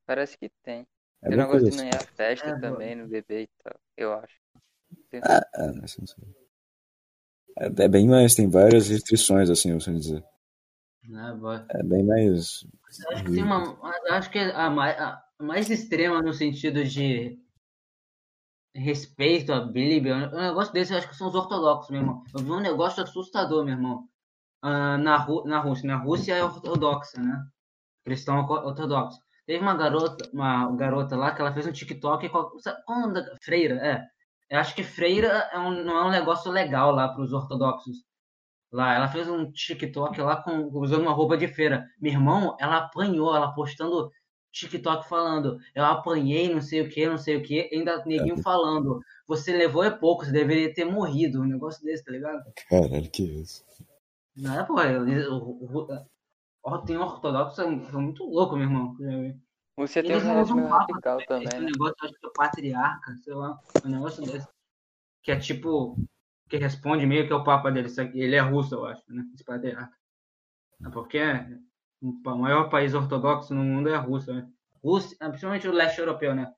Parece 0.06 0.36
que 0.36 0.48
tem. 0.62 0.86
É 1.22 1.28
Tem 1.28 1.38
um 1.38 1.40
negócio 1.42 1.62
de 1.62 1.68
assim. 1.68 1.78
não 1.78 1.84
ir 1.84 1.94
à 1.94 2.00
festa 2.00 2.48
É, 2.48 2.58
também, 2.58 2.96
no 2.96 3.06
bebê 3.06 3.42
e 3.42 3.48
tal, 3.62 3.78
eu 3.96 4.12
acho. 4.14 4.40
Ah, 5.22 5.46
ah, 5.54 5.72
não 5.72 5.86
sei, 5.86 6.00
não 6.00 6.06
sei. 6.06 6.39
É, 7.58 7.66
é 7.84 7.88
bem 7.88 8.06
mais, 8.06 8.34
tem 8.34 8.48
várias 8.48 8.88
restrições, 8.88 9.50
assim, 9.50 9.72
você 9.74 9.92
dizer. 9.92 10.24
Boy? 11.40 11.64
É 11.70 11.82
bem 11.82 12.04
mais. 12.04 12.64
Acho 13.12 13.24
que 13.24 13.42
uma. 13.42 13.78
Acho 14.10 14.30
que 14.30 14.38
a 14.38 14.70
mais, 14.70 14.98
a 15.00 15.22
mais 15.40 15.70
extrema 15.70 16.22
no 16.22 16.32
sentido 16.32 16.84
de 16.84 17.38
respeito 18.74 19.52
à 19.52 19.60
Bíblia. 19.60 20.30
Um 20.32 20.40
negócio 20.40 20.72
desse 20.72 20.92
eu 20.92 20.98
acho 20.98 21.08
que 21.08 21.16
são 21.16 21.28
os 21.28 21.34
ortodoxos, 21.34 21.90
meu 21.90 22.00
irmão. 22.00 22.22
Eu 22.34 22.44
vi 22.44 22.50
um 22.50 22.60
negócio 22.60 23.02
assustador, 23.02 23.64
meu 23.64 23.74
irmão. 23.74 24.08
Ah, 24.62 24.98
na, 24.98 25.16
Ru- 25.16 25.44
na 25.46 25.58
Rússia. 25.60 25.86
Na 25.86 25.96
Rússia 25.96 26.34
é 26.34 26.44
ortodoxa, 26.44 27.20
né? 27.20 27.44
Cristão 28.04 28.38
ortodoxo. 28.46 29.18
Teve 29.46 29.62
uma 29.62 29.74
garota, 29.74 30.28
uma 30.32 30.70
garota 30.76 31.16
lá 31.16 31.34
que 31.34 31.40
ela 31.40 31.52
fez 31.52 31.66
um 31.66 31.72
TikTok. 31.72 32.28
Qual, 32.28 32.58
sabe 32.60 32.82
qual 32.84 32.98
é 32.98 33.02
nome 33.02 33.14
da 33.14 33.36
freira? 33.42 33.74
É. 33.84 34.06
Eu 34.50 34.58
acho 34.58 34.74
que 34.74 34.82
freira 34.82 35.28
é 35.52 35.58
um, 35.58 35.84
não 35.84 35.96
é 35.98 36.04
um 36.06 36.10
negócio 36.10 36.50
legal 36.50 36.90
lá 36.92 37.08
para 37.08 37.22
os 37.22 37.32
ortodoxos. 37.32 37.98
Lá, 38.72 38.94
ela 38.94 39.08
fez 39.08 39.28
um 39.28 39.50
TikTok 39.50 40.20
lá 40.20 40.42
com, 40.42 40.68
usando 40.78 41.02
uma 41.02 41.12
roupa 41.12 41.36
de 41.36 41.48
feira. 41.48 41.86
Meu 42.00 42.12
irmão, 42.12 42.56
ela 42.60 42.78
apanhou, 42.78 43.34
ela 43.34 43.52
postando 43.54 44.10
TikTok 44.52 45.08
falando, 45.08 45.58
eu 45.74 45.84
apanhei, 45.84 46.52
não 46.52 46.60
sei 46.60 46.80
o 46.82 46.88
que, 46.88 47.06
não 47.08 47.18
sei 47.18 47.36
o 47.36 47.42
que, 47.42 47.68
ainda 47.72 48.04
neguinho 48.04 48.36
falando, 48.42 49.00
você 49.26 49.56
levou 49.56 49.84
é 49.84 49.90
pouco, 49.90 50.24
você 50.24 50.32
deveria 50.32 50.74
ter 50.74 50.84
morrido, 50.84 51.40
um 51.40 51.46
negócio 51.46 51.84
desse, 51.84 52.04
tá 52.04 52.10
ligado? 52.12 52.42
Caralho, 52.68 53.10
que 53.10 53.22
isso. 53.22 53.64
Não 54.36 54.58
é, 54.58 54.64
pô, 54.64 54.74
o- 54.74 55.88
o- 56.64 56.78
tem 56.78 56.96
ortodoxos 56.96 57.56
são, 57.56 57.84
são 57.90 58.00
muito 58.00 58.24
loucos, 58.24 58.58
meu 58.58 58.66
irmão. 58.66 58.94
Rússia 59.80 60.02
tem 60.02 60.14
um 60.14 60.68
papo, 60.68 60.92
radical 60.92 61.18
Esse 61.18 61.26
também, 61.26 61.60
né? 61.60 61.66
negócio, 61.72 61.96
eu 62.02 62.08
acho 62.08 62.20
que 62.20 62.26
é 62.26 62.30
patriarca, 62.36 63.16
sei 63.16 63.34
lá, 63.34 63.58
um 63.82 63.88
negócio 63.88 64.22
desse. 64.24 64.46
Que 65.22 65.32
é 65.32 65.38
tipo, 65.38 65.96
que 66.48 66.58
responde 66.58 67.06
meio 67.06 67.26
que 67.26 67.32
é 67.32 67.36
o 67.36 67.44
papa 67.44 67.70
dele, 67.70 67.88
ele 68.12 68.36
é 68.36 68.40
russo, 68.40 68.74
eu 68.74 68.84
acho, 68.84 69.02
né? 69.08 69.24
Esse 69.34 69.42
patriarca. 69.42 69.96
É 70.84 70.90
porque 70.90 71.20
o 72.02 72.12
maior 72.36 72.68
país 72.68 72.92
ortodoxo 72.92 73.54
no 73.54 73.64
mundo 73.64 73.88
é 73.88 73.94
a 73.94 74.00
Rússia, 74.00 74.34
né? 74.34 74.50
Rússia, 74.84 75.16
ah, 75.20 75.28
principalmente 75.28 75.66
o 75.66 75.72
leste 75.72 75.98
europeu, 75.98 76.34
né? 76.34 76.52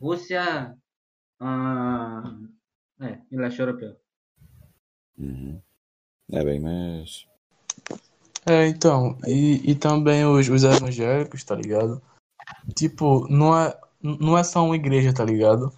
Rússia. 0.00 0.74
Ah, 1.40 2.22
é, 3.00 3.20
e 3.30 3.36
leste 3.36 3.60
europeu. 3.60 3.96
Uhum. 5.18 5.60
É 6.30 6.42
bem 6.42 6.60
mais. 6.60 7.26
É, 8.46 8.66
então, 8.66 9.18
e, 9.26 9.70
e 9.70 9.74
também 9.74 10.24
os, 10.24 10.48
os 10.48 10.64
evangélicos, 10.64 11.44
tá 11.44 11.54
ligado? 11.54 12.00
Tipo, 12.74 13.26
não 13.28 13.58
é, 13.58 13.76
não 14.02 14.36
é 14.36 14.44
só 14.44 14.64
uma 14.64 14.76
igreja, 14.76 15.12
tá 15.12 15.24
ligado? 15.24 15.72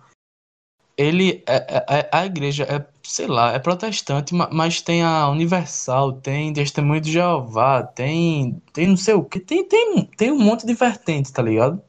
Ele, 0.96 1.42
é, 1.46 1.56
é- 1.56 1.98
é- 2.00 2.10
a 2.12 2.24
igreja 2.24 2.64
é, 2.64 2.86
sei 3.02 3.26
lá, 3.26 3.52
é 3.52 3.58
protestante, 3.58 4.32
ma- 4.34 4.48
mas 4.52 4.80
tem 4.80 5.02
a 5.02 5.28
Universal, 5.28 6.12
tem 6.20 6.52
Testemunho 6.52 7.00
de 7.00 7.12
Jeová, 7.12 7.82
tem, 7.82 8.62
tem 8.72 8.86
não 8.86 8.96
sei 8.96 9.14
o 9.14 9.24
que, 9.24 9.40
tem, 9.40 9.66
tem, 9.66 10.04
tem 10.16 10.30
um 10.30 10.38
monte 10.38 10.64
de 10.64 10.72
vertente, 10.74 11.32
tá 11.32 11.42
ligado? 11.42 11.82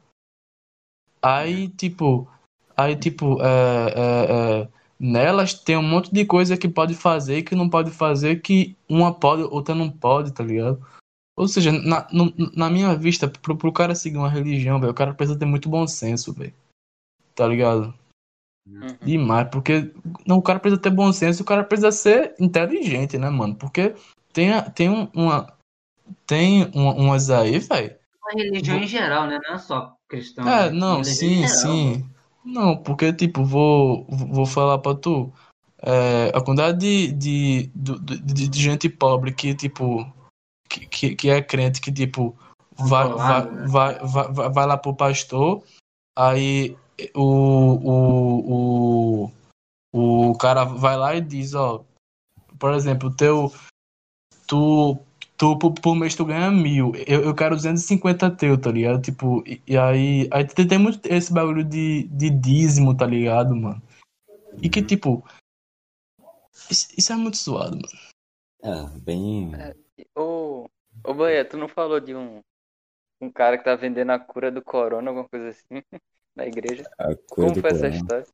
Aí, 1.22 1.68
tipo, 1.68 2.28
aí, 2.76 2.96
tipo, 2.96 3.40
é, 3.40 3.92
é, 3.94 4.62
é, 4.62 4.68
nelas 4.98 5.54
tem 5.54 5.76
um 5.76 5.82
monte 5.82 6.12
de 6.12 6.24
coisa 6.24 6.56
que 6.56 6.68
pode 6.68 6.94
fazer 6.94 7.38
e 7.38 7.42
que 7.42 7.54
não 7.54 7.68
pode 7.70 7.90
fazer, 7.90 8.42
que 8.42 8.76
uma 8.88 9.14
pode, 9.14 9.42
outra 9.42 9.74
não 9.74 9.90
pode, 9.90 10.32
tá 10.32 10.42
ligado? 10.42 10.84
Ou 11.36 11.46
seja, 11.46 11.70
na, 11.70 12.06
no- 12.10 12.32
na 12.56 12.70
minha 12.70 12.94
vista, 12.96 13.28
pro, 13.28 13.56
pro 13.56 13.72
cara 13.72 13.94
seguir 13.94 14.16
uma 14.16 14.30
religião, 14.30 14.80
velho, 14.80 14.92
o 14.92 14.94
cara 14.94 15.12
precisa 15.14 15.38
ter 15.38 15.44
muito 15.44 15.68
bom 15.68 15.86
senso, 15.86 16.32
velho. 16.32 16.54
Tá 17.34 17.46
ligado? 17.46 17.92
Uhum. 18.66 18.96
Demais, 19.02 19.48
porque 19.50 19.92
não, 20.26 20.38
o 20.38 20.42
cara 20.42 20.58
precisa 20.58 20.80
ter 20.80 20.90
bom 20.90 21.12
senso, 21.12 21.42
o 21.42 21.46
cara 21.46 21.62
precisa 21.62 21.92
ser 21.92 22.34
inteligente, 22.40 23.18
né, 23.18 23.28
mano? 23.30 23.54
Porque 23.54 23.94
tem, 24.32 24.52
a- 24.52 24.62
tem 24.70 24.88
um- 24.88 25.08
uma. 25.14 25.54
Tem 26.26 26.64
uma, 26.74 26.94
umas 26.94 27.30
aí, 27.30 27.58
velho. 27.58 27.96
Uma 28.22 28.42
religião 28.42 28.78
em 28.78 28.86
geral, 28.86 29.26
né? 29.26 29.38
Não 29.46 29.54
é 29.54 29.58
só 29.58 29.94
cristão. 30.08 30.48
É, 30.48 30.70
né? 30.70 30.78
não, 30.78 31.04
sim, 31.04 31.46
geral, 31.46 31.48
sim. 31.48 32.04
Não, 32.44 32.76
porque, 32.76 33.12
tipo, 33.12 33.44
vou, 33.44 34.06
vou 34.08 34.46
falar 34.46 34.78
pra 34.78 34.94
tu. 34.94 35.32
é, 35.82 36.32
a 36.34 36.40
quantidade 36.40 36.78
de, 36.78 37.12
de, 37.12 37.70
do- 37.74 37.98
de, 38.00 38.48
de 38.48 38.60
gente 38.60 38.88
pobre 38.88 39.32
que, 39.32 39.54
tipo, 39.54 40.10
que, 40.80 40.86
que, 40.86 41.16
que 41.16 41.30
é 41.30 41.42
crente, 41.42 41.80
que, 41.80 41.92
tipo, 41.92 42.36
vai, 42.76 43.08
né? 43.08 43.14
vai, 43.66 43.98
vai, 43.98 44.28
vai, 44.32 44.48
vai 44.50 44.66
lá 44.66 44.76
pro 44.76 44.94
pastor, 44.94 45.62
aí 46.16 46.76
o, 47.14 47.22
o, 48.42 49.32
o, 49.92 50.30
o 50.30 50.38
cara 50.38 50.64
vai 50.64 50.96
lá 50.96 51.14
e 51.14 51.20
diz, 51.20 51.54
ó, 51.54 51.84
por 52.58 52.74
exemplo, 52.74 53.14
teu, 53.14 53.52
tu, 54.46 54.98
tu 55.36 55.58
por, 55.58 55.72
por 55.72 55.94
mês 55.94 56.14
tu 56.14 56.24
ganha 56.24 56.50
mil, 56.50 56.92
eu, 57.06 57.22
eu 57.22 57.34
quero 57.34 57.56
250 57.56 58.30
teu, 58.32 58.60
tá 58.60 58.70
ligado? 58.70 59.02
Tipo, 59.02 59.42
e, 59.46 59.60
e 59.66 59.76
aí, 59.76 60.28
aí 60.30 60.46
tem, 60.46 60.66
tem 60.66 60.78
muito 60.78 61.00
esse 61.06 61.32
bagulho 61.32 61.64
de, 61.64 62.04
de 62.04 62.30
dízimo, 62.30 62.96
tá 62.96 63.06
ligado, 63.06 63.54
mano? 63.54 63.82
E 64.62 64.68
que, 64.68 64.82
tipo, 64.82 65.22
isso, 66.70 66.88
isso 66.96 67.12
é 67.12 67.16
muito 67.16 67.36
zoado, 67.36 67.76
mano. 67.76 68.06
É, 68.62 68.98
bem. 68.98 69.52
Ô, 70.16 70.35
ô 71.06 71.14
Banha, 71.14 71.44
tu 71.44 71.56
não 71.56 71.68
falou 71.68 72.00
de 72.00 72.14
um, 72.14 72.40
um 73.20 73.30
cara 73.30 73.56
que 73.56 73.64
tá 73.64 73.74
vendendo 73.74 74.10
a 74.10 74.18
cura 74.18 74.50
do 74.50 74.62
corona, 74.62 75.10
alguma 75.10 75.28
coisa 75.28 75.48
assim, 75.48 75.82
na 76.34 76.46
igreja? 76.46 76.88
A 76.98 77.14
cura 77.14 77.48
Como 77.48 77.54
do 77.54 77.60
foi 77.60 77.70
essa 77.70 77.88
corona. 77.88 77.96
história? 77.96 78.26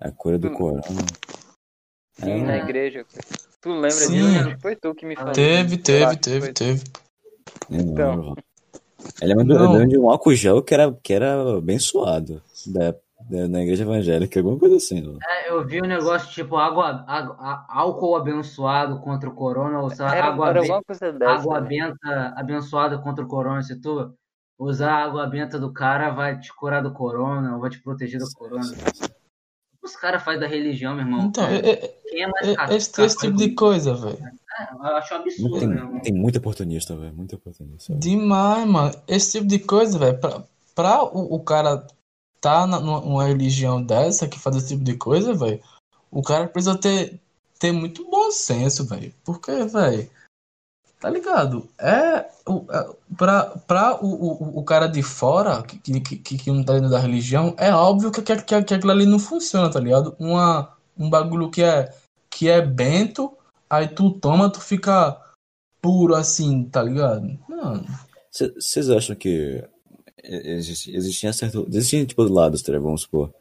A 0.00 0.10
cura 0.10 0.38
do 0.38 0.48
Hum. 0.48 0.54
corona. 0.54 0.82
Sim, 2.12 2.42
É. 2.42 2.46
na 2.46 2.56
igreja. 2.58 3.06
Tu 3.60 3.70
lembra 3.70 3.90
Sim. 3.90 4.32
disso? 4.32 4.58
Foi 4.60 4.76
tu 4.76 4.94
que 4.94 5.06
me 5.06 5.16
falou. 5.16 5.32
Teve, 5.32 5.78
teve, 5.78 6.16
que 6.16 6.22
teve, 6.22 6.40
foi. 6.40 6.52
teve. 6.52 6.84
Então. 7.70 8.34
Ele 9.20 9.32
eu 9.32 9.36
lembro 9.38 9.88
de 9.88 9.98
um 9.98 10.10
álcool 10.10 10.34
gel 10.34 10.62
que 10.62 10.74
era, 10.74 10.92
que 11.02 11.12
era. 11.12 11.60
Da, 11.60 12.90
da, 12.90 12.98
na 13.30 13.62
igreja 13.62 13.82
evangélica, 13.84 14.40
alguma 14.40 14.58
coisa 14.58 14.76
assim. 14.76 15.02
ó. 15.06 15.18
É, 15.30 15.50
eu 15.50 15.64
vi 15.66 15.80
um 15.82 15.86
negócio 15.86 16.30
tipo 16.30 16.56
água, 16.56 17.04
álcool 17.68 18.16
abençoado 18.16 19.00
contra 19.00 19.28
o 19.28 19.34
corona, 19.34 19.80
ou 19.80 19.90
sei 19.90 20.04
lá, 20.04 20.16
Era, 20.16 20.26
água, 20.28 20.48
era 20.50 20.60
be- 20.60 20.66
alguma 20.66 20.82
coisa 20.84 21.12
dessa. 21.12 21.32
água 21.32 21.60
né? 21.60 21.68
benta 21.68 22.34
abençoada 22.36 22.98
contra 22.98 23.24
o 23.24 23.28
corona. 23.28 23.62
Se 23.62 23.80
tu 23.80 24.12
usar 24.58 24.92
a 24.92 25.04
água 25.04 25.26
benta 25.26 25.58
do 25.58 25.72
cara, 25.72 26.10
vai 26.10 26.38
te 26.38 26.52
curar 26.54 26.82
do 26.82 26.92
corona, 26.92 27.54
ou 27.54 27.60
vai 27.60 27.70
te 27.70 27.82
proteger 27.82 28.20
do 28.20 28.30
corona. 28.34 28.62
Os 29.82 29.96
caras 29.96 30.22
fazem 30.22 30.40
da 30.40 30.46
religião, 30.46 30.94
meu 30.94 31.04
irmão. 31.04 31.26
Então, 31.26 31.44
é- 31.44 31.58
é- 31.58 31.94
Quem 32.08 32.22
é 32.22 32.26
mais 32.28 32.48
é- 32.70 32.76
esse, 32.76 33.02
esse 33.02 33.18
tipo 33.18 33.36
de 33.36 33.50
coisa, 33.52 33.94
velho. 33.94 34.18
É, 34.60 34.72
Eu 34.74 34.82
acho 34.96 35.14
um 35.14 35.16
absurdo, 35.16 35.58
Tem, 35.58 35.66
meu 35.68 35.78
irmão. 35.78 36.00
tem 36.00 36.12
muito 36.14 36.38
oportunista, 36.38 36.94
velho. 36.94 37.12
Muito 37.14 37.34
oportunista. 37.34 37.92
Demais, 37.94 38.66
mano. 38.68 38.94
Esse 39.08 39.32
tipo 39.38 39.46
de 39.48 39.58
coisa, 39.58 39.98
velho, 39.98 40.20
pra, 40.20 40.42
pra 40.74 41.02
o, 41.02 41.34
o 41.36 41.40
cara 41.42 41.84
tá 42.42 42.66
numa, 42.66 43.24
religião 43.24 43.80
dessa 43.80 44.28
que 44.28 44.38
faz 44.38 44.56
esse 44.56 44.68
tipo 44.68 44.82
de 44.82 44.96
coisa, 44.96 45.32
velho, 45.32 45.62
o 46.10 46.22
cara 46.22 46.48
precisa 46.48 46.76
ter, 46.76 47.20
ter 47.58 47.70
muito 47.72 48.04
bom 48.10 48.32
senso, 48.32 48.84
velho. 48.84 49.14
Porque, 49.24 49.64
velho, 49.64 50.10
tá 51.00 51.08
ligado? 51.08 51.68
É, 51.78 52.16
é 52.16 52.28
pra, 53.16 53.44
pra 53.66 54.04
o, 54.04 54.08
o, 54.08 54.58
o 54.58 54.64
cara 54.64 54.88
de 54.88 55.02
fora, 55.04 55.62
que, 55.62 55.78
que, 55.78 56.16
que, 56.16 56.36
que 56.36 56.50
não 56.50 56.64
tá 56.64 56.74
dentro 56.74 56.90
da 56.90 56.98
religião, 56.98 57.54
é 57.56 57.72
óbvio 57.72 58.10
que, 58.10 58.20
que, 58.20 58.36
que, 58.36 58.62
que 58.64 58.74
aquilo 58.74 58.90
ali 58.90 59.06
não 59.06 59.20
funciona, 59.20 59.70
tá 59.70 59.78
ligado? 59.78 60.16
Uma, 60.18 60.76
um 60.98 61.08
bagulho 61.08 61.48
que 61.48 61.62
é, 61.62 61.94
que 62.28 62.48
é 62.48 62.60
bento, 62.60 63.32
aí 63.70 63.86
tu 63.86 64.10
toma, 64.10 64.50
tu 64.50 64.60
fica 64.60 65.16
puro 65.80 66.16
assim, 66.16 66.64
tá 66.64 66.82
ligado? 66.82 67.38
Mano. 67.48 67.86
Vocês 68.32 68.90
acham 68.90 69.14
que 69.14 69.64
existia 70.22 71.32
certo. 71.32 71.66
Existia 71.68 72.04
tipo 72.06 72.22
lados, 72.22 72.62
tá, 72.62 72.72
vamos 72.78 73.02
supor. 73.02 73.32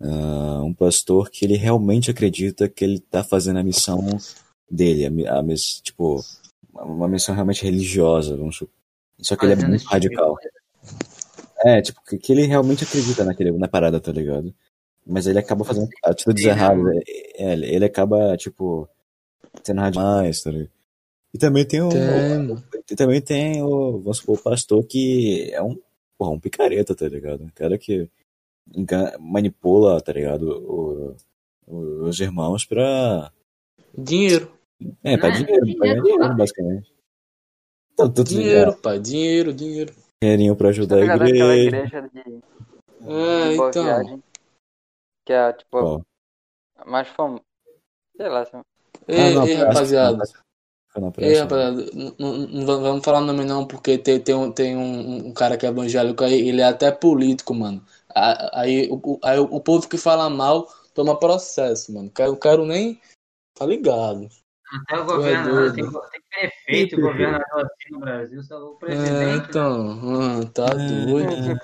ah, 0.00 0.60
um 0.62 0.72
pastor 0.72 1.30
que 1.30 1.44
ele 1.44 1.56
realmente 1.56 2.10
acredita 2.10 2.68
que 2.68 2.84
ele 2.84 3.00
tá 3.00 3.22
fazendo 3.24 3.58
a 3.58 3.62
missão 3.62 4.06
dele, 4.70 5.26
a, 5.26 5.38
a 5.38 5.42
miss- 5.42 5.80
tipo, 5.82 6.24
uma 6.72 7.08
missão 7.08 7.34
realmente 7.34 7.64
religiosa, 7.64 8.36
vamos 8.36 8.56
supor. 8.56 8.74
Só 9.18 9.36
que 9.36 9.44
ele 9.44 9.52
é 9.52 9.56
muito 9.56 9.80
tipo 9.80 9.90
radical. 9.90 10.36
É, 11.62 11.82
tipo, 11.82 12.00
que, 12.08 12.16
que 12.16 12.32
ele 12.32 12.46
realmente 12.46 12.84
acredita 12.84 13.24
naquele, 13.24 13.52
na 13.52 13.68
parada, 13.68 14.00
tá 14.00 14.10
ligado? 14.10 14.54
Mas 15.06 15.26
ele 15.26 15.38
acaba 15.38 15.64
fazendo 15.64 15.88
atitudes 16.04 16.44
né, 16.44 16.50
erradas. 16.52 16.82
mano? 16.82 17.00
É, 17.06 17.52
ele, 17.52 17.66
ele 17.66 17.84
acaba, 17.84 18.36
tipo, 18.36 18.88
narra 19.74 19.90
demais, 19.90 20.40
tá 20.40 20.50
ligado? 20.50 20.70
E 21.34 21.38
também 21.38 21.64
tem 21.64 21.80
o. 21.82 21.88
Tem. 21.90 22.64
E 22.90 22.96
também 22.96 23.20
tem 23.20 23.62
o, 23.62 24.00
vamos 24.00 24.18
supor, 24.18 24.38
o 24.38 24.42
pastor 24.42 24.84
que 24.84 25.50
é 25.52 25.62
um, 25.62 25.78
porra, 26.20 26.32
um 26.32 26.38
picareta, 26.38 26.94
tá 26.94 27.08
ligado? 27.08 27.42
Um 27.44 27.48
cara 27.48 27.78
que 27.78 28.06
engana- 28.76 29.16
manipula, 29.18 29.98
tá 30.02 30.12
ligado? 30.12 30.42
O- 30.50 31.16
o- 31.66 32.04
os 32.04 32.20
irmãos 32.20 32.66
pra. 32.66 33.32
Dinheiro. 33.96 34.52
É, 35.02 35.16
pra 35.16 35.30
dinheiro, 35.30 35.60
pra 35.60 35.64
dinheiro, 35.64 35.78
ganhar 35.80 36.02
dinheiro, 36.02 36.36
basicamente. 36.36 36.94
Tudo 37.96 38.24
Dinheiro, 38.24 38.76
pai. 38.76 38.98
Dinheiro, 38.98 39.52
dinheiro. 39.54 39.94
dinheirinho 40.22 40.54
pra 40.56 40.68
ajudar 40.68 40.96
a 40.98 41.04
aquela 41.04 41.28
igreja. 41.28 41.54
igreja 41.66 42.10
de, 42.12 42.20
É, 42.20 43.48
de 43.48 43.54
então. 43.54 43.84
viagem? 43.84 44.22
Que 45.26 45.32
é, 45.32 45.52
tipo, 45.54 46.04
a 46.76 46.84
mais 46.84 47.08
famosa. 47.08 47.42
Sei 48.16 48.28
lá, 48.28 48.42
assim, 48.42 48.60
Ei, 49.08 49.18
Ah, 49.18 49.30
não, 49.34 49.46
ei, 49.46 49.54
rapaziada. 49.54 50.22
Fica 50.90 51.00
na 51.00 51.12
Ei, 51.18 51.34
praça. 51.34 51.42
rapaziada, 51.42 51.82
n- 51.94 52.14
n- 52.18 52.64
não 52.66 52.80
vamos 52.82 53.04
falar 53.04 53.20
nome 53.20 53.44
não, 53.44 53.64
porque 53.66 53.96
tem, 53.96 54.20
tem, 54.20 54.34
um, 54.34 54.50
tem 54.50 54.76
um, 54.76 55.28
um 55.28 55.32
cara 55.32 55.56
que 55.56 55.64
é 55.64 55.68
evangélico 55.68 56.24
aí, 56.24 56.48
ele 56.48 56.60
é 56.60 56.64
até 56.64 56.90
político, 56.90 57.54
mano. 57.54 57.84
Aí, 58.52 58.88
o, 58.90 58.96
o- 58.96 59.20
aí 59.22 59.38
o 59.38 59.60
povo 59.60 59.88
que 59.88 59.96
fala 59.96 60.28
mal 60.28 60.66
toma 60.92 61.16
processo, 61.18 61.92
mano. 61.94 62.10
Quero, 62.10 62.36
quero 62.36 62.66
nem. 62.66 63.00
Tá 63.54 63.64
ligado? 63.66 64.28
Até 64.82 64.96
o 64.96 65.02
é 65.02 65.04
governador, 65.04 65.72
doido. 65.72 66.00
tem, 66.10 66.10
tem 66.10 66.20
prefeito 66.30 66.96
e 66.96 67.00
governador 67.00 67.66
assim 67.66 67.92
no 67.92 68.00
Brasil, 68.00 68.42
só 68.42 68.58
o 68.58 68.74
É, 68.76 68.78
presidente. 68.78 69.50
então, 69.50 70.00
ah, 70.40 70.46
tá 70.52 70.74
doido. 70.74 71.60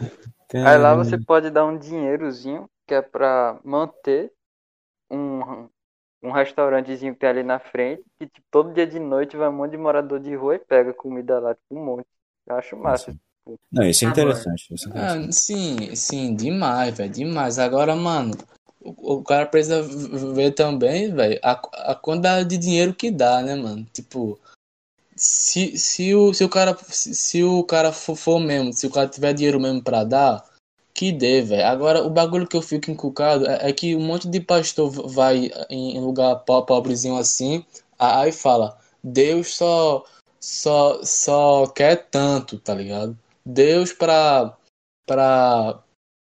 Aí 0.64 0.78
lá 0.78 0.94
você 0.94 1.18
pode 1.18 1.50
dar 1.50 1.64
um 1.64 1.78
dinheirozinho 1.78 2.68
que 2.86 2.94
é 2.94 3.02
pra 3.02 3.58
manter 3.64 4.32
um, 5.10 5.68
um 6.26 6.32
restaurantezinho 6.32 7.14
que 7.14 7.20
tem 7.20 7.28
ali 7.28 7.42
na 7.44 7.58
frente, 7.60 8.02
que 8.18 8.26
tipo, 8.26 8.46
todo 8.50 8.74
dia 8.74 8.86
de 8.86 8.98
noite 8.98 9.36
vai 9.36 9.48
um 9.48 9.52
monte 9.52 9.72
de 9.72 9.78
morador 9.78 10.18
de 10.18 10.34
rua 10.34 10.56
e 10.56 10.58
pega 10.58 10.92
comida 10.92 11.38
lá, 11.38 11.54
tipo 11.54 11.78
um 11.78 11.84
monte. 11.84 12.06
Eu 12.46 12.56
acho 12.56 12.76
massa. 12.76 13.14
Não, 13.70 13.84
isso 13.84 14.04
é 14.04 14.08
interessante. 14.08 14.74
Isso 14.74 14.86
é 14.86 14.90
interessante. 14.90 15.28
Ah, 15.28 15.32
sim, 15.32 15.94
sim, 15.94 16.34
demais, 16.34 16.96
velho, 16.96 17.12
demais. 17.12 17.58
Agora, 17.60 17.94
mano, 17.94 18.32
o, 18.80 19.14
o 19.14 19.22
cara 19.22 19.46
precisa 19.46 19.82
ver 20.34 20.52
também, 20.52 21.14
velho, 21.14 21.38
a, 21.44 21.52
a 21.92 21.94
quantidade 21.94 22.48
de 22.48 22.58
dinheiro 22.58 22.92
que 22.92 23.10
dá, 23.10 23.40
né, 23.40 23.54
mano? 23.54 23.86
Tipo, 23.92 24.38
se, 25.14 25.78
se, 25.78 26.12
o, 26.12 26.34
se 26.34 26.44
o 26.44 26.48
cara, 26.48 26.76
se, 26.88 27.14
se 27.14 27.44
o 27.44 27.62
cara 27.62 27.92
for, 27.92 28.16
for 28.16 28.40
mesmo, 28.40 28.72
se 28.72 28.86
o 28.86 28.90
cara 28.90 29.08
tiver 29.08 29.32
dinheiro 29.32 29.60
mesmo 29.60 29.82
pra 29.82 30.02
dar, 30.02 30.44
que 30.96 31.12
dê, 31.12 31.42
velho. 31.42 31.66
Agora, 31.66 32.02
o 32.02 32.08
bagulho 32.08 32.46
que 32.48 32.56
eu 32.56 32.62
fico 32.62 32.90
encucado 32.90 33.46
é, 33.46 33.68
é 33.68 33.72
que 33.72 33.94
um 33.94 34.00
monte 34.00 34.26
de 34.26 34.40
pastor 34.40 34.90
vai 34.90 35.50
em, 35.68 35.94
em 35.96 36.00
lugar 36.00 36.36
po- 36.36 36.64
pobrezinho 36.64 37.18
assim, 37.18 37.62
aí 37.98 38.32
fala, 38.32 38.78
Deus 39.04 39.54
só, 39.54 40.04
só, 40.40 41.02
só 41.04 41.66
quer 41.66 42.08
tanto, 42.08 42.58
tá 42.58 42.74
ligado? 42.74 43.16
Deus 43.44 43.92
pra, 43.92 44.56
pra, 45.06 45.82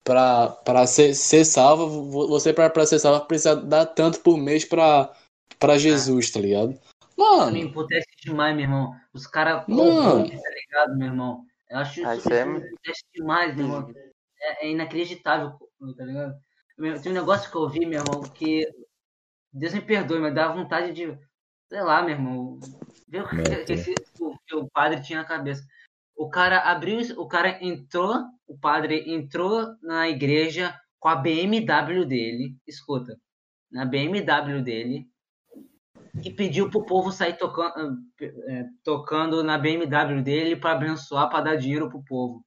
pra, 0.03 0.47
pra 0.49 0.87
ser, 0.87 1.13
ser 1.13 1.45
salvo, 1.45 2.09
vo- 2.09 2.27
você 2.27 2.51
pra, 2.51 2.67
pra 2.67 2.87
ser 2.87 2.97
salvo 2.97 3.25
precisa 3.27 3.55
dar 3.55 3.85
tanto 3.85 4.19
por 4.21 4.35
mês 4.35 4.65
pra, 4.65 5.13
pra 5.59 5.77
Jesus, 5.77 6.31
tá 6.31 6.39
ligado? 6.39 6.69
Me 6.69 6.79
Mano, 7.23 7.55
emputece 7.57 8.07
demais, 8.23 8.55
meu 8.55 8.63
irmão. 8.65 8.95
Os 9.13 9.27
caras 9.27 9.63
Mano. 9.67 10.27
tá 10.27 10.49
ligado, 10.49 10.97
meu 10.97 11.07
irmão? 11.07 11.45
Eu 11.69 11.77
acho 11.77 12.05
Ah, 12.05 12.15
isso, 12.15 12.27
isso 12.27 12.33
é- 12.33 12.41
isso 12.41 12.49
me 12.49 12.57
emputece 12.67 13.03
demais, 13.13 13.55
meu 13.55 13.65
irmão. 13.65 13.93
É, 14.45 14.65
é 14.67 14.71
inacreditável, 14.71 15.57
tá 15.97 16.03
ligado? 16.05 16.35
Tem 17.01 17.11
um 17.11 17.15
negócio 17.15 17.49
que 17.51 17.57
eu 17.57 17.69
vi, 17.69 17.85
meu 17.85 17.99
irmão, 18.01 18.31
que 18.33 18.67
Deus 19.53 19.73
me 19.73 19.81
perdoe, 19.81 20.19
mas 20.19 20.35
dá 20.35 20.49
vontade 20.49 20.93
de, 20.93 21.17
sei 21.69 21.81
lá, 21.83 22.01
meu 22.01 22.11
irmão, 22.15 22.59
ver 23.07 23.23
o 23.23 23.29
que, 23.65 23.73
esse- 23.73 24.03
o, 24.19 24.37
que 24.47 24.55
o 24.55 24.69
padre 24.69 25.01
tinha 25.01 25.19
na 25.19 25.25
cabeça. 25.27 25.63
O 26.15 26.29
cara 26.29 26.59
abriu, 26.61 26.99
o 27.19 27.27
cara 27.27 27.63
entrou, 27.63 28.15
o 28.47 28.57
padre 28.59 29.11
entrou 29.13 29.75
na 29.81 30.09
igreja 30.09 30.79
com 30.99 31.09
a 31.09 31.15
BMW 31.15 32.05
dele, 32.05 32.57
escuta, 32.67 33.19
na 33.71 33.85
BMW 33.85 34.61
dele, 34.63 35.09
e 36.23 36.31
pediu 36.31 36.69
pro 36.69 36.85
povo 36.85 37.11
sair 37.11 37.37
tocando, 37.37 37.97
eh, 38.21 38.65
tocando 38.83 39.43
na 39.43 39.57
BMW 39.57 40.21
dele 40.23 40.55
para 40.55 40.71
abençoar, 40.71 41.29
para 41.29 41.43
dar 41.43 41.55
dinheiro 41.57 41.89
pro 41.89 42.03
povo. 42.03 42.45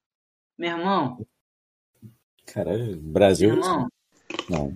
Meu 0.59 0.71
irmão, 0.79 1.19
Caralho, 2.53 2.97
Brasil. 2.97 3.51
irmão, 3.51 3.89
Não. 4.49 4.75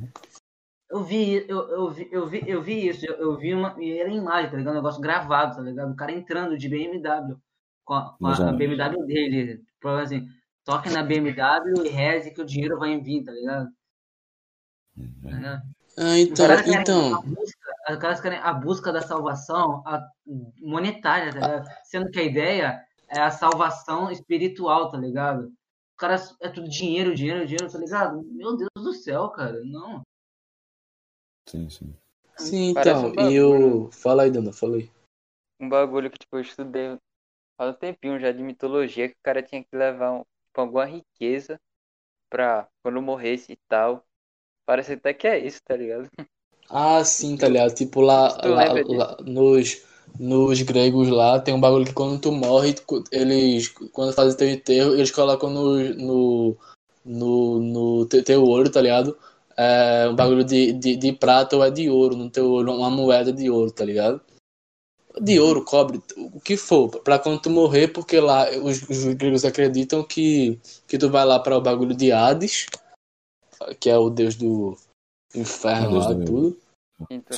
eu 0.90 1.02
vi, 1.02 1.44
eu, 1.48 1.68
eu 1.70 1.90
vi, 1.90 2.08
eu 2.10 2.26
vi, 2.26 2.42
eu 2.46 2.62
vi 2.62 2.88
isso, 2.88 3.06
eu, 3.06 3.14
eu 3.14 3.36
vi 3.36 3.54
uma, 3.54 3.74
e 3.82 3.98
era 3.98 4.10
imagem, 4.10 4.50
tá 4.50 4.56
ligado? 4.56 4.74
Um 4.74 4.76
negócio 4.76 5.00
gravado, 5.00 5.56
tá 5.56 5.62
ligado? 5.62 5.92
O 5.92 5.96
cara 5.96 6.12
entrando 6.12 6.56
de 6.58 6.68
BMW 6.68 7.36
com 7.84 7.94
a, 7.94 8.16
com 8.18 8.26
a 8.26 8.52
BMW 8.52 9.06
dele, 9.06 9.62
falando 9.80 10.02
assim, 10.02 10.28
toque 10.64 10.90
na 10.90 11.02
BMW 11.02 11.86
e 11.86 11.88
reze 11.88 12.32
que 12.32 12.40
o 12.40 12.46
dinheiro 12.46 12.78
vai 12.78 12.98
vir, 13.00 13.24
tá 13.24 13.32
ligado? 13.32 13.68
Tá 15.22 15.30
ligado? 15.30 15.62
ah, 15.98 16.18
então, 16.18 16.46
então, 16.80 17.14
a 17.14 17.22
busca, 17.22 17.74
os 17.90 17.96
caras 17.96 18.20
querem 18.20 18.38
a 18.38 18.52
busca 18.52 18.92
da 18.92 19.00
salvação 19.00 19.82
a- 19.86 20.06
monetária, 20.60 21.32
tá 21.32 21.40
ligado? 21.40 21.68
Sendo 21.84 22.10
que 22.10 22.20
a 22.20 22.24
ideia 22.24 22.82
é 23.08 23.20
a 23.20 23.30
salvação 23.30 24.10
espiritual, 24.10 24.90
tá 24.90 24.98
ligado? 24.98 25.50
Caras 26.02 26.34
é 26.40 26.48
tudo 26.48 26.68
dinheiro, 26.68 27.14
dinheiro, 27.14 27.46
dinheiro, 27.46 27.70
tá 27.70 27.78
ligado? 27.78 28.24
Meu 28.24 28.56
Deus 28.56 28.70
do 28.74 28.92
céu, 28.92 29.28
cara, 29.28 29.62
não. 29.64 30.02
Sim, 31.48 31.70
sim. 31.70 31.94
sim, 32.36 32.70
então, 32.70 33.12
um 33.12 33.30
e 33.30 33.32
eu, 33.32 33.88
fala 33.92 34.24
aí, 34.24 34.30
Dana, 34.32 34.52
fala 34.52 34.78
aí. 34.78 34.90
Um 35.60 35.68
bagulho 35.68 36.10
que 36.10 36.18
tipo, 36.18 36.38
eu 36.38 36.40
estudei 36.40 36.98
faz 37.56 37.72
um 37.72 37.78
tempinho 37.78 38.18
já 38.18 38.32
de 38.32 38.42
mitologia, 38.42 39.08
que 39.08 39.14
o 39.14 39.22
cara 39.22 39.44
tinha 39.44 39.62
que 39.62 39.76
levar 39.76 40.10
um, 40.10 40.22
tipo, 40.22 40.60
alguma 40.60 40.86
riqueza 40.86 41.60
pra 42.28 42.66
quando 42.82 43.00
morresse 43.00 43.52
e 43.52 43.58
tal. 43.68 44.04
Parece 44.66 44.94
até 44.94 45.14
que 45.14 45.28
é 45.28 45.38
isso, 45.38 45.60
tá 45.64 45.76
ligado? 45.76 46.10
Ah, 46.68 47.04
sim, 47.04 47.36
tá 47.36 47.46
ligado? 47.46 47.76
Tipo, 47.76 48.00
lá, 48.00 48.40
lá, 48.44 48.64
lá 48.88 49.16
nos, 49.24 49.86
nos 50.18 50.60
gregos 50.62 51.08
lá, 51.08 51.40
tem 51.40 51.54
um 51.54 51.60
bagulho 51.60 51.84
que 51.86 51.92
quando 51.92 52.20
tu 52.20 52.32
morre, 52.32 52.74
eles, 53.10 53.68
quando 53.92 54.12
fazem 54.12 54.36
teu 54.36 54.48
enterro, 54.50 54.94
eles 54.94 55.10
colocam 55.10 55.50
no, 55.50 55.78
no, 55.94 56.56
no, 57.04 57.58
no 57.60 58.06
te- 58.06 58.22
teu 58.22 58.44
olho, 58.44 58.70
tá 58.70 58.80
ligado? 58.80 59.16
É, 59.56 60.08
um 60.08 60.14
bagulho 60.14 60.44
de, 60.44 60.72
de, 60.72 60.96
de 60.96 61.12
prata 61.12 61.56
ou 61.56 61.64
é 61.64 61.70
de 61.70 61.88
ouro 61.90 62.16
no 62.16 62.30
teu 62.30 62.50
olho, 62.50 62.72
uma 62.72 62.90
moeda 62.90 63.32
de 63.32 63.50
ouro, 63.50 63.70
tá 63.70 63.84
ligado? 63.84 64.20
De 65.20 65.38
ouro, 65.38 65.62
cobre, 65.64 66.00
o 66.16 66.40
que 66.40 66.56
for, 66.56 66.88
pra 67.00 67.18
quando 67.18 67.40
tu 67.40 67.50
morrer, 67.50 67.88
porque 67.88 68.18
lá 68.18 68.48
os, 68.62 68.82
os 68.88 69.04
gregos 69.14 69.44
acreditam 69.44 70.02
que, 70.02 70.58
que 70.88 70.96
tu 70.96 71.10
vai 71.10 71.24
lá 71.26 71.38
para 71.38 71.56
o 71.56 71.60
bagulho 71.60 71.94
de 71.94 72.10
Hades, 72.12 72.66
que 73.78 73.90
é 73.90 73.98
o 73.98 74.08
deus 74.08 74.36
do 74.36 74.76
inferno 75.34 75.90
Deus 75.90 76.06
lá, 76.06 76.12
do- 76.14 76.24
tudo. 76.24 76.48
Então, 76.48 76.71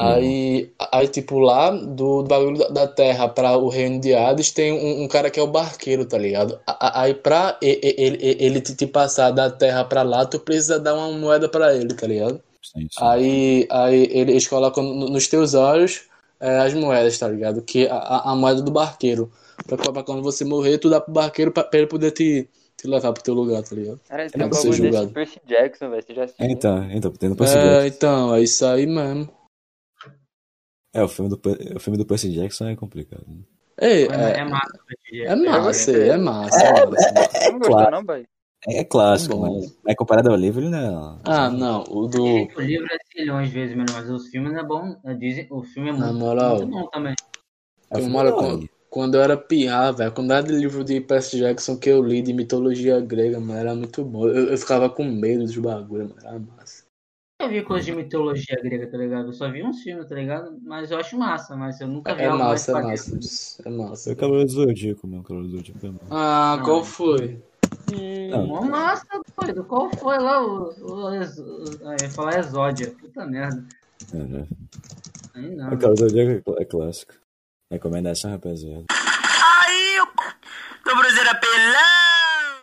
Aí, 0.00 0.70
aí, 0.92 1.08
tipo, 1.08 1.38
lá 1.38 1.70
do, 1.70 2.22
do 2.22 2.24
bagulho 2.28 2.58
da, 2.58 2.68
da 2.68 2.86
terra 2.86 3.28
para 3.28 3.56
o 3.56 3.68
reino 3.68 4.00
de 4.00 4.14
Hades 4.14 4.50
tem 4.50 4.72
um, 4.72 5.02
um 5.04 5.08
cara 5.08 5.30
que 5.30 5.38
é 5.38 5.42
o 5.42 5.46
barqueiro, 5.46 6.04
tá 6.04 6.18
ligado? 6.18 6.58
Aí 6.66 7.14
pra 7.14 7.56
ele, 7.62 8.18
ele 8.20 8.60
te, 8.60 8.74
te 8.74 8.86
passar 8.86 9.30
da 9.30 9.50
terra 9.50 9.84
pra 9.84 10.02
lá, 10.02 10.24
tu 10.26 10.38
precisa 10.40 10.78
dar 10.78 10.94
uma 10.94 11.10
moeda 11.16 11.48
pra 11.48 11.74
ele, 11.74 11.94
tá 11.94 12.06
ligado? 12.06 12.40
sim, 12.62 12.80
sim. 12.80 12.88
Aí, 13.00 13.66
aí 13.70 14.08
eles 14.10 14.46
colocam 14.48 14.82
no- 14.82 15.08
nos 15.08 15.28
teus 15.28 15.54
olhos 15.54 16.02
é, 16.40 16.58
as 16.58 16.74
moedas, 16.74 17.18
tá 17.18 17.28
ligado? 17.28 17.62
Que 17.62 17.86
a, 17.86 17.96
a- 18.30 18.34
moeda 18.36 18.60
do 18.62 18.70
barqueiro. 18.70 19.30
Pra, 19.66 19.76
pra 19.76 20.02
quando 20.02 20.22
você 20.22 20.44
morrer, 20.44 20.78
tu 20.78 20.90
dá 20.90 21.00
pro 21.00 21.12
barqueiro 21.12 21.52
pra, 21.52 21.62
pra 21.62 21.78
ele 21.78 21.88
poder 21.88 22.10
te, 22.10 22.48
te 22.76 22.86
levar 22.88 23.12
pro 23.12 23.22
teu 23.22 23.32
lugar, 23.34 23.62
tá 23.62 23.74
ligado? 23.76 24.00
Cara, 24.08 24.28
tem 24.28 24.44
um 24.44 24.48
bagulho 24.50 24.90
desse 24.90 25.06
Percy 25.08 25.40
Jackson, 25.46 25.90
velho. 25.90 26.02
Você 26.06 26.14
já 26.14 26.24
assistiu? 26.24 26.46
Então, 26.46 26.90
então, 26.90 27.12
tendo 27.12 27.34
É, 27.34 27.36
possibilidade. 27.36 27.86
então, 27.88 28.34
é 28.34 28.42
isso 28.42 28.66
aí 28.66 28.86
mesmo. 28.86 29.28
É, 30.94 31.02
o 31.02 31.08
filme 31.08 31.28
do, 31.28 31.40
o 31.76 31.80
filme 31.80 31.98
do 31.98 32.06
Percy 32.06 32.32
Jackson 32.32 32.68
é 32.68 32.76
complicado. 32.76 33.24
né? 33.26 33.42
Ei, 33.80 34.06
É, 34.06 34.14
é, 34.14 34.38
é 34.38 34.44
massa. 34.44 34.78
é 35.12 35.36
massa, 35.36 35.60
gostei. 35.60 36.08
é 36.10 36.16
massa, 36.16 36.66
é 36.66 36.86
massa. 36.86 37.38
Você 37.38 37.50
não 37.50 37.58
gostou, 37.58 37.90
não, 37.90 38.04
boy? 38.04 38.24
É, 38.66 38.78
é 38.78 38.84
clássico, 38.84 39.34
É 39.34 39.38
bom. 39.38 39.54
mas, 39.54 39.76
mas 39.84 39.96
comparado 39.96 40.30
ao 40.30 40.36
livro, 40.36 40.60
ele 40.62 40.70
não. 40.70 41.20
Ah, 41.24 41.50
não, 41.50 41.82
o 41.90 42.06
do. 42.06 42.24
O 42.24 42.60
livro 42.60 42.86
é 42.90 43.20
milhões 43.20 43.48
de 43.48 43.54
vezes 43.54 43.76
melhor, 43.76 43.92
mas 43.94 44.10
os 44.10 44.28
filmes 44.28 44.54
é 44.56 44.62
bom. 44.62 44.96
é, 45.04 45.14
Dizem, 45.14 45.46
o 45.50 45.62
filme 45.62 45.90
é 45.90 45.92
Na 45.92 46.06
muito, 46.12 46.18
moral. 46.18 46.56
muito 46.58 46.70
bom 46.70 46.86
também. 46.90 47.14
É 47.90 47.96
o 47.96 48.00
filme 48.00 48.14
Mano, 48.14 48.30
da 48.30 48.36
quando, 48.36 48.68
quando 48.90 49.14
eu 49.16 49.22
era 49.22 49.36
pirra, 49.36 49.92
velho, 49.92 50.12
quando 50.12 50.32
era 50.32 50.42
de 50.42 50.52
livro 50.52 50.84
de 50.84 51.00
Percy 51.00 51.38
Jackson 51.38 51.76
que 51.76 51.90
eu 51.90 52.02
li 52.02 52.22
de 52.22 52.32
mitologia 52.32 53.00
grega, 53.00 53.40
mano, 53.40 53.58
era 53.58 53.74
muito 53.74 54.04
bom. 54.04 54.28
Eu, 54.28 54.50
eu 54.50 54.58
ficava 54.58 54.88
com 54.88 55.04
medo 55.04 55.44
dos 55.44 55.56
bagulhos, 55.56 56.08
mano, 56.10 56.20
era 56.26 56.38
massa. 56.38 56.83
Eu 57.40 57.48
vi 57.48 57.62
coisa 57.62 57.84
de 57.84 57.92
mitologia 57.92 58.56
grega, 58.62 58.86
tá 58.86 58.96
ligado? 58.96 59.26
Eu 59.26 59.32
só 59.32 59.50
vi 59.50 59.62
uns 59.64 59.82
filmes, 59.82 60.08
tá 60.08 60.14
ligado? 60.14 60.56
Mas 60.62 60.90
eu 60.90 60.98
acho 60.98 61.18
massa, 61.18 61.56
mas 61.56 61.80
eu 61.80 61.88
nunca 61.88 62.14
vi 62.14 62.22
É 62.22 62.26
algo 62.26 62.38
massa, 62.44 62.70
é 62.70 62.74
mais 62.74 62.84
parecido. 62.86 63.16
massa, 63.16 63.62
é 63.64 63.70
massa. 63.70 64.12
O 64.12 64.16
Cavaleiro 64.16 64.46
do 64.46 64.52
Zodíaco, 64.52 65.06
meu. 65.06 65.20
O 65.20 65.22
Cavaleiro 65.24 65.50
do 65.50 65.56
Zodíaco 65.58 65.86
é. 65.86 65.90
Ah, 66.10 66.54
Não. 66.58 66.64
qual 66.64 66.84
foi? 66.84 67.42
Não. 68.30 68.46
Mó 68.46 68.62
massa, 68.62 69.06
doido. 69.40 69.64
Qual 69.64 69.90
foi 69.96 70.18
lá 70.18 70.42
o. 70.42 70.70
o, 70.80 70.92
o, 70.92 71.06
o 71.10 71.14
eu 71.14 71.96
ia 72.00 72.10
falar 72.10 72.38
Exódia. 72.38 72.90
Puta 73.00 73.26
merda. 73.26 73.64
É, 74.12 74.16
né? 74.16 74.46
Aí 75.34 75.54
não. 75.56 75.68
A 75.72 75.76
causa 75.76 76.06
do 76.06 76.12
dia 76.12 76.42
é 76.58 76.64
clássico. 76.64 77.14
Recomendação, 77.70 78.30
rapaziada. 78.30 78.84
Aí, 78.90 79.98
dobrozeira 80.84 81.32
apelão. 81.32 81.93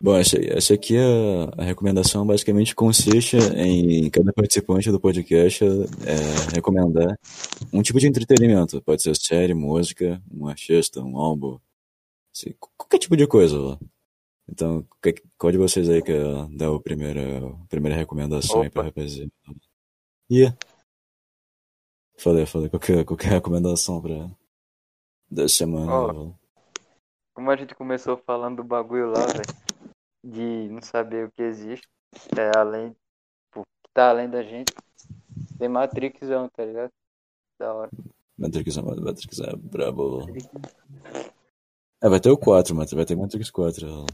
Bom, 0.03 0.15
essa, 0.15 0.35
essa 0.39 0.73
aqui 0.73 0.97
é 0.97 1.61
a 1.61 1.63
recomendação 1.63 2.25
basicamente 2.25 2.73
consiste 2.73 3.37
em 3.55 4.09
cada 4.09 4.33
participante 4.33 4.89
do 4.89 4.99
podcast 4.99 5.63
é, 5.63 6.55
recomendar 6.55 7.15
um 7.71 7.83
tipo 7.83 7.99
de 7.99 8.07
entretenimento. 8.07 8.81
Pode 8.81 9.03
ser 9.03 9.15
série, 9.15 9.53
música, 9.53 10.19
um 10.33 10.47
artista, 10.47 11.01
um 11.01 11.17
álbum, 11.17 11.59
assim, 12.35 12.55
qualquer 12.75 12.97
tipo 12.97 13.15
de 13.15 13.27
coisa. 13.27 13.77
Então, 14.49 14.83
qual 15.37 15.51
de 15.51 15.59
vocês 15.59 15.87
aí 15.87 16.01
quer 16.01 16.23
dar 16.49 16.71
o 16.71 16.81
primeiro, 16.81 17.59
a 17.63 17.67
primeira 17.67 17.95
recomendação 17.95 18.63
aí 18.63 18.71
pra 18.71 18.81
rapaziada? 18.81 19.31
Ih, 20.31 20.51
falei, 22.17 22.47
falei, 22.47 22.69
qual 22.69 22.79
que 22.79 23.03
qual 23.03 23.17
que 23.17 23.27
é 23.27 23.29
a 23.29 23.33
recomendação 23.33 24.01
pra 24.01 24.31
da 25.29 25.47
semana? 25.47 25.93
Ó. 25.93 26.31
Como 27.35 27.51
a 27.51 27.55
gente 27.55 27.75
começou 27.75 28.17
falando 28.17 28.57
do 28.57 28.63
bagulho 28.63 29.11
lá, 29.11 29.27
velho, 29.27 29.70
de 30.23 30.69
não 30.69 30.81
saber 30.81 31.27
o 31.27 31.31
que 31.31 31.43
existe, 31.43 31.87
é 32.37 32.57
além, 32.57 32.89
tipo, 33.45 33.63
que 33.83 33.91
tá 33.93 34.09
além 34.09 34.29
da 34.29 34.43
gente, 34.43 34.73
tem 35.57 35.69
Matrixão, 35.69 36.49
tá 36.49 36.65
ligado? 36.65 36.91
Da 37.59 37.73
hora. 37.73 37.91
Matrix, 38.37 38.77
é- 38.77 38.81
Matrix 38.81 39.39
é 39.39 39.55
brabo. 39.55 40.25
É, 42.01 42.09
vai 42.09 42.19
ter 42.19 42.31
o 42.31 42.37
4, 42.37 42.75
mas 42.75 42.91
vai 42.91 43.05
ter 43.05 43.15
Matrix 43.15 43.51
4. 43.51 43.87
ó. 43.87 44.05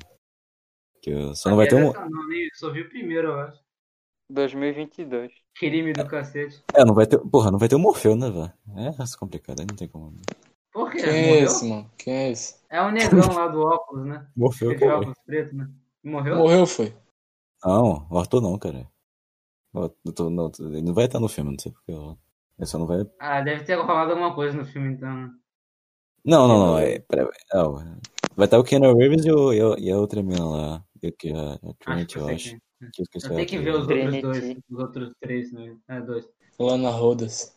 Que 1.01 1.33
só 1.35 1.49
não 1.49 1.55
vai 1.55 1.67
ter 1.67 1.75
um. 1.75 1.93
Não, 1.93 2.27
nem, 2.27 2.49
só 2.53 2.69
vi 2.69 2.81
o 2.81 2.89
primeiro, 2.89 3.29
eu 3.29 3.35
acho. 3.39 3.63
2022. 4.29 5.31
Crime 5.55 5.93
do 5.93 6.05
cacete. 6.05 6.61
É, 6.73 6.83
não 6.83 6.93
vai 6.93 7.07
ter. 7.07 7.17
Porra, 7.19 7.49
não 7.49 7.57
vai 7.57 7.69
ter 7.69 7.75
o 7.75 7.79
Morfeu, 7.79 8.15
né, 8.15 8.29
velho? 8.29 8.51
É 8.75 9.01
essa 9.01 9.17
complicada, 9.17 9.61
aí 9.61 9.67
não 9.67 9.75
tem 9.77 9.87
como. 9.87 10.13
Por 10.73 10.91
quê? 10.91 10.97
Quem 10.97 11.09
é 11.09 11.39
esse, 11.43 11.69
mano? 11.69 11.89
Quem 11.97 12.13
é 12.13 12.31
esse? 12.31 12.57
É 12.69 12.81
o 12.81 12.91
negão 12.91 13.33
lá 13.33 13.47
do 13.47 13.61
óculos, 13.61 14.05
né? 14.05 14.27
Morfeu, 14.35 14.71
Aquele 14.71 14.91
óculos 14.91 15.17
preto, 15.25 15.55
né? 15.55 15.69
Morreu? 16.07 16.37
Morreu, 16.37 16.65
foi? 16.65 16.95
Não, 17.63 18.07
o 18.09 18.17
Arthur 18.17 18.41
não, 18.41 18.57
cara. 18.57 18.89
O 19.73 19.81
Arthur, 20.07 20.29
não, 20.29 20.51
ele 20.59 20.81
não 20.81 20.93
vai 20.93 21.05
estar 21.05 21.19
no 21.19 21.27
filme, 21.27 21.51
não 21.51 21.59
sei 21.59 21.71
porque. 21.71 21.91
Ele 21.91 22.65
só 22.65 22.79
não 22.79 22.87
vai. 22.87 23.05
Ah, 23.19 23.41
deve 23.41 23.63
ter 23.63 23.75
rolado 23.75 24.11
alguma 24.11 24.33
coisa 24.33 24.57
no 24.57 24.65
filme, 24.65 24.93
então. 24.93 25.13
né? 25.13 25.31
Não, 26.25 26.47
não, 26.47 26.59
não. 26.59 26.79
É, 26.79 26.99
pera, 26.99 27.29
não, 27.53 27.75
vai 28.35 28.45
estar 28.45 28.57
o 28.57 28.63
Keanu 28.63 28.95
Reeves 28.95 29.25
e, 29.25 29.31
o, 29.31 29.53
e, 29.53 29.61
a, 29.61 29.79
e 29.79 29.91
a 29.91 29.97
outra 29.97 30.23
mina 30.23 30.45
lá. 30.45 30.85
e 31.01 31.11
Que 31.11 31.29
é 31.29 31.35
a 31.35 31.53
Acho 31.53 31.73
Trinity, 31.79 32.13
que 32.15 32.19
eu 32.19 32.27
acho. 32.29 32.49
quem. 32.49 32.59
Que 32.93 33.01
eu 33.01 33.05
Eu 33.15 33.31
a 33.31 33.35
tenho 33.35 33.47
que 33.47 33.57
ver 33.57 33.71
os 33.71 33.87
outros 33.87 34.21
dois. 34.21 34.57
Os 34.69 34.79
outros 34.79 35.13
três, 35.19 35.51
né? 35.51 35.77
É, 35.87 36.01
dois. 36.01 36.27
Lana 36.59 36.89
Rodas. 36.89 37.55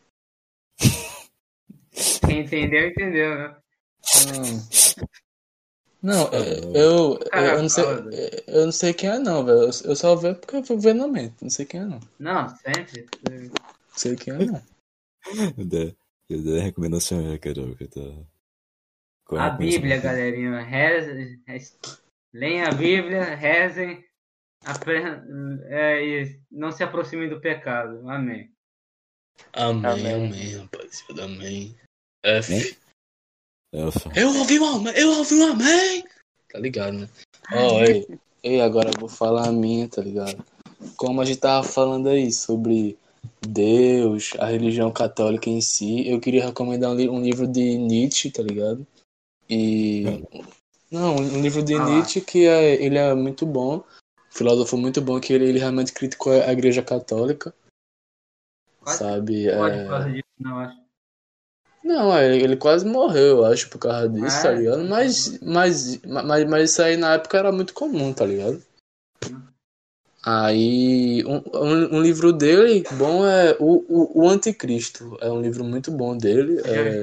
Quem 2.27 2.41
entendeu, 2.41 2.89
entendeu, 2.89 3.39
né? 3.39 3.57
Hum. 4.11 4.59
Não, 6.03 6.29
é, 6.29 6.59
eu, 6.61 6.75
eu, 6.75 7.21
eu 7.33 7.63
não 7.63 7.69
sei, 7.69 7.85
eu 8.47 8.65
não 8.65 8.73
sei 8.73 8.95
quem 8.95 9.11
é 9.11 9.19
não, 9.19 9.45
velho. 9.45 9.71
Eu, 9.85 9.97
só 9.97 10.15
vejo 10.17 10.37
porque 10.37 10.57
eu 10.57 10.63
vou 10.63 10.79
ver 10.79 10.95
na 10.95 11.07
mente. 11.07 11.35
Não 11.43 11.51
sei 11.51 11.67
quem 11.67 11.81
é 11.81 11.85
não. 11.85 12.01
Não, 12.19 12.49
sempre. 12.57 13.07
Não 13.31 13.51
sei 13.97 14.17
quem 14.17 14.35
é 14.35 14.39
não. 14.47 14.63
Eu 15.59 15.65
dei, 15.67 15.97
eu 16.31 16.43
dei 16.43 16.61
a 16.61 16.63
recomendação 16.63 17.19
aí, 17.31 17.39
cara. 17.39 17.75
Que 17.75 17.87
tá... 17.87 18.01
Qual 19.27 19.41
é 19.41 19.45
A? 19.45 19.51
Bíblia, 19.51 20.01
galerinha. 20.01 20.63
Reze, 20.63 21.41
reze- 21.47 21.77
Leiam 22.33 22.69
a 22.69 22.73
Bíblia, 22.73 23.35
rezem, 23.35 24.05
é, 25.69 26.05
e 26.05 26.41
não 26.51 26.71
se 26.73 26.83
aproximem 26.83 27.29
do 27.29 27.41
pecado. 27.41 28.09
Amém. 28.09 28.51
Amém, 29.53 29.87
Amém. 29.91 30.15
amém, 30.15 30.57
rapaziada, 30.57 31.25
amém. 31.25 31.77
F. 32.23 32.79
É, 33.73 34.23
eu 34.23 34.29
ouvi 34.37 34.59
um 34.59 34.67
amém, 34.67 34.93
eu 34.97 35.19
ouvi 35.19 35.35
um 35.35 35.47
amém. 35.53 36.05
Tá 36.53 36.59
ligado, 36.59 36.99
né? 36.99 37.09
Ó, 37.53 37.81
ei, 37.85 38.07
ei, 38.43 38.61
agora 38.61 38.91
eu 38.91 38.99
vou 39.01 39.09
falar 39.09 39.49
a 39.49 39.53
minha, 39.53 39.89
tá 39.89 40.03
ligado? 40.03 40.45
Como 40.97 41.21
a 41.21 41.25
gente 41.25 41.41
tava 41.41 41.67
falando 41.67 42.09
aí 42.09 42.33
sobre 42.33 42.99
Deus, 43.41 44.33
a 44.39 44.47
religião 44.47 44.91
católica 44.91 45.49
em 45.49 45.61
si, 45.61 46.09
eu 46.09 46.19
queria 46.21 46.47
recomendar 46.47 46.91
um, 46.91 46.95
li- 46.95 47.09
um 47.09 47.23
livro 47.23 47.47
de 47.47 47.79
Nietzsche, 47.79 48.31
tá 48.31 48.43
ligado? 48.43 48.87
E. 49.49 50.25
Não, 50.91 51.15
um 51.17 51.41
livro 51.41 51.63
de 51.63 51.75
Ah. 51.77 51.85
Nietzsche 51.85 52.21
que 52.21 52.47
é, 52.47 52.83
ele 52.83 52.99
é 52.99 53.15
muito 53.15 53.47
bom, 53.47 53.85
filósofo 54.31 54.77
muito 54.77 55.01
bom, 55.01 55.21
que 55.21 55.33
ele, 55.33 55.45
ele 55.49 55.59
realmente 55.59 55.93
criticou 55.93 56.33
a 56.33 56.53
igreja 56.53 56.83
católica, 56.83 57.55
Quase 58.81 58.99
sabe? 58.99 59.49
Pode 59.51 59.75
É... 59.77 59.83
por 59.85 59.89
causa 59.91 60.11
disso, 60.11 60.25
não, 60.41 60.59
acho. 60.59 60.80
Não, 61.83 62.17
é, 62.17 62.27
ele, 62.27 62.45
ele 62.45 62.57
quase 62.57 62.87
morreu, 62.87 63.39
eu 63.39 63.45
acho, 63.45 63.69
por 63.71 63.79
causa 63.79 64.09
disso, 64.09 64.39
Ah, 64.39 64.43
tá 64.43 64.53
ligado? 64.53 64.85
Mas, 64.85 65.39
mas, 65.41 66.01
mas, 66.03 66.45
mas 66.45 66.71
isso 66.71 66.83
aí 66.83 66.97
na 66.97 67.15
época 67.15 67.39
era 67.39 67.51
muito 67.51 67.73
comum, 67.73 68.13
tá 68.13 68.27
ligado? 68.27 68.63
Aí, 70.23 71.25
um, 71.25 71.43
um, 71.55 71.97
um 71.97 72.03
livro 72.03 72.33
dele 72.33 72.85
bom 72.99 73.27
é 73.27 73.57
o, 73.59 73.85
o, 73.89 74.23
o 74.23 74.29
Anticristo. 74.29 75.17
É 75.21 75.31
um 75.31 75.41
livro 75.41 75.65
muito 75.65 75.91
bom 75.91 76.17
dele. 76.17 76.61
É, 76.61 77.01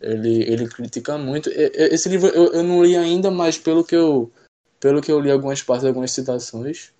ele, 0.00 0.42
ele 0.42 0.68
critica 0.68 1.16
muito. 1.16 1.48
Esse 1.50 2.08
livro 2.08 2.28
eu, 2.28 2.52
eu 2.52 2.62
não 2.62 2.84
li 2.84 2.96
ainda, 2.96 3.30
mas 3.30 3.56
pelo 3.56 3.82
que 3.82 3.96
eu, 3.96 4.30
pelo 4.78 5.00
que 5.00 5.10
eu 5.10 5.18
li 5.18 5.30
algumas 5.30 5.62
partes, 5.62 5.86
algumas 5.86 6.12
citações, 6.12 6.92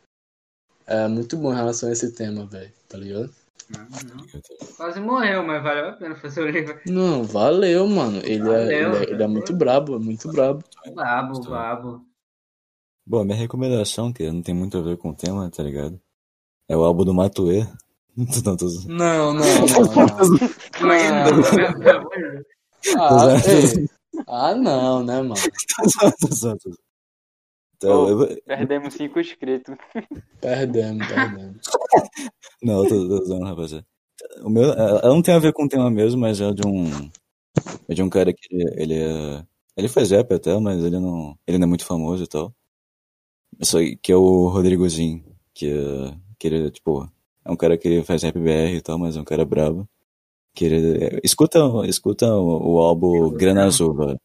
é 0.87 1.07
muito 1.07 1.37
bom 1.37 1.53
em 1.53 1.57
relação 1.57 1.91
a 1.91 1.93
esse 1.93 2.11
tema, 2.13 2.47
velho, 2.47 2.73
tá 2.89 2.97
ligado? 2.97 3.31
Não, 3.71 4.17
não. 4.17 4.27
Quase 4.77 5.01
morreu, 5.01 5.43
mas 5.45 5.63
valeu 5.63 5.89
a 5.91 5.93
pena 5.93 6.17
fazer 6.17 6.43
o 6.43 6.49
livro. 6.49 6.79
Não, 6.87 7.23
valeu, 7.25 7.87
mano. 7.87 8.19
Ele, 8.19 8.35
é, 8.35 8.43
Valeu, 8.43 8.95
ele, 8.95 9.05
é, 9.07 9.11
ele 9.11 9.23
é 9.23 9.27
muito 9.27 9.53
brabo, 9.55 9.97
é 9.97 9.99
muito 9.99 10.31
brabo. 10.31 10.65
Babo, 10.95 11.41
babo. 11.43 12.05
Bom, 13.07 13.25
minha 13.25 13.37
recomendação, 13.37 14.13
que 14.13 14.31
não 14.31 14.43
tem 14.43 14.55
muito 14.55 14.77
a 14.79 14.83
ver 14.83 14.97
com 14.97 15.11
o 15.11 15.15
tema, 15.15 15.51
tá 15.51 15.63
ligado? 15.63 16.01
É 16.69 16.77
o 16.77 16.83
álbum 16.85 17.05
do 17.05 17.15
Matuê. 17.15 17.67
Não, 18.45 18.57
tô- 18.57 18.67
Não, 18.89 19.33
não, 19.33 19.45
não. 20.83 21.39
não. 21.79 22.11
Ah, 22.99 24.51
ah, 24.51 24.55
não, 24.57 25.05
né, 25.05 25.23
mano? 25.23 25.35
Então, 27.79 28.09
eu 28.09 28.19
vou- 28.19 28.29
Perdemos 28.45 28.95
cinco 28.95 29.21
inscritos. 29.21 29.75
Perdemos, 30.41 31.07
perdemos. 31.07 31.57
Não, 32.63 32.83
eu 32.85 32.89
tô, 32.89 33.09
tô 33.09 33.25
zoando, 33.25 33.45
rapaziada. 33.45 33.87
O 34.43 34.51
meu, 34.51 34.65
ela 34.73 35.09
não 35.15 35.23
tem 35.23 35.33
a 35.33 35.39
ver 35.39 35.53
com 35.53 35.65
o 35.65 35.69
tema 35.69 35.89
mesmo, 35.91 36.21
mas 36.21 36.41
é 36.41 36.51
de 36.53 36.67
um. 36.67 37.09
É 37.89 37.95
de 37.95 38.03
um 38.03 38.11
cara 38.11 38.33
que 38.33 38.41
ele, 38.51 38.75
ele 38.77 38.95
é. 38.95 39.45
Ele 39.77 39.87
faz 39.89 40.11
rap 40.11 40.33
até, 40.35 40.59
mas 40.59 40.83
ele 40.83 40.99
não. 40.99 41.39
Ele 41.47 41.57
não 41.57 41.67
é 41.67 41.69
muito 41.69 41.85
famoso 41.85 42.25
e 42.25 42.27
tal. 42.27 42.53
Aí, 43.77 43.97
que 43.97 44.11
é 44.11 44.17
o 44.17 44.49
Rodrigozinho. 44.49 45.25
Que, 45.55 45.67
é- 45.71 46.15
que 46.37 46.49
ele, 46.49 46.69
tipo, 46.73 47.09
é 47.45 47.51
um 47.51 47.57
cara 47.57 47.79
que 47.79 48.03
faz 48.03 48.25
rap 48.25 48.37
BR 48.41 48.75
e 48.77 48.81
tal, 48.81 48.99
mas 48.99 49.17
é 49.17 49.21
um 49.21 49.25
cara 49.25 49.45
brabo. 49.45 49.89
Que 50.53 50.65
ele. 50.65 51.05
é- 51.05 51.21
escuta, 51.23 51.61
escuta 51.87 52.27
o, 52.35 52.73
o 52.75 52.81
álbum 52.81 53.31
Grana 53.31 53.67
Azul, 53.67 53.95
velho. 53.95 54.21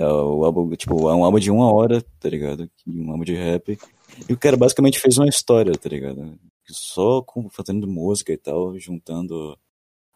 É 0.00 0.06
o 0.06 0.46
álbum, 0.46 0.74
tipo, 0.76 1.10
é 1.10 1.14
um 1.14 1.22
álbum 1.22 1.38
de 1.38 1.50
uma 1.50 1.70
hora, 1.70 2.02
tá 2.18 2.30
ligado? 2.30 2.70
Um 2.88 3.10
álbum 3.10 3.22
de 3.22 3.34
rap. 3.34 3.78
E 4.26 4.32
o 4.32 4.38
cara 4.38 4.56
basicamente 4.56 4.98
fez 4.98 5.18
uma 5.18 5.28
história, 5.28 5.72
tá 5.74 5.90
ligado? 5.90 6.38
Só 6.66 7.20
com, 7.20 7.50
fazendo 7.50 7.86
música 7.86 8.32
e 8.32 8.38
tal, 8.38 8.78
juntando 8.78 9.58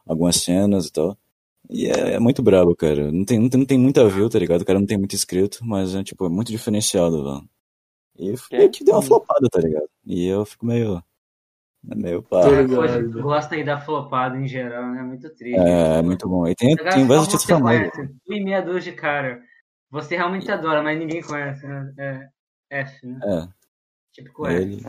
algumas 0.07 0.37
cenas 0.37 0.87
e 0.87 0.93
tal. 0.93 1.19
E 1.69 1.87
é, 1.87 2.15
é 2.15 2.19
muito 2.19 2.43
brabo, 2.43 2.75
cara. 2.75 3.13
Não 3.13 3.27
tem, 3.27 3.39
não, 3.39 3.51
tem, 3.51 3.61
não 3.61 3.67
tem 3.67 3.79
muita 3.79 4.09
view, 4.09 4.31
tá 4.31 4.39
ligado? 4.39 4.63
O 4.63 4.65
cara 4.65 4.79
não 4.79 4.87
tem 4.87 4.97
muito 4.97 5.15
inscrito, 5.15 5.59
mas 5.63 5.95
é, 5.95 6.03
tipo, 6.03 6.25
é 6.25 6.31
muito 6.31 6.51
diferenciado, 6.51 7.23
velho. 7.23 7.49
E 8.17 8.57
meio 8.57 8.71
que 8.71 8.85
deu 8.85 8.95
uma 8.95 9.03
flopada, 9.03 9.49
tá 9.51 9.61
ligado? 9.61 9.89
E 10.07 10.27
eu 10.27 10.47
fico 10.47 10.65
meio. 10.65 11.03
é 11.91 11.95
Meio 11.95 12.23
pá. 12.23 12.41
Gosta 13.21 13.55
aí 13.55 13.65
da 13.65 13.79
flopada 13.79 14.39
em 14.39 14.49
geral, 14.49 14.87
né? 14.93 15.03
Muito 15.03 15.29
triste. 15.35 15.59
É, 15.59 15.99
é 15.99 16.03
muito 16.03 16.27
bom. 16.27 16.47
E 16.47 16.55
tem, 16.55 16.75
tem 16.75 17.07
vários 17.07 17.27
artistas 17.27 17.45
famosos. 17.45 17.91
um 18.27 18.33
e 18.33 18.43
meia 18.43 18.63
dúzia 18.63 18.93
de 18.93 18.93
cara. 18.93 19.43
Você 19.95 20.17
realmente 20.17 20.51
adora, 20.51 20.83
mas 20.83 20.99
ninguém 20.99 21.23
conhece, 21.23 21.65
né? 21.69 22.29
É 22.69 22.81
F, 22.81 23.07
né? 23.07 23.21
É, 23.23 23.49
Típico 24.13 24.45
F. 24.45 24.61
ele. 24.61 24.83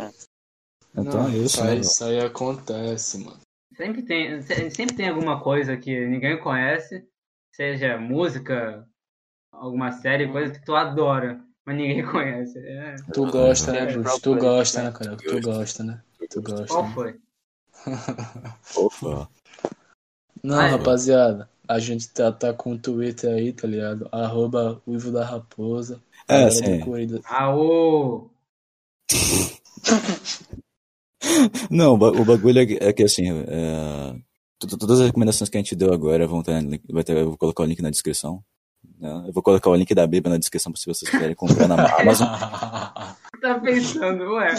Então 0.97 1.21
Não, 1.21 1.27
é 1.27 1.37
isso, 1.37 1.45
isso, 1.45 1.63
né? 1.63 1.75
isso 1.75 2.03
aí 2.05 2.19
acontece, 2.19 3.19
mano. 3.23 3.39
Sempre 3.77 4.01
tem, 4.01 4.41
se- 4.41 4.71
sempre 4.71 4.95
tem 4.95 5.09
alguma 5.09 5.43
coisa 5.43 5.77
que 5.77 6.07
ninguém 6.07 6.39
conhece, 6.39 7.07
seja 7.53 7.99
música, 7.99 8.83
alguma 9.51 9.91
série, 9.91 10.31
coisa 10.31 10.51
que 10.51 10.65
tu 10.65 10.73
adora, 10.75 11.39
mas 11.63 11.77
ninguém 11.77 12.01
conhece. 12.09 12.57
É, 12.57 12.95
Tu 13.13 13.29
gosta, 13.29 13.73
né, 13.73 13.85
Bruce? 13.85 14.19
Tu 14.19 14.35
gosta, 14.35 14.81
né? 14.81 14.89
né, 14.89 14.97
cara? 14.97 15.17
Tu 15.17 15.39
gosta, 15.39 15.83
né? 15.83 16.01
Tu 16.31 16.41
gosta. 16.41 16.65
qual 16.65 16.83
né? 16.83 16.91
foi? 16.95 17.19
Opa. 18.75 19.29
Não, 20.43 20.57
Ai. 20.57 20.71
rapaziada, 20.71 21.47
a 21.67 21.79
gente 21.79 22.09
tá, 22.09 22.31
tá 22.31 22.53
com 22.53 22.71
o 22.73 22.77
Twitter 22.77 23.31
aí, 23.31 23.51
tá 23.53 23.67
ligado? 23.67 24.07
Arroba 24.11 24.81
Uivo 24.87 25.11
da 25.11 25.25
Raposa. 25.25 26.01
É, 26.27 26.49
sim. 26.49 26.81
Aô! 27.25 28.29
Não, 31.69 31.93
o 31.93 31.97
ba- 31.97 32.11
o 32.11 32.23
bagulho 32.25 32.59
é 32.59 32.93
que, 32.93 33.01
é 33.03 33.05
assim, 33.05 33.29
é, 33.47 34.15
Todas 34.59 34.99
as 35.01 35.07
recomendações 35.07 35.49
que 35.49 35.57
a 35.57 35.59
gente 35.59 35.75
deu 35.75 35.93
agora 35.93 36.25
vão 36.25 36.39
estar. 36.39 36.61
no 36.61 36.69
link- 36.71 36.83
Vai 36.91 37.03
ter, 37.03 37.15
eu 37.17 37.27
vou 37.29 37.37
colocar 37.37 37.63
o 37.63 37.65
link 37.65 37.81
na 37.81 37.89
descrição. 37.89 38.41
né? 38.99 39.25
Eu 39.27 39.33
vou 39.33 39.43
colocar 39.43 39.69
o 39.69 39.75
link 39.75 39.93
da 39.93 40.07
Bíblia 40.07 40.31
na 40.33 40.39
descrição 40.39 40.73
se 40.75 40.85
vocês 40.85 41.09
quiserem 41.11 41.35
comprar 41.35 41.67
na 41.67 41.75
Amazon. 41.99 42.27
Tá 43.41 43.59
pensando, 43.61 44.23
ué. 44.35 44.53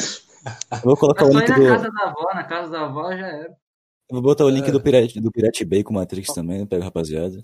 Eu 0.73 0.81
vou 0.85 0.97
colocar 0.97 1.25
É 1.25 1.29
o 1.29 1.33
link 1.33 1.49
na 1.49 1.57
do. 1.59 1.67
casa 1.67 1.91
da 1.91 2.03
avó, 2.05 2.35
na 2.35 2.45
casa 2.45 2.71
da 2.71 2.85
avó 2.85 3.11
já 3.17 3.27
era. 3.27 3.57
Eu 4.09 4.15
vou 4.15 4.23
botar 4.23 4.45
o 4.45 4.49
É. 4.49 4.53
link 4.53 4.71
do 4.71 4.81
Pirate, 4.81 5.21
do 5.21 5.33
Pirate 5.33 5.65
Bay 5.65 5.83
com 5.83 5.93
Matrix 5.95 6.33
também, 6.33 6.65
pega 6.65 6.85
rapaziada. 6.85 7.43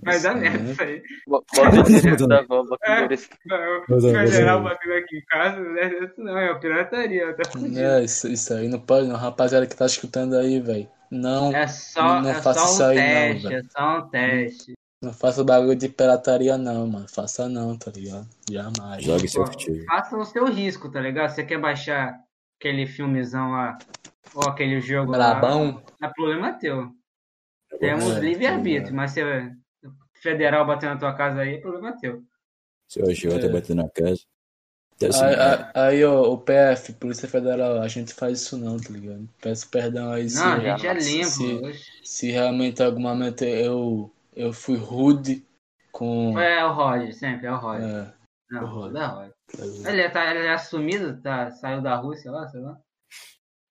Vai 0.00 0.20
dar 0.20 0.36
merda 0.36 0.70
isso 0.70 0.82
aí. 0.82 1.02
Bo- 1.26 1.44
Bota 1.56 2.26
da 2.28 2.38
avó, 2.38 2.62
bota 2.62 2.76
o 2.88 2.92
É. 2.92 2.98
endereço. 2.98 3.28
Não, 3.44 3.84
Mas, 3.88 4.04
ó, 4.04 4.08
Federal 4.10 4.60
mas, 4.62 4.72
ó. 4.72 4.74
batendo 4.74 4.92
aqui 4.94 5.16
em 5.18 5.24
casa, 5.24 5.60
não 5.60 5.76
é 5.76 6.04
isso 6.04 6.14
não, 6.18 6.38
é 6.38 6.58
pirataria. 6.60 7.34
Tá. 7.34 7.42
É, 7.76 8.04
isso, 8.04 8.28
isso 8.28 8.54
aí 8.54 8.68
não 8.68 8.78
pode 8.78 9.08
não. 9.08 9.16
Rapaziada 9.16 9.66
que 9.66 9.74
tá 9.76 9.86
escutando 9.86 10.36
aí, 10.36 10.60
velho. 10.60 10.88
Não, 11.10 11.52
É 11.54 11.66
só, 11.66 12.20
Não 12.22 12.30
é 12.30 12.34
faça 12.34 12.60
só 12.60 12.64
isso 12.66 12.82
um 12.82 12.86
aí 12.86 12.96
não, 12.96 13.04
teste, 13.04 13.48
velho. 13.48 13.56
é 13.56 13.62
só 13.70 13.98
um 13.98 14.08
teste. 14.08 14.72
não 15.02 15.12
faça 15.12 15.44
bagulho 15.44 15.76
de 15.76 15.88
pirataria 15.88 16.56
não, 16.56 16.86
mano. 16.86 17.06
Faça 17.12 17.48
não, 17.48 17.76
tá 17.76 17.90
ligado? 17.90 18.26
Jamais. 18.50 19.02
Jogue 19.04 19.28
seu 19.28 19.44
futuro. 19.46 19.84
Faça 19.86 20.16
o 20.16 20.24
seu 20.24 20.46
risco, 20.46 20.88
tá 20.90 21.00
ligado? 21.00 21.30
Você 21.30 21.44
quer 21.44 21.58
baixar 21.58 22.18
aquele 22.58 22.86
filmezão 22.86 23.50
lá, 23.50 23.76
ou 24.34 24.48
aquele 24.48 24.80
jogo 24.80 25.12
Brabão. 25.12 25.82
lá, 26.00 26.08
é 26.08 26.12
problema 26.12 26.52
teu. 26.54 26.90
Temos 27.80 28.04
É, 28.16 28.20
livre-arbítrio, 28.20 28.94
mas 28.94 29.10
se 29.12 29.20
federal 30.14 30.66
bater 30.66 30.86
na 30.88 30.96
tua 30.96 31.12
casa 31.14 31.40
aí, 31.40 31.54
é 31.56 31.60
problema 31.60 31.96
teu. 31.98 32.22
Seu 32.88 33.06
agiota 33.08 33.46
É. 33.46 33.48
batendo 33.48 33.82
na 33.82 33.88
casa. 33.90 34.20
Tá 34.98 35.08
assim, 35.08 35.24
Aí, 35.24 35.34
é. 35.34 35.40
aí- 35.40 35.70
aí, 35.74 36.04
ó, 36.04 36.22
o 36.32 36.38
PF, 36.38 36.92
Polícia 36.94 37.28
Federal, 37.28 37.80
a 37.82 37.88
gente 37.88 38.14
faz 38.14 38.40
isso 38.42 38.56
não, 38.56 38.78
tá 38.78 38.90
ligado? 38.90 39.28
Peço 39.42 39.68
perdão 39.68 40.12
aí 40.12 40.30
se, 40.30 40.38
Não, 40.38 40.52
a 40.52 40.60
gente 40.60 40.86
é 40.86 41.00
se- 41.00 41.10
limpo. 41.16 41.72
se, 41.72 41.84
se 42.04 42.30
realmente 42.30 42.80
algum 42.82 43.00
momento 43.00 43.42
eu, 43.44 44.08
eu 44.36 44.52
fui 44.52 44.76
rude 44.76 45.44
com. 45.90 46.38
É 46.38 46.64
o 46.64 46.72
Roger, 46.72 47.12
sempre, 47.12 47.48
é 47.48 47.52
o 47.52 47.56
Roger. 47.56 47.84
É, 47.84 48.12
Não, 48.50 48.62
o 48.62 48.64
o 48.66 48.68
Roger. 48.68 49.02
É 49.02 49.06
o 49.06 49.10
Roger. 49.16 49.34
tá? 49.82 49.90
Ele, 49.90 50.08
tá, 50.10 50.30
ele 50.34 50.46
é 50.46 50.52
assumido, 50.52 51.20
tá, 51.20 51.50
saiu 51.50 51.82
da 51.82 51.96
Rússia 51.96 52.30
lá, 52.30 52.46
sei 52.48 52.60
lá. 52.60 52.78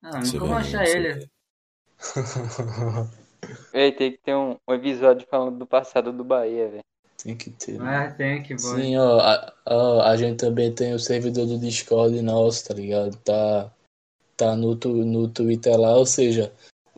Ah, 0.03 0.19
nunca 0.19 0.39
vou 0.45 0.53
achar 0.53 0.85
ele. 0.87 1.27
Ei, 3.73 3.91
tem 3.91 4.11
que 4.11 4.19
ter 4.19 4.35
um, 4.35 4.57
um 4.67 4.73
episódio 4.73 5.27
falando 5.29 5.57
do 5.57 5.65
passado 5.65 6.11
do 6.11 6.23
Bahia, 6.23 6.67
velho. 6.69 6.83
Tem 7.23 7.35
que 7.35 7.49
ter. 7.49 7.79
né? 7.79 8.07
Ah, 8.07 8.11
tem 8.11 8.43
que 8.43 8.55
vou. 8.55 8.75
Sim, 8.75 8.97
ó 8.97 9.19
a, 9.19 9.53
ó, 9.65 10.01
a 10.01 10.17
gente 10.17 10.37
também 10.37 10.71
tem 10.73 10.93
o 10.93 10.99
servidor 10.99 11.45
do 11.45 11.57
Discord 11.57 12.21
nosso, 12.21 12.67
tá 12.67 12.73
ligado? 12.73 13.15
Tá, 13.17 13.71
tá 14.35 14.55
no, 14.55 14.75
tu- 14.75 14.89
no 14.89 15.27
Twitter 15.29 15.77
lá, 15.79 15.95
ou 15.95 16.05
seja, 16.05 16.51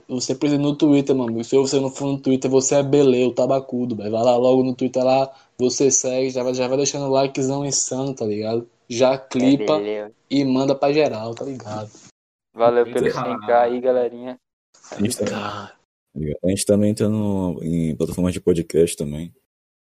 você 0.07 0.34
precisa 0.34 0.60
ir 0.60 0.64
no 0.64 0.76
Twitter, 0.76 1.15
mano. 1.15 1.44
Se 1.44 1.56
você 1.56 1.80
não 1.80 1.90
for 1.91 2.06
no 2.07 2.19
Twitter, 2.19 2.49
você 2.49 2.76
é 2.76 2.84
beleu, 2.84 3.34
tabacudo, 3.34 3.95
velho. 3.95 4.11
Vai 4.11 4.23
lá 4.23 4.36
logo 4.36 4.64
no 4.64 4.76
Twitter 4.76 5.03
lá, 5.03 5.32
você 5.57 5.91
segue, 5.91 6.32
já 6.32 6.44
vai, 6.44 6.53
já 6.53 6.68
vai 6.68 6.77
deixando 6.77 7.06
o 7.06 7.11
likezão 7.11 7.65
insano, 7.65 8.14
tá 8.15 8.26
ligado? 8.26 8.68
Já 8.90 9.18
clipa 9.18 9.77
Beleza. 9.77 10.11
e 10.30 10.44
manda 10.44 10.76
pra 10.76 10.94
geral, 10.94 11.34
tá 11.34 11.45
ligado? 11.45 11.90
Valeu 12.56 12.86
pelo 12.86 13.07
Ah. 13.07 13.11
100k 13.11 13.53
aí, 13.61 13.80
galerinha. 13.82 14.40
A 14.91 14.99
gente, 14.99 15.18
tá, 15.18 15.26
Tá. 15.26 15.73
a 16.44 16.49
gente 16.49 16.65
também 16.65 16.94
tá 16.94 17.07
no, 17.10 17.60
em 17.61 17.95
plataformas 17.95 18.34
de 18.34 18.40
podcast 18.41 18.95
também. 18.95 19.34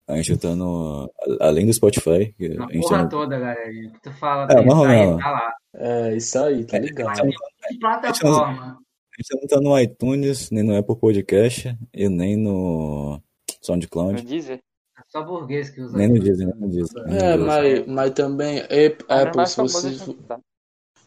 A 0.07 0.15
gente 0.17 0.37
tá 0.37 0.55
no. 0.55 1.11
Além 1.39 1.65
do 1.65 1.73
Spotify. 1.73 2.33
Na 2.55 2.65
a 2.65 2.71
gente 2.71 2.81
porra 2.81 2.97
tá 2.97 3.03
no, 3.03 3.09
toda, 3.09 3.39
galerinha. 3.39 3.91
Que 3.91 4.01
tu 4.01 4.11
fala, 4.13 4.47
É, 4.51 4.55
mas 4.61 4.65
tá, 4.73 4.89
aí, 4.89 5.17
tá 5.17 5.31
lá. 5.31 5.53
É, 5.75 6.15
isso 6.15 6.39
aí, 6.39 6.65
tá 6.65 6.79
ligado? 6.79 7.29
Que 7.67 7.77
plataforma. 7.79 8.77
a 8.79 9.21
gente 9.21 9.41
não 9.41 9.47
tá 9.47 9.59
no 9.61 9.79
iTunes, 9.79 10.49
nem 10.51 10.63
no 10.63 10.77
Apple 10.77 10.95
Podcast 10.97 11.77
e 11.93 12.07
nem 12.09 12.37
no 12.37 13.15
No 13.17 13.21
SoundCloud. 13.61 14.21
Deezer? 14.23 14.59
É 14.97 15.01
só 15.09 15.21
burguês 15.23 15.69
que 15.69 15.81
usa. 15.81 15.97
Nem 15.97 16.07
no 16.07 16.15
isso. 16.15 16.23
Disney, 16.25 16.45
nem 16.45 16.55
no 16.55 16.67
no 16.67 17.13
É, 17.13 17.37
mas, 17.37 17.85
mas 17.85 18.11
também, 18.11 18.59
Apple, 18.61 19.05
mais 19.35 19.51
se 19.51 19.57
você. 19.61 19.87
a 19.89 20.13
tá. 20.27 20.39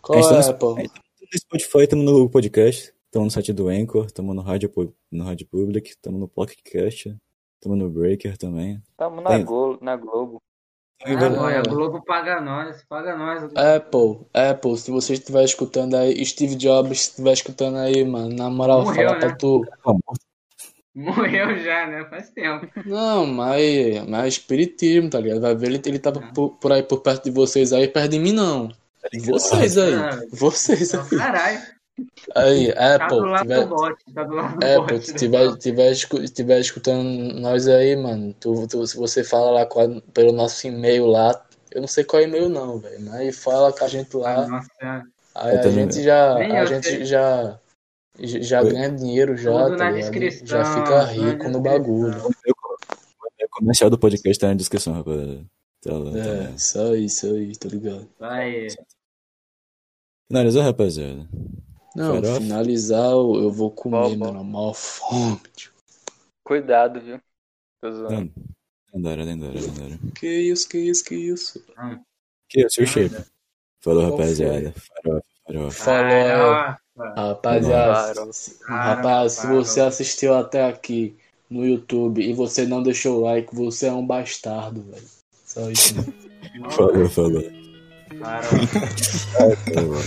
Qual 0.03 0.19
A 0.19 0.23
tá 0.23 0.29
é, 0.29 0.43
no- 0.43 0.51
Apple? 0.51 0.91
No 1.33 1.39
Spotify, 1.39 1.85
estamos 1.85 2.05
no 2.05 2.11
Google 2.11 2.29
Podcast, 2.29 2.93
estamos 3.05 3.27
no 3.27 3.31
site 3.31 3.53
do 3.53 3.69
Anchor, 3.69 4.07
estamos 4.07 4.35
no 4.35 4.43
Rádio, 4.43 4.69
no 5.13 5.23
Rádio 5.23 5.47
Public, 5.47 5.91
estamos 5.91 6.19
no 6.19 6.27
Pocketcast, 6.27 7.17
estamos 7.55 7.79
no 7.79 7.89
Breaker 7.89 8.37
também. 8.37 8.83
Tamo 8.97 9.21
na. 9.21 9.39
Glo 9.39 9.79
na 9.81 9.95
Globo. 9.95 10.43
Ah, 11.05 11.29
boy, 11.31 11.55
a 11.55 11.63
Globo 11.63 12.05
paga 12.05 12.41
nós, 12.41 12.85
paga 12.89 13.17
nós. 13.17 13.45
Apple, 13.55 14.27
Apple, 14.35 14.77
se 14.77 14.91
você 14.91 15.13
estiver 15.13 15.45
escutando 15.45 15.95
aí, 15.95 16.27
Steve 16.27 16.57
Jobs, 16.57 17.01
se 17.01 17.11
estiver 17.11 17.33
escutando 17.33 17.77
aí, 17.77 18.05
mano, 18.05 18.35
na 18.35 18.51
moral, 18.51 18.83
Morreu, 18.83 19.07
fala 19.11 19.21
pra 19.21 19.29
né? 19.29 19.37
tu. 19.39 19.65
Morreu 20.93 21.59
já, 21.61 21.87
né? 21.87 22.07
Faz 22.07 22.31
tempo. 22.31 22.67
Não, 22.85 23.25
mas, 23.25 24.05
mas 24.09 24.25
é 24.25 24.29
espiritismo, 24.29 25.09
tá 25.09 25.21
ligado? 25.21 25.43
Vai 25.43 25.55
ver, 25.55 25.69
ele, 25.69 25.83
ele 25.87 25.99
tava 26.01 26.21
por, 26.35 26.57
por 26.57 26.73
aí, 26.73 26.83
por 26.83 27.03
perto 27.03 27.23
de 27.23 27.31
vocês 27.31 27.73
aí, 27.73 27.87
perto 27.87 28.11
de 28.11 28.19
mim 28.19 28.33
não. 28.33 28.69
Vocês 29.25 29.79
aí, 29.79 29.95
Ah, 29.95 30.21
vocês 30.33 30.95
aí. 30.95 31.09
Caralho, 31.19 31.61
Aí, 32.35 32.73
tá 32.73 32.95
Apple, 32.95 33.19
do 33.19 33.25
lado 33.27 33.43
tiver, 33.43 33.61
do 33.61 33.67
bot, 33.77 33.95
tá 34.15 34.25
do 34.25 34.35
lado 34.35 34.59
do 34.59 34.67
Apple, 34.67 34.99
tiver, 35.01 35.57
tiver, 35.59 35.93
escu- 35.93 36.25
tiver 36.29 36.61
escutando 36.61 37.35
nós 37.41 37.69
aí, 37.69 37.95
mano, 37.97 38.35
tu, 38.41 38.67
tu- 38.69 38.87
se 38.87 38.97
você 38.97 39.23
fala 39.23 39.51
lá 39.51 39.67
com 39.67 39.81
a- 39.81 40.01
pelo 40.15 40.33
nosso 40.33 40.67
e-mail 40.67 41.05
lá, 41.07 41.45
eu 41.73 41.81
não 41.83 41.89
sei 41.89 42.03
qual 42.05 42.23
é 42.23 42.25
e-mail 42.25 42.49
não, 42.49 42.79
velho, 42.79 43.01
mas 43.03 43.37
fala 43.39 43.71
com 43.73 43.85
a 43.85 43.89
gente 43.89 44.17
lá. 44.17 44.47
Nossa. 44.47 45.05
Aí 45.35 45.59
a 45.59 45.71
gente 45.71 46.03
já, 46.03 46.35
Nem 46.35 46.57
a 46.57 46.65
gente 46.65 46.87
sei. 46.87 47.05
já, 47.05 47.59
já 48.19 48.63
Oi. 48.63 48.71
ganha 48.73 48.91
dinheiro 48.91 49.37
já, 49.37 49.53
tá 49.53 49.69
na 49.69 49.91
ligado? 49.91 49.95
descrição, 49.95 50.47
Já 50.47 50.65
fica 50.65 51.03
rico 51.05 51.49
no 51.51 51.61
bagulho. 51.61 52.17
O 52.27 53.49
comercial 53.51 53.91
do 53.91 53.99
podcast 53.99 54.39
tá 54.41 54.49
na 54.49 54.55
descrição, 54.55 54.95
rapaziada. 54.95 55.45
Tá 55.83 55.93
lá, 55.93 56.11
tá 56.13 56.19
É, 56.19 56.45
lá. 56.45 56.51
isso 56.51 56.79
aí, 56.81 57.05
isso 57.05 57.27
aí, 57.27 57.57
tá 57.57 57.69
ligado? 57.69 58.09
Vai. 58.19 58.69
Finalizou, 60.29 60.63
rapaziada? 60.63 61.29
Não, 61.95 62.15
Farofa? 62.15 62.41
finalizar, 62.41 63.11
eu 63.11 63.35
eu 63.43 63.51
vou 63.51 63.71
comer, 63.71 63.97
Bom, 63.97 64.17
bom. 64.17 64.27
mano, 64.27 64.45
mal 64.45 64.73
fome, 64.75 65.41
tio. 65.57 65.73
Cuidado, 66.45 67.01
viu? 67.01 67.21
Tô 67.81 67.93
zoando. 67.93 68.33
Lendário, 68.95 69.25
lendário, 69.25 69.61
lendário. 69.61 69.99
Que 70.15 70.27
isso, 70.27 70.69
que 70.69 70.79
isso, 70.79 71.05
que 71.05 71.15
isso? 71.15 71.63
Que 72.49 72.63
é 72.63 72.67
o 72.67 72.71
shape? 72.71 73.25
Falou, 73.83 74.11
rapaziada. 74.11 74.73
Farofa, 74.73 75.25
farofa. 75.47 75.85
Falou. 75.85 77.15
Rapaziada, 77.17 78.21
rapaz, 78.69 79.33
se 79.33 79.47
você 79.47 79.81
assistiu 79.81 80.35
até 80.35 80.65
aqui 80.65 81.17
no 81.49 81.65
YouTube 81.67 82.23
e 82.23 82.33
você 82.33 82.67
não 82.67 82.83
deixou 82.83 83.19
o 83.19 83.21
like, 83.23 83.55
você 83.55 83.87
é 83.87 83.93
um 83.93 84.07
bastardo, 84.07 84.83
velho. 84.83 85.20
Só 85.53 85.69
isso. 85.69 85.97
mesmo. 85.97 86.15
Falou, 86.71 87.09
falou. 87.09 87.43
Farofa. 88.21 88.81
Falou. 89.75 90.01